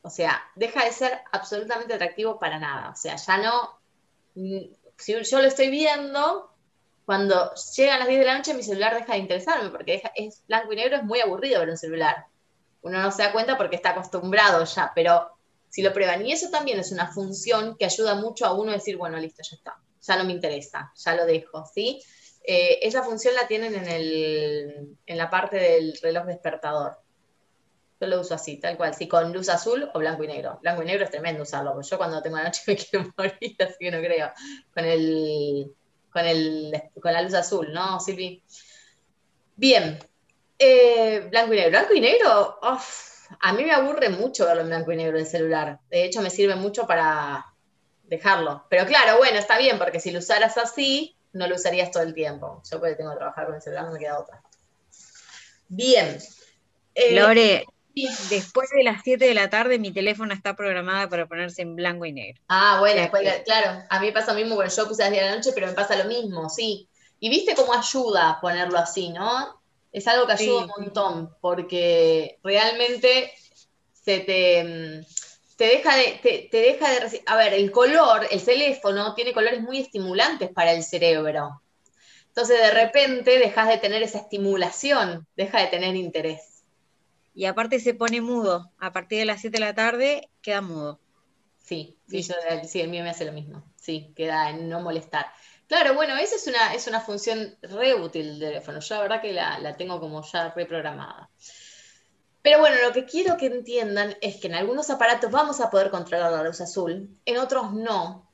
O 0.02 0.08
sea, 0.08 0.40
deja 0.54 0.84
de 0.84 0.92
ser 0.92 1.20
absolutamente 1.32 1.92
atractivo 1.92 2.38
para 2.38 2.58
nada. 2.58 2.90
O 2.90 2.96
sea, 2.96 3.16
ya 3.16 3.38
no, 3.38 3.80
mm, 4.34 4.72
si 4.96 5.12
yo 5.22 5.40
lo 5.40 5.48
estoy 5.48 5.68
viendo, 5.68 6.50
cuando 7.04 7.52
llegan 7.76 7.98
las 7.98 8.08
10 8.08 8.20
de 8.20 8.26
la 8.26 8.36
noche 8.36 8.54
mi 8.54 8.62
celular 8.62 8.94
deja 8.94 9.12
de 9.12 9.18
interesarme 9.18 9.70
porque 9.70 10.02
es 10.14 10.42
blanco 10.46 10.72
y 10.72 10.76
negro, 10.76 10.96
es 10.96 11.04
muy 11.04 11.20
aburrido 11.20 11.60
ver 11.60 11.70
un 11.70 11.76
celular. 11.76 12.26
Uno 12.82 13.02
no 13.02 13.10
se 13.10 13.24
da 13.24 13.32
cuenta 13.32 13.58
porque 13.58 13.76
está 13.76 13.90
acostumbrado 13.90 14.64
ya, 14.64 14.92
pero 14.94 15.35
si 15.76 15.82
lo 15.82 15.92
prueban, 15.92 16.24
y 16.24 16.32
eso 16.32 16.48
también 16.48 16.78
es 16.78 16.90
una 16.90 17.12
función 17.12 17.76
que 17.76 17.84
ayuda 17.84 18.14
mucho 18.14 18.46
a 18.46 18.54
uno 18.54 18.70
a 18.70 18.76
decir, 18.76 18.96
bueno, 18.96 19.18
listo, 19.18 19.42
ya 19.42 19.56
está, 19.56 19.76
ya 20.00 20.16
no 20.16 20.24
me 20.24 20.32
interesa, 20.32 20.90
ya 20.96 21.14
lo 21.14 21.26
dejo, 21.26 21.66
¿sí? 21.66 22.00
Eh, 22.44 22.78
esa 22.80 23.02
función 23.02 23.34
la 23.34 23.46
tienen 23.46 23.74
en, 23.74 23.86
el, 23.86 24.96
en 25.04 25.18
la 25.18 25.28
parte 25.28 25.56
del 25.58 25.98
reloj 26.00 26.24
despertador. 26.24 26.96
Yo 28.00 28.06
lo 28.06 28.22
uso 28.22 28.34
así, 28.34 28.56
tal 28.56 28.78
cual, 28.78 28.94
sí, 28.94 29.06
con 29.06 29.34
luz 29.34 29.50
azul 29.50 29.90
o 29.92 29.98
blanco 29.98 30.24
y 30.24 30.28
negro. 30.28 30.58
Blanco 30.62 30.82
y 30.82 30.86
negro 30.86 31.04
es 31.04 31.10
tremendo 31.10 31.42
usarlo, 31.42 31.74
porque 31.74 31.90
yo 31.90 31.98
cuando 31.98 32.22
tengo 32.22 32.38
la 32.38 32.44
noche 32.44 32.62
me 32.66 32.76
quiero 32.78 33.12
morir, 33.14 33.56
así 33.60 33.76
que 33.78 33.90
no 33.90 33.98
creo. 33.98 34.32
Con 34.72 34.86
el, 34.86 35.74
con 36.10 36.24
el, 36.24 36.72
con 37.02 37.12
la 37.12 37.20
luz 37.20 37.34
azul, 37.34 37.70
¿no, 37.70 38.00
Silvi? 38.00 38.42
Bien, 39.56 39.98
eh, 40.58 41.26
blanco 41.28 41.52
y 41.52 41.56
negro. 41.56 41.70
Blanco 41.70 41.92
y 41.92 42.00
negro, 42.00 42.60
a 43.40 43.52
mí 43.52 43.64
me 43.64 43.72
aburre 43.72 44.08
mucho 44.08 44.46
verlo 44.46 44.62
en 44.62 44.68
blanco 44.68 44.92
y 44.92 44.96
negro 44.96 45.18
el 45.18 45.26
celular. 45.26 45.80
De 45.90 46.04
hecho, 46.04 46.22
me 46.22 46.30
sirve 46.30 46.56
mucho 46.56 46.86
para 46.86 47.46
dejarlo. 48.04 48.64
Pero 48.68 48.86
claro, 48.86 49.18
bueno, 49.18 49.38
está 49.38 49.58
bien, 49.58 49.78
porque 49.78 50.00
si 50.00 50.10
lo 50.10 50.20
usaras 50.20 50.56
así, 50.58 51.16
no 51.32 51.46
lo 51.46 51.56
usarías 51.56 51.90
todo 51.90 52.02
el 52.02 52.14
tiempo. 52.14 52.62
Yo 52.70 52.78
porque 52.78 52.94
tengo 52.94 53.10
que 53.10 53.18
trabajar 53.18 53.46
con 53.46 53.54
el 53.56 53.62
celular, 53.62 53.86
no 53.86 53.92
me 53.92 53.98
queda 53.98 54.18
otra. 54.18 54.42
Bien. 55.68 56.18
Eh, 56.94 57.14
Lore, 57.14 57.66
después 58.30 58.70
de 58.70 58.84
las 58.84 59.02
7 59.02 59.24
de 59.24 59.34
la 59.34 59.50
tarde 59.50 59.78
mi 59.78 59.92
teléfono 59.92 60.32
está 60.32 60.54
programado 60.54 61.08
para 61.08 61.26
ponerse 61.26 61.62
en 61.62 61.76
blanco 61.76 62.04
y 62.04 62.12
negro. 62.12 62.42
Ah, 62.48 62.76
bueno, 62.80 63.10
claro, 63.44 63.82
a 63.88 64.00
mí 64.00 64.06
me 64.06 64.12
pasa 64.12 64.32
lo 64.32 64.38
mismo, 64.38 64.54
bueno, 64.54 64.70
yo 64.70 64.88
puse 64.88 65.02
las 65.02 65.10
10 65.10 65.22
de 65.22 65.30
la 65.30 65.36
noche, 65.36 65.50
pero 65.54 65.66
me 65.66 65.72
pasa 65.72 65.96
lo 65.96 66.04
mismo, 66.04 66.48
sí. 66.48 66.88
Y 67.18 67.30
viste 67.30 67.54
cómo 67.54 67.72
ayuda 67.72 68.38
ponerlo 68.40 68.78
así, 68.78 69.08
¿no? 69.10 69.55
Es 69.96 70.06
algo 70.08 70.26
que 70.26 70.34
ayuda 70.34 70.66
un 70.66 70.84
montón, 70.84 71.36
porque 71.40 72.38
realmente 72.42 73.32
se 73.92 74.20
te 74.20 74.64
mm, 74.64 75.06
te 75.56 75.64
deja 75.64 75.96
de, 75.96 76.48
te, 76.50 76.56
deja 76.58 76.90
de 76.90 77.22
A 77.24 77.36
ver, 77.36 77.54
el 77.54 77.70
color, 77.70 78.26
el 78.30 78.44
teléfono 78.44 79.14
tiene 79.14 79.32
colores 79.32 79.62
muy 79.62 79.78
estimulantes 79.78 80.50
para 80.50 80.72
el 80.72 80.84
cerebro. 80.84 81.62
Entonces 82.28 82.60
de 82.60 82.70
repente 82.72 83.38
dejas 83.38 83.68
de 83.68 83.78
tener 83.78 84.02
esa 84.02 84.18
estimulación, 84.18 85.26
deja 85.34 85.62
de 85.62 85.68
tener 85.68 85.96
interés. 85.96 86.62
Y 87.32 87.46
aparte 87.46 87.80
se 87.80 87.94
pone 87.94 88.20
mudo. 88.20 88.70
A 88.78 88.92
partir 88.92 89.18
de 89.18 89.24
las 89.24 89.40
7 89.40 89.56
de 89.56 89.64
la 89.64 89.74
tarde 89.74 90.28
queda 90.42 90.60
mudo. 90.60 91.00
Sí, 91.56 91.96
sí, 92.06 92.28
el 92.80 92.88
mío 92.88 93.02
me 93.02 93.10
hace 93.10 93.24
lo 93.24 93.32
mismo. 93.32 93.64
Sí, 93.76 94.12
queda 94.14 94.50
en 94.50 94.68
no 94.68 94.80
molestar. 94.80 95.26
Claro, 95.68 95.94
bueno, 95.94 96.16
esa 96.16 96.36
es 96.36 96.46
una, 96.46 96.74
es 96.74 96.86
una 96.86 97.00
función 97.00 97.56
re 97.62 97.94
útil 97.94 98.38
del 98.38 98.50
teléfono. 98.50 98.78
Yo 98.80 98.94
la 98.94 99.00
verdad 99.00 99.20
que 99.20 99.32
la, 99.32 99.58
la 99.58 99.76
tengo 99.76 99.98
como 99.98 100.22
ya 100.22 100.52
reprogramada. 100.54 101.28
Pero 102.42 102.60
bueno, 102.60 102.76
lo 102.86 102.92
que 102.92 103.04
quiero 103.04 103.36
que 103.36 103.46
entiendan 103.46 104.14
es 104.20 104.36
que 104.40 104.46
en 104.46 104.54
algunos 104.54 104.88
aparatos 104.90 105.32
vamos 105.32 105.60
a 105.60 105.68
poder 105.68 105.90
controlar 105.90 106.30
la 106.30 106.44
luz 106.44 106.60
azul, 106.60 107.10
en 107.24 107.38
otros 107.38 107.72
no. 107.72 108.30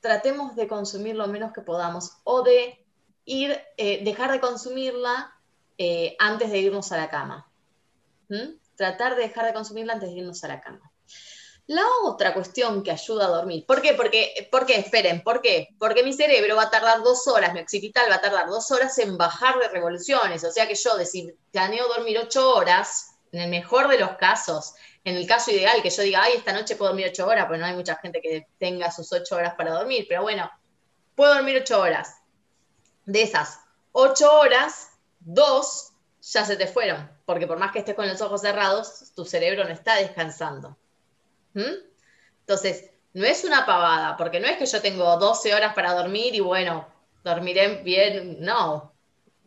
Tratemos 0.00 0.54
de 0.56 0.68
consumir 0.68 1.16
lo 1.16 1.26
menos 1.26 1.52
que 1.54 1.62
podamos 1.62 2.18
o 2.24 2.42
de 2.42 2.84
ir, 3.24 3.58
eh, 3.78 4.04
dejar 4.04 4.30
de 4.30 4.40
consumirla 4.40 5.32
eh, 5.78 6.16
antes 6.18 6.50
de 6.50 6.58
irnos 6.58 6.92
a 6.92 6.98
la 6.98 7.08
cama. 7.08 7.50
¿Mm? 8.28 8.58
Tratar 8.76 9.16
de 9.16 9.22
dejar 9.22 9.46
de 9.46 9.54
consumirla 9.54 9.94
antes 9.94 10.10
de 10.10 10.16
irnos 10.16 10.44
a 10.44 10.48
la 10.48 10.60
cama. 10.60 10.89
La 11.70 11.86
otra 12.02 12.34
cuestión 12.34 12.82
que 12.82 12.90
ayuda 12.90 13.26
a 13.26 13.28
dormir, 13.28 13.64
¿por 13.64 13.80
qué? 13.80 13.94
Porque, 13.94 14.48
¿por 14.50 14.66
qué? 14.66 14.74
Esperen, 14.74 15.22
¿por 15.22 15.40
qué? 15.40 15.68
Porque 15.78 16.02
mi 16.02 16.12
cerebro 16.12 16.56
va 16.56 16.64
a 16.64 16.70
tardar 16.70 17.04
dos 17.04 17.28
horas, 17.28 17.54
mi 17.54 17.60
occipital 17.60 18.10
va 18.10 18.16
a 18.16 18.20
tardar 18.20 18.48
dos 18.48 18.72
horas 18.72 18.98
en 18.98 19.16
bajar 19.16 19.56
de 19.60 19.68
revoluciones, 19.68 20.42
o 20.42 20.50
sea 20.50 20.66
que 20.66 20.74
yo, 20.74 20.90
si 21.04 21.32
planeo 21.52 21.86
dormir 21.86 22.18
ocho 22.18 22.56
horas, 22.56 23.12
en 23.30 23.42
el 23.42 23.50
mejor 23.50 23.86
de 23.86 24.00
los 24.00 24.16
casos, 24.16 24.74
en 25.04 25.14
el 25.14 25.28
caso 25.28 25.52
ideal, 25.52 25.80
que 25.80 25.90
yo 25.90 26.02
diga, 26.02 26.24
ay, 26.24 26.32
esta 26.38 26.52
noche 26.52 26.74
puedo 26.74 26.90
dormir 26.90 27.06
ocho 27.08 27.24
horas, 27.28 27.46
pues 27.46 27.60
no 27.60 27.66
hay 27.66 27.74
mucha 27.76 27.94
gente 27.98 28.20
que 28.20 28.48
tenga 28.58 28.90
sus 28.90 29.12
ocho 29.12 29.36
horas 29.36 29.54
para 29.54 29.70
dormir, 29.70 30.06
pero 30.08 30.22
bueno, 30.22 30.50
puedo 31.14 31.32
dormir 31.34 31.58
ocho 31.58 31.80
horas. 31.80 32.16
De 33.04 33.22
esas 33.22 33.60
ocho 33.92 34.40
horas, 34.40 34.88
dos 35.20 35.92
ya 36.20 36.44
se 36.44 36.56
te 36.56 36.66
fueron, 36.66 37.08
porque 37.24 37.46
por 37.46 37.60
más 37.60 37.70
que 37.70 37.78
estés 37.78 37.94
con 37.94 38.08
los 38.08 38.20
ojos 38.22 38.40
cerrados, 38.40 39.12
tu 39.14 39.24
cerebro 39.24 39.62
no 39.62 39.70
está 39.70 39.94
descansando. 39.94 40.76
¿Mm? 41.54 41.90
Entonces, 42.40 42.90
no 43.12 43.26
es 43.26 43.44
una 43.44 43.66
pavada, 43.66 44.16
porque 44.16 44.40
no 44.40 44.46
es 44.46 44.56
que 44.56 44.66
yo 44.66 44.80
tengo 44.80 45.16
12 45.16 45.54
horas 45.54 45.74
para 45.74 45.94
dormir 45.94 46.34
y 46.34 46.40
bueno, 46.40 46.86
dormiré 47.24 47.82
bien, 47.82 48.40
no. 48.40 48.94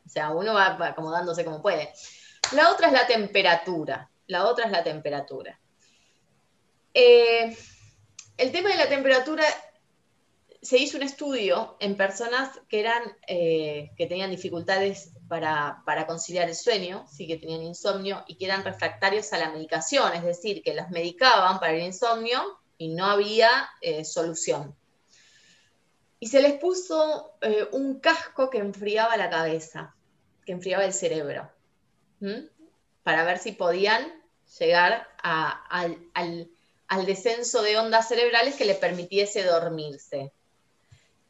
O 0.05 0.09
sea, 0.09 0.31
uno 0.31 0.53
va 0.53 0.77
acomodándose 0.87 1.45
como 1.45 1.61
puede. 1.61 1.93
La 2.53 2.71
otra 2.71 2.87
es 2.87 2.93
la 2.93 3.07
temperatura. 3.07 4.09
La 4.27 4.45
otra 4.45 4.65
es 4.65 4.71
la 4.71 4.83
temperatura. 4.83 5.59
Eh, 6.93 7.55
el 8.37 8.51
tema 8.51 8.69
de 8.69 8.77
la 8.77 8.89
temperatura, 8.89 9.43
se 10.61 10.77
hizo 10.77 10.97
un 10.97 11.03
estudio 11.03 11.75
en 11.79 11.95
personas 11.95 12.59
que, 12.69 12.79
eran, 12.79 13.03
eh, 13.27 13.91
que 13.97 14.07
tenían 14.07 14.31
dificultades 14.31 15.12
para, 15.27 16.05
conciliar 16.07 16.49
el 16.49 16.55
sueño, 16.55 17.05
sí 17.09 17.27
que 17.27 17.37
tenían 17.37 17.63
insomnio 17.63 18.23
y 18.27 18.35
que 18.35 18.45
eran 18.45 18.63
refractarios 18.63 19.33
a 19.33 19.37
la 19.37 19.51
medicación, 19.51 20.13
es 20.13 20.23
decir, 20.23 20.61
que 20.61 20.73
los 20.73 20.89
medicaban 20.89 21.59
para 21.59 21.73
el 21.73 21.83
insomnio 21.83 22.59
y 22.77 22.89
no 22.89 23.05
había 23.05 23.69
eh, 23.81 24.05
solución. 24.05 24.75
y 26.19 26.27
se 26.27 26.41
les 26.41 26.53
puso 26.53 27.33
eh, 27.41 27.67
un 27.73 27.99
casco 27.99 28.49
que 28.49 28.59
enfriaba 28.59 29.17
la 29.17 29.29
cabeza, 29.29 29.93
que 30.45 30.53
enfriaba 30.53 30.85
el 30.85 30.93
cerebro, 30.93 31.51
para 33.03 33.25
ver 33.25 33.39
si 33.39 33.51
podían 33.51 34.23
llegar 34.57 35.07
al, 35.21 36.47
descenso 37.05 37.61
de 37.61 37.77
ondas 37.77 38.07
cerebrales 38.07 38.55
que 38.55 38.65
le 38.65 38.75
permitiese 38.75 39.43
dormirse. 39.43 40.31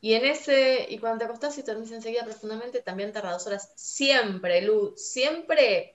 Y 0.03 0.15
en 0.15 0.25
ese, 0.25 0.85
y 0.89 0.97
cuando 0.97 1.19
te 1.19 1.23
acostás 1.23 1.57
y 1.57 1.61
dormís 1.61 1.93
enseguida 1.93 2.25
profundamente, 2.25 2.81
también 2.81 3.13
tarda 3.13 3.31
dos 3.31 3.47
horas. 3.47 3.71
Siempre, 3.77 4.61
luz, 4.61 5.01
siempre, 5.01 5.93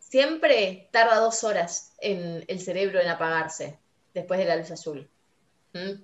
siempre 0.00 0.88
tarda 0.90 1.20
dos 1.20 1.44
horas 1.44 1.92
en 2.00 2.44
el 2.48 2.60
cerebro 2.60 2.98
en 2.98 3.06
apagarse 3.06 3.78
después 4.12 4.40
de 4.40 4.46
la 4.46 4.56
luz 4.56 4.72
azul. 4.72 5.08
¿Mm? 5.72 6.02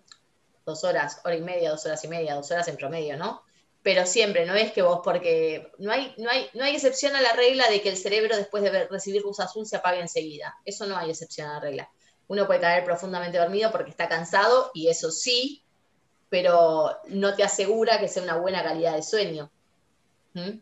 Dos 0.64 0.84
horas, 0.84 1.20
hora 1.24 1.34
y 1.34 1.40
media, 1.40 1.70
dos 1.70 1.84
horas 1.86 2.04
y 2.04 2.06
media, 2.06 2.36
dos 2.36 2.52
horas 2.52 2.68
en 2.68 2.76
promedio, 2.76 3.16
¿no? 3.16 3.42
Pero 3.82 4.06
siempre, 4.06 4.46
no 4.46 4.54
es 4.54 4.70
que 4.70 4.82
vos, 4.82 5.00
porque 5.02 5.72
no 5.78 5.90
hay, 5.90 6.14
no 6.18 6.30
hay, 6.30 6.48
no 6.54 6.62
hay 6.62 6.76
excepción 6.76 7.16
a 7.16 7.20
la 7.20 7.32
regla 7.32 7.68
de 7.68 7.82
que 7.82 7.88
el 7.88 7.96
cerebro 7.96 8.36
después 8.36 8.62
de 8.62 8.86
recibir 8.86 9.22
luz 9.22 9.40
azul 9.40 9.66
se 9.66 9.74
apague 9.74 9.98
enseguida. 9.98 10.54
Eso 10.64 10.86
no 10.86 10.96
hay 10.96 11.10
excepción 11.10 11.48
a 11.48 11.54
la 11.54 11.60
regla. 11.60 11.90
Uno 12.28 12.46
puede 12.46 12.60
caer 12.60 12.84
profundamente 12.84 13.38
dormido 13.38 13.72
porque 13.72 13.90
está 13.90 14.08
cansado 14.08 14.70
y 14.72 14.86
eso 14.86 15.10
sí, 15.10 15.65
pero 16.28 16.98
no 17.08 17.34
te 17.34 17.44
asegura 17.44 18.00
que 18.00 18.08
sea 18.08 18.22
una 18.22 18.36
buena 18.36 18.62
calidad 18.62 18.94
de 18.94 19.02
sueño. 19.02 19.50
¿Mm? 20.34 20.60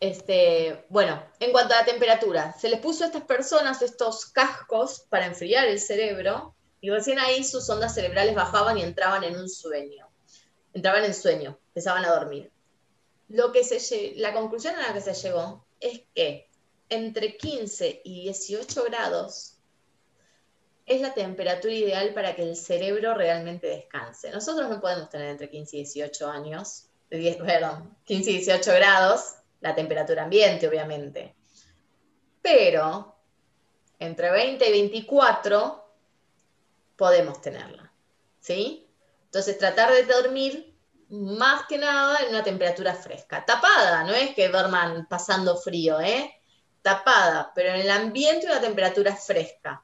Este, 0.00 0.86
bueno, 0.88 1.20
en 1.40 1.50
cuanto 1.50 1.74
a 1.74 1.78
la 1.78 1.84
temperatura, 1.84 2.54
se 2.58 2.68
les 2.68 2.80
puso 2.80 3.02
a 3.02 3.08
estas 3.08 3.24
personas 3.24 3.82
estos 3.82 4.26
cascos 4.26 5.06
para 5.08 5.26
enfriar 5.26 5.66
el 5.66 5.80
cerebro 5.80 6.54
y 6.80 6.90
recién 6.90 7.18
ahí 7.18 7.42
sus 7.42 7.68
ondas 7.68 7.94
cerebrales 7.94 8.36
bajaban 8.36 8.78
y 8.78 8.82
entraban 8.82 9.24
en 9.24 9.36
un 9.36 9.48
sueño. 9.48 10.08
Entraban 10.72 11.04
en 11.04 11.14
sueño, 11.14 11.58
empezaban 11.68 12.04
a 12.04 12.14
dormir. 12.14 12.52
Lo 13.28 13.50
que 13.50 13.64
se, 13.64 14.14
la 14.16 14.32
conclusión 14.32 14.76
a 14.76 14.88
la 14.88 14.94
que 14.94 15.00
se 15.00 15.14
llegó 15.14 15.66
es 15.80 16.02
que 16.14 16.48
entre 16.88 17.36
15 17.36 18.02
y 18.04 18.22
18 18.22 18.84
grados 18.84 19.57
es 20.88 21.00
la 21.00 21.14
temperatura 21.14 21.72
ideal 21.72 22.14
para 22.14 22.34
que 22.34 22.42
el 22.42 22.56
cerebro 22.56 23.14
realmente 23.14 23.66
descanse. 23.66 24.30
Nosotros 24.30 24.68
no 24.68 24.80
podemos 24.80 25.08
tener 25.10 25.28
entre 25.28 25.50
15 25.50 25.76
y 25.76 25.80
18 25.80 26.28
años, 26.28 26.86
perdón, 27.10 27.96
15 28.04 28.30
y 28.30 28.38
18 28.38 28.72
grados, 28.74 29.34
la 29.60 29.74
temperatura 29.74 30.24
ambiente, 30.24 30.68
obviamente. 30.68 31.34
Pero 32.40 33.16
entre 33.98 34.30
20 34.30 34.68
y 34.68 34.72
24 34.72 35.94
podemos 36.96 37.40
tenerla. 37.40 37.92
¿Sí? 38.40 38.86
Entonces, 39.24 39.58
tratar 39.58 39.92
de 39.92 40.04
dormir 40.04 40.74
más 41.10 41.66
que 41.66 41.78
nada 41.78 42.18
en 42.20 42.30
una 42.30 42.42
temperatura 42.42 42.94
fresca. 42.94 43.44
Tapada, 43.44 44.04
no 44.04 44.12
es 44.12 44.34
que 44.34 44.48
duerman 44.48 45.06
pasando 45.06 45.56
frío, 45.56 46.00
¿eh? 46.00 46.34
Tapada, 46.82 47.52
pero 47.54 47.70
en 47.70 47.80
el 47.80 47.90
ambiente 47.90 48.46
una 48.46 48.60
temperatura 48.60 49.14
fresca. 49.16 49.82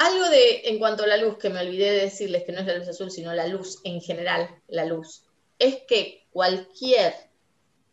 Algo 0.00 0.30
de, 0.30 0.62
en 0.64 0.78
cuanto 0.78 1.04
a 1.04 1.06
la 1.06 1.18
luz, 1.18 1.36
que 1.36 1.50
me 1.50 1.60
olvidé 1.60 1.90
de 1.90 2.00
decirles 2.04 2.44
que 2.44 2.52
no 2.52 2.60
es 2.60 2.66
la 2.66 2.78
luz 2.78 2.88
azul, 2.88 3.10
sino 3.10 3.34
la 3.34 3.46
luz 3.46 3.80
en 3.84 4.00
general, 4.00 4.48
la 4.66 4.86
luz, 4.86 5.24
es 5.58 5.82
que 5.86 6.26
cualquier 6.30 7.12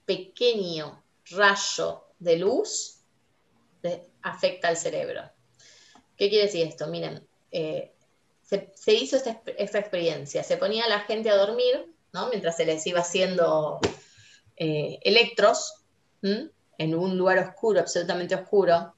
pequeño 0.05 1.03
rayo 1.31 2.05
de 2.19 2.37
luz 2.37 3.01
afecta 4.21 4.69
al 4.69 4.77
cerebro. 4.77 5.21
¿Qué 6.15 6.29
quiere 6.29 6.45
decir 6.45 6.65
esto? 6.65 6.87
Miren, 6.87 7.27
eh, 7.51 7.93
se, 8.41 8.93
hizo 8.93 9.17
esta, 9.17 9.41
experiencia, 9.79 10.43
se 10.43 10.55
ponía 10.55 10.85
a 10.85 10.89
la 10.89 11.01
gente 11.01 11.29
a 11.29 11.35
dormir, 11.35 11.93
¿no? 12.13 12.29
mientras 12.29 12.55
se 12.55 12.65
les 12.65 12.87
iba 12.87 13.01
haciendo 13.01 13.81
eh, 14.55 14.97
electros, 15.01 15.83
en 16.21 16.95
un 16.95 17.17
lugar 17.17 17.39
oscuro, 17.39 17.81
absolutamente 17.81 18.33
oscuro, 18.33 18.95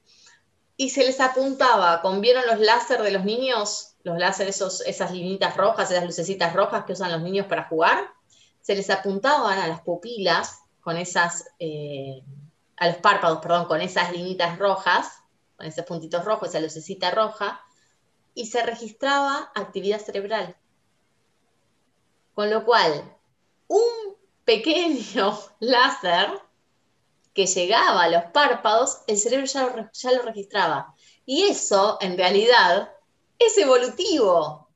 y 0.80 0.88
se 0.88 1.04
les 1.04 1.20
apuntaba, 1.20 2.00
con 2.00 2.22
vieron 2.22 2.42
los 2.46 2.58
láser 2.58 3.02
de 3.02 3.10
los 3.10 3.22
niños, 3.22 3.96
los 4.02 4.16
láser, 4.16 4.48
esos, 4.48 4.80
esas 4.80 5.12
linitas 5.12 5.54
rojas, 5.54 5.90
esas 5.90 6.04
lucecitas 6.04 6.54
rojas 6.54 6.86
que 6.86 6.94
usan 6.94 7.12
los 7.12 7.20
niños 7.20 7.44
para 7.48 7.64
jugar, 7.64 8.10
se 8.62 8.74
les 8.74 8.88
apuntaban 8.88 9.58
a 9.58 9.66
las 9.66 9.82
pupilas 9.82 10.62
con 10.80 10.96
esas, 10.96 11.44
eh, 11.58 12.22
a 12.78 12.86
los 12.86 12.96
párpados, 12.96 13.40
perdón, 13.42 13.66
con 13.66 13.82
esas 13.82 14.10
linitas 14.10 14.58
rojas, 14.58 15.22
con 15.54 15.66
esos 15.66 15.84
puntitos 15.84 16.24
rojos, 16.24 16.48
esa 16.48 16.60
lucecita 16.60 17.10
roja, 17.10 17.60
y 18.32 18.46
se 18.46 18.62
registraba 18.62 19.52
actividad 19.54 20.00
cerebral. 20.00 20.56
Con 22.32 22.48
lo 22.48 22.64
cual, 22.64 23.18
un 23.68 24.16
pequeño 24.46 25.38
láser 25.60 26.40
que 27.34 27.46
llegaba 27.46 28.02
a 28.02 28.08
los 28.08 28.24
párpados, 28.32 29.02
el 29.06 29.18
cerebro 29.18 29.46
ya 29.46 29.62
lo, 29.64 29.90
ya 29.92 30.12
lo 30.12 30.22
registraba. 30.22 30.94
Y 31.24 31.44
eso, 31.44 31.98
en 32.00 32.16
realidad, 32.16 32.90
es 33.38 33.56
evolutivo. 33.58 34.68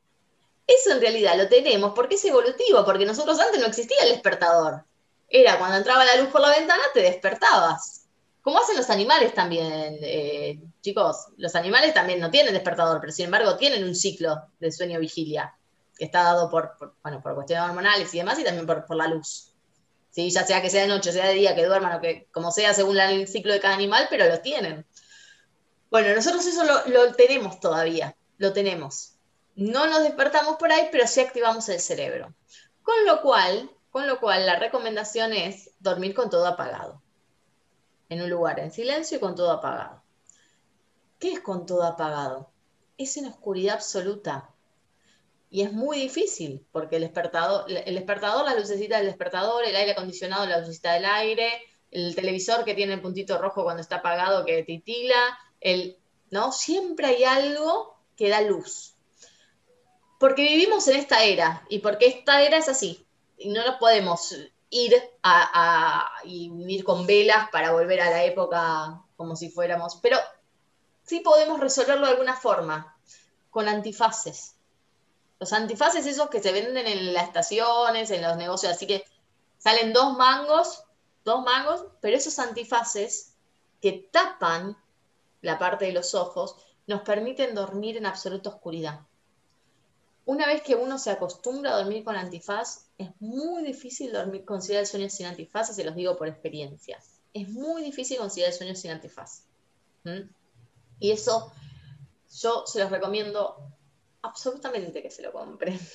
Eso 0.66 0.92
en 0.92 1.00
realidad 1.00 1.36
lo 1.36 1.48
tenemos 1.48 1.92
porque 1.94 2.14
es 2.14 2.24
evolutivo, 2.24 2.84
porque 2.84 3.04
nosotros 3.04 3.38
antes 3.38 3.60
no 3.60 3.66
existía 3.66 3.98
el 4.02 4.10
despertador. 4.10 4.84
Era 5.28 5.58
cuando 5.58 5.76
entraba 5.76 6.04
la 6.04 6.16
luz 6.16 6.28
por 6.28 6.40
la 6.40 6.50
ventana, 6.50 6.82
te 6.92 7.00
despertabas. 7.00 8.06
Como 8.40 8.58
hacen 8.58 8.76
los 8.76 8.90
animales 8.90 9.34
también, 9.34 9.98
eh, 10.02 10.60
chicos. 10.80 11.28
Los 11.38 11.54
animales 11.54 11.94
también 11.94 12.20
no 12.20 12.30
tienen 12.30 12.52
despertador, 12.52 13.00
pero 13.00 13.12
sin 13.12 13.26
embargo 13.26 13.56
tienen 13.56 13.84
un 13.84 13.94
ciclo 13.94 14.42
de 14.60 14.70
sueño-vigilia, 14.70 15.54
que 15.96 16.04
está 16.04 16.22
dado 16.22 16.50
por, 16.50 16.76
bueno, 17.02 17.22
por 17.22 17.34
cuestiones 17.34 17.68
hormonales 17.68 18.12
y 18.14 18.18
demás, 18.18 18.38
y 18.38 18.44
también 18.44 18.66
por, 18.66 18.84
por 18.86 18.96
la 18.96 19.08
luz. 19.08 19.53
¿Sí? 20.14 20.30
ya 20.30 20.46
sea 20.46 20.62
que 20.62 20.70
sea 20.70 20.82
de 20.82 20.88
noche, 20.88 21.12
sea 21.12 21.26
de 21.26 21.34
día, 21.34 21.54
que 21.54 21.66
duerman 21.66 21.96
o 21.96 22.00
que 22.00 22.28
como 22.32 22.52
sea 22.52 22.72
según 22.72 22.98
el 22.98 23.26
ciclo 23.26 23.52
de 23.52 23.60
cada 23.60 23.74
animal, 23.74 24.06
pero 24.08 24.26
lo 24.26 24.40
tienen. 24.40 24.86
Bueno, 25.90 26.14
nosotros 26.14 26.46
eso 26.46 26.62
lo, 26.64 27.14
tenemos 27.14 27.60
todavía, 27.60 28.16
lo 28.38 28.52
tenemos. 28.52 29.16
No 29.56 29.86
nos 29.86 30.02
despertamos 30.02 30.56
por 30.56 30.72
ahí, 30.72 30.88
pero 30.90 31.06
sí 31.06 31.20
activamos 31.20 31.68
el 31.68 31.80
cerebro. 31.80 32.34
Con 32.82 32.94
lo 33.06 33.22
cual, 33.22 33.70
con 33.90 34.06
lo 34.06 34.20
cual 34.20 34.46
la 34.46 34.58
recomendación 34.58 35.32
es 35.32 35.70
dormir 35.80 36.14
con 36.14 36.30
todo 36.30 36.46
apagado. 36.46 37.02
En 38.08 38.22
un 38.22 38.30
lugar 38.30 38.60
en 38.60 38.72
silencio 38.72 39.16
y 39.16 39.20
con 39.20 39.34
todo 39.34 39.50
apagado. 39.50 40.02
¿Qué 41.18 41.32
es 41.32 41.40
con 41.40 41.66
todo 41.66 41.84
apagado? 41.84 42.50
Es 42.98 43.16
en 43.16 43.26
oscuridad 43.26 43.76
absoluta. 43.76 44.50
Y 45.54 45.62
es 45.62 45.72
muy 45.72 46.00
difícil, 46.00 46.66
porque 46.72 46.96
el 46.96 47.02
despertador, 47.02 47.66
el 47.70 47.94
despertador, 47.94 48.44
la 48.44 48.56
lucecita 48.56 48.96
del 48.96 49.06
despertador, 49.06 49.64
el 49.64 49.76
aire 49.76 49.92
acondicionado, 49.92 50.46
la 50.46 50.58
lucecita 50.58 50.94
del 50.94 51.04
aire, 51.04 51.48
el 51.92 52.16
televisor 52.16 52.64
que 52.64 52.74
tiene 52.74 52.94
el 52.94 53.00
puntito 53.00 53.38
rojo 53.38 53.62
cuando 53.62 53.80
está 53.80 53.98
apagado 53.98 54.44
que 54.44 54.64
titila, 54.64 55.38
el, 55.60 55.96
¿no? 56.32 56.50
Siempre 56.50 57.06
hay 57.06 57.22
algo 57.22 57.94
que 58.16 58.30
da 58.30 58.40
luz. 58.40 58.96
Porque 60.18 60.42
vivimos 60.42 60.88
en 60.88 60.96
esta 60.96 61.22
era, 61.22 61.64
y 61.68 61.78
porque 61.78 62.08
esta 62.08 62.42
era 62.42 62.56
es 62.56 62.68
así, 62.68 63.06
y 63.38 63.50
no 63.50 63.64
nos 63.64 63.76
podemos 63.76 64.34
ir 64.70 64.92
a, 65.22 66.10
y 66.24 66.50
vivir 66.50 66.82
con 66.82 67.06
velas 67.06 67.48
para 67.50 67.70
volver 67.70 68.00
a 68.00 68.10
la 68.10 68.24
época 68.24 69.04
como 69.14 69.36
si 69.36 69.50
fuéramos, 69.50 70.00
pero 70.02 70.18
sí 71.04 71.20
podemos 71.20 71.60
resolverlo 71.60 72.06
de 72.06 72.12
alguna 72.14 72.34
forma, 72.34 72.98
con 73.50 73.68
antifaces 73.68 74.53
los 75.44 75.52
antifaces 75.52 76.06
esos 76.06 76.30
que 76.30 76.42
se 76.42 76.52
venden 76.52 76.86
en 76.86 77.12
las 77.12 77.24
estaciones, 77.24 78.10
en 78.10 78.22
los 78.22 78.34
negocios, 78.38 78.72
así 78.72 78.86
que 78.86 79.04
salen 79.58 79.92
dos 79.92 80.16
mangos, 80.16 80.84
dos 81.22 81.44
mangos, 81.44 81.84
pero 82.00 82.16
esos 82.16 82.38
antifaces 82.38 83.34
que 83.82 84.08
tapan 84.10 84.74
la 85.42 85.58
parte 85.58 85.84
de 85.84 85.92
los 85.92 86.14
ojos 86.14 86.56
nos 86.86 87.02
permiten 87.02 87.54
dormir 87.54 87.98
en 87.98 88.06
absoluta 88.06 88.48
oscuridad. 88.48 89.00
Una 90.24 90.46
vez 90.46 90.62
que 90.62 90.76
uno 90.76 90.98
se 90.98 91.10
acostumbra 91.10 91.74
a 91.74 91.76
dormir 91.76 92.04
con 92.04 92.16
antifaz, 92.16 92.86
es 92.96 93.10
muy 93.20 93.62
difícil 93.64 94.14
dormir, 94.14 94.46
conciliar 94.46 94.80
el 94.80 94.86
sueño 94.86 95.10
sin 95.10 95.26
antifaz, 95.26 95.68
y 95.68 95.74
se 95.74 95.84
los 95.84 95.94
digo 95.94 96.16
por 96.16 96.26
experiencia. 96.26 96.98
Es 97.34 97.50
muy 97.50 97.82
difícil 97.82 98.16
conciliar 98.16 98.50
el 98.50 98.56
sueño 98.56 98.74
sin 98.74 98.92
antifaz. 98.92 99.42
¿Mm? 100.04 100.20
Y 101.00 101.10
eso 101.10 101.52
yo 102.40 102.64
se 102.66 102.80
los 102.80 102.90
recomiendo 102.90 103.73
absolutamente 104.24 105.02
que 105.02 105.10
se 105.10 105.22
lo 105.22 105.32
compren. 105.32 105.78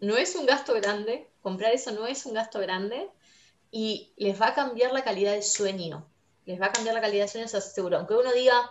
No 0.00 0.16
es 0.16 0.34
un 0.34 0.46
gasto 0.46 0.74
grande, 0.74 1.30
comprar 1.42 1.72
eso 1.72 1.92
no 1.92 2.08
es 2.08 2.26
un 2.26 2.34
gasto 2.34 2.58
grande 2.58 3.08
y 3.70 4.12
les 4.16 4.40
va 4.40 4.48
a 4.48 4.54
cambiar 4.54 4.92
la 4.92 5.04
calidad 5.04 5.32
de 5.32 5.42
sueño. 5.42 6.04
Les 6.44 6.60
va 6.60 6.66
a 6.66 6.72
cambiar 6.72 6.96
la 6.96 7.00
calidad 7.00 7.26
de 7.26 7.28
sueño, 7.28 7.46
se 7.46 7.58
aseguro. 7.58 7.98
Aunque 7.98 8.14
uno 8.14 8.32
diga, 8.32 8.68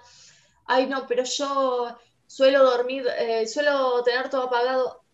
ay 0.65 0.87
no, 0.87 1.07
pero 1.07 1.23
yo 1.23 1.97
suelo 2.27 2.65
dormir, 2.65 3.07
eh, 3.17 3.47
suelo 3.47 4.03
tener 4.03 4.29
todo 4.29 4.47
apagado. 4.47 5.05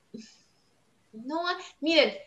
No, 1.12 1.44
miren, 1.82 2.18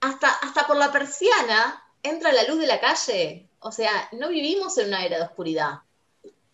hasta, 0.00 0.28
hasta 0.28 0.64
por 0.68 0.76
la 0.76 0.92
persiana 0.92 1.82
entra 2.00 2.32
la 2.32 2.44
luz 2.44 2.60
de 2.60 2.68
la 2.68 2.78
calle. 2.78 3.50
O 3.58 3.72
sea, 3.72 4.08
no 4.12 4.28
vivimos 4.28 4.78
en 4.78 4.86
una 4.86 5.04
era 5.04 5.16
de 5.18 5.24
oscuridad. 5.24 5.80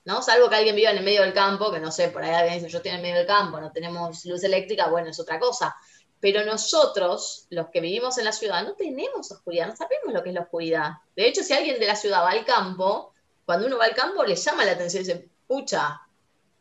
¿No? 0.08 0.22
Salvo 0.22 0.48
que 0.48 0.56
alguien 0.56 0.74
viva 0.74 0.90
en 0.90 0.96
el 0.96 1.04
medio 1.04 1.20
del 1.20 1.34
campo, 1.34 1.70
que 1.70 1.80
no 1.80 1.92
sé, 1.92 2.08
por 2.08 2.24
ahí 2.24 2.32
alguien 2.32 2.54
dice, 2.54 2.70
yo 2.70 2.78
estoy 2.78 2.92
en 2.92 2.96
el 2.96 3.02
medio 3.02 3.16
del 3.16 3.26
campo, 3.26 3.60
no 3.60 3.70
tenemos 3.70 4.24
luz 4.24 4.42
eléctrica, 4.42 4.88
bueno, 4.88 5.10
es 5.10 5.20
otra 5.20 5.38
cosa. 5.38 5.76
Pero 6.18 6.46
nosotros, 6.46 7.46
los 7.50 7.66
que 7.68 7.82
vivimos 7.82 8.16
en 8.16 8.24
la 8.24 8.32
ciudad, 8.32 8.62
no 8.62 8.72
tenemos 8.72 9.30
oscuridad, 9.30 9.66
no 9.66 9.76
sabemos 9.76 10.14
lo 10.14 10.22
que 10.22 10.30
es 10.30 10.34
la 10.34 10.40
oscuridad. 10.40 10.92
De 11.14 11.28
hecho, 11.28 11.42
si 11.42 11.52
alguien 11.52 11.78
de 11.78 11.86
la 11.86 11.94
ciudad 11.94 12.22
va 12.22 12.30
al 12.30 12.46
campo, 12.46 13.12
cuando 13.44 13.66
uno 13.66 13.76
va 13.76 13.84
al 13.84 13.94
campo 13.94 14.24
le 14.24 14.34
llama 14.34 14.64
la 14.64 14.72
atención 14.72 15.04
dice, 15.04 15.28
pucha, 15.46 16.00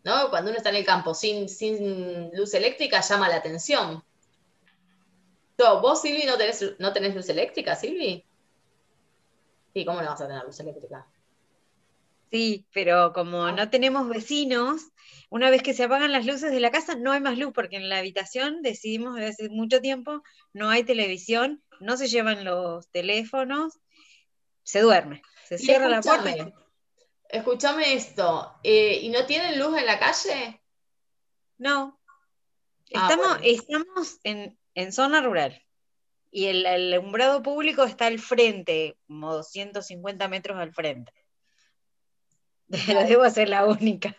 ¿no? 0.03 0.29
Cuando 0.29 0.49
uno 0.49 0.57
está 0.57 0.69
en 0.71 0.75
el 0.75 0.85
campo 0.85 1.13
sin, 1.13 1.47
sin 1.47 2.35
luz 2.35 2.53
eléctrica, 2.53 2.99
llama 2.99 3.29
la 3.29 3.37
atención. 3.37 4.03
¿Vos, 5.57 6.01
Silvi, 6.01 6.25
no 6.25 6.37
tenés, 6.37 6.65
no 6.79 6.91
tenés 6.91 7.15
luz 7.15 7.29
eléctrica, 7.29 7.77
Silvi? 7.77 8.25
¿Y 9.73 9.85
cómo 9.85 10.01
no 10.01 10.09
vas 10.09 10.19
a 10.19 10.27
tener 10.27 10.43
luz 10.43 10.59
eléctrica? 10.59 11.07
Sí, 12.32 12.67
pero 12.73 13.13
como 13.13 13.51
no 13.51 13.69
tenemos 13.69 14.09
vecinos, 14.09 14.82
una 15.30 15.49
vez 15.49 15.63
que 15.63 15.73
se 15.73 15.84
apagan 15.84 16.11
las 16.11 16.25
luces 16.25 16.51
de 16.51 16.59
la 16.59 16.71
casa, 16.71 16.95
no 16.95 17.11
hay 17.11 17.21
más 17.21 17.38
luz, 17.38 17.51
porque 17.53 17.78
en 17.78 17.89
la 17.89 17.99
habitación 17.99 18.61
decidimos 18.61 19.15
desde 19.15 19.30
hace 19.30 19.49
mucho 19.49 19.82
tiempo, 19.82 20.23
no 20.53 20.69
hay 20.69 20.84
televisión, 20.84 21.63
no 21.80 21.97
se 21.97 22.07
llevan 22.07 22.43
los 22.43 22.89
teléfonos, 22.89 23.80
se 24.63 24.82
duerme, 24.82 25.21
se 25.47 25.57
cierra 25.57 25.88
la 25.88 26.01
puerta. 26.01 26.51
Escúchame 27.30 27.93
esto, 27.93 28.53
eh, 28.63 28.99
¿y 29.01 29.09
no 29.09 29.25
tienen 29.25 29.59
luz 29.59 29.78
en 29.78 29.86
la 29.86 29.99
calle? 29.99 30.61
No. 31.57 31.99
Ah, 32.93 33.09
estamos, 33.09 33.39
estamos 33.43 34.19
en, 34.23 34.91
zona 34.93 35.21
rural 35.21 35.61
y 36.32 36.45
el 36.45 36.65
alumbrado 36.65 37.41
público 37.41 37.84
está 37.84 38.05
al 38.05 38.19
frente, 38.19 38.97
como 39.07 39.34
250 39.34 40.28
metros 40.30 40.57
al 40.57 40.73
frente. 40.73 41.11
debo 43.07 43.30
ser 43.30 43.49
la 43.49 43.65
única. 43.65 44.15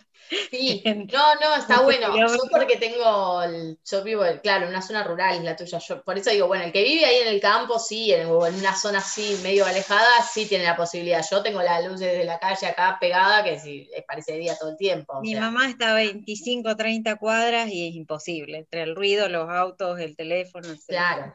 Sí, 0.51 0.83
no, 1.13 1.35
no, 1.37 1.57
está 1.57 1.83
bueno. 1.83 2.17
Yo 2.17 2.27
porque 2.51 2.77
tengo, 2.77 3.43
el, 3.43 3.79
yo 3.85 4.03
vivo, 4.03 4.23
claro, 4.43 4.65
en 4.65 4.71
una 4.71 4.83
zona 4.83 5.05
rural, 5.05 5.37
es 5.37 5.45
la 5.45 5.57
tuya. 5.57 5.79
Yo, 5.79 6.03
por 6.03 6.19
eso 6.19 6.31
digo, 6.31 6.47
bueno, 6.47 6.65
el 6.65 6.73
que 6.73 6.83
vive 6.83 7.05
ahí 7.05 7.17
en 7.19 7.29
el 7.29 7.41
campo, 7.41 7.79
sí, 7.79 8.13
en, 8.13 8.29
una 8.29 8.75
zona 8.77 8.99
así 8.99 9.39
medio 9.43 9.65
alejada, 9.65 10.23
sí 10.23 10.47
tiene 10.47 10.65
la 10.65 10.77
posibilidad. 10.77 11.25
Yo 11.31 11.43
tengo 11.43 11.63
la 11.63 11.81
luz 11.81 12.01
desde 12.01 12.25
la 12.25 12.39
calle 12.39 12.67
acá 12.67 12.99
pegada, 13.01 13.43
que 13.45 13.59
sí, 13.59 13.91
parece 14.07 14.35
día 14.35 14.57
todo 14.57 14.71
el 14.71 14.77
tiempo. 14.77 15.21
Mi 15.21 15.35
mamá 15.35 15.69
está 15.69 15.93
a 15.93 15.95
25, 15.95 16.77
30 16.77 17.17
cuadras 17.17 17.69
y 17.69 17.89
es 17.89 17.95
imposible, 17.95 18.59
entre 18.59 18.83
el 18.83 18.95
ruido, 18.95 19.29
los 19.29 19.49
autos, 19.49 19.99
el 20.01 20.17
teléfono. 20.17 20.69
Claro. 20.87 21.35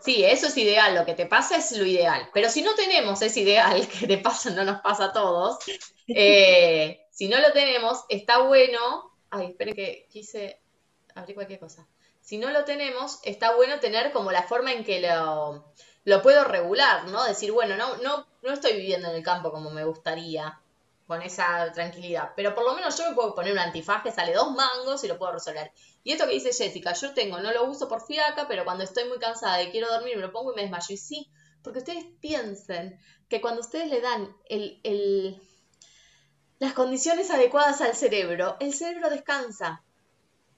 Sí, 0.00 0.24
eso 0.24 0.46
es 0.46 0.56
ideal, 0.56 0.94
lo 0.94 1.04
que 1.04 1.14
te 1.14 1.26
pasa 1.26 1.56
es 1.56 1.72
lo 1.72 1.84
ideal. 1.84 2.28
Pero 2.32 2.48
si 2.50 2.62
no 2.62 2.74
tenemos 2.74 3.20
ese 3.22 3.40
ideal 3.40 3.86
que 4.00 4.06
te 4.06 4.18
pasa, 4.18 4.50
no 4.50 4.64
nos 4.64 4.80
pasa 4.80 5.06
a 5.06 5.12
todos, 5.12 5.58
eh, 6.08 7.07
si 7.18 7.26
no 7.26 7.40
lo 7.40 7.50
tenemos, 7.50 8.04
está 8.08 8.42
bueno. 8.42 9.10
Ay, 9.30 9.46
esperen 9.46 9.74
que 9.74 10.06
quise 10.08 10.60
abrir 11.16 11.34
cualquier 11.34 11.58
cosa. 11.58 11.84
Si 12.20 12.38
no 12.38 12.48
lo 12.50 12.64
tenemos, 12.64 13.18
está 13.24 13.56
bueno 13.56 13.80
tener 13.80 14.12
como 14.12 14.30
la 14.30 14.44
forma 14.44 14.72
en 14.72 14.84
que 14.84 15.00
lo, 15.00 15.64
lo 16.04 16.22
puedo 16.22 16.44
regular, 16.44 17.08
¿no? 17.08 17.24
Decir, 17.24 17.50
bueno, 17.50 17.76
no, 17.76 17.96
no, 17.96 18.24
no 18.40 18.52
estoy 18.52 18.74
viviendo 18.74 19.08
en 19.08 19.16
el 19.16 19.24
campo 19.24 19.50
como 19.50 19.70
me 19.70 19.84
gustaría, 19.84 20.60
con 21.08 21.20
esa 21.20 21.72
tranquilidad. 21.72 22.34
Pero 22.36 22.54
por 22.54 22.62
lo 22.62 22.76
menos 22.76 22.96
yo 22.96 23.08
me 23.08 23.16
puedo 23.16 23.34
poner 23.34 23.52
un 23.52 23.58
antifaz 23.58 24.04
que 24.04 24.12
sale 24.12 24.32
dos 24.32 24.52
mangos 24.52 25.02
y 25.02 25.08
lo 25.08 25.18
puedo 25.18 25.32
resolver. 25.32 25.72
Y 26.04 26.12
esto 26.12 26.24
que 26.24 26.34
dice 26.34 26.52
Jessica, 26.52 26.92
yo 26.92 27.14
tengo, 27.14 27.40
no 27.40 27.50
lo 27.50 27.64
uso 27.64 27.88
por 27.88 28.06
fiaca, 28.06 28.46
pero 28.46 28.64
cuando 28.64 28.84
estoy 28.84 29.08
muy 29.08 29.18
cansada 29.18 29.60
y 29.60 29.72
quiero 29.72 29.88
dormir 29.88 30.14
me 30.14 30.22
lo 30.22 30.30
pongo 30.30 30.52
y 30.52 30.54
me 30.54 30.62
desmayo. 30.62 30.94
Y 30.94 30.96
sí, 30.96 31.28
porque 31.64 31.80
ustedes 31.80 32.04
piensen 32.20 33.00
que 33.28 33.40
cuando 33.40 33.60
ustedes 33.60 33.88
le 33.88 34.00
dan 34.00 34.36
el, 34.48 34.80
el 34.84 35.42
las 36.58 36.72
condiciones 36.72 37.30
adecuadas 37.30 37.80
al 37.80 37.94
cerebro, 37.94 38.56
el 38.60 38.74
cerebro 38.74 39.10
descansa. 39.10 39.82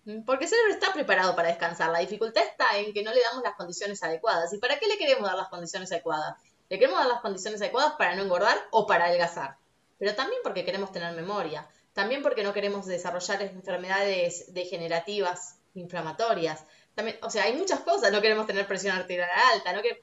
¿Mm? 0.05 0.23
Porque 0.23 0.45
el 0.45 0.51
cerebro 0.51 0.73
está 0.73 0.93
preparado 0.93 1.37
para 1.37 1.49
descansar. 1.49 1.91
La 1.91 1.99
dificultad 1.99 2.43
está 2.43 2.79
en 2.79 2.93
que 2.93 3.03
no 3.03 3.13
le 3.13 3.21
damos 3.21 3.43
las 3.43 3.55
condiciones 3.55 4.03
adecuadas. 4.03 4.53
¿Y 4.53 4.59
para 4.59 4.79
qué 4.79 4.87
le 4.87 4.97
queremos 4.97 5.29
dar 5.29 5.37
las 5.37 5.49
condiciones 5.49 5.93
adecuadas? 5.93 6.37
Le 6.69 6.79
queremos 6.79 7.01
dar 7.01 7.09
las 7.09 7.21
condiciones 7.21 7.61
adecuadas 7.61 7.95
para 7.99 8.15
no 8.17 8.23
engordar 8.23 8.57
o 8.71 8.87
para 8.87 9.07
adelgazar. 9.07 9.57
Pero 9.99 10.15
también 10.15 10.41
porque 10.43 10.65
queremos 10.65 10.93
tener 10.93 11.15
memoria. 11.15 11.69
También 11.93 12.23
porque 12.23 12.43
no 12.43 12.55
queremos 12.55 12.87
desarrollar 12.87 13.43
enfermedades 13.43 14.55
degenerativas, 14.55 15.57
inflamatorias. 15.75 16.65
También, 16.95 17.19
o 17.23 17.29
sea, 17.29 17.45
hay 17.45 17.55
muchas 17.55 17.81
cosas. 17.81 18.11
No 18.11 18.23
queremos 18.23 18.47
tener 18.47 18.67
presión 18.67 18.97
arterial 18.97 19.29
alta. 19.53 19.73
No 19.73 19.83
que... 19.83 20.03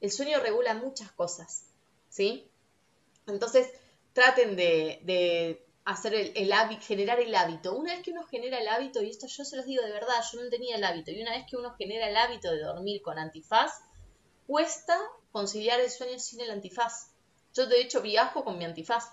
El 0.00 0.10
sueño 0.10 0.38
regula 0.40 0.74
muchas 0.74 1.10
cosas. 1.12 1.64
¿Sí? 2.08 2.48
Entonces, 3.26 3.70
traten 4.14 4.56
de, 4.56 5.66
hacer 5.84 6.14
el, 6.14 6.52
hábito, 6.52 6.82
generar 6.86 7.20
el 7.20 7.34
hábito. 7.34 7.76
Una 7.76 7.92
vez 7.92 8.02
que 8.02 8.12
uno 8.12 8.24
genera 8.24 8.58
el 8.58 8.68
hábito, 8.68 9.02
y 9.02 9.10
esto 9.10 9.26
yo 9.26 9.44
se 9.44 9.56
los 9.56 9.66
digo 9.66 9.82
de 9.82 9.92
verdad, 9.92 10.14
yo 10.32 10.42
no 10.42 10.48
tenía 10.48 10.76
el 10.76 10.84
hábito, 10.84 11.10
y 11.10 11.20
una 11.20 11.32
vez 11.32 11.44
que 11.48 11.56
uno 11.56 11.74
genera 11.76 12.08
el 12.08 12.16
hábito 12.16 12.50
de 12.50 12.62
dormir 12.62 13.02
con 13.02 13.18
antifaz, 13.18 13.72
cuesta 14.46 14.98
conciliar 15.30 15.80
el 15.80 15.90
sueño 15.90 16.18
sin 16.18 16.40
el 16.40 16.50
antifaz. 16.50 17.10
Yo 17.52 17.66
de 17.66 17.80
hecho 17.80 18.00
viajo 18.00 18.44
con 18.44 18.56
mi 18.56 18.64
antifaz, 18.64 19.12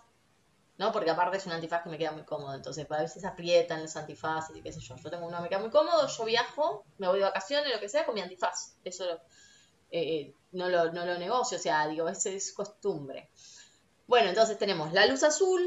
¿no? 0.77 0.91
Porque 0.91 1.09
aparte 1.09 1.37
es 1.37 1.45
un 1.45 1.51
antifaz 1.51 1.83
que 1.83 1.89
me 1.89 1.97
queda 1.97 2.11
muy 2.11 2.23
cómodo, 2.23 2.53
entonces 2.53 2.89
a 2.89 3.01
veces 3.01 3.25
aprietan 3.25 3.81
los 3.81 3.95
antifaces 3.97 4.55
y 4.55 4.61
qué 4.61 4.71
sé 4.71 4.79
yo. 4.79 4.95
Yo 4.95 5.09
tengo 5.09 5.27
uno 5.27 5.37
que 5.37 5.43
me 5.43 5.49
queda 5.49 5.59
muy 5.59 5.71
cómodo, 5.71 6.07
yo 6.07 6.25
viajo, 6.25 6.85
me 6.99 7.07
voy 7.07 7.19
de 7.19 7.25
vacaciones, 7.25 7.73
lo 7.73 7.79
que 7.79 7.89
sea, 7.89 8.05
con 8.05 8.15
mi 8.15 8.21
antifaz. 8.21 8.75
Eso 8.83 9.05
eh, 9.89 10.33
no, 10.51 10.69
lo, 10.69 10.91
no 10.91 11.05
lo 11.05 11.17
negocio, 11.17 11.57
o 11.57 11.61
sea, 11.61 11.87
digo, 11.87 12.07
esa 12.07 12.29
es 12.29 12.53
costumbre. 12.53 13.29
Bueno, 14.11 14.27
entonces 14.27 14.57
tenemos 14.57 14.91
la 14.91 15.05
luz 15.05 15.23
azul, 15.23 15.61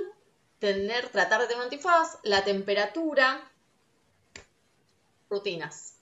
tener, 0.58 1.08
tratar 1.08 1.40
de 1.40 1.46
tener 1.46 1.60
un 1.60 1.64
antifaz, 1.64 2.18
la 2.24 2.44
temperatura, 2.44 3.50
rutinas. 5.30 5.98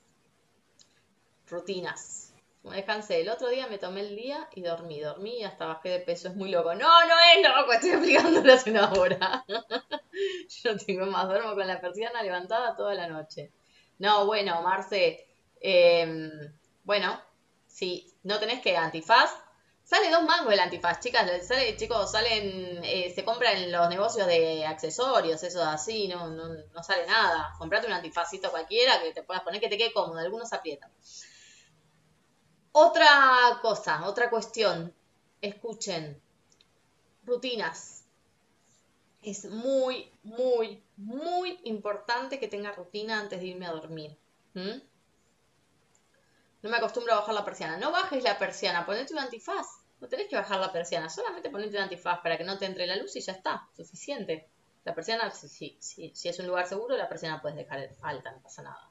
Rutinas. 1.47 2.35
Me 2.65 2.75
descansé. 2.75 3.21
El 3.21 3.29
otro 3.29 3.49
día 3.49 3.69
me 3.69 3.79
tomé 3.79 4.01
el 4.01 4.17
día 4.17 4.49
y 4.57 4.63
dormí. 4.63 4.99
Dormí 4.99 5.39
y 5.39 5.45
hasta 5.45 5.67
bajé 5.67 5.91
de 5.91 6.01
peso. 6.01 6.31
Es 6.31 6.35
muy 6.35 6.51
loco. 6.51 6.75
No, 6.75 7.07
no 7.07 7.15
es 7.37 7.49
loco. 7.49 7.75
Estoy 7.75 7.91
explicándolo 7.93 8.53
hace 8.53 8.73
una 8.73 8.93
hora. 8.93 9.45
Yo 10.65 10.73
no 10.73 10.79
tengo 10.85 11.07
más. 11.07 11.29
Duermo 11.29 11.55
con 11.55 11.69
la 11.69 11.81
persiana 11.81 12.25
levantada 12.25 12.75
toda 12.75 12.95
la 12.95 13.07
noche. 13.07 13.53
No, 14.01 14.27
bueno, 14.27 14.61
Marce. 14.63 15.29
Em, 15.61 16.29
bueno, 16.83 17.23
si 17.69 18.13
no 18.25 18.41
tenés 18.41 18.61
que 18.61 18.77
antifaz, 18.77 19.31
Sale 19.93 20.11
dos 20.11 20.25
mangos 20.25 20.55
el 20.55 20.61
antifaz, 20.61 21.01
chicas. 21.01 21.47
Sale, 21.47 21.77
chicos, 21.77 22.11
salen, 22.11 22.81
eh, 22.83 23.13
se 23.15 23.27
compra 23.27 23.53
en 23.53 23.71
los 23.71 23.91
negocios 23.91 24.27
de 24.27 24.65
accesorios, 24.65 25.43
eso 25.43 25.63
así, 25.63 26.09
no, 26.09 26.31
no, 26.31 26.49
no 26.49 26.83
sale 26.83 27.07
nada. 27.07 27.53
Comprate 27.59 27.89
un 27.89 27.93
antifazito 27.93 28.51
cualquiera 28.51 29.03
que 29.03 29.13
te 29.13 29.23
puedas 29.23 29.43
poner 29.43 29.61
que 29.61 29.69
te 29.69 29.77
quede 29.77 29.93
cómodo, 29.93 30.19
algunos 30.19 30.51
aprietan. 30.55 30.91
Otra 32.73 33.59
cosa, 33.61 34.09
otra 34.09 34.31
cuestión, 34.31 34.95
escuchen, 35.43 36.19
rutinas. 37.27 38.07
Es 39.23 39.45
muy, 39.45 40.11
muy, 40.23 40.83
muy 40.97 41.61
importante 41.65 42.41
que 42.41 42.49
tenga 42.49 42.73
rutina 42.73 43.21
antes 43.21 43.41
de 43.41 43.47
irme 43.47 43.67
a 43.67 43.73
dormir. 43.73 44.17
No 44.55 44.81
me 46.71 46.79
acostumbro 46.79 47.13
a 47.13 47.17
bajar 47.17 47.35
la 47.35 47.45
persiana. 47.45 47.77
No 47.77 47.93
bajes 47.93 48.25
la 48.25 48.39
persiana, 48.39 48.87
ponete 48.87 49.13
un 49.13 49.19
antifaz. 49.19 49.82
No 50.03 50.09
tenés 50.09 50.27
que 50.27 50.35
bajar 50.35 50.59
la 50.59 50.73
persiana, 50.73 51.09
solamente 51.09 51.49
ponete 51.49 51.77
un 51.77 51.85
antifaz 51.85 52.19
para 52.23 52.37
que 52.37 52.43
no 52.43 52.59
te 52.59 52.67
entre 52.67 52.89
la 52.89 52.97
luz 52.97 53.15
y 53.15 53.21
ya 53.21 53.35
está, 53.35 53.69
suficiente. 53.77 54.49
La 54.83 54.97
persiana, 54.97 55.31
si, 55.31 55.79
si 55.81 56.29
es 56.29 56.39
un 56.41 56.49
lugar 56.49 56.67
seguro, 56.67 56.97
la 56.97 57.09
persiana 57.09 57.41
puedes 57.41 57.57
dejar 57.57 57.89
alta, 58.03 58.33
no 58.33 58.43
pasa 58.43 58.63
nada. 58.63 58.91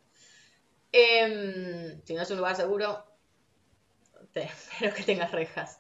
Em, 0.89 2.01
si 2.05 2.13
no 2.13 2.21
es 2.21 2.31
un 2.31 2.37
lugar 2.37 2.55
seguro, 2.55 3.03
espero 4.33 4.93
que 4.95 5.03
tengas 5.03 5.33
rejas. 5.33 5.79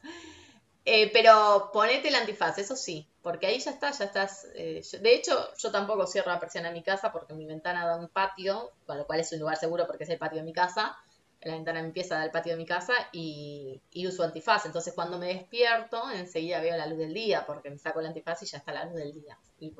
Eh, 0.83 1.09
pero 1.13 1.69
ponete 1.71 2.09
el 2.09 2.15
antifaz, 2.15 2.57
eso 2.57 2.75
sí, 2.75 3.07
porque 3.21 3.47
ahí 3.47 3.59
ya 3.59 3.71
está, 3.71 3.91
ya 3.91 4.03
estás. 4.03 4.49
Eh, 4.53 4.81
de 4.99 5.15
hecho, 5.15 5.55
yo 5.55 5.71
tampoco 5.71 6.07
cierro 6.07 6.31
la 6.31 6.41
persiana 6.41 6.67
en 6.67 6.73
mi 6.73 6.83
casa 6.83 7.13
porque 7.13 7.33
mi 7.33 7.45
ventana 7.45 7.87
da 7.87 7.95
un 7.95 8.09
patio, 8.09 8.73
con 8.85 8.97
lo 8.97 9.07
cual 9.07 9.21
es 9.21 9.31
un 9.31 9.39
lugar 9.39 9.55
seguro 9.55 9.87
porque 9.87 10.03
es 10.03 10.09
el 10.09 10.17
patio 10.17 10.39
de 10.39 10.43
mi 10.43 10.51
casa 10.51 10.97
la 11.43 11.53
ventana 11.53 11.79
empieza 11.79 12.19
del 12.19 12.29
patio 12.29 12.51
de 12.51 12.57
mi 12.57 12.65
casa 12.65 12.93
y, 13.11 13.81
uso 14.07 14.23
antifaz. 14.23 14.65
Entonces 14.65 14.93
cuando 14.93 15.17
me 15.17 15.27
despierto, 15.27 16.09
enseguida 16.11 16.61
veo 16.61 16.77
la 16.77 16.85
luz 16.85 16.99
del 16.99 17.13
día, 17.13 17.45
porque 17.45 17.69
me 17.69 17.79
saco 17.79 17.99
el 17.99 18.05
antifaz 18.05 18.43
y 18.43 18.45
ya 18.45 18.59
está 18.59 18.71
la 18.71 18.85
luz 18.85 18.95
del 18.95 19.13
día. 19.13 19.37
Y 19.59 19.73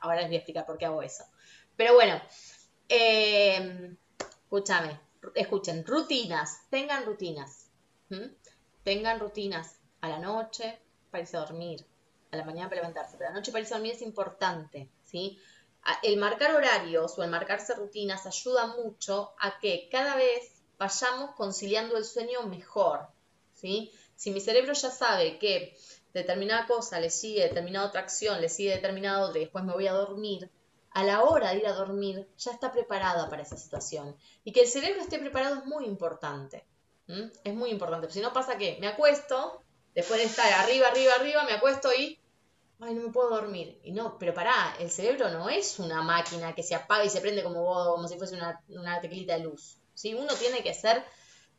ahora 0.00 0.20
les 0.20 0.28
voy 0.28 0.36
a 0.36 0.38
explicar 0.38 0.64
por 0.66 0.78
qué 0.78 0.86
hago 0.86 1.02
eso. 1.02 1.24
Pero 1.76 1.94
bueno, 1.94 2.20
eh, 2.88 3.94
escúchame, 4.44 4.98
escuchen, 5.34 5.84
rutinas, 5.84 6.60
tengan 6.70 7.04
rutinas. 7.04 7.68
Tengan 8.82 9.20
rutinas 9.20 9.80
a 10.00 10.08
la 10.08 10.18
noche 10.18 10.78
para 11.10 11.22
irse 11.22 11.36
a 11.36 11.40
dormir, 11.40 11.84
a 12.30 12.36
la 12.36 12.44
mañana 12.44 12.68
para 12.68 12.82
levantarse, 12.82 13.16
pero 13.18 13.28
a 13.28 13.32
la 13.32 13.38
noche 13.38 13.50
para 13.50 13.62
irse 13.62 13.74
a 13.74 13.78
dormir 13.78 13.94
es 13.94 14.02
importante, 14.02 14.88
¿sí? 15.02 15.38
El 16.02 16.16
marcar 16.16 16.54
horarios 16.54 17.18
o 17.18 17.22
el 17.22 17.30
marcarse 17.30 17.74
rutinas 17.74 18.26
ayuda 18.26 18.66
mucho 18.68 19.34
a 19.40 19.58
que 19.60 19.88
cada 19.90 20.16
vez 20.16 20.55
vayamos 20.78 21.34
conciliando 21.34 21.96
el 21.96 22.04
sueño 22.04 22.42
mejor, 22.44 23.08
¿sí? 23.54 23.92
Si 24.14 24.30
mi 24.30 24.40
cerebro 24.40 24.72
ya 24.72 24.90
sabe 24.90 25.38
que 25.38 25.76
determinada 26.12 26.66
cosa, 26.66 27.00
le 27.00 27.10
sigue 27.10 27.42
determinada 27.42 27.88
otra 27.88 28.00
acción, 28.00 28.40
le 28.40 28.48
sigue 28.48 28.70
determinada 28.70 29.20
otra 29.20 29.38
y 29.38 29.44
después 29.44 29.64
me 29.64 29.74
voy 29.74 29.86
a 29.86 29.92
dormir, 29.92 30.50
a 30.92 31.04
la 31.04 31.22
hora 31.24 31.50
de 31.50 31.58
ir 31.58 31.66
a 31.66 31.74
dormir 31.74 32.26
ya 32.38 32.52
está 32.52 32.72
preparada 32.72 33.28
para 33.28 33.42
esa 33.42 33.56
situación. 33.58 34.16
Y 34.44 34.52
que 34.52 34.62
el 34.62 34.66
cerebro 34.66 35.02
esté 35.02 35.18
preparado 35.18 35.56
es 35.56 35.66
muy 35.66 35.84
importante. 35.84 36.64
Es 37.44 37.54
muy 37.54 37.70
importante. 37.70 38.10
Si 38.10 38.20
no 38.20 38.32
pasa 38.32 38.56
que 38.56 38.78
me 38.80 38.88
acuesto, 38.88 39.60
después 39.94 40.18
de 40.18 40.26
estar 40.26 40.50
arriba, 40.54 40.88
arriba, 40.88 41.12
arriba, 41.14 41.44
me 41.44 41.52
acuesto 41.52 41.92
y 41.92 42.18
ay, 42.80 42.94
no 42.94 43.02
me 43.02 43.12
puedo 43.12 43.28
dormir. 43.28 43.78
Y 43.84 43.92
no, 43.92 44.18
pero 44.18 44.32
pará, 44.32 44.74
el 44.80 44.90
cerebro 44.90 45.28
no 45.28 45.50
es 45.50 45.78
una 45.78 46.02
máquina 46.02 46.54
que 46.54 46.62
se 46.62 46.74
apaga 46.74 47.04
y 47.04 47.10
se 47.10 47.20
prende 47.20 47.42
como 47.42 47.62
como 47.64 48.08
si 48.08 48.16
fuese 48.16 48.34
una, 48.34 48.62
una 48.68 49.00
teclita 49.00 49.34
de 49.34 49.44
luz. 49.44 49.76
¿Sí? 49.96 50.14
Uno 50.14 50.32
tiene 50.34 50.62
que 50.62 50.72
ser, 50.72 51.04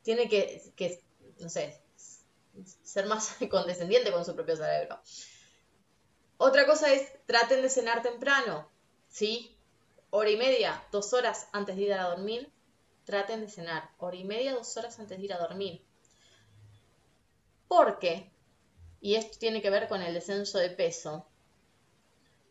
tiene 0.02 0.30
que, 0.30 0.64
que, 0.78 1.04
no 1.42 1.50
sé, 1.50 1.78
ser 2.84 3.08
más 3.08 3.36
condescendiente 3.52 4.14
con 4.14 4.24
su 4.24 4.34
propio 4.34 4.56
cerebro. 4.56 4.98
Otra 6.38 6.66
cosa 6.66 6.94
es, 6.94 7.12
traten 7.26 7.62
de 7.62 7.70
cenar 7.70 8.02
temprano, 8.02 8.72
¿sí? 9.10 9.58
Hora 10.12 10.30
y 10.30 10.38
media, 10.38 10.82
dos 10.94 11.12
horas 11.12 11.50
antes 11.52 11.76
de 11.76 11.82
ir 11.82 11.94
a 11.94 12.08
dormir, 12.08 12.50
traten 13.04 13.42
de 13.42 13.50
cenar. 13.50 13.92
Hora 13.98 14.16
y 14.16 14.24
media, 14.24 14.54
dos 14.54 14.78
horas 14.78 14.98
antes 15.00 15.18
de 15.18 15.26
ir 15.26 15.34
a 15.34 15.40
dormir. 15.40 15.86
¿Por 17.68 18.00
qué? 18.00 18.32
y 19.02 19.16
esto 19.16 19.38
tiene 19.40 19.62
que 19.62 19.70
ver 19.70 19.88
con 19.88 20.02
el 20.02 20.14
descenso 20.14 20.58
de 20.58 20.70
peso, 20.70 21.26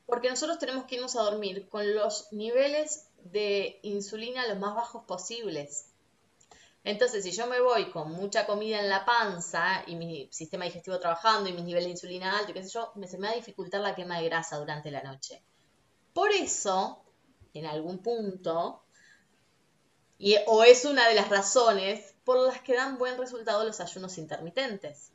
porque 0.07 0.31
nosotros 0.31 0.59
tenemos 0.59 0.85
que 0.85 0.97
irnos 0.97 1.17
a 1.17 1.23
dormir 1.23 1.69
con 1.69 1.95
los 1.95 2.33
niveles 2.33 3.06
de 3.31 3.81
insulina 3.83 4.47
los 4.47 4.59
más 4.59 4.75
bajos 4.75 5.05
posibles. 5.05 5.91
Entonces, 6.85 7.25
si 7.25 7.33
yo 7.33 7.47
me 7.49 7.61
voy 7.61 7.91
con 7.91 8.13
mucha 8.13 8.47
comida 8.47 8.79
en 8.79 8.89
la 8.89 9.05
panza 9.05 9.83
y 9.89 9.97
mi 9.97 10.29
sistema 10.31 10.67
digestivo 10.67 11.01
trabajando 11.01 11.49
y 11.49 11.53
mis 11.53 11.65
niveles 11.65 11.87
de 11.87 11.91
insulina 11.93 12.39
alto 12.39 12.53
y 12.53 12.55
qué 12.55 12.63
sé 12.63 12.71
yo, 12.71 12.93
me, 12.95 13.09
se 13.09 13.19
me 13.19 13.27
va 13.27 13.33
a 13.33 13.37
dificultar 13.37 13.81
la 13.81 13.95
quema 13.97 14.21
de 14.21 14.27
grasa 14.27 14.57
durante 14.57 14.93
la 14.93 15.03
noche. 15.03 15.43
Por 16.13 16.31
eso, 16.31 17.03
en 17.55 17.67
algún 17.67 17.99
punto, 17.99 18.85
y, 20.19 20.37
o 20.47 20.63
es 20.63 20.85
una 20.85 21.09
de 21.09 21.15
las 21.15 21.29
razones 21.29 22.15
por 22.25 22.39
las 22.39 22.61
que 22.61 22.75
dan 22.75 22.99
buen 22.99 23.19
resultado 23.19 23.65
los 23.65 23.81
ayunos 23.81 24.17
intermitentes. 24.19 25.11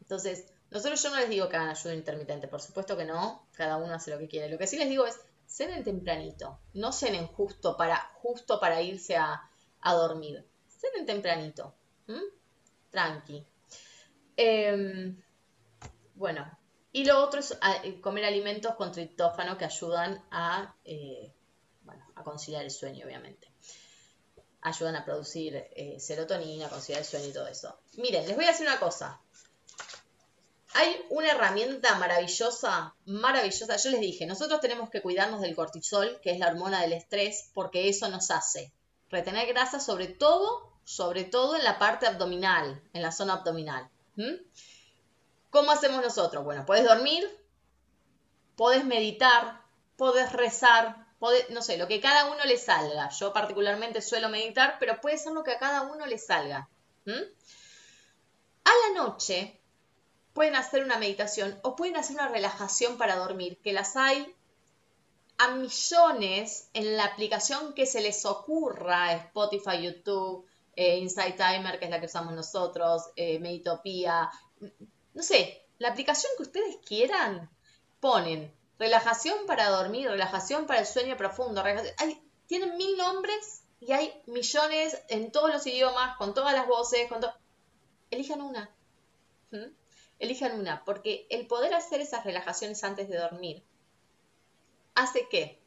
Entonces, 0.00 0.46
nosotros 0.70 1.02
yo 1.02 1.10
no 1.10 1.16
les 1.16 1.28
digo 1.28 1.48
que 1.48 1.56
hagan 1.56 1.68
ayuno 1.68 1.94
intermitente, 1.94 2.48
por 2.48 2.62
supuesto 2.62 2.96
que 2.96 3.04
no, 3.04 3.46
cada 3.52 3.76
uno 3.76 3.92
hace 3.94 4.10
lo 4.10 4.18
que 4.18 4.28
quiere. 4.28 4.48
Lo 4.48 4.56
que 4.56 4.66
sí 4.66 4.76
les 4.76 4.88
digo 4.88 5.04
es, 5.04 5.18
cenen 5.52 5.84
tempranito, 5.84 6.60
no 6.74 6.92
cenen 6.92 7.26
justo 7.26 7.76
para, 7.76 7.96
justo 8.22 8.58
para 8.58 8.80
irse 8.80 9.16
a, 9.16 9.50
dormir. 9.84 10.46
Cenen 10.66 11.04
tempranito, 11.04 11.74
tranqui. 12.90 13.44
Em, 14.36 15.22
bueno, 16.14 16.58
y 16.92 17.04
lo 17.04 17.22
otro 17.22 17.40
es 17.40 17.56
ah, 17.60 17.76
eh, 17.84 18.00
comer 18.00 18.24
alimentos 18.24 18.74
con 18.76 18.92
triptófano 18.92 19.58
que 19.58 19.66
ayudan 19.66 20.24
a, 20.30 20.74
eh, 20.84 21.34
a 22.14 22.22
conciliar 22.24 22.64
el 22.64 22.70
sueño, 22.70 23.04
obviamente. 23.04 23.52
Ayudan 24.62 24.96
a 24.96 25.04
producir 25.04 25.56
eh, 25.56 26.00
serotonina, 26.00 26.66
a 26.66 26.70
conciliar 26.70 27.00
el 27.02 27.06
sueño 27.06 27.26
y 27.26 27.32
todo 27.32 27.48
eso. 27.48 27.78
Miren, 27.98 28.26
les 28.26 28.36
voy 28.36 28.46
a 28.46 28.52
decir 28.52 28.66
una 28.66 28.78
cosa. 28.78 29.20
Hay 30.74 31.04
una 31.10 31.30
herramienta 31.30 31.96
maravillosa, 31.96 32.94
maravillosa. 33.04 33.76
Yo 33.76 33.90
les 33.90 34.00
dije, 34.00 34.26
nosotros 34.26 34.60
tenemos 34.60 34.90
que 34.90 35.02
cuidarnos 35.02 35.40
del 35.40 35.54
cortisol, 35.54 36.20
que 36.22 36.30
es 36.30 36.38
la 36.38 36.48
hormona 36.48 36.80
del 36.80 36.92
estrés, 36.92 37.50
porque 37.54 37.88
eso 37.88 38.08
nos 38.08 38.30
hace 38.30 38.72
retener 39.12 39.46
grasa, 39.46 39.78
sobre 39.78 40.08
todo, 40.08 40.72
sobre 40.84 41.24
todo 41.24 41.54
en 41.54 41.62
la 41.62 41.78
parte 41.78 42.06
abdominal, 42.06 42.82
en 42.92 43.02
la 43.02 43.12
zona 43.12 43.34
abdominal. 43.34 43.88
¿Cómo 45.50 45.70
hacemos 45.70 46.02
nosotros? 46.02 46.42
Bueno, 46.42 46.64
puedes 46.64 46.84
dormir, 46.84 47.22
puedes 48.56 48.84
meditar, 48.84 49.60
puedes 49.96 50.32
rezar, 50.32 51.06
no 51.50 51.60
sé, 51.62 51.76
lo 51.76 51.86
que 51.86 52.00
cada 52.00 52.32
uno 52.32 52.42
le 52.44 52.56
salga. 52.56 53.10
Yo 53.10 53.32
particularmente 53.34 54.00
suelo 54.00 54.30
meditar, 54.30 54.78
pero 54.80 55.00
puede 55.00 55.18
ser 55.18 55.34
lo 55.34 55.44
que 55.44 55.52
a 55.52 55.58
cada 55.58 55.82
uno 55.82 56.06
le 56.06 56.16
salga. 56.18 56.68
A 58.64 58.70
la 58.88 58.94
noche, 59.02 59.60
pueden 60.32 60.56
hacer 60.56 60.82
una 60.82 60.98
meditación 60.98 61.58
o 61.62 61.76
pueden 61.76 61.96
hacer 61.96 62.16
una 62.16 62.28
relajación 62.28 62.96
para 62.96 63.16
dormir, 63.16 63.58
que 63.62 63.72
las 63.72 63.96
hay 63.96 64.34
a 65.38 65.48
millones 65.52 66.68
en 66.72 66.96
la 66.96 67.04
aplicación 67.04 67.74
que 67.74 67.86
se 67.86 68.00
les 68.00 68.24
ocurra, 68.24 69.12
Spotify, 69.12 69.82
YouTube, 69.82 70.46
eh, 70.76 70.98
Insight 70.98 71.36
Timer, 71.36 71.78
que 71.78 71.86
es 71.86 71.90
la 71.90 72.00
que 72.00 72.06
usamos 72.06 72.32
nosotros, 72.34 73.10
eh, 73.16 73.38
Meditopía, 73.40 74.30
no 75.14 75.22
sé, 75.22 75.62
la 75.78 75.88
aplicación 75.88 76.32
que 76.36 76.44
ustedes 76.44 76.76
quieran, 76.86 77.50
ponen 78.00 78.52
relajación 78.78 79.46
para 79.46 79.68
dormir, 79.70 80.08
relajación 80.08 80.66
para 80.66 80.80
el 80.80 80.86
sueño 80.86 81.16
profundo, 81.16 81.62
hay, 81.62 82.22
tienen 82.46 82.76
mil 82.76 82.96
nombres 82.96 83.64
y 83.80 83.92
hay 83.92 84.22
millones 84.26 85.02
en 85.08 85.32
todos 85.32 85.52
los 85.52 85.66
idiomas, 85.66 86.16
con 86.16 86.34
todas 86.34 86.54
las 86.54 86.66
voces, 86.66 87.08
con 87.08 87.20
Elijan 88.10 88.42
una. 88.42 88.70
¿Mm? 89.50 89.81
Elijan 90.22 90.58
una, 90.58 90.84
porque 90.84 91.26
el 91.30 91.48
poder 91.48 91.74
hacer 91.74 92.00
esas 92.00 92.24
relajaciones 92.24 92.82
antes 92.84 93.08
de 93.08 93.18
dormir 93.18 93.64
hace 94.94 95.28
que 95.28 95.60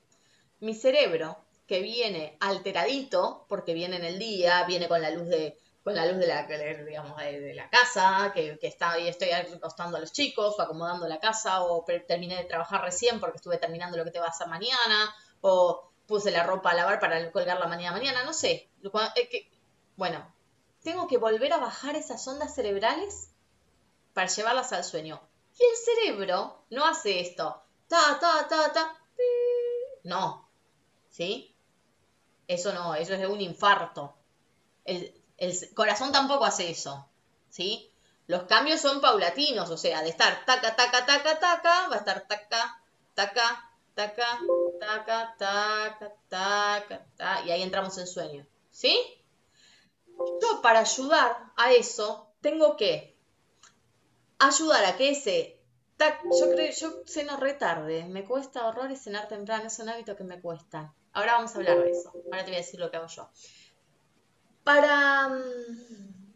mi 0.61 0.73
cerebro, 0.73 1.37
que 1.67 1.81
viene 1.81 2.37
alteradito, 2.39 3.45
porque 3.49 3.73
viene 3.73 3.97
en 3.97 4.05
el 4.05 4.17
día, 4.17 4.63
viene 4.63 4.87
con 4.87 5.01
la 5.01 5.09
luz 5.09 5.27
de, 5.27 5.57
con 5.83 5.93
la 5.93 6.05
luz 6.05 6.17
de 6.17 6.27
la, 6.27 7.69
casa, 7.69 8.31
que, 8.33 8.57
está 8.61 8.91
ahí, 8.91 9.09
estoy 9.09 9.31
acostando 9.31 9.97
a 9.97 9.99
los 9.99 10.13
chicos, 10.13 10.55
o 10.57 10.61
acomodando 10.61 11.05
la 11.07 11.19
casa, 11.19 11.61
o 11.63 11.83
terminé 12.07 12.37
de 12.37 12.45
trabajar 12.45 12.81
recién 12.81 13.19
porque 13.19 13.37
estuve 13.37 13.57
terminando 13.57 13.97
lo 13.97 14.05
que 14.05 14.11
te 14.11 14.19
va 14.19 14.27
a 14.27 14.29
hacer 14.29 14.47
mañana, 14.47 15.13
o 15.41 15.91
puse 16.07 16.31
la 16.31 16.43
ropa 16.43 16.71
a 16.71 16.75
lavar 16.75 16.99
para 17.01 17.29
colgarla 17.31 17.67
mañana 17.67 17.91
mañana, 17.91 18.23
no 18.23 18.31
sé. 18.31 18.69
Bueno, 19.97 20.33
tengo 20.81 21.07
que 21.07 21.17
volver 21.17 21.51
a 21.51 21.57
bajar 21.57 21.97
esas 21.97 22.25
ondas 22.25 22.55
cerebrales 22.55 23.34
para 24.15 24.27
llevarlas 24.27 24.71
al 24.71 24.85
sueño. 24.85 25.21
Y 25.59 25.63
el 25.63 25.75
cerebro 25.75 26.63
no 26.69 26.85
hace 26.87 27.19
esto. 27.19 27.61
Ta, 27.89 28.17
ta, 28.19 28.47
ta, 28.47 28.71
ta. 28.71 28.97
No. 30.05 30.49
¿Sí? 31.09 31.53
Eso 32.47 32.71
no, 32.73 32.95
eso 32.95 33.13
es 33.13 33.27
un 33.27 33.41
infarto. 33.41 34.15
El, 34.85 35.13
corazón 35.75 36.13
tampoco 36.13 36.45
hace 36.45 36.69
eso. 36.69 37.09
¿Sí? 37.49 37.91
Los 38.27 38.43
cambios 38.43 38.79
son 38.79 39.01
paulatinos, 39.01 39.69
o 39.69 39.77
sea, 39.77 40.01
de 40.01 40.09
estar 40.09 40.45
taca, 40.45 40.75
taca, 40.75 41.05
taca, 41.05 41.39
taca, 41.39 41.89
va 41.89 41.95
a 41.95 41.99
estar 41.99 42.25
taca, 42.25 42.81
taca, 43.13 43.71
taca, 43.93 44.39
taca, 44.79 45.35
taca, 45.37 46.15
taca, 46.29 47.05
taca, 47.17 47.45
y 47.45 47.51
ahí 47.51 47.61
entramos 47.61 47.97
en 47.97 48.07
sueño. 48.07 48.47
¿Sí? 48.71 48.97
Yo 50.07 50.61
para 50.61 50.79
ayudar 50.79 51.51
a 51.57 51.73
eso 51.73 52.31
tengo 52.41 52.77
que 52.77 53.14
ayudar 54.39 54.85
a 54.85 54.97
que 54.97 55.11
ese 55.11 55.55
yo 55.97 56.49
creo, 56.51 56.71
yo 56.71 57.03
ceno 57.05 57.37
re 57.37 57.53
tarde, 57.53 58.05
me 58.05 58.25
cuesta 58.25 58.67
horrores 58.67 59.01
cenar 59.01 59.27
temprano, 59.27 59.67
es 59.67 59.79
un 59.79 59.89
hábito 59.89 60.15
que 60.15 60.23
me 60.23 60.41
cuesta. 60.41 60.93
Ahora 61.13 61.33
vamos 61.33 61.55
a 61.55 61.57
hablar 61.59 61.81
de 61.81 61.91
eso, 61.91 62.11
ahora 62.25 62.43
te 62.43 62.51
voy 62.51 62.55
a 62.55 62.63
decir 62.63 62.79
lo 62.79 62.91
que 62.91 62.97
hago 62.97 63.07
yo. 63.07 63.29
Para, 64.63 65.29
mm, 65.29 66.33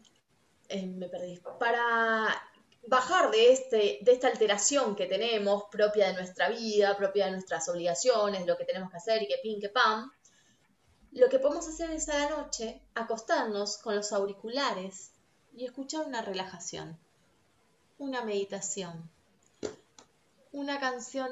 eh, 0.68 0.86
me 0.86 1.08
perdí, 1.08 1.40
para 1.58 2.42
bajar 2.86 3.30
de, 3.30 3.52
este, 3.52 3.98
de 4.00 4.12
esta 4.12 4.28
alteración 4.28 4.96
que 4.96 5.06
tenemos 5.06 5.64
propia 5.70 6.08
de 6.08 6.14
nuestra 6.14 6.48
vida, 6.48 6.96
propia 6.96 7.26
de 7.26 7.32
nuestras 7.32 7.68
obligaciones, 7.68 8.46
lo 8.46 8.56
que 8.56 8.64
tenemos 8.64 8.90
que 8.90 8.96
hacer 8.96 9.22
y 9.22 9.28
que 9.28 9.38
pin, 9.42 9.60
que 9.60 9.68
pam, 9.68 10.10
lo 11.12 11.28
que 11.28 11.38
podemos 11.38 11.68
hacer 11.68 11.90
es 11.90 12.08
a 12.08 12.18
la 12.18 12.30
noche 12.30 12.80
acostarnos 12.94 13.76
con 13.76 13.94
los 13.94 14.12
auriculares 14.12 15.12
y 15.52 15.66
escuchar 15.66 16.06
una 16.06 16.22
relajación 16.22 16.98
una 18.00 18.22
meditación, 18.22 19.08
una 20.52 20.80
canción, 20.80 21.30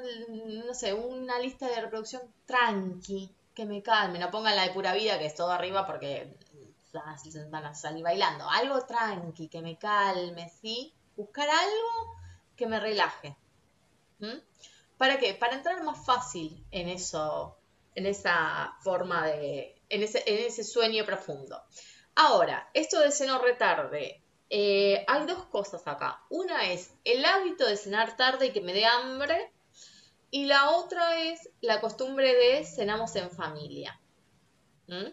no 0.65 0.73
sé, 0.73 0.93
una 0.93 1.39
lista 1.39 1.67
de 1.67 1.81
reproducción 1.81 2.21
tranqui, 2.45 3.29
que 3.55 3.65
me 3.65 3.81
calme, 3.81 4.19
no 4.19 4.31
pongan 4.31 4.55
la 4.55 4.63
de 4.63 4.73
pura 4.73 4.93
vida, 4.93 5.17
que 5.17 5.25
es 5.25 5.35
todo 5.35 5.51
arriba 5.51 5.85
porque 5.85 6.31
van 7.49 7.65
a 7.65 7.75
salir 7.75 8.03
bailando, 8.03 8.47
algo 8.49 8.85
tranqui, 8.85 9.47
que 9.47 9.61
me 9.61 9.77
calme, 9.77 10.49
¿sí? 10.61 10.93
Buscar 11.17 11.49
algo 11.49 12.15
que 12.55 12.67
me 12.67 12.79
relaje. 12.79 13.35
¿Para 14.97 15.17
qué? 15.17 15.33
Para 15.33 15.55
entrar 15.55 15.83
más 15.83 16.05
fácil 16.05 16.63
en 16.71 16.87
eso, 16.87 17.57
en 17.95 18.05
esa 18.05 18.75
forma 18.81 19.25
de, 19.25 19.75
en 19.89 20.03
ese, 20.03 20.23
en 20.25 20.45
ese 20.45 20.63
sueño 20.63 21.03
profundo. 21.03 21.61
Ahora, 22.15 22.69
esto 22.73 22.99
de 22.99 23.11
seno 23.11 23.39
retarde, 23.39 24.21
eh, 24.49 25.05
hay 25.07 25.25
dos 25.25 25.45
cosas 25.45 25.85
acá. 25.85 26.23
Una 26.29 26.71
es 26.71 26.91
el 27.03 27.23
hábito 27.23 27.65
de 27.65 27.77
cenar 27.77 28.17
tarde 28.17 28.47
y 28.47 28.51
que 28.51 28.61
me 28.61 28.73
dé 28.73 28.85
hambre. 28.85 29.51
Y 30.31 30.45
la 30.45 30.71
otra 30.71 31.21
es 31.21 31.49
la 31.61 31.81
costumbre 31.81 32.33
de 32.33 32.65
cenamos 32.65 33.15
en 33.15 33.31
familia. 33.31 33.99
¿Mm? 34.87 35.09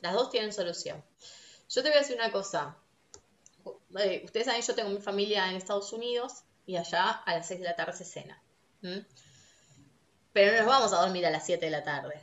Las 0.00 0.12
dos 0.12 0.30
tienen 0.30 0.52
solución. 0.52 1.02
Yo 1.68 1.82
te 1.82 1.88
voy 1.88 1.98
a 1.98 2.00
decir 2.00 2.16
una 2.16 2.32
cosa. 2.32 2.76
eh, 3.98 4.22
ustedes 4.24 4.46
saben, 4.46 4.62
yo 4.62 4.74
tengo 4.74 4.90
mi 4.90 5.00
familia 5.00 5.48
en 5.50 5.56
Estados 5.56 5.92
Unidos 5.92 6.44
y 6.66 6.76
allá 6.76 7.10
a 7.10 7.34
las 7.34 7.48
6 7.48 7.60
de 7.60 7.66
la 7.66 7.76
tarde 7.76 7.92
se 7.92 8.04
cena. 8.04 8.40
Pero 10.32 10.52
no 10.52 10.58
nos 10.58 10.66
vamos 10.66 10.92
a 10.92 11.00
dormir 11.00 11.26
a 11.26 11.30
las 11.30 11.46
7 11.46 11.64
de 11.64 11.70
la 11.70 11.82
tarde. 11.82 12.22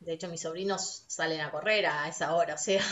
De 0.00 0.14
hecho, 0.14 0.28
mis 0.28 0.40
sobrinos 0.40 1.04
salen 1.08 1.40
a 1.40 1.50
correr 1.50 1.86
a 1.86 2.08
esa 2.08 2.34
hora, 2.34 2.54
o 2.54 2.58
sea, 2.58 2.82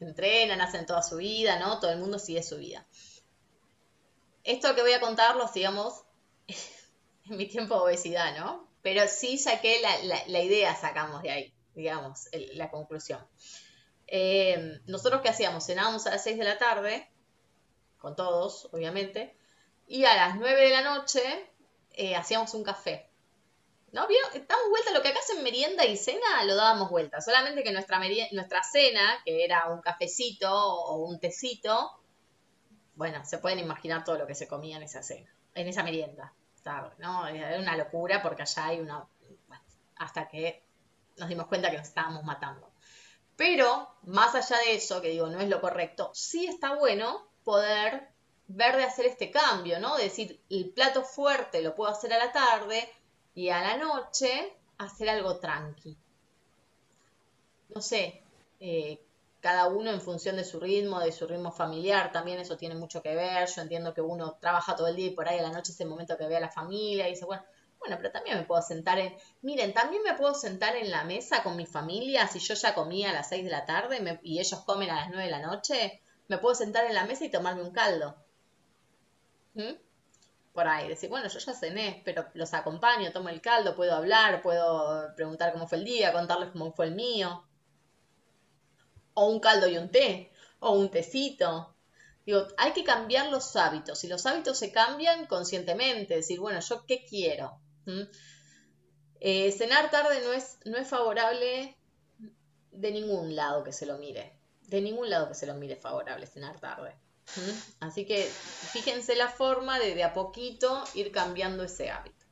entrenan, 0.00 0.60
hacen 0.60 0.86
toda 0.86 1.02
su 1.02 1.16
vida, 1.16 1.58
¿no? 1.58 1.80
Todo 1.80 1.92
el 1.92 1.98
mundo 1.98 2.18
sigue 2.18 2.42
su 2.42 2.58
vida. 2.58 2.86
Esto 4.44 4.74
que 4.74 4.82
voy 4.82 4.92
a 4.92 5.00
contarlos, 5.00 5.52
digamos, 5.52 6.04
en 7.24 7.36
mi 7.36 7.46
tiempo 7.48 7.74
de 7.74 7.80
obesidad, 7.80 8.36
¿no? 8.38 8.68
Pero 8.82 9.08
sí 9.08 9.38
saqué 9.38 9.80
la, 9.82 10.42
idea, 10.42 10.74
sacamos 10.76 11.22
de 11.22 11.30
ahí, 11.30 11.54
digamos, 11.74 12.28
la 12.54 12.70
conclusión. 12.70 13.26
Eh, 14.06 14.80
nosotros 14.86 15.22
qué 15.22 15.30
hacíamos? 15.30 15.66
Cenábamos 15.66 16.06
a 16.06 16.10
las 16.10 16.22
6 16.22 16.38
de 16.38 16.44
la 16.44 16.58
tarde, 16.58 17.10
con 17.98 18.14
todos, 18.14 18.68
obviamente, 18.72 19.36
y 19.88 20.04
a 20.04 20.14
las 20.14 20.36
9 20.36 20.60
de 20.60 20.70
la 20.70 20.82
noche 20.82 21.20
eh, 21.90 22.14
hacíamos 22.14 22.54
un 22.54 22.62
café. 22.62 23.10
¿No? 23.96 24.02
Damos 24.06 24.68
vuelta, 24.68 24.92
lo 24.92 25.00
que 25.00 25.08
acá 25.08 25.20
hacen 25.20 25.42
merienda 25.42 25.86
y 25.86 25.96
cena 25.96 26.44
lo 26.44 26.54
dábamos 26.54 26.90
vuelta, 26.90 27.22
solamente 27.22 27.62
que 27.62 27.72
nuestra, 27.72 27.98
nuestra 28.32 28.62
cena, 28.62 29.22
que 29.24 29.42
era 29.42 29.68
un 29.68 29.80
cafecito 29.80 30.52
o 30.52 30.96
un 30.96 31.18
tecito, 31.18 31.98
bueno, 32.94 33.24
se 33.24 33.38
pueden 33.38 33.58
imaginar 33.58 34.04
todo 34.04 34.18
lo 34.18 34.26
que 34.26 34.34
se 34.34 34.46
comía 34.46 34.76
en 34.76 34.82
esa 34.82 35.02
cena, 35.02 35.34
en 35.54 35.66
esa 35.66 35.82
merienda. 35.82 36.34
¿no? 36.98 37.26
Era 37.26 37.58
una 37.58 37.74
locura 37.74 38.22
porque 38.22 38.42
allá 38.42 38.66
hay 38.66 38.80
una... 38.80 39.08
hasta 39.96 40.28
que 40.28 40.62
nos 41.16 41.30
dimos 41.30 41.46
cuenta 41.46 41.70
que 41.70 41.78
nos 41.78 41.88
estábamos 41.88 42.22
matando. 42.24 42.70
Pero, 43.34 43.96
más 44.02 44.34
allá 44.34 44.58
de 44.58 44.74
eso, 44.74 45.00
que 45.00 45.08
digo, 45.08 45.28
no 45.28 45.40
es 45.40 45.48
lo 45.48 45.62
correcto, 45.62 46.10
sí 46.12 46.46
está 46.46 46.74
bueno 46.74 47.30
poder 47.44 48.08
ver 48.46 48.76
de 48.76 48.84
hacer 48.84 49.06
este 49.06 49.30
cambio, 49.30 49.80
¿no? 49.80 49.96
decir, 49.96 50.42
el 50.50 50.70
plato 50.70 51.02
fuerte 51.02 51.62
lo 51.62 51.74
puedo 51.74 51.90
hacer 51.90 52.12
a 52.12 52.18
la 52.18 52.32
tarde 52.32 52.92
y 53.36 53.50
a 53.50 53.60
la 53.60 53.76
noche 53.76 54.56
hacer 54.78 55.10
algo 55.10 55.38
tranqui. 55.38 55.96
No 57.68 57.82
sé, 57.82 58.22
eh, 58.58 58.98
cada 59.40 59.68
uno 59.68 59.90
en 59.90 60.00
función 60.00 60.36
de 60.36 60.44
su 60.44 60.58
ritmo, 60.58 61.00
de 61.00 61.12
su 61.12 61.26
ritmo 61.26 61.52
familiar, 61.52 62.12
también 62.12 62.40
eso 62.40 62.56
tiene 62.56 62.74
mucho 62.74 63.02
que 63.02 63.14
ver. 63.14 63.46
Yo 63.46 63.60
entiendo 63.60 63.92
que 63.92 64.00
uno 64.00 64.38
trabaja 64.40 64.74
todo 64.74 64.88
el 64.88 64.96
día 64.96 65.08
y 65.08 65.14
por 65.14 65.28
ahí 65.28 65.38
a 65.38 65.42
la 65.42 65.52
noche 65.52 65.72
es 65.72 65.80
el 65.80 65.88
momento 65.88 66.16
que 66.16 66.26
ve 66.26 66.38
a 66.38 66.40
la 66.40 66.48
familia 66.48 67.06
y 67.06 67.12
dice, 67.12 67.26
bueno, 67.26 67.44
bueno, 67.78 67.96
pero 67.98 68.10
también 68.10 68.38
me 68.38 68.44
puedo 68.44 68.62
sentar 68.62 68.98
en, 68.98 69.14
miren, 69.42 69.74
también 69.74 70.02
me 70.02 70.14
puedo 70.14 70.34
sentar 70.34 70.74
en 70.74 70.90
la 70.90 71.04
mesa 71.04 71.42
con 71.42 71.56
mi 71.56 71.66
familia 71.66 72.26
si 72.28 72.38
yo 72.38 72.54
ya 72.54 72.74
comí 72.74 73.04
a 73.04 73.12
las 73.12 73.28
6 73.28 73.44
de 73.44 73.50
la 73.50 73.66
tarde 73.66 74.18
y 74.22 74.40
ellos 74.40 74.60
comen 74.60 74.88
a 74.88 74.96
las 74.96 75.08
9 75.08 75.24
de 75.24 75.30
la 75.30 75.42
noche, 75.46 76.00
me 76.28 76.38
puedo 76.38 76.54
sentar 76.54 76.86
en 76.86 76.94
la 76.94 77.04
mesa 77.04 77.26
y 77.26 77.30
tomarme 77.30 77.62
un 77.62 77.72
caldo. 77.72 78.16
¿Mm? 79.54 79.85
Por 80.56 80.66
ahí, 80.66 80.88
decir, 80.88 81.08
bueno, 81.08 81.28
yo 81.28 81.38
ya 81.38 81.54
cené, 81.54 82.02
pero 82.04 82.26
los 82.34 82.52
acompaño, 82.52 83.12
tomo 83.12 83.28
el 83.28 83.40
caldo, 83.40 83.76
puedo 83.76 83.94
hablar, 83.94 84.42
puedo 84.42 85.14
preguntar 85.14 85.52
cómo 85.52 85.68
fue 85.68 85.78
el 85.78 85.84
día, 85.84 86.12
contarles 86.12 86.50
cómo 86.50 86.72
fue 86.72 86.86
el 86.86 86.96
mío 86.96 87.46
o 89.16 89.26
un 89.26 89.40
caldo 89.40 89.66
y 89.66 89.78
un 89.78 89.90
té, 89.90 90.30
o 90.60 90.72
un 90.72 90.90
tecito. 90.90 91.74
Digo, 92.26 92.46
hay 92.58 92.72
que 92.72 92.84
cambiar 92.84 93.30
los 93.30 93.56
hábitos 93.56 94.04
y 94.04 94.08
los 94.08 94.26
hábitos 94.26 94.58
se 94.58 94.72
cambian 94.72 95.26
conscientemente, 95.26 96.16
decir, 96.16 96.38
bueno, 96.38 96.60
¿yo 96.60 96.84
qué 96.86 97.04
quiero? 97.04 97.58
Eh, 99.20 99.52
cenar 99.52 99.90
tarde 99.90 100.20
no 100.22 100.32
es, 100.32 100.58
no 100.66 100.76
es 100.76 100.86
favorable 100.86 101.76
de 102.72 102.90
ningún 102.92 103.34
lado 103.34 103.64
que 103.64 103.72
se 103.72 103.86
lo 103.86 103.96
mire, 103.96 104.38
de 104.62 104.82
ningún 104.82 105.08
lado 105.08 105.28
que 105.28 105.34
se 105.34 105.46
lo 105.46 105.54
mire 105.54 105.76
favorable 105.76 106.26
cenar 106.26 106.60
tarde. 106.60 106.94
¿Mm? 107.34 107.50
Así 107.80 108.06
que 108.06 108.22
fíjense 108.24 109.16
la 109.16 109.28
forma 109.28 109.78
de 109.78 109.94
de 109.94 110.04
a 110.04 110.14
poquito 110.14 110.84
ir 110.94 111.10
cambiando 111.10 111.64
ese 111.64 111.90
hábito. 111.90 112.24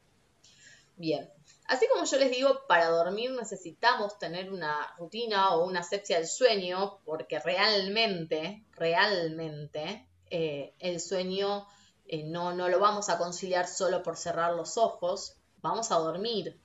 Bien, 0.96 1.28
Así 1.66 1.88
como 1.88 2.04
yo 2.04 2.18
les 2.18 2.30
digo, 2.30 2.66
para 2.68 2.90
dormir 2.90 3.30
necesitamos 3.30 4.18
tener 4.18 4.52
una 4.52 4.94
rutina 4.98 5.54
o 5.54 5.64
una 5.64 5.80
asepsia 5.80 6.18
del 6.18 6.26
sueño, 6.26 6.98
porque 7.06 7.38
realmente, 7.38 8.66
realmente, 8.72 10.06
eh, 10.30 10.74
el 10.78 11.00
sueño 11.00 11.66
eh, 12.06 12.24
no, 12.24 12.52
no 12.52 12.68
lo 12.68 12.80
vamos 12.80 13.08
a 13.08 13.16
conciliar 13.16 13.66
solo 13.66 14.02
por 14.02 14.18
cerrar 14.18 14.52
los 14.52 14.76
ojos, 14.76 15.36
vamos 15.62 15.90
a 15.90 15.96
dormir, 15.96 16.60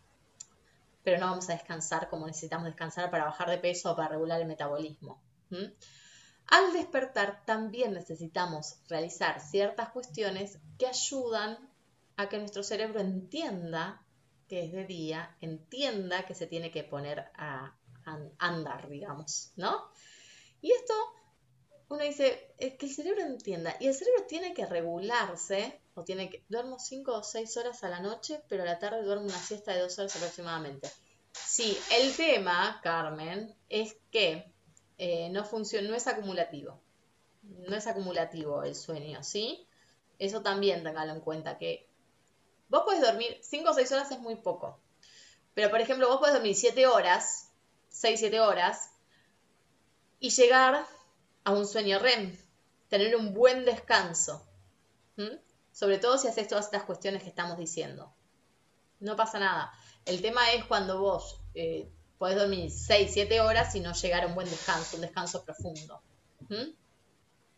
pero 1.02 1.18
no 1.18 1.28
vamos 1.28 1.50
a 1.50 1.54
descansar 1.54 2.10
como 2.10 2.28
necesitamos 2.28 2.66
descansar 2.66 3.10
para 3.10 3.24
bajar 3.24 3.50
de 3.50 3.58
peso 3.58 3.94
o 3.94 3.96
para 3.96 4.10
regular 4.10 4.42
el 4.42 4.48
metabolismo. 4.48 5.22
Al 6.52 6.74
despertar 6.74 7.44
también 7.46 7.94
necesitamos 7.94 8.78
realizar 8.88 9.40
ciertas 9.40 9.90
cuestiones 9.90 10.58
que 10.78 10.88
ayudan 10.88 11.58
a 12.18 12.28
que 12.28 12.40
nuestro 12.40 12.64
cerebro 12.64 13.00
entienda 13.00 14.04
que 14.50 14.66
es 14.66 14.72
de 14.72 14.86
día 14.86 15.38
entienda 15.40 16.26
que 16.26 16.34
se 16.34 16.48
tiene 16.48 16.72
que 16.72 16.84
poner 16.84 17.20
a, 17.36 17.76
andar, 18.40 18.90
digamos, 18.90 19.52
¿no? 19.56 19.92
Y 20.62 20.72
esto, 20.72 20.96
uno 21.90 22.04
dice, 22.04 22.56
es 22.58 22.74
que 22.74 22.88
el 22.88 22.92
cerebro 22.92 23.22
entienda, 23.22 23.76
y 23.80 23.86
el 23.86 23.94
cerebro 23.94 24.24
tiene 24.28 24.56
que 24.56 24.66
regularse, 24.66 25.80
o 25.94 26.04
tiene 26.04 26.28
que, 26.28 26.44
duermo 26.50 26.80
5 26.80 27.14
o 27.14 27.24
6 27.24 27.58
horas 27.58 27.84
a 27.84 27.90
la 27.90 28.00
noche, 28.00 28.42
pero 28.50 28.64
a 28.64 28.66
la 28.66 28.80
tarde 28.80 29.04
duermo 29.04 29.26
una 29.26 29.38
siesta 29.38 29.74
de 29.74 29.82
2 29.82 30.00
horas 30.00 30.16
aproximadamente. 30.16 30.90
Sí, 31.32 31.78
el 31.92 32.16
tema, 32.16 32.80
Carmen, 32.82 33.56
es 33.70 33.96
que 34.10 34.52
eh, 35.00 35.30
no 35.30 35.44
funciona, 35.44 35.90
no 35.90 35.96
es 35.96 36.06
acumulativo. 36.06 36.80
No 37.42 37.76
es 37.76 37.88
acumulativo 37.88 38.64
el 38.64 38.76
sueño, 38.76 39.24
¿sí? 39.24 39.68
Eso 40.20 40.42
también 40.44 40.84
téngalo 40.84 41.14
en 41.14 41.22
cuenta, 41.22 41.58
que 41.58 41.90
Vos 42.70 42.84
podés 42.84 43.02
dormir 43.02 43.40
5 43.42 43.70
o 43.70 43.74
6 43.74 43.92
horas 43.92 44.12
es 44.12 44.20
muy 44.20 44.36
poco. 44.36 44.80
Pero, 45.56 45.72
por 45.72 45.82
ejemplo, 45.82 46.08
vos 46.08 46.20
podés 46.20 46.36
dormir 46.36 46.56
7 46.56 46.86
horas, 46.88 47.52
6, 47.90 48.20
7 48.20 48.40
horas, 48.40 48.92
y 50.20 50.30
llegar 50.30 50.86
a 51.44 51.52
un 51.52 51.68
sueño 51.68 51.98
REM, 51.98 52.38
tener 52.88 53.16
un 53.16 53.34
buen 53.34 53.66
descanso. 53.66 54.46
Sobre 55.72 55.98
todo 55.98 56.18
si 56.18 56.28
haces 56.28 56.48
todas 56.48 56.66
estas 56.66 56.84
cuestiones 56.84 57.24
que 57.24 57.30
estamos 57.30 57.58
diciendo. 57.58 58.14
No 59.00 59.16
pasa 59.16 59.40
nada. 59.40 59.74
El 60.06 60.22
tema 60.22 60.52
es 60.54 60.64
cuando 60.66 61.00
vos 61.00 61.42
eh, 61.56 61.92
podés 62.20 62.38
dormir 62.38 62.70
6, 62.70 63.10
7 63.12 63.42
horas 63.42 63.74
y 63.74 63.80
no 63.80 63.94
llegar 63.94 64.24
a 64.24 64.28
un 64.28 64.36
buen 64.36 64.48
descanso, 64.48 64.98
un 64.98 65.02
descanso 65.02 65.44
profundo. 65.44 66.00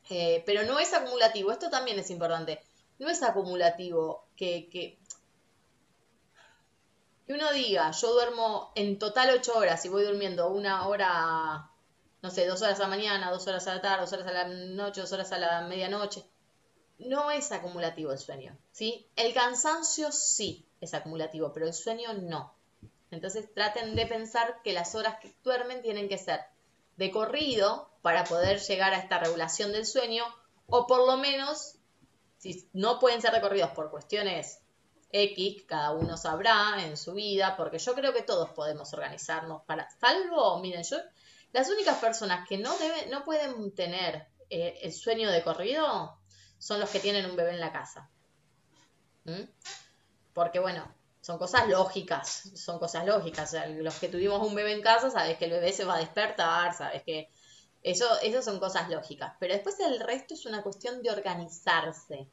Eh, 0.09 0.43
pero 0.45 0.63
no 0.63 0.79
es 0.79 0.93
acumulativo, 0.93 1.51
esto 1.51 1.69
también 1.69 1.99
es 1.99 2.09
importante. 2.09 2.61
No 2.99 3.09
es 3.09 3.21
acumulativo 3.23 4.27
que, 4.37 4.69
que 4.69 4.97
que 7.25 7.33
uno 7.33 7.51
diga, 7.53 7.91
yo 7.91 8.13
duermo 8.13 8.71
en 8.75 8.97
total 8.97 9.29
ocho 9.35 9.57
horas 9.57 9.85
y 9.85 9.89
voy 9.89 10.03
durmiendo 10.03 10.49
una 10.49 10.87
hora, 10.87 11.69
no 12.21 12.31
sé, 12.31 12.47
dos 12.47 12.61
horas 12.61 12.79
a 12.79 12.83
la 12.83 12.89
mañana, 12.89 13.31
dos 13.31 13.47
horas 13.47 13.67
a 13.67 13.75
la 13.75 13.81
tarde, 13.81 14.01
dos 14.01 14.13
horas 14.13 14.27
a 14.27 14.31
la 14.31 14.47
noche, 14.47 15.01
dos 15.01 15.11
horas 15.11 15.31
a 15.31 15.37
la 15.37 15.61
medianoche, 15.61 16.25
no 16.99 17.31
es 17.31 17.51
acumulativo 17.51 18.11
el 18.11 18.19
sueño, 18.19 18.57
¿sí? 18.71 19.07
El 19.15 19.33
cansancio 19.33 20.11
sí 20.11 20.67
es 20.79 20.93
acumulativo, 20.93 21.51
pero 21.53 21.67
el 21.67 21.73
sueño 21.73 22.13
no. 22.13 22.53
Entonces 23.11 23.53
traten 23.53 23.95
de 23.95 24.07
pensar 24.07 24.61
que 24.63 24.73
las 24.73 24.95
horas 24.95 25.17
que 25.21 25.35
duermen 25.43 25.81
tienen 25.81 26.09
que 26.09 26.17
ser 26.17 26.39
de 26.95 27.11
corrido 27.11 27.91
para 28.01 28.23
poder 28.23 28.59
llegar 28.59 28.93
a 28.93 28.97
esta 28.97 29.19
regulación 29.19 29.71
del 29.71 29.85
sueño, 29.85 30.23
o 30.67 30.87
por 30.87 31.05
lo 31.05 31.17
menos, 31.17 31.75
si 32.37 32.69
no 32.73 32.99
pueden 32.99 33.21
ser 33.21 33.33
recorridos 33.33 33.71
por 33.71 33.91
cuestiones 33.91 34.61
X, 35.11 35.63
cada 35.67 35.91
uno 35.91 36.15
sabrá 36.15 36.77
en 36.79 36.95
su 36.95 37.13
vida, 37.13 37.55
porque 37.57 37.79
yo 37.79 37.93
creo 37.93 38.13
que 38.13 38.23
todos 38.23 38.49
podemos 38.51 38.93
organizarnos 38.93 39.63
para, 39.63 39.89
salvo, 39.99 40.59
miren, 40.59 40.83
yo, 40.83 40.97
las 41.51 41.69
únicas 41.69 41.97
personas 41.97 42.47
que 42.47 42.57
no 42.57 42.75
deben, 42.77 43.11
no 43.11 43.25
pueden 43.25 43.75
tener 43.75 44.27
eh, 44.49 44.79
el 44.81 44.93
sueño 44.93 45.29
de 45.29 45.43
corrido 45.43 46.17
son 46.57 46.79
los 46.79 46.89
que 46.89 46.99
tienen 46.99 47.25
un 47.25 47.35
bebé 47.35 47.51
en 47.51 47.59
la 47.59 47.73
casa. 47.73 48.09
¿Mm? 49.25 49.43
Porque 50.33 50.59
bueno, 50.59 50.95
son 51.21 51.37
cosas 51.37 51.67
lógicas, 51.67 52.51
son 52.55 52.79
cosas 52.79 53.05
lógicas. 53.05 53.55
los 53.69 53.95
que 53.99 54.09
tuvimos 54.09 54.45
un 54.45 54.55
bebé 54.55 54.73
en 54.73 54.81
casa, 54.81 55.09
sabes 55.09 55.37
que 55.37 55.45
el 55.45 55.51
bebé 55.51 55.71
se 55.71 55.85
va 55.85 55.95
a 55.95 55.99
despertar, 55.99 56.73
sabes 56.75 57.03
que 57.03 57.29
eso, 57.83 58.05
eso 58.21 58.41
son 58.41 58.59
cosas 58.59 58.89
lógicas. 58.89 59.33
Pero 59.39 59.53
después 59.53 59.79
el 59.79 59.99
resto 59.99 60.33
es 60.33 60.45
una 60.45 60.63
cuestión 60.63 61.01
de 61.01 61.11
organizarse. 61.11 62.27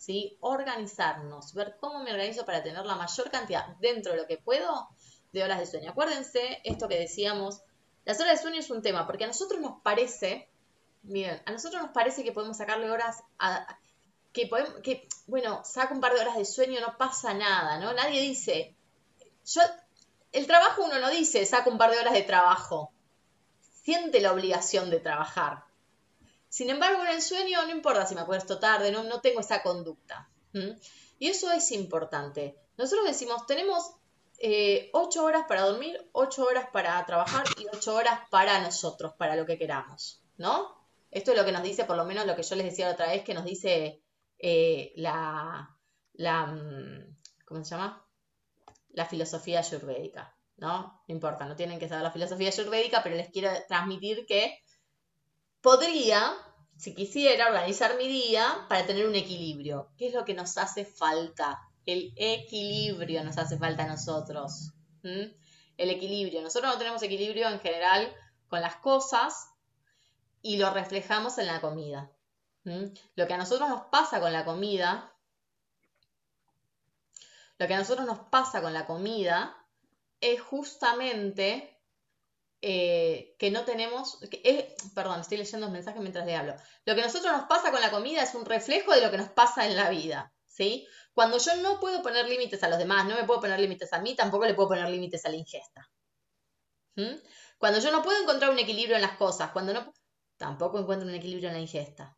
¿sí? 0.00 0.38
Organizarnos, 0.40 1.52
ver 1.52 1.76
cómo 1.78 2.02
me 2.02 2.12
organizo 2.12 2.46
para 2.46 2.62
tener 2.62 2.86
la 2.86 2.96
mayor 2.96 3.30
cantidad 3.30 3.76
dentro 3.80 4.12
de 4.12 4.18
lo 4.18 4.26
que 4.26 4.38
puedo 4.38 4.88
de 5.30 5.44
horas 5.44 5.60
de 5.60 5.66
sueño. 5.66 5.90
Acuérdense 5.90 6.60
esto 6.64 6.88
que 6.88 6.98
decíamos, 6.98 7.60
las 8.06 8.18
horas 8.18 8.38
de 8.38 8.42
sueño 8.42 8.60
es 8.60 8.70
un 8.70 8.80
tema, 8.80 9.06
porque 9.06 9.24
a 9.24 9.26
nosotros 9.26 9.60
nos 9.60 9.82
parece, 9.82 10.48
miren, 11.02 11.42
a 11.44 11.52
nosotros 11.52 11.82
nos 11.82 11.90
parece 11.92 12.24
que 12.24 12.32
podemos 12.32 12.56
sacarle 12.56 12.90
horas 12.90 13.22
a, 13.38 13.78
que 14.32 14.46
podemos, 14.46 14.74
bueno, 15.26 15.62
saco 15.64 15.94
un 15.94 16.00
par 16.00 16.14
de 16.14 16.20
horas 16.20 16.36
de 16.36 16.44
sueño, 16.44 16.80
no 16.80 16.96
pasa 16.96 17.34
nada, 17.34 17.78
¿no? 17.78 17.92
Nadie 17.92 18.20
dice, 18.20 18.74
yo, 19.44 19.62
el 20.32 20.46
trabajo 20.46 20.84
uno 20.84 20.98
no 20.98 21.10
dice, 21.10 21.44
saco 21.46 21.70
un 21.70 21.78
par 21.78 21.90
de 21.90 21.98
horas 21.98 22.14
de 22.14 22.22
trabajo, 22.22 22.92
siente 23.82 24.20
la 24.20 24.32
obligación 24.32 24.90
de 24.90 25.00
trabajar. 25.00 25.64
Sin 26.48 26.70
embargo, 26.70 27.02
en 27.02 27.08
el 27.08 27.22
sueño 27.22 27.62
no 27.64 27.70
importa 27.70 28.06
si 28.06 28.14
me 28.14 28.22
acuesto 28.22 28.58
tarde, 28.58 28.90
no, 28.90 29.04
no 29.04 29.20
tengo 29.20 29.40
esa 29.40 29.62
conducta. 29.62 30.28
Y 31.18 31.28
eso 31.28 31.50
es 31.52 31.70
importante. 31.70 32.56
Nosotros 32.76 33.06
decimos, 33.06 33.46
tenemos 33.46 33.92
eh, 34.38 34.90
ocho 34.92 35.24
horas 35.24 35.44
para 35.46 35.62
dormir, 35.62 36.08
ocho 36.12 36.44
horas 36.44 36.68
para 36.72 37.04
trabajar 37.06 37.44
y 37.58 37.66
ocho 37.72 37.94
horas 37.94 38.20
para 38.30 38.60
nosotros, 38.60 39.12
para 39.14 39.36
lo 39.36 39.46
que 39.46 39.58
queramos, 39.58 40.22
¿no? 40.38 40.74
Esto 41.10 41.32
es 41.32 41.36
lo 41.36 41.44
que 41.44 41.52
nos 41.52 41.62
dice, 41.62 41.84
por 41.84 41.96
lo 41.96 42.04
menos 42.04 42.26
lo 42.26 42.34
que 42.34 42.42
yo 42.42 42.56
les 42.56 42.66
decía 42.66 42.86
la 42.86 42.94
otra 42.94 43.08
vez, 43.08 43.22
que 43.22 43.34
nos 43.34 43.44
dice 43.44 44.00
eh, 44.42 44.92
la, 44.96 45.76
la, 46.14 46.46
mm, 46.46 47.16
¿cómo 47.44 47.62
se 47.64 47.70
llama? 47.70 48.06
La 48.90 49.04
filosofía 49.04 49.58
ayurvédica, 49.58 50.34
¿no? 50.56 51.02
No 51.06 51.14
importa, 51.14 51.46
no 51.46 51.56
tienen 51.56 51.78
que 51.78 51.88
saber 51.88 52.04
la 52.04 52.10
filosofía 52.10 52.48
ayurvédica, 52.48 53.02
pero 53.02 53.16
les 53.16 53.30
quiero 53.30 53.50
transmitir 53.68 54.26
que 54.26 54.58
podría, 55.60 56.32
si 56.76 56.94
quisiera, 56.94 57.48
organizar 57.48 57.96
mi 57.96 58.08
día 58.08 58.66
para 58.68 58.86
tener 58.86 59.06
un 59.06 59.14
equilibrio. 59.14 59.92
¿Qué 59.98 60.08
es 60.08 60.14
lo 60.14 60.24
que 60.24 60.34
nos 60.34 60.56
hace 60.56 60.84
falta? 60.84 61.60
El 61.84 62.12
equilibrio 62.16 63.22
nos 63.24 63.36
hace 63.38 63.58
falta 63.58 63.84
a 63.84 63.88
nosotros. 63.88 64.72
El 65.02 65.90
equilibrio. 65.90 66.42
Nosotros 66.42 66.72
no 66.72 66.78
tenemos 66.78 67.02
equilibrio 67.02 67.48
en 67.48 67.60
general 67.60 68.14
con 68.48 68.60
las 68.60 68.76
cosas 68.76 69.48
y 70.42 70.56
lo 70.56 70.72
reflejamos 70.72 71.38
en 71.38 71.46
la 71.46 71.60
comida. 71.60 72.10
Lo 72.64 73.26
que 73.26 73.34
a 73.34 73.38
nosotros 73.38 73.68
nos 73.68 73.82
pasa 73.86 74.20
con 74.20 74.32
la 74.32 74.44
comida, 74.44 75.14
lo 77.58 77.66
que 77.66 77.74
a 77.74 77.78
nosotros 77.78 78.06
nos 78.06 78.18
pasa 78.30 78.60
con 78.60 78.72
la 78.72 78.86
comida 78.86 79.56
es 80.20 80.40
justamente 80.40 81.78
eh, 82.62 83.34
que 83.38 83.50
no 83.50 83.64
tenemos, 83.64 84.18
perdón, 84.94 85.20
estoy 85.20 85.38
leyendo 85.38 85.66
un 85.66 85.72
mensaje 85.72 86.00
mientras 86.00 86.26
le 86.26 86.36
hablo. 86.36 86.54
Lo 86.84 86.94
que 86.94 87.00
a 87.00 87.06
nosotros 87.06 87.32
nos 87.32 87.46
pasa 87.46 87.70
con 87.70 87.80
la 87.80 87.90
comida 87.90 88.22
es 88.22 88.34
un 88.34 88.44
reflejo 88.44 88.92
de 88.92 89.00
lo 89.00 89.10
que 89.10 89.16
nos 89.16 89.30
pasa 89.30 89.66
en 89.66 89.76
la 89.76 89.88
vida, 89.88 90.32
¿sí? 90.46 90.86
Cuando 91.14 91.38
yo 91.38 91.56
no 91.56 91.80
puedo 91.80 92.02
poner 92.02 92.28
límites 92.28 92.62
a 92.62 92.68
los 92.68 92.78
demás, 92.78 93.06
no 93.06 93.16
me 93.16 93.24
puedo 93.24 93.40
poner 93.40 93.58
límites 93.58 93.92
a 93.92 94.00
mí, 94.00 94.14
tampoco 94.14 94.44
le 94.44 94.54
puedo 94.54 94.68
poner 94.68 94.88
límites 94.90 95.24
a 95.24 95.30
la 95.30 95.36
ingesta. 95.36 95.90
Cuando 97.58 97.80
yo 97.80 97.90
no 97.90 98.02
puedo 98.02 98.22
encontrar 98.22 98.50
un 98.50 98.58
equilibrio 98.58 98.96
en 98.96 99.02
las 99.02 99.16
cosas, 99.16 99.52
cuando 99.52 99.72
no, 99.72 99.94
tampoco 100.36 100.78
encuentro 100.78 101.08
un 101.08 101.14
equilibrio 101.14 101.48
en 101.48 101.54
la 101.54 101.60
ingesta. 101.60 102.16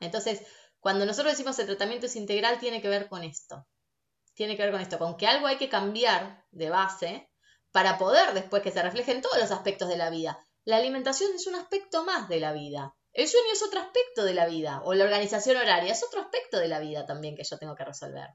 Entonces, 0.00 0.42
cuando 0.80 1.04
nosotros 1.06 1.32
decimos 1.32 1.58
el 1.58 1.66
tratamiento 1.66 2.06
es 2.06 2.16
integral, 2.16 2.58
tiene 2.58 2.80
que 2.80 2.88
ver 2.88 3.08
con 3.08 3.24
esto. 3.24 3.66
Tiene 4.34 4.56
que 4.56 4.62
ver 4.62 4.72
con 4.72 4.80
esto, 4.80 4.98
con 4.98 5.16
que 5.16 5.26
algo 5.26 5.46
hay 5.46 5.56
que 5.56 5.68
cambiar 5.68 6.44
de 6.50 6.70
base 6.70 7.28
para 7.72 7.98
poder 7.98 8.34
después 8.34 8.62
que 8.62 8.70
se 8.70 8.82
refleje 8.82 9.12
en 9.12 9.22
todos 9.22 9.38
los 9.38 9.50
aspectos 9.50 9.88
de 9.88 9.96
la 9.96 10.10
vida. 10.10 10.38
La 10.64 10.76
alimentación 10.76 11.32
es 11.34 11.46
un 11.46 11.56
aspecto 11.56 12.04
más 12.04 12.28
de 12.28 12.40
la 12.40 12.52
vida. 12.52 12.94
El 13.12 13.26
sueño 13.26 13.52
es 13.52 13.62
otro 13.62 13.80
aspecto 13.80 14.24
de 14.24 14.34
la 14.34 14.46
vida, 14.46 14.80
o 14.84 14.94
la 14.94 15.04
organización 15.04 15.56
horaria 15.56 15.92
es 15.92 16.04
otro 16.04 16.20
aspecto 16.20 16.58
de 16.58 16.68
la 16.68 16.78
vida 16.78 17.04
también 17.06 17.34
que 17.36 17.42
yo 17.42 17.58
tengo 17.58 17.74
que 17.74 17.84
resolver. 17.84 18.28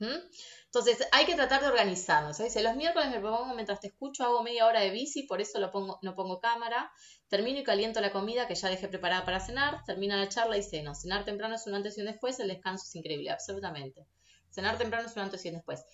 Entonces, 0.00 0.98
hay 1.12 1.26
que 1.26 1.34
tratar 1.34 1.60
de 1.60 1.68
organizarnos. 1.68 2.38
Dice, 2.38 2.62
los 2.62 2.76
miércoles 2.76 3.10
me 3.10 3.20
propongo 3.20 3.54
mientras 3.54 3.80
te 3.80 3.88
escucho, 3.88 4.24
hago 4.24 4.42
media 4.42 4.66
hora 4.66 4.80
de 4.80 4.90
bici, 4.90 5.24
por 5.24 5.40
eso 5.40 5.58
lo 5.58 5.70
pongo, 5.70 5.98
no 6.02 6.14
pongo 6.14 6.40
cámara. 6.40 6.90
Termino 7.28 7.58
y 7.58 7.64
caliento 7.64 8.00
la 8.00 8.12
comida 8.12 8.46
que 8.46 8.54
ya 8.54 8.68
dejé 8.68 8.88
preparada 8.88 9.24
para 9.24 9.40
cenar. 9.40 9.82
Termina 9.84 10.16
la 10.16 10.28
charla 10.28 10.56
y 10.56 10.62
ceno. 10.62 10.94
Cenar 10.94 11.24
temprano 11.24 11.56
es 11.56 11.66
un 11.66 11.74
antes 11.74 11.98
y 11.98 12.00
un 12.00 12.06
después, 12.06 12.38
el 12.38 12.48
descanso 12.48 12.84
es 12.86 12.94
increíble, 12.94 13.30
absolutamente. 13.30 14.06
Cenar 14.50 14.78
temprano 14.78 15.08
es 15.08 15.16
un 15.16 15.22
antes 15.22 15.44
y 15.44 15.48
un 15.48 15.54
después. 15.54 15.84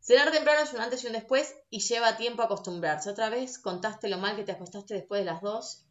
Cenar 0.00 0.30
temprano 0.30 0.62
es 0.62 0.72
un 0.74 0.80
antes 0.80 1.02
y 1.02 1.06
un 1.06 1.14
después 1.14 1.54
y 1.70 1.80
lleva 1.80 2.16
tiempo 2.16 2.42
a 2.42 2.44
acostumbrarse. 2.44 3.08
Otra 3.08 3.30
vez 3.30 3.58
contaste 3.58 4.08
lo 4.08 4.18
mal 4.18 4.36
que 4.36 4.44
te 4.44 4.52
acostaste 4.52 4.94
después 4.94 5.22
de 5.22 5.24
las 5.24 5.40
dos 5.40 5.86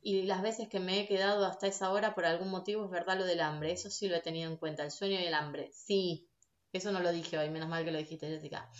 y 0.00 0.22
las 0.22 0.42
veces 0.42 0.68
que 0.68 0.80
me 0.80 1.00
he 1.00 1.06
quedado 1.06 1.44
hasta 1.44 1.66
esa 1.66 1.92
hora 1.92 2.14
por 2.14 2.24
algún 2.24 2.48
motivo 2.48 2.84
es 2.84 2.90
verdad 2.90 3.18
lo 3.18 3.24
del 3.24 3.40
hambre. 3.40 3.72
Eso 3.72 3.90
sí 3.90 4.08
lo 4.08 4.16
he 4.16 4.20
tenido 4.20 4.50
en 4.50 4.56
cuenta, 4.56 4.82
el 4.82 4.90
sueño 4.90 5.20
y 5.20 5.24
el 5.24 5.34
hambre. 5.34 5.70
Sí, 5.72 6.28
eso 6.78 6.92
no 6.92 7.00
lo 7.00 7.12
dije 7.12 7.38
hoy, 7.38 7.50
menos 7.50 7.68
mal 7.68 7.84
que 7.84 7.92
lo 7.92 7.98
dijiste, 7.98 8.28
Jessica. 8.28 8.70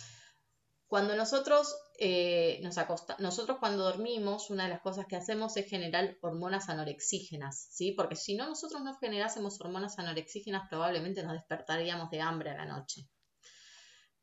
Cuando 0.87 1.15
nosotros 1.15 1.75
eh, 1.97 2.59
nos 2.61 2.77
acostamos, 2.77 3.19
nosotros 3.19 3.57
cuando 3.59 3.83
dormimos, 3.83 4.51
una 4.51 4.65
de 4.65 4.69
las 4.69 4.81
cosas 4.81 5.07
que 5.07 5.15
hacemos 5.15 5.57
es 5.57 5.67
generar 5.67 6.17
hormonas 6.21 6.69
anorexígenas, 6.69 7.67
¿sí? 7.71 7.93
Porque 7.93 8.15
si 8.15 8.35
no 8.35 8.47
nosotros 8.47 8.83
no 8.83 8.95
generásemos 8.99 9.59
hormonas 9.59 9.97
anorexígenas, 9.97 10.69
probablemente 10.69 11.23
nos 11.23 11.33
despertaríamos 11.33 12.11
de 12.11 12.21
hambre 12.21 12.51
a 12.51 12.57
la 12.57 12.65
noche. 12.65 13.07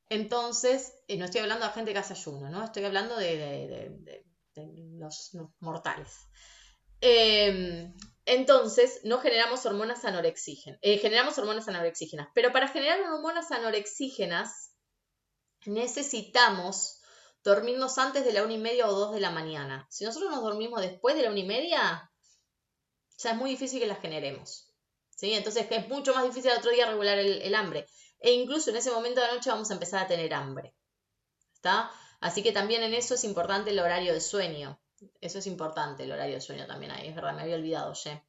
Entonces, 0.09 0.93
eh, 1.09 1.17
no 1.17 1.25
estoy 1.25 1.41
hablando 1.41 1.67
de 1.67 1.73
gente 1.73 1.93
que 1.93 1.99
hace 1.99 2.15
ayuno, 2.15 2.51
¿no? 2.51 2.65
Estoy 2.65 2.85
hablando 2.85 3.17
de, 3.17 4.25
los, 4.99 5.37
mortales. 5.61 6.29
Em, 7.01 7.95
entonces, 8.27 9.01
no 9.05 9.19
generamos 9.21 9.65
hormonas 9.67 10.05
anorexígenas, 10.05 10.79
eh, 10.83 10.99
generamos 10.99 11.39
hormonas 11.39 11.69
anorexígenas, 11.69 12.29
pero 12.35 12.53
para 12.53 12.69
generar 12.69 13.01
hormonas 13.01 13.51
anorexígenas 13.51 14.73
necesitamos 15.67 17.01
dormirnos 17.43 17.99
antes 17.99 18.25
de 18.25 18.33
la 18.33 18.45
una 18.45 18.55
y 18.55 18.59
media 18.59 18.89
o 18.89 18.93
dos 18.93 19.13
de 19.13 19.21
la 19.21 19.31
mañana. 19.31 19.87
Si 19.91 20.05
nosotros 20.05 20.31
nos 20.31 20.43
dormimos 20.43 20.81
después 20.81 21.17
de 21.17 21.23
la 21.23 21.31
una 21.31 21.41
y 21.41 21.47
media, 21.47 22.13
ya 23.19 23.31
es 23.31 23.37
muy 23.37 23.51
difícil 23.51 23.81
que 23.81 23.87
las 23.87 24.01
generemos. 24.01 24.67
Entonces, 25.23 25.67
es 25.71 25.89
mucho 25.89 26.15
más 26.15 26.25
difícil 26.25 26.51
el 26.51 26.59
otro 26.59 26.71
día 26.71 26.87
regular 26.87 27.19
el 27.19 27.55
hambre 27.55 27.87
e 28.21 28.33
incluso 28.33 28.71
en 28.71 28.77
ese 28.77 28.91
momento 28.91 29.21
de 29.21 29.27
la 29.27 29.35
noche 29.35 29.51
vamos 29.51 29.71
a 29.71 29.75
empezar 29.75 30.05
a 30.05 30.09
tener 30.09 30.33
hambre. 30.35 30.75
¿Está? 31.55 31.91
Así 32.21 32.43
que 32.43 32.53
también 32.53 32.83
en 32.83 32.95
eso 32.95 33.15
es 33.15 33.25
importante 33.25 33.71
el 33.71 33.79
horario 33.79 34.13
de 34.13 34.21
sueño. 34.21 34.81
Eso 35.21 35.39
es 35.39 35.47
importante, 35.47 36.05
el 36.05 36.13
horario 36.13 36.35
de 36.35 36.41
sueño 36.41 36.67
también 36.67 36.93
ahí, 36.93 37.09
es 37.09 37.15
verdad, 37.15 37.35
me 37.35 37.43
había 37.43 37.57
olvidado, 37.57 37.93
ya. 37.95 38.23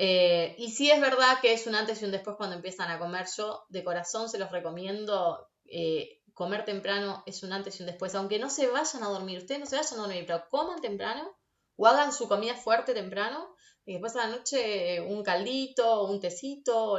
Eh, 0.00 0.54
y 0.58 0.70
sí 0.70 0.90
es 0.90 1.00
verdad 1.00 1.40
que 1.42 1.52
es 1.52 1.66
un 1.66 1.74
antes 1.74 2.00
y 2.00 2.04
un 2.04 2.12
después 2.12 2.36
cuando 2.36 2.54
empiezan 2.54 2.90
a 2.90 3.00
comer. 3.00 3.26
Yo 3.36 3.64
de 3.68 3.82
corazón 3.82 4.28
se 4.28 4.38
los 4.38 4.50
recomiendo. 4.52 5.50
Eh, 5.64 6.22
comer 6.34 6.64
temprano 6.64 7.24
es 7.26 7.42
un 7.42 7.52
antes 7.52 7.78
y 7.78 7.82
un 7.82 7.88
después. 7.88 8.14
Aunque 8.14 8.38
no 8.38 8.48
se 8.48 8.68
vayan 8.68 9.02
a 9.02 9.08
dormir, 9.08 9.38
ustedes 9.38 9.60
no 9.60 9.66
se 9.66 9.76
vayan 9.76 9.98
a 9.98 10.02
dormir, 10.02 10.24
pero 10.24 10.48
coman 10.48 10.80
temprano 10.80 11.36
o 11.76 11.86
hagan 11.86 12.12
su 12.12 12.28
comida 12.28 12.54
fuerte 12.54 12.94
temprano 12.94 13.54
y 13.84 13.94
después 13.94 14.14
a 14.16 14.26
la 14.28 14.36
noche 14.36 15.00
un 15.00 15.24
caldito, 15.24 16.04
un 16.04 16.20
tecito. 16.20 16.98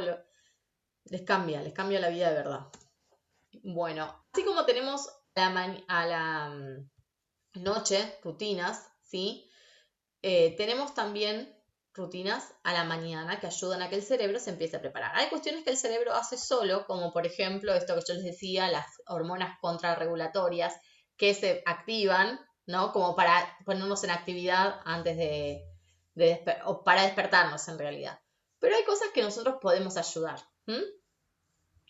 Les 1.04 1.22
cambia, 1.22 1.62
les 1.62 1.72
cambia 1.72 2.00
la 2.00 2.10
vida 2.10 2.28
de 2.28 2.36
verdad. 2.36 2.66
Bueno, 3.62 4.26
así 4.32 4.44
como 4.44 4.66
tenemos 4.66 5.08
a 5.34 6.06
la, 6.06 6.50
mm, 6.50 6.90
noche 7.54 8.18
rutinas, 8.22 8.86
¿sí? 9.02 9.50
Eh, 10.22 10.54
tenemos 10.56 10.94
también 10.94 11.56
rutinas 11.92 12.54
a 12.62 12.72
la 12.72 12.84
mañana 12.84 13.40
que 13.40 13.46
ayudan 13.46 13.82
a 13.82 13.88
que 13.88 13.96
el 13.96 14.02
cerebro 14.02 14.38
se 14.38 14.50
empiece 14.50 14.76
a 14.76 14.80
preparar. 14.80 15.12
Hay 15.16 15.28
cuestiones 15.28 15.64
que 15.64 15.70
el 15.70 15.76
cerebro 15.76 16.14
hace 16.14 16.36
solo, 16.36 16.86
como 16.86 17.12
por 17.12 17.26
ejemplo 17.26 17.74
esto 17.74 17.94
que 17.94 18.02
yo 18.06 18.14
les 18.14 18.24
decía, 18.24 18.70
las 18.70 18.86
hormonas 19.06 19.58
contrarregulatorias 19.60 20.74
que 21.16 21.34
se 21.34 21.62
activan, 21.66 22.40
¿no? 22.66 22.92
Como 22.92 23.16
para 23.16 23.56
ponernos 23.64 24.04
en 24.04 24.10
actividad 24.10 24.80
antes 24.84 25.16
de, 25.16 25.64
para 26.84 27.02
despertarnos 27.02 27.66
en 27.68 27.78
realidad. 27.78 28.20
Pero 28.58 28.76
hay 28.76 28.84
cosas 28.84 29.08
que 29.12 29.22
nosotros 29.22 29.56
podemos 29.60 29.96
ayudar 29.96 30.40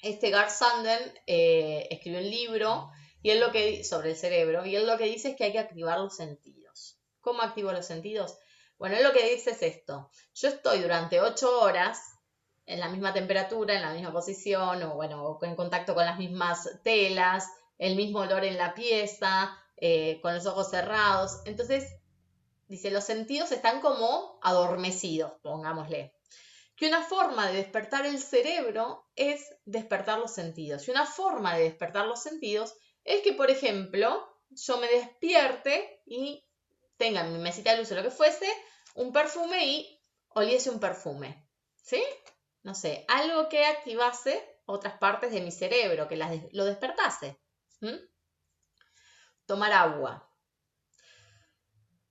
este 0.02 0.30
Gar 0.30 0.50
Sanden 0.50 0.98
eh, 1.26 1.88
escribió 1.90 2.20
un 2.20 2.30
libro 2.30 2.90
y 3.22 3.30
él 3.30 3.40
lo 3.40 3.52
que 3.52 3.84
sobre 3.84 4.10
el 4.10 4.16
cerebro 4.16 4.64
y 4.64 4.76
él 4.76 4.86
lo 4.86 4.96
que 4.98 5.04
dice 5.04 5.30
es 5.30 5.36
que 5.36 5.44
hay 5.44 5.52
que 5.52 5.58
activar 5.58 5.98
los 5.98 6.16
sentidos. 6.16 6.98
¿Cómo 7.20 7.42
activo 7.42 7.72
los 7.72 7.86
sentidos? 7.86 8.38
Bueno, 8.78 8.96
él 8.96 9.02
lo 9.02 9.12
que 9.12 9.28
dice 9.30 9.50
es 9.50 9.62
esto. 9.62 10.10
Yo 10.34 10.48
estoy 10.48 10.80
durante 10.80 11.20
ocho 11.20 11.60
horas 11.60 12.00
en 12.64 12.80
la 12.80 12.88
misma 12.88 13.12
temperatura, 13.12 13.74
en 13.74 13.82
la 13.82 13.92
misma 13.92 14.12
posición, 14.12 14.82
o 14.84 14.94
bueno, 14.94 15.38
en 15.42 15.56
contacto 15.56 15.94
con 15.94 16.06
las 16.06 16.18
mismas 16.18 16.68
telas, 16.82 17.46
el 17.78 17.96
mismo 17.96 18.20
olor 18.20 18.44
en 18.44 18.56
la 18.56 18.74
pieza, 18.74 19.50
eh, 19.76 20.20
con 20.22 20.34
los 20.34 20.46
ojos 20.46 20.70
cerrados. 20.70 21.40
Entonces, 21.44 21.84
dice, 22.68 22.90
los 22.90 23.04
sentidos 23.04 23.52
están 23.52 23.80
como 23.80 24.38
adormecidos, 24.42 25.32
pongámosle 25.42 26.14
que 26.80 26.88
una 26.88 27.02
forma 27.02 27.46
de 27.46 27.58
despertar 27.58 28.06
el 28.06 28.18
cerebro 28.18 29.04
es 29.14 29.54
despertar 29.66 30.18
los 30.18 30.32
sentidos. 30.32 30.88
Y 30.88 30.90
una 30.90 31.04
forma 31.04 31.54
de 31.54 31.64
despertar 31.64 32.06
los 32.06 32.22
sentidos 32.22 32.74
es 33.04 33.22
que, 33.22 33.32
por 33.32 33.50
ejemplo, 33.50 34.28
yo 34.50 34.78
me 34.78 34.88
despierte 34.88 36.02
y 36.06 36.44
tenga 36.96 37.20
en 37.22 37.32
mi 37.32 37.38
mesita 37.38 37.72
de 37.72 37.78
luz 37.78 37.90
o 37.92 37.94
lo 37.94 38.02
que 38.02 38.10
fuese, 38.10 38.46
un 38.94 39.12
perfume 39.12 39.66
y 39.66 40.02
oliese 40.28 40.70
un 40.70 40.80
perfume. 40.80 41.48
¿Sí? 41.76 42.02
No 42.62 42.74
sé, 42.74 43.04
algo 43.08 43.48
que 43.48 43.64
activase 43.64 44.60
otras 44.66 44.98
partes 44.98 45.32
de 45.32 45.40
mi 45.40 45.50
cerebro, 45.50 46.08
que 46.08 46.16
lo 46.52 46.64
despertase. 46.64 47.40
Tomar 49.46 49.72
agua. 49.72 50.30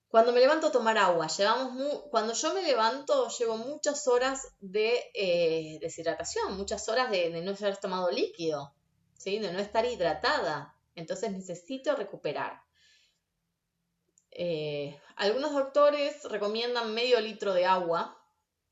Cuando 0.09 0.31
me 0.31 0.39
levanto 0.39 0.67
a 0.67 0.71
tomar 0.71 0.97
agua, 0.97 1.27
llevamos 1.27 2.01
cuando 2.09 2.33
yo 2.33 2.53
me 2.55 2.63
levanto 2.63 3.29
llevo 3.29 3.57
muchas 3.57 4.07
horas 4.07 4.55
de 4.59 5.11
eh, 5.13 5.77
deshidratación, 5.81 6.57
muchas 6.57 6.89
horas 6.89 7.11
de, 7.11 7.29
no 7.41 7.51
haber 7.51 7.77
tomado 7.77 8.09
líquido, 8.09 8.73
¿sí? 9.13 9.37
de 9.37 9.53
no 9.53 9.59
estar 9.59 9.85
hidratada. 9.85 10.75
Entonces 10.99 11.31
necesito 11.31 11.95
recuperar. 11.95 12.61
eh, 14.31 14.99
algunos 15.15 15.51
doctores 15.53 16.23
recomiendan 16.25 16.93
medio 16.93 17.19
litro 17.19 17.53
de 17.53 17.65
agua 17.65 18.15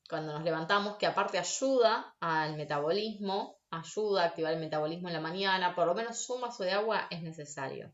cuando 0.09 0.31
nos 0.33 0.43
levantamos, 0.43 0.97
que 0.97 1.05
aparte 1.05 1.37
ayuda 1.37 2.15
al 2.19 2.55
metabolismo, 2.55 3.59
ayuda 3.69 4.23
a 4.23 4.25
activar 4.27 4.53
el 4.53 4.59
metabolismo 4.59 5.09
en 5.09 5.13
la 5.15 5.19
mañana, 5.19 5.75
por 5.75 5.85
lo 5.87 5.95
menos 5.95 6.29
un 6.29 6.41
vaso 6.41 6.63
de 6.63 6.71
agua 6.71 7.07
es 7.09 7.21
necesario. 7.21 7.93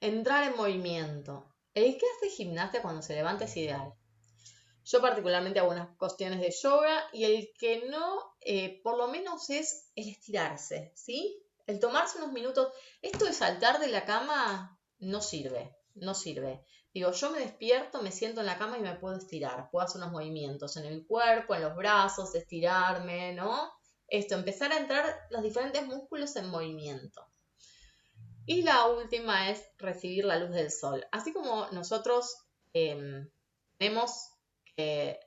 Entrar 0.00 0.44
en 0.50 0.56
movimiento. 0.56 1.54
El 1.72 1.96
que 1.96 2.06
hace 2.16 2.28
gimnasia 2.36 2.82
cuando 2.82 3.00
se 3.00 3.14
levanta 3.14 3.44
es 3.44 3.56
ideal. 3.56 3.94
Yo 4.84 5.00
particularmente 5.00 5.60
hago 5.60 5.70
unas 5.70 5.96
cuestiones 5.96 6.40
de 6.40 6.50
yoga 6.50 7.04
y 7.12 7.24
el 7.24 7.52
que 7.58 7.86
no, 7.88 8.34
eh, 8.40 8.80
por 8.82 8.98
lo 8.98 9.08
menos 9.08 9.48
es 9.50 9.90
el 9.94 10.08
estirarse, 10.08 10.92
¿sí? 10.96 11.42
El 11.70 11.78
tomarse 11.78 12.18
unos 12.18 12.32
minutos. 12.32 12.72
Esto 13.00 13.26
de 13.26 13.32
saltar 13.32 13.78
de 13.78 13.86
la 13.86 14.04
cama 14.04 14.76
no 14.98 15.22
sirve, 15.22 15.76
no 15.94 16.14
sirve. 16.14 16.64
Digo, 16.92 17.12
yo 17.12 17.30
me 17.30 17.38
despierto, 17.38 18.02
me 18.02 18.10
siento 18.10 18.40
en 18.40 18.46
la 18.46 18.58
cama 18.58 18.76
y 18.76 18.80
me 18.80 18.96
puedo 18.96 19.16
estirar. 19.16 19.70
Puedo 19.70 19.86
hacer 19.86 20.00
unos 20.00 20.10
movimientos 20.10 20.76
en 20.76 20.86
el 20.86 21.06
cuerpo, 21.06 21.54
en 21.54 21.62
los 21.62 21.76
brazos, 21.76 22.34
estirarme, 22.34 23.34
¿no? 23.34 23.72
Esto, 24.08 24.34
empezar 24.34 24.72
a 24.72 24.78
entrar 24.78 25.28
los 25.30 25.44
diferentes 25.44 25.86
músculos 25.86 26.34
en 26.34 26.50
movimiento. 26.50 27.24
Y 28.46 28.62
la 28.62 28.86
última 28.88 29.48
es 29.48 29.62
recibir 29.78 30.24
la 30.24 30.40
luz 30.40 30.50
del 30.50 30.72
sol. 30.72 31.06
Así 31.12 31.32
como 31.32 31.68
nosotros 31.68 32.36
em, 32.72 33.30
tenemos 33.78 34.28
que... 34.74 35.20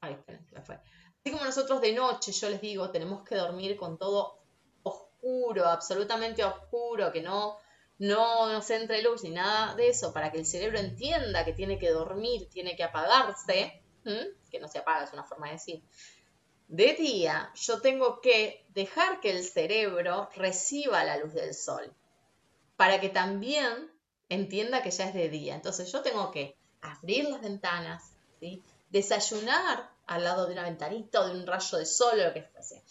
Ay, 0.00 0.16
fue. 0.64 0.76
Así 0.76 1.30
como 1.30 1.44
nosotros 1.44 1.82
de 1.82 1.92
noche, 1.92 2.32
yo 2.32 2.48
les 2.48 2.62
digo, 2.62 2.90
tenemos 2.90 3.22
que 3.22 3.34
dormir 3.34 3.76
con 3.76 3.98
todo 3.98 4.39
oscuro, 5.20 5.66
absolutamente 5.66 6.44
oscuro, 6.44 7.12
que 7.12 7.22
no, 7.22 7.58
no 7.98 8.50
nos 8.52 8.70
entre 8.70 9.02
luz 9.02 9.22
ni 9.22 9.30
nada 9.30 9.74
de 9.74 9.88
eso, 9.88 10.12
para 10.12 10.30
que 10.30 10.38
el 10.38 10.46
cerebro 10.46 10.78
entienda 10.78 11.44
que 11.44 11.52
tiene 11.52 11.78
que 11.78 11.90
dormir, 11.90 12.48
tiene 12.50 12.76
que 12.76 12.84
apagarse, 12.84 13.82
que 14.50 14.60
no 14.60 14.68
se 14.68 14.78
apaga, 14.78 15.04
es 15.04 15.12
una 15.12 15.24
forma 15.24 15.46
de 15.46 15.52
decir. 15.54 15.82
De 16.68 16.94
día, 16.94 17.50
yo 17.54 17.80
tengo 17.80 18.20
que 18.20 18.64
dejar 18.70 19.20
que 19.20 19.30
el 19.30 19.44
cerebro 19.44 20.30
reciba 20.36 21.04
la 21.04 21.16
luz 21.18 21.34
del 21.34 21.54
sol, 21.54 21.92
para 22.76 23.00
que 23.00 23.08
también 23.08 23.90
entienda 24.28 24.82
que 24.82 24.90
ya 24.90 25.08
es 25.08 25.14
de 25.14 25.28
día. 25.28 25.54
Entonces 25.54 25.90
yo 25.92 26.00
tengo 26.02 26.30
que 26.30 26.56
abrir 26.80 27.28
las 27.28 27.42
ventanas, 27.42 28.12
desayunar 28.88 29.90
al 30.06 30.24
lado 30.24 30.46
de 30.46 30.52
una 30.54 30.62
ventanita 30.62 31.20
o 31.20 31.26
de 31.28 31.34
un 31.34 31.46
rayo 31.46 31.78
de 31.78 31.86
sol 31.86 32.18
o 32.18 32.24
lo 32.24 32.32
que 32.32 32.42
fuese. 32.42 32.82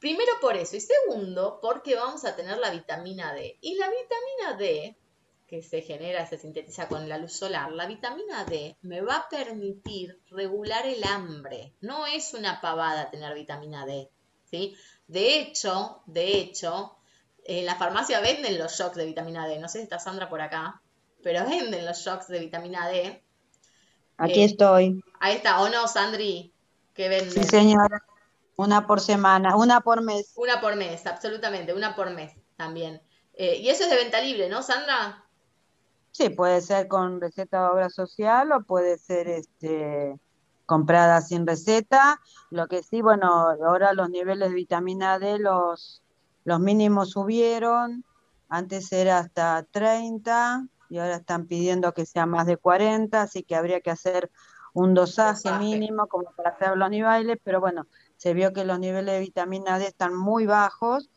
Primero 0.00 0.32
por 0.40 0.56
eso 0.56 0.76
y 0.76 0.80
segundo 0.80 1.58
porque 1.60 1.94
vamos 1.94 2.24
a 2.24 2.34
tener 2.34 2.56
la 2.56 2.70
vitamina 2.70 3.34
D. 3.34 3.58
Y 3.60 3.74
la 3.76 3.86
vitamina 3.88 4.58
D, 4.58 4.96
que 5.46 5.62
se 5.62 5.82
genera, 5.82 6.26
se 6.26 6.38
sintetiza 6.38 6.88
con 6.88 7.06
la 7.06 7.18
luz 7.18 7.34
solar, 7.34 7.70
la 7.72 7.86
vitamina 7.86 8.46
D 8.46 8.76
me 8.80 9.02
va 9.02 9.16
a 9.16 9.28
permitir 9.28 10.18
regular 10.30 10.86
el 10.86 11.04
hambre. 11.04 11.74
No 11.82 12.06
es 12.06 12.32
una 12.32 12.62
pavada 12.62 13.10
tener 13.10 13.34
vitamina 13.34 13.84
D. 13.84 14.08
¿sí? 14.50 14.74
De 15.06 15.38
hecho, 15.38 16.00
de 16.06 16.38
hecho, 16.38 16.96
en 17.44 17.66
la 17.66 17.76
farmacia 17.76 18.20
venden 18.20 18.58
los 18.58 18.72
shocks 18.72 18.96
de 18.96 19.04
vitamina 19.04 19.46
D. 19.46 19.58
No 19.58 19.68
sé 19.68 19.78
si 19.78 19.84
está 19.84 19.98
Sandra 19.98 20.30
por 20.30 20.40
acá, 20.40 20.80
pero 21.22 21.44
venden 21.46 21.84
los 21.84 21.98
shocks 21.98 22.28
de 22.28 22.38
vitamina 22.38 22.88
D. 22.88 23.22
Aquí 24.16 24.40
eh, 24.40 24.44
estoy. 24.44 25.04
Ahí 25.20 25.36
está, 25.36 25.60
¿o 25.60 25.68
no, 25.68 25.86
Sandri? 25.88 26.54
Que 26.94 27.10
venden. 27.10 27.32
Sí, 27.32 27.44
señora. 27.44 28.02
Una 28.60 28.86
por 28.86 29.00
semana, 29.00 29.56
una 29.56 29.80
por 29.80 30.02
mes. 30.02 30.34
Una 30.36 30.60
por 30.60 30.76
mes, 30.76 31.06
absolutamente, 31.06 31.72
una 31.72 31.96
por 31.96 32.10
mes 32.10 32.34
también. 32.56 33.00
Eh, 33.32 33.56
y 33.56 33.70
eso 33.70 33.84
es 33.84 33.90
de 33.90 33.96
venta 33.96 34.20
libre, 34.20 34.50
¿no, 34.50 34.62
Sandra? 34.62 35.24
Sí, 36.10 36.28
puede 36.28 36.60
ser 36.60 36.86
con 36.86 37.22
receta 37.22 37.62
de 37.62 37.70
obra 37.70 37.88
social 37.88 38.52
o 38.52 38.62
puede 38.62 38.98
ser 38.98 39.28
este 39.28 40.14
comprada 40.66 41.22
sin 41.22 41.46
receta. 41.46 42.20
Lo 42.50 42.68
que 42.68 42.82
sí, 42.82 43.00
bueno, 43.00 43.48
ahora 43.66 43.94
los 43.94 44.10
niveles 44.10 44.50
de 44.50 44.54
vitamina 44.54 45.18
D, 45.18 45.38
los, 45.38 46.02
los 46.44 46.60
mínimos 46.60 47.12
subieron. 47.12 48.04
Antes 48.50 48.92
era 48.92 49.20
hasta 49.20 49.66
30 49.70 50.66
y 50.90 50.98
ahora 50.98 51.16
están 51.16 51.46
pidiendo 51.46 51.94
que 51.94 52.04
sea 52.04 52.26
más 52.26 52.44
de 52.44 52.58
40, 52.58 53.22
así 53.22 53.42
que 53.42 53.56
habría 53.56 53.80
que 53.80 53.90
hacer 53.90 54.30
un 54.74 54.92
dosaje, 54.92 55.50
mínimo 55.58 56.06
como 56.06 56.30
para 56.36 56.50
hacer 56.50 56.76
los 56.76 56.90
niveles, 56.90 57.38
pero 57.42 57.60
bueno, 57.60 57.86
se 58.20 58.34
vio 58.34 58.52
que 58.52 58.66
los 58.66 58.78
niveles 58.78 59.14
de 59.14 59.20
vitamina 59.20 59.78
D 59.78 59.86
están 59.86 60.14
muy 60.14 60.44
bajos. 60.44 61.08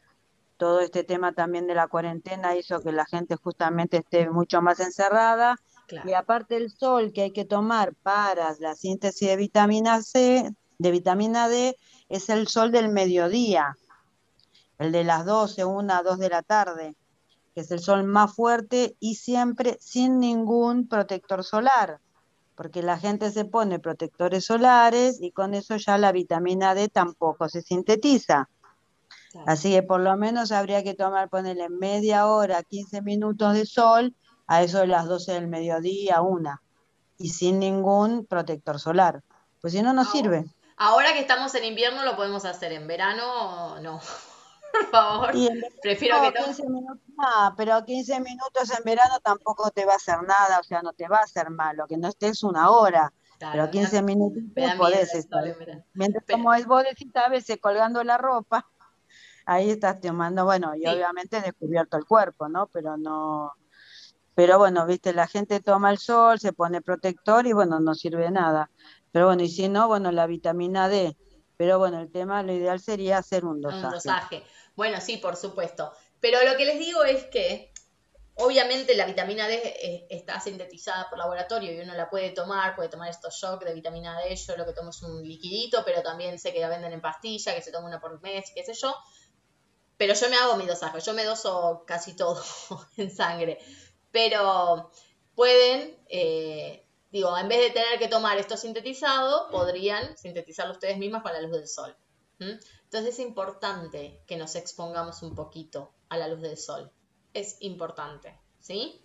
Todo 0.56 0.80
este 0.80 1.04
tema 1.04 1.34
también 1.34 1.68
de 1.68 1.76
la 1.76 1.90
cuarentena 1.90 2.56
hizo 2.56 2.80
que 2.82 2.94
la 2.94 3.06
gente 3.06 3.36
justamente 3.36 3.98
esté 3.98 4.30
mucho 4.30 4.62
más 4.62 4.80
encerrada. 4.80 5.58
Y 6.06 6.14
aparte 6.14 6.56
el 6.56 6.72
sol 6.72 7.12
que 7.12 7.24
hay 7.24 7.32
que 7.32 7.44
tomar 7.44 7.94
para 7.94 8.56
la 8.62 8.74
síntesis 8.74 9.28
de 9.28 9.36
vitamina 9.36 10.02
C, 10.02 10.50
de 10.78 10.92
vitamina 10.92 11.50
D, 11.50 11.76
es 12.08 12.30
el 12.30 12.48
sol 12.48 12.72
del 12.72 12.88
mediodía, 12.88 13.76
el 14.80 14.94
de 14.94 15.04
las 15.04 15.26
12, 15.26 15.66
1, 15.66 16.04
2 16.04 16.20
de 16.20 16.30
la 16.30 16.42
tarde, 16.42 16.96
que 17.54 17.62
es 17.62 17.72
el 17.72 17.82
sol 17.82 18.06
más 18.06 18.34
fuerte 18.34 18.96
y 19.02 19.16
siempre 19.16 19.78
sin 19.82 20.22
ningún 20.22 20.88
protector 20.88 21.44
solar 21.44 22.00
porque 22.64 22.82
la 22.82 22.98
gente 22.98 23.30
se 23.30 23.44
pone 23.44 23.78
protectores 23.78 24.46
solares 24.46 25.22
y 25.22 25.32
con 25.32 25.54
eso 25.54 25.76
ya 25.76 25.98
la 25.98 26.14
vitamina 26.14 26.74
D 26.74 26.88
tampoco 26.88 27.50
se 27.50 27.62
sintetiza. 27.62 28.48
Así 29.46 29.72
que 29.72 29.84
por 29.84 30.00
lo 30.00 30.16
menos 30.16 30.54
habría 30.54 30.82
que 30.82 30.94
tomar, 30.94 31.28
ponerle 31.28 31.68
media 31.68 32.26
hora, 32.26 32.64
15 32.64 33.02
minutos 33.02 33.54
de 33.54 33.66
sol, 33.66 34.16
a 34.48 34.64
eso 34.64 34.80
de 34.80 34.88
las 34.88 35.10
12 35.10 35.34
del 35.34 35.50
mediodía, 35.50 36.22
una, 36.22 36.62
y 37.18 37.32
sin 37.32 37.60
ningún 37.60 38.26
protector 38.26 38.80
solar. 38.80 39.24
Pues 39.60 39.74
si 39.74 39.82
no, 39.82 39.92
no 39.92 40.06
sirve. 40.06 40.46
Ahora 40.78 41.12
que 41.12 41.20
estamos 41.20 41.54
en 41.56 41.66
invierno 41.66 42.06
lo 42.06 42.16
podemos 42.16 42.46
hacer, 42.46 42.72
en 42.72 42.88
verano 42.88 43.78
no 43.82 44.00
por 44.74 44.90
favor. 44.90 45.32
Prefiero 45.82 46.22
que 46.22 46.34
15 46.34 46.70
minutos, 46.70 47.04
pero 47.56 47.86
15 47.86 48.20
minutos 48.20 48.72
en 48.78 48.84
verano 48.84 49.20
tampoco 49.24 49.70
te 49.72 49.86
va 49.86 49.94
a 49.94 49.98
hacer 49.98 50.22
nada, 50.24 50.60
o 50.60 50.64
sea, 50.64 50.82
no 50.82 50.94
te 50.94 51.08
va 51.08 51.18
a 51.18 51.24
hacer 51.24 51.50
malo, 51.50 51.86
que 51.88 51.98
no 51.98 52.08
estés 52.08 52.44
una 52.44 52.72
hora. 52.72 53.14
pero 53.40 53.70
15 53.70 54.02
minutos 54.02 54.44
podés 54.78 55.14
estar. 55.14 55.44
Mientras 55.94 56.26
como 56.30 56.54
es 56.54 56.66
vos 56.66 56.84
decís 56.84 57.12
a 57.16 57.30
veces 57.30 57.60
colgando 57.62 58.04
la 58.04 58.18
ropa, 58.18 58.68
ahí 59.46 59.70
estás 59.70 60.02
tomando, 60.02 60.46
bueno, 60.46 60.76
y 60.76 60.88
obviamente 60.88 61.40
descubierto 61.42 61.98
el 61.98 62.06
cuerpo, 62.06 62.50
¿no? 62.50 62.68
Pero 62.68 62.98
no, 62.98 63.54
pero 64.36 64.58
bueno, 64.58 64.86
viste, 64.86 65.14
la 65.14 65.28
gente 65.28 65.60
toma 65.60 65.92
el 65.92 66.00
sol, 66.00 66.40
se 66.40 66.54
pone 66.54 66.82
protector 66.82 67.46
y 67.46 67.54
bueno, 67.54 67.80
no 67.80 67.94
sirve 67.94 68.32
nada. 68.32 68.72
Pero 69.12 69.28
bueno, 69.28 69.44
y 69.44 69.50
si 69.50 69.70
no, 69.70 69.88
bueno, 69.88 70.12
la 70.12 70.26
vitamina 70.26 70.90
D. 70.90 71.16
Pero 71.56 71.78
bueno, 71.78 72.00
el 72.00 72.12
tema, 72.12 72.42
lo 72.42 72.52
ideal 72.52 72.80
sería 72.80 73.20
hacer 73.20 73.46
un 73.46 73.62
dosaje. 73.62 73.86
Un 73.86 73.92
dosaje. 73.92 74.44
Bueno, 74.76 75.00
sí, 75.02 75.18
por 75.18 75.36
supuesto. 75.36 75.92
Pero 76.20 76.44
lo 76.44 76.58
que 76.58 76.66
les 76.66 76.80
digo 76.80 77.04
es 77.04 77.26
que 77.26 77.74
obviamente 78.36 78.96
la 78.96 79.06
vitamina 79.06 79.48
D 79.48 80.08
está 80.10 80.40
sintetizada 80.40 81.10
por 81.10 81.20
laboratorio 81.20 81.72
y 81.72 81.80
uno 81.80 81.94
la 81.94 82.10
puede 82.10 82.32
tomar, 82.32 82.76
puede 82.76 82.90
tomar 82.90 83.10
estos 83.10 83.36
shock 83.36 83.64
de 83.64 83.74
vitamina 83.74 84.20
D. 84.22 84.36
Yo 84.36 84.56
lo 84.58 84.66
que 84.66 84.74
tomo 84.74 84.90
es 84.90 85.02
un 85.04 85.22
liquidito, 85.22 85.84
pero 85.86 86.02
también 86.02 86.40
sé 86.40 86.54
que 86.54 86.60
la 86.60 86.70
venden 86.70 86.94
en 86.94 87.02
pastilla, 87.02 87.54
que 87.54 87.62
se 87.62 87.72
toma 87.72 87.88
una 87.88 88.00
por 88.00 88.22
mes, 88.22 88.52
qué 88.56 88.64
sé 88.64 88.74
yo. 88.74 88.96
Pero 89.98 90.14
yo 90.14 90.30
me 90.30 90.38
hago 90.38 90.56
mi 90.56 90.66
dosaje, 90.66 91.00
yo 91.00 91.14
me 91.14 91.24
doso 91.24 91.84
casi 91.86 92.16
todo 92.16 92.44
en 92.98 93.12
sangre. 93.14 93.60
Pero 94.12 94.92
pueden, 95.36 95.98
eh, 96.10 96.86
digo, 97.12 97.38
en 97.38 97.48
vez 97.48 97.60
de 97.60 97.70
tener 97.70 98.00
que 98.00 98.08
tomar 98.08 98.38
esto 98.38 98.58
sintetizado, 98.58 99.50
podrían 99.50 100.18
sintetizarlo 100.18 100.74
ustedes 100.74 100.98
mismas 100.98 101.22
con 101.22 101.34
la 101.34 101.42
luz 101.42 101.52
del 101.52 101.68
sol. 101.68 101.96
Entonces 102.94 103.16
es 103.16 103.26
importante 103.26 104.22
que 104.28 104.38
nos 104.38 104.56
expongamos 104.56 105.24
un 105.24 105.34
poquito 105.34 105.96
a 106.10 106.18
la 106.18 106.28
luz 106.28 106.42
del 106.42 106.58
sol. 106.58 106.92
Es 107.34 107.58
importante, 107.62 108.40
¿sí? 108.60 109.04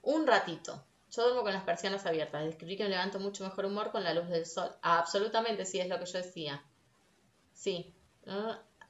Un 0.00 0.28
ratito. 0.28 0.86
Yo 1.10 1.24
duermo 1.24 1.42
con 1.42 1.52
las 1.52 1.64
persianas 1.64 2.06
abiertas. 2.06 2.44
Descubrí 2.44 2.76
que 2.76 2.84
me 2.84 2.90
levanto 2.90 3.18
mucho 3.18 3.42
mejor 3.42 3.64
humor 3.64 3.90
con 3.90 4.04
la 4.04 4.14
luz 4.14 4.28
del 4.28 4.46
sol. 4.46 4.70
absolutamente, 4.80 5.64
sí, 5.64 5.80
es 5.80 5.88
lo 5.88 5.98
que 5.98 6.06
yo 6.06 6.18
decía. 6.18 6.62
Sí. 7.52 7.92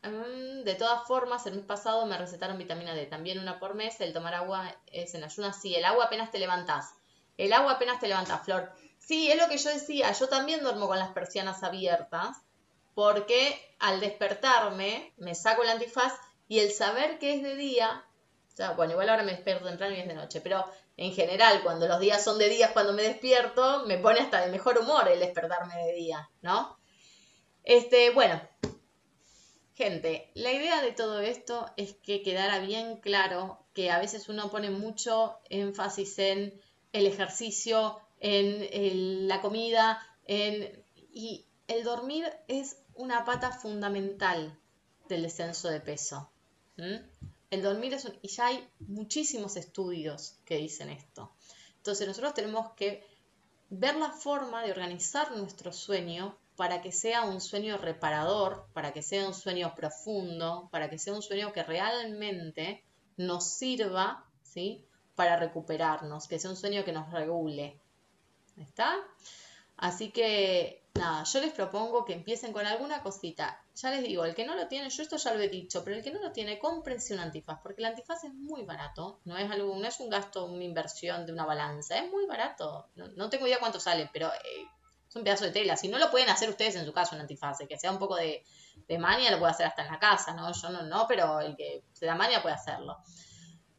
Mm, 0.02 0.64
de 0.64 0.74
todas 0.74 1.08
formas, 1.08 1.46
el 1.46 1.54
mes 1.54 1.64
pasado 1.64 2.04
me 2.04 2.18
recetaron 2.18 2.58
vitamina 2.58 2.94
D. 2.94 3.06
También 3.06 3.38
una 3.38 3.58
por 3.58 3.74
mes. 3.74 3.98
El 4.02 4.12
tomar 4.12 4.34
agua 4.34 4.70
es 4.92 5.14
en 5.14 5.24
ayunas. 5.24 5.62
Sí, 5.62 5.74
el 5.74 5.86
agua 5.86 6.04
apenas 6.04 6.30
te 6.30 6.38
levantás. 6.38 6.92
El 7.38 7.54
agua 7.54 7.72
apenas 7.72 8.00
te 8.00 8.08
levantas, 8.08 8.44
Flor. 8.44 8.70
Sí, 8.98 9.30
es 9.30 9.38
lo 9.38 9.48
que 9.48 9.56
yo 9.56 9.70
decía. 9.70 10.12
Yo 10.12 10.28
también 10.28 10.62
duermo 10.62 10.88
con 10.88 10.98
las 10.98 11.12
persianas 11.12 11.62
abiertas 11.62 12.36
porque 12.97 13.60
al 13.78 14.01
despertarme 14.01 15.12
me 15.18 15.35
saco 15.35 15.62
el 15.62 15.68
antifaz 15.68 16.14
y 16.48 16.60
el 16.60 16.70
saber 16.73 17.18
que 17.18 17.35
es 17.35 17.43
de 17.43 17.55
día, 17.55 18.06
o 18.51 18.56
sea, 18.56 18.70
bueno, 18.70 18.93
igual 18.93 19.10
ahora 19.10 19.23
me 19.23 19.32
despierto 19.32 19.66
temprano 19.66 19.94
y 19.94 20.01
es 20.01 20.09
de 20.09 20.14
noche, 20.14 20.40
pero 20.40 20.64
en 20.97 21.12
general 21.12 21.62
cuando 21.62 21.86
los 21.86 22.01
días 22.01 22.24
son 22.24 22.39
de 22.39 22.48
días 22.48 22.70
cuando 22.70 22.94
me 22.94 23.02
despierto, 23.02 23.85
me 23.85 23.98
pone 23.98 24.20
hasta 24.20 24.40
de 24.40 24.51
mejor 24.51 24.78
humor 24.78 25.06
el 25.09 25.20
despertarme 25.20 25.77
de 25.77 25.93
día, 25.93 26.31
¿no? 26.40 26.78
Este, 27.64 28.12
bueno, 28.12 28.40
Gente, 29.74 30.31
la 30.32 30.52
idea 30.52 30.81
de 30.81 30.93
todo 30.93 31.20
esto 31.20 31.66
es 31.77 31.93
que 31.97 32.23
quedara 32.23 32.60
bien 32.60 32.97
claro 32.97 33.66
que 33.74 33.90
a 33.90 33.98
veces 33.98 34.31
uno 34.31 34.51
pone 34.51 34.70
mucho 34.70 35.39
énfasis 35.51 36.18
en 36.18 36.59
el 36.93 37.06
ejercicio, 37.06 38.01
en 38.20 39.28
la 39.28 39.43
comida, 39.43 40.01
en, 40.24 40.82
y 41.12 41.44
el 41.68 41.85
dormir 41.85 42.24
es 42.48 42.78
una 42.97 43.24
pata 43.24 43.52
fundamental 43.52 44.59
del 45.09 45.23
descenso 45.23 45.68
de 45.68 45.81
peso. 45.81 46.31
El 46.77 47.62
dormir 47.62 47.94
es 47.94 48.05
un, 48.05 48.18
y 48.23 48.28
ya 48.28 48.47
hay 48.47 48.68
muchísimos 48.81 49.56
estudios 49.56 50.39
que 50.44 50.56
dicen 50.56 50.90
esto. 50.90 51.32
Entonces 51.77 52.06
nosotros 52.06 52.35
tenemos 52.35 52.73
que 52.73 53.06
ver 53.70 53.97
la 53.97 54.10
forma 54.10 54.62
de 54.64 54.73
organizar 54.73 55.36
nuestro 55.36 55.73
sueño 55.73 56.36
para 56.56 56.81
que 56.81 56.90
sea 56.90 57.24
un 57.24 57.40
sueño 57.40 57.77
reparador, 57.78 58.66
para 58.73 58.93
que 58.93 59.02
sea 59.02 59.27
un 59.27 59.35
sueño 59.35 59.74
profundo, 59.74 60.68
para 60.73 60.89
que 60.89 60.98
sea 60.98 61.14
un 61.14 61.23
sueño 61.23 61.52
que 61.52 61.62
realmente 61.62 62.82
nos 63.16 63.44
sirva, 63.44 64.24
¿sí? 64.43 64.85
Para 65.14 65.36
recuperarnos, 65.36 66.27
que 66.28 66.39
sea 66.39 66.51
un 66.51 66.56
sueño 66.56 66.85
que 66.85 66.93
nos 66.93 67.12
regule. 67.12 67.78
¿Está? 68.56 68.97
Así 69.77 70.11
que, 70.11 70.82
nada, 70.94 71.24
yo 71.24 71.40
les 71.40 71.53
propongo 71.53 72.05
que 72.05 72.15
empiecen 72.15 72.53
con 72.53 72.66
alguna 72.66 73.03
cosita. 73.03 73.61
Ya 73.74 73.90
les 73.90 74.03
digo, 74.03 74.24
el 74.24 74.35
que 74.35 74.47
no 74.47 74.55
lo 74.55 74.69
tiene, 74.69 74.89
yo 74.89 75.03
esto 75.03 75.19
ya 75.19 75.35
lo 75.35 75.40
he 75.40 75.48
dicho, 75.48 75.85
pero 75.85 75.97
el 75.97 76.03
que 76.03 76.11
no 76.11 76.20
lo 76.20 76.32
tiene, 76.32 76.59
cómprense 76.59 77.12
un 77.12 77.20
antifaz, 77.20 77.61
porque 77.62 77.82
el 77.82 77.86
antifaz 77.86 78.24
es 78.24 78.32
muy 78.32 78.62
barato, 78.62 79.20
no 79.24 79.36
es 79.36 79.51
algo, 79.51 79.77
no 79.77 79.86
es 79.86 80.01
un 80.01 80.09
gasto, 80.09 80.47
una 80.47 80.65
inversión 80.65 81.27
de 81.27 81.32
una 81.32 81.44
balanza, 81.44 81.98
es 81.98 82.11
muy 82.11 82.24
barato. 82.27 82.89
No, 82.94 83.28
tengo 83.28 83.47
idea 83.47 83.59
cuánto 83.61 83.78
sale, 83.78 84.09
pero 84.12 84.28
eh, 84.28 84.66
es 85.09 85.15
un 85.15 85.24
pedazo 85.24 85.44
de 85.44 85.51
tela. 85.51 85.77
Si 85.77 85.89
no 85.89 85.98
lo 85.98 86.11
pueden 86.11 86.31
hacer 86.31 86.48
ustedes 86.48 86.77
en 86.77 86.86
su 86.86 86.93
casa, 86.94 87.15
un 87.15 87.20
antifaz, 87.20 87.59
que 87.69 87.78
sea 87.78 87.93
un 87.93 87.98
poco 87.98 88.16
de, 88.16 88.43
de 88.89 88.98
mania, 88.98 89.31
lo 89.31 89.39
puede 89.39 89.53
hacer 89.53 89.66
hasta 89.66 89.85
en 89.85 89.93
la 89.93 89.98
casa, 89.98 90.32
¿no? 90.32 90.51
Yo 90.53 90.70
no, 90.70 90.82
no, 90.85 91.07
pero 91.07 91.40
el 91.40 91.55
que 91.55 91.85
se 91.93 92.07
da 92.07 92.15
mania 92.15 92.40
puede 92.40 92.55
hacerlo. 92.55 92.97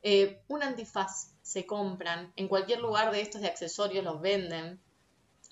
Eh, 0.03 0.43
un 0.47 0.61
antifaz 0.61 1.33
se 1.41 1.65
compran 1.65 2.31
en 2.35 2.47
cualquier 2.47 2.81
lugar 2.81 3.11
de 3.11 3.21
estos 3.21 3.41
de 3.41 3.47
accesorios, 3.47 4.03
los 4.03 4.21
venden 4.21 4.79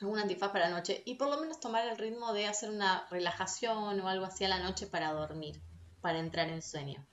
un 0.02 0.20
antifaz 0.20 0.52
para 0.52 0.70
la 0.70 0.76
noche 0.76 1.02
y 1.06 1.16
por 1.16 1.30
lo 1.30 1.40
menos 1.40 1.60
tomar 1.60 1.88
el 1.88 1.98
ritmo 1.98 2.34
de 2.34 2.48
hacer 2.48 2.70
una 2.70 3.08
relajación 3.10 4.00
o 4.00 4.08
algo 4.08 4.26
así 4.26 4.44
a 4.44 4.50
la 4.50 4.60
noche 4.60 4.88
para 4.88 5.14
dormir, 5.14 5.62
para 6.02 6.20
entrar 6.20 6.50
en 6.50 6.62
sueño. 6.62 7.06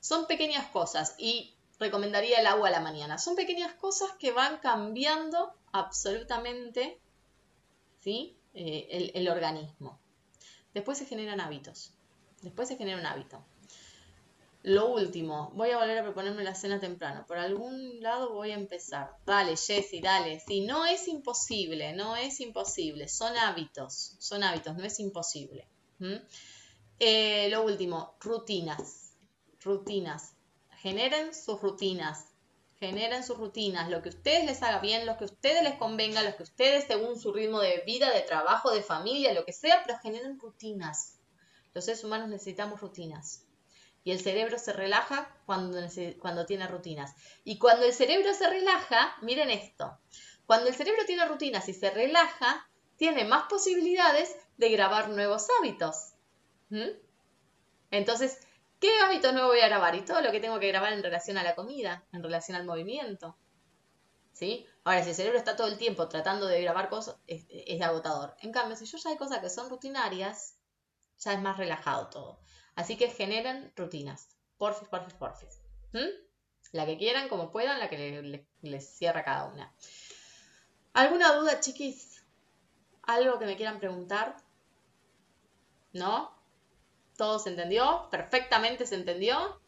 Son 0.00 0.26
pequeñas 0.26 0.66
cosas 0.68 1.14
y 1.18 1.54
recomendaría 1.78 2.40
el 2.40 2.46
agua 2.46 2.68
a 2.68 2.70
la 2.70 2.80
mañana. 2.80 3.18
Son 3.18 3.34
pequeñas 3.34 3.74
cosas 3.74 4.10
que 4.18 4.32
van 4.32 4.58
cambiando 4.58 5.52
absolutamente 5.72 7.00
¿sí? 8.00 8.36
Eh, 8.54 8.88
el, 8.90 9.12
el 9.14 9.28
organismo. 9.28 9.98
Después 10.74 10.98
se 10.98 11.06
generan 11.06 11.40
hábitos. 11.40 11.92
Después 12.42 12.68
se 12.68 12.76
genera 12.76 12.98
un 12.98 13.06
hábito. 13.06 13.42
Lo 14.62 14.88
último, 14.88 15.50
voy 15.54 15.70
a 15.70 15.78
volver 15.78 15.98
a 15.98 16.02
proponerme 16.02 16.44
la 16.44 16.54
cena 16.54 16.78
temprano. 16.78 17.24
Por 17.26 17.38
algún 17.38 18.02
lado 18.02 18.34
voy 18.34 18.50
a 18.50 18.56
empezar. 18.56 19.16
Dale, 19.24 19.56
Jessy, 19.56 20.00
dale. 20.00 20.40
Sí, 20.46 20.60
no 20.60 20.84
es 20.84 21.08
imposible, 21.08 21.94
no 21.94 22.14
es 22.14 22.40
imposible. 22.40 23.08
Son 23.08 23.34
hábitos, 23.38 24.16
son 24.18 24.42
hábitos, 24.42 24.76
no 24.76 24.84
es 24.84 25.00
imposible. 25.00 25.66
Eh, 26.98 27.48
lo 27.48 27.62
último, 27.62 28.16
rutinas. 28.20 29.14
Rutinas. 29.62 30.34
Generen 30.76 31.34
sus 31.34 31.58
rutinas. 31.62 32.26
Generen 32.78 33.24
sus 33.24 33.38
rutinas. 33.38 33.88
Lo 33.88 34.02
que 34.02 34.10
ustedes 34.10 34.44
les 34.44 34.62
haga 34.62 34.80
bien, 34.80 35.06
lo 35.06 35.16
que 35.16 35.24
a 35.24 35.28
ustedes 35.28 35.62
les 35.62 35.76
convenga, 35.76 36.22
lo 36.22 36.36
que 36.36 36.42
ustedes 36.42 36.84
según 36.86 37.18
su 37.18 37.32
ritmo 37.32 37.60
de 37.60 37.82
vida, 37.86 38.12
de 38.12 38.20
trabajo, 38.20 38.70
de 38.70 38.82
familia, 38.82 39.32
lo 39.32 39.46
que 39.46 39.54
sea, 39.54 39.82
pero 39.86 39.98
generen 40.00 40.38
rutinas. 40.38 41.18
Los 41.72 41.86
seres 41.86 42.04
humanos 42.04 42.28
necesitamos 42.28 42.82
rutinas 42.82 43.46
y 44.02 44.12
el 44.12 44.20
cerebro 44.20 44.58
se 44.58 44.72
relaja 44.72 45.28
cuando, 45.46 45.78
cuando 46.20 46.46
tiene 46.46 46.66
rutinas. 46.66 47.14
Y 47.44 47.58
cuando 47.58 47.84
el 47.86 47.92
cerebro 47.92 48.32
se 48.34 48.48
relaja, 48.48 49.16
miren 49.20 49.50
esto, 49.50 49.98
cuando 50.46 50.68
el 50.68 50.74
cerebro 50.74 51.04
tiene 51.06 51.26
rutinas 51.26 51.68
y 51.68 51.74
se 51.74 51.90
relaja, 51.90 52.68
tiene 52.96 53.24
más 53.24 53.44
posibilidades 53.44 54.34
de 54.56 54.70
grabar 54.70 55.10
nuevos 55.10 55.46
hábitos. 55.58 56.14
¿Mm? 56.70 56.90
Entonces, 57.90 58.40
¿qué 58.78 58.90
hábitos 59.00 59.32
nuevos 59.32 59.52
voy 59.52 59.60
a 59.60 59.68
grabar? 59.68 59.94
Y 59.94 60.02
todo 60.04 60.20
lo 60.22 60.32
que 60.32 60.40
tengo 60.40 60.58
que 60.58 60.68
grabar 60.68 60.92
en 60.92 61.02
relación 61.02 61.38
a 61.38 61.42
la 61.42 61.54
comida, 61.54 62.04
en 62.12 62.22
relación 62.22 62.56
al 62.56 62.66
movimiento. 62.66 63.36
¿Sí? 64.32 64.66
Ahora, 64.84 65.02
si 65.02 65.10
el 65.10 65.14
cerebro 65.14 65.38
está 65.38 65.56
todo 65.56 65.66
el 65.66 65.76
tiempo 65.76 66.08
tratando 66.08 66.46
de 66.46 66.62
grabar 66.62 66.88
cosas, 66.88 67.16
es, 67.26 67.44
es 67.48 67.80
agotador. 67.82 68.34
En 68.40 68.52
cambio, 68.52 68.76
si 68.76 68.86
yo 68.86 68.96
ya 68.96 69.10
hay 69.10 69.16
cosas 69.16 69.40
que 69.40 69.50
son 69.50 69.68
rutinarias, 69.68 70.56
ya 71.18 71.34
es 71.34 71.40
más 71.40 71.58
relajado 71.58 72.08
todo. 72.08 72.40
Así 72.80 72.96
que 72.96 73.10
generen 73.10 73.70
rutinas. 73.76 74.26
Porfis, 74.56 74.88
porfis, 74.88 75.12
porfis. 75.12 75.60
¿Mm? 75.92 76.08
La 76.72 76.86
que 76.86 76.96
quieran, 76.96 77.28
como 77.28 77.52
puedan, 77.52 77.78
la 77.78 77.90
que 77.90 78.46
les 78.62 78.96
cierra 78.96 79.22
cada 79.22 79.44
una. 79.48 79.70
¿Alguna 80.94 81.34
duda, 81.34 81.60
chiquis? 81.60 82.24
¿Algo 83.02 83.38
que 83.38 83.44
me 83.44 83.56
quieran 83.56 83.80
preguntar? 83.80 84.34
¿No? 85.92 86.34
¿Todo 87.18 87.38
se 87.38 87.50
entendió? 87.50 88.08
¿Perfectamente 88.10 88.86
se 88.86 88.94
entendió? 88.94 89.60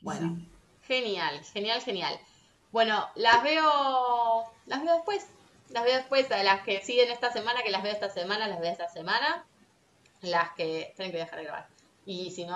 Bueno, 0.00 0.36
genial, 0.82 1.44
genial, 1.44 1.80
genial. 1.80 2.18
Bueno, 2.72 3.08
las 3.14 3.44
veo, 3.44 4.52
las 4.66 4.82
veo 4.82 4.94
después. 4.96 5.24
Las 5.68 5.84
veo 5.84 5.96
después, 5.96 6.28
a 6.32 6.42
las 6.42 6.62
que 6.62 6.82
siguen 6.82 7.08
esta 7.12 7.32
semana, 7.32 7.62
que 7.62 7.70
las 7.70 7.84
veo 7.84 7.92
esta 7.92 8.10
semana, 8.10 8.48
las 8.48 8.58
veo 8.58 8.72
esta 8.72 8.88
semana. 8.88 9.46
Las 10.22 10.50
que... 10.54 10.92
Tienen 10.96 11.12
que 11.12 11.18
dejar 11.18 11.38
de 11.38 11.44
grabar. 11.44 11.71
Y 12.04 12.30
si 12.30 12.44
no, 12.44 12.50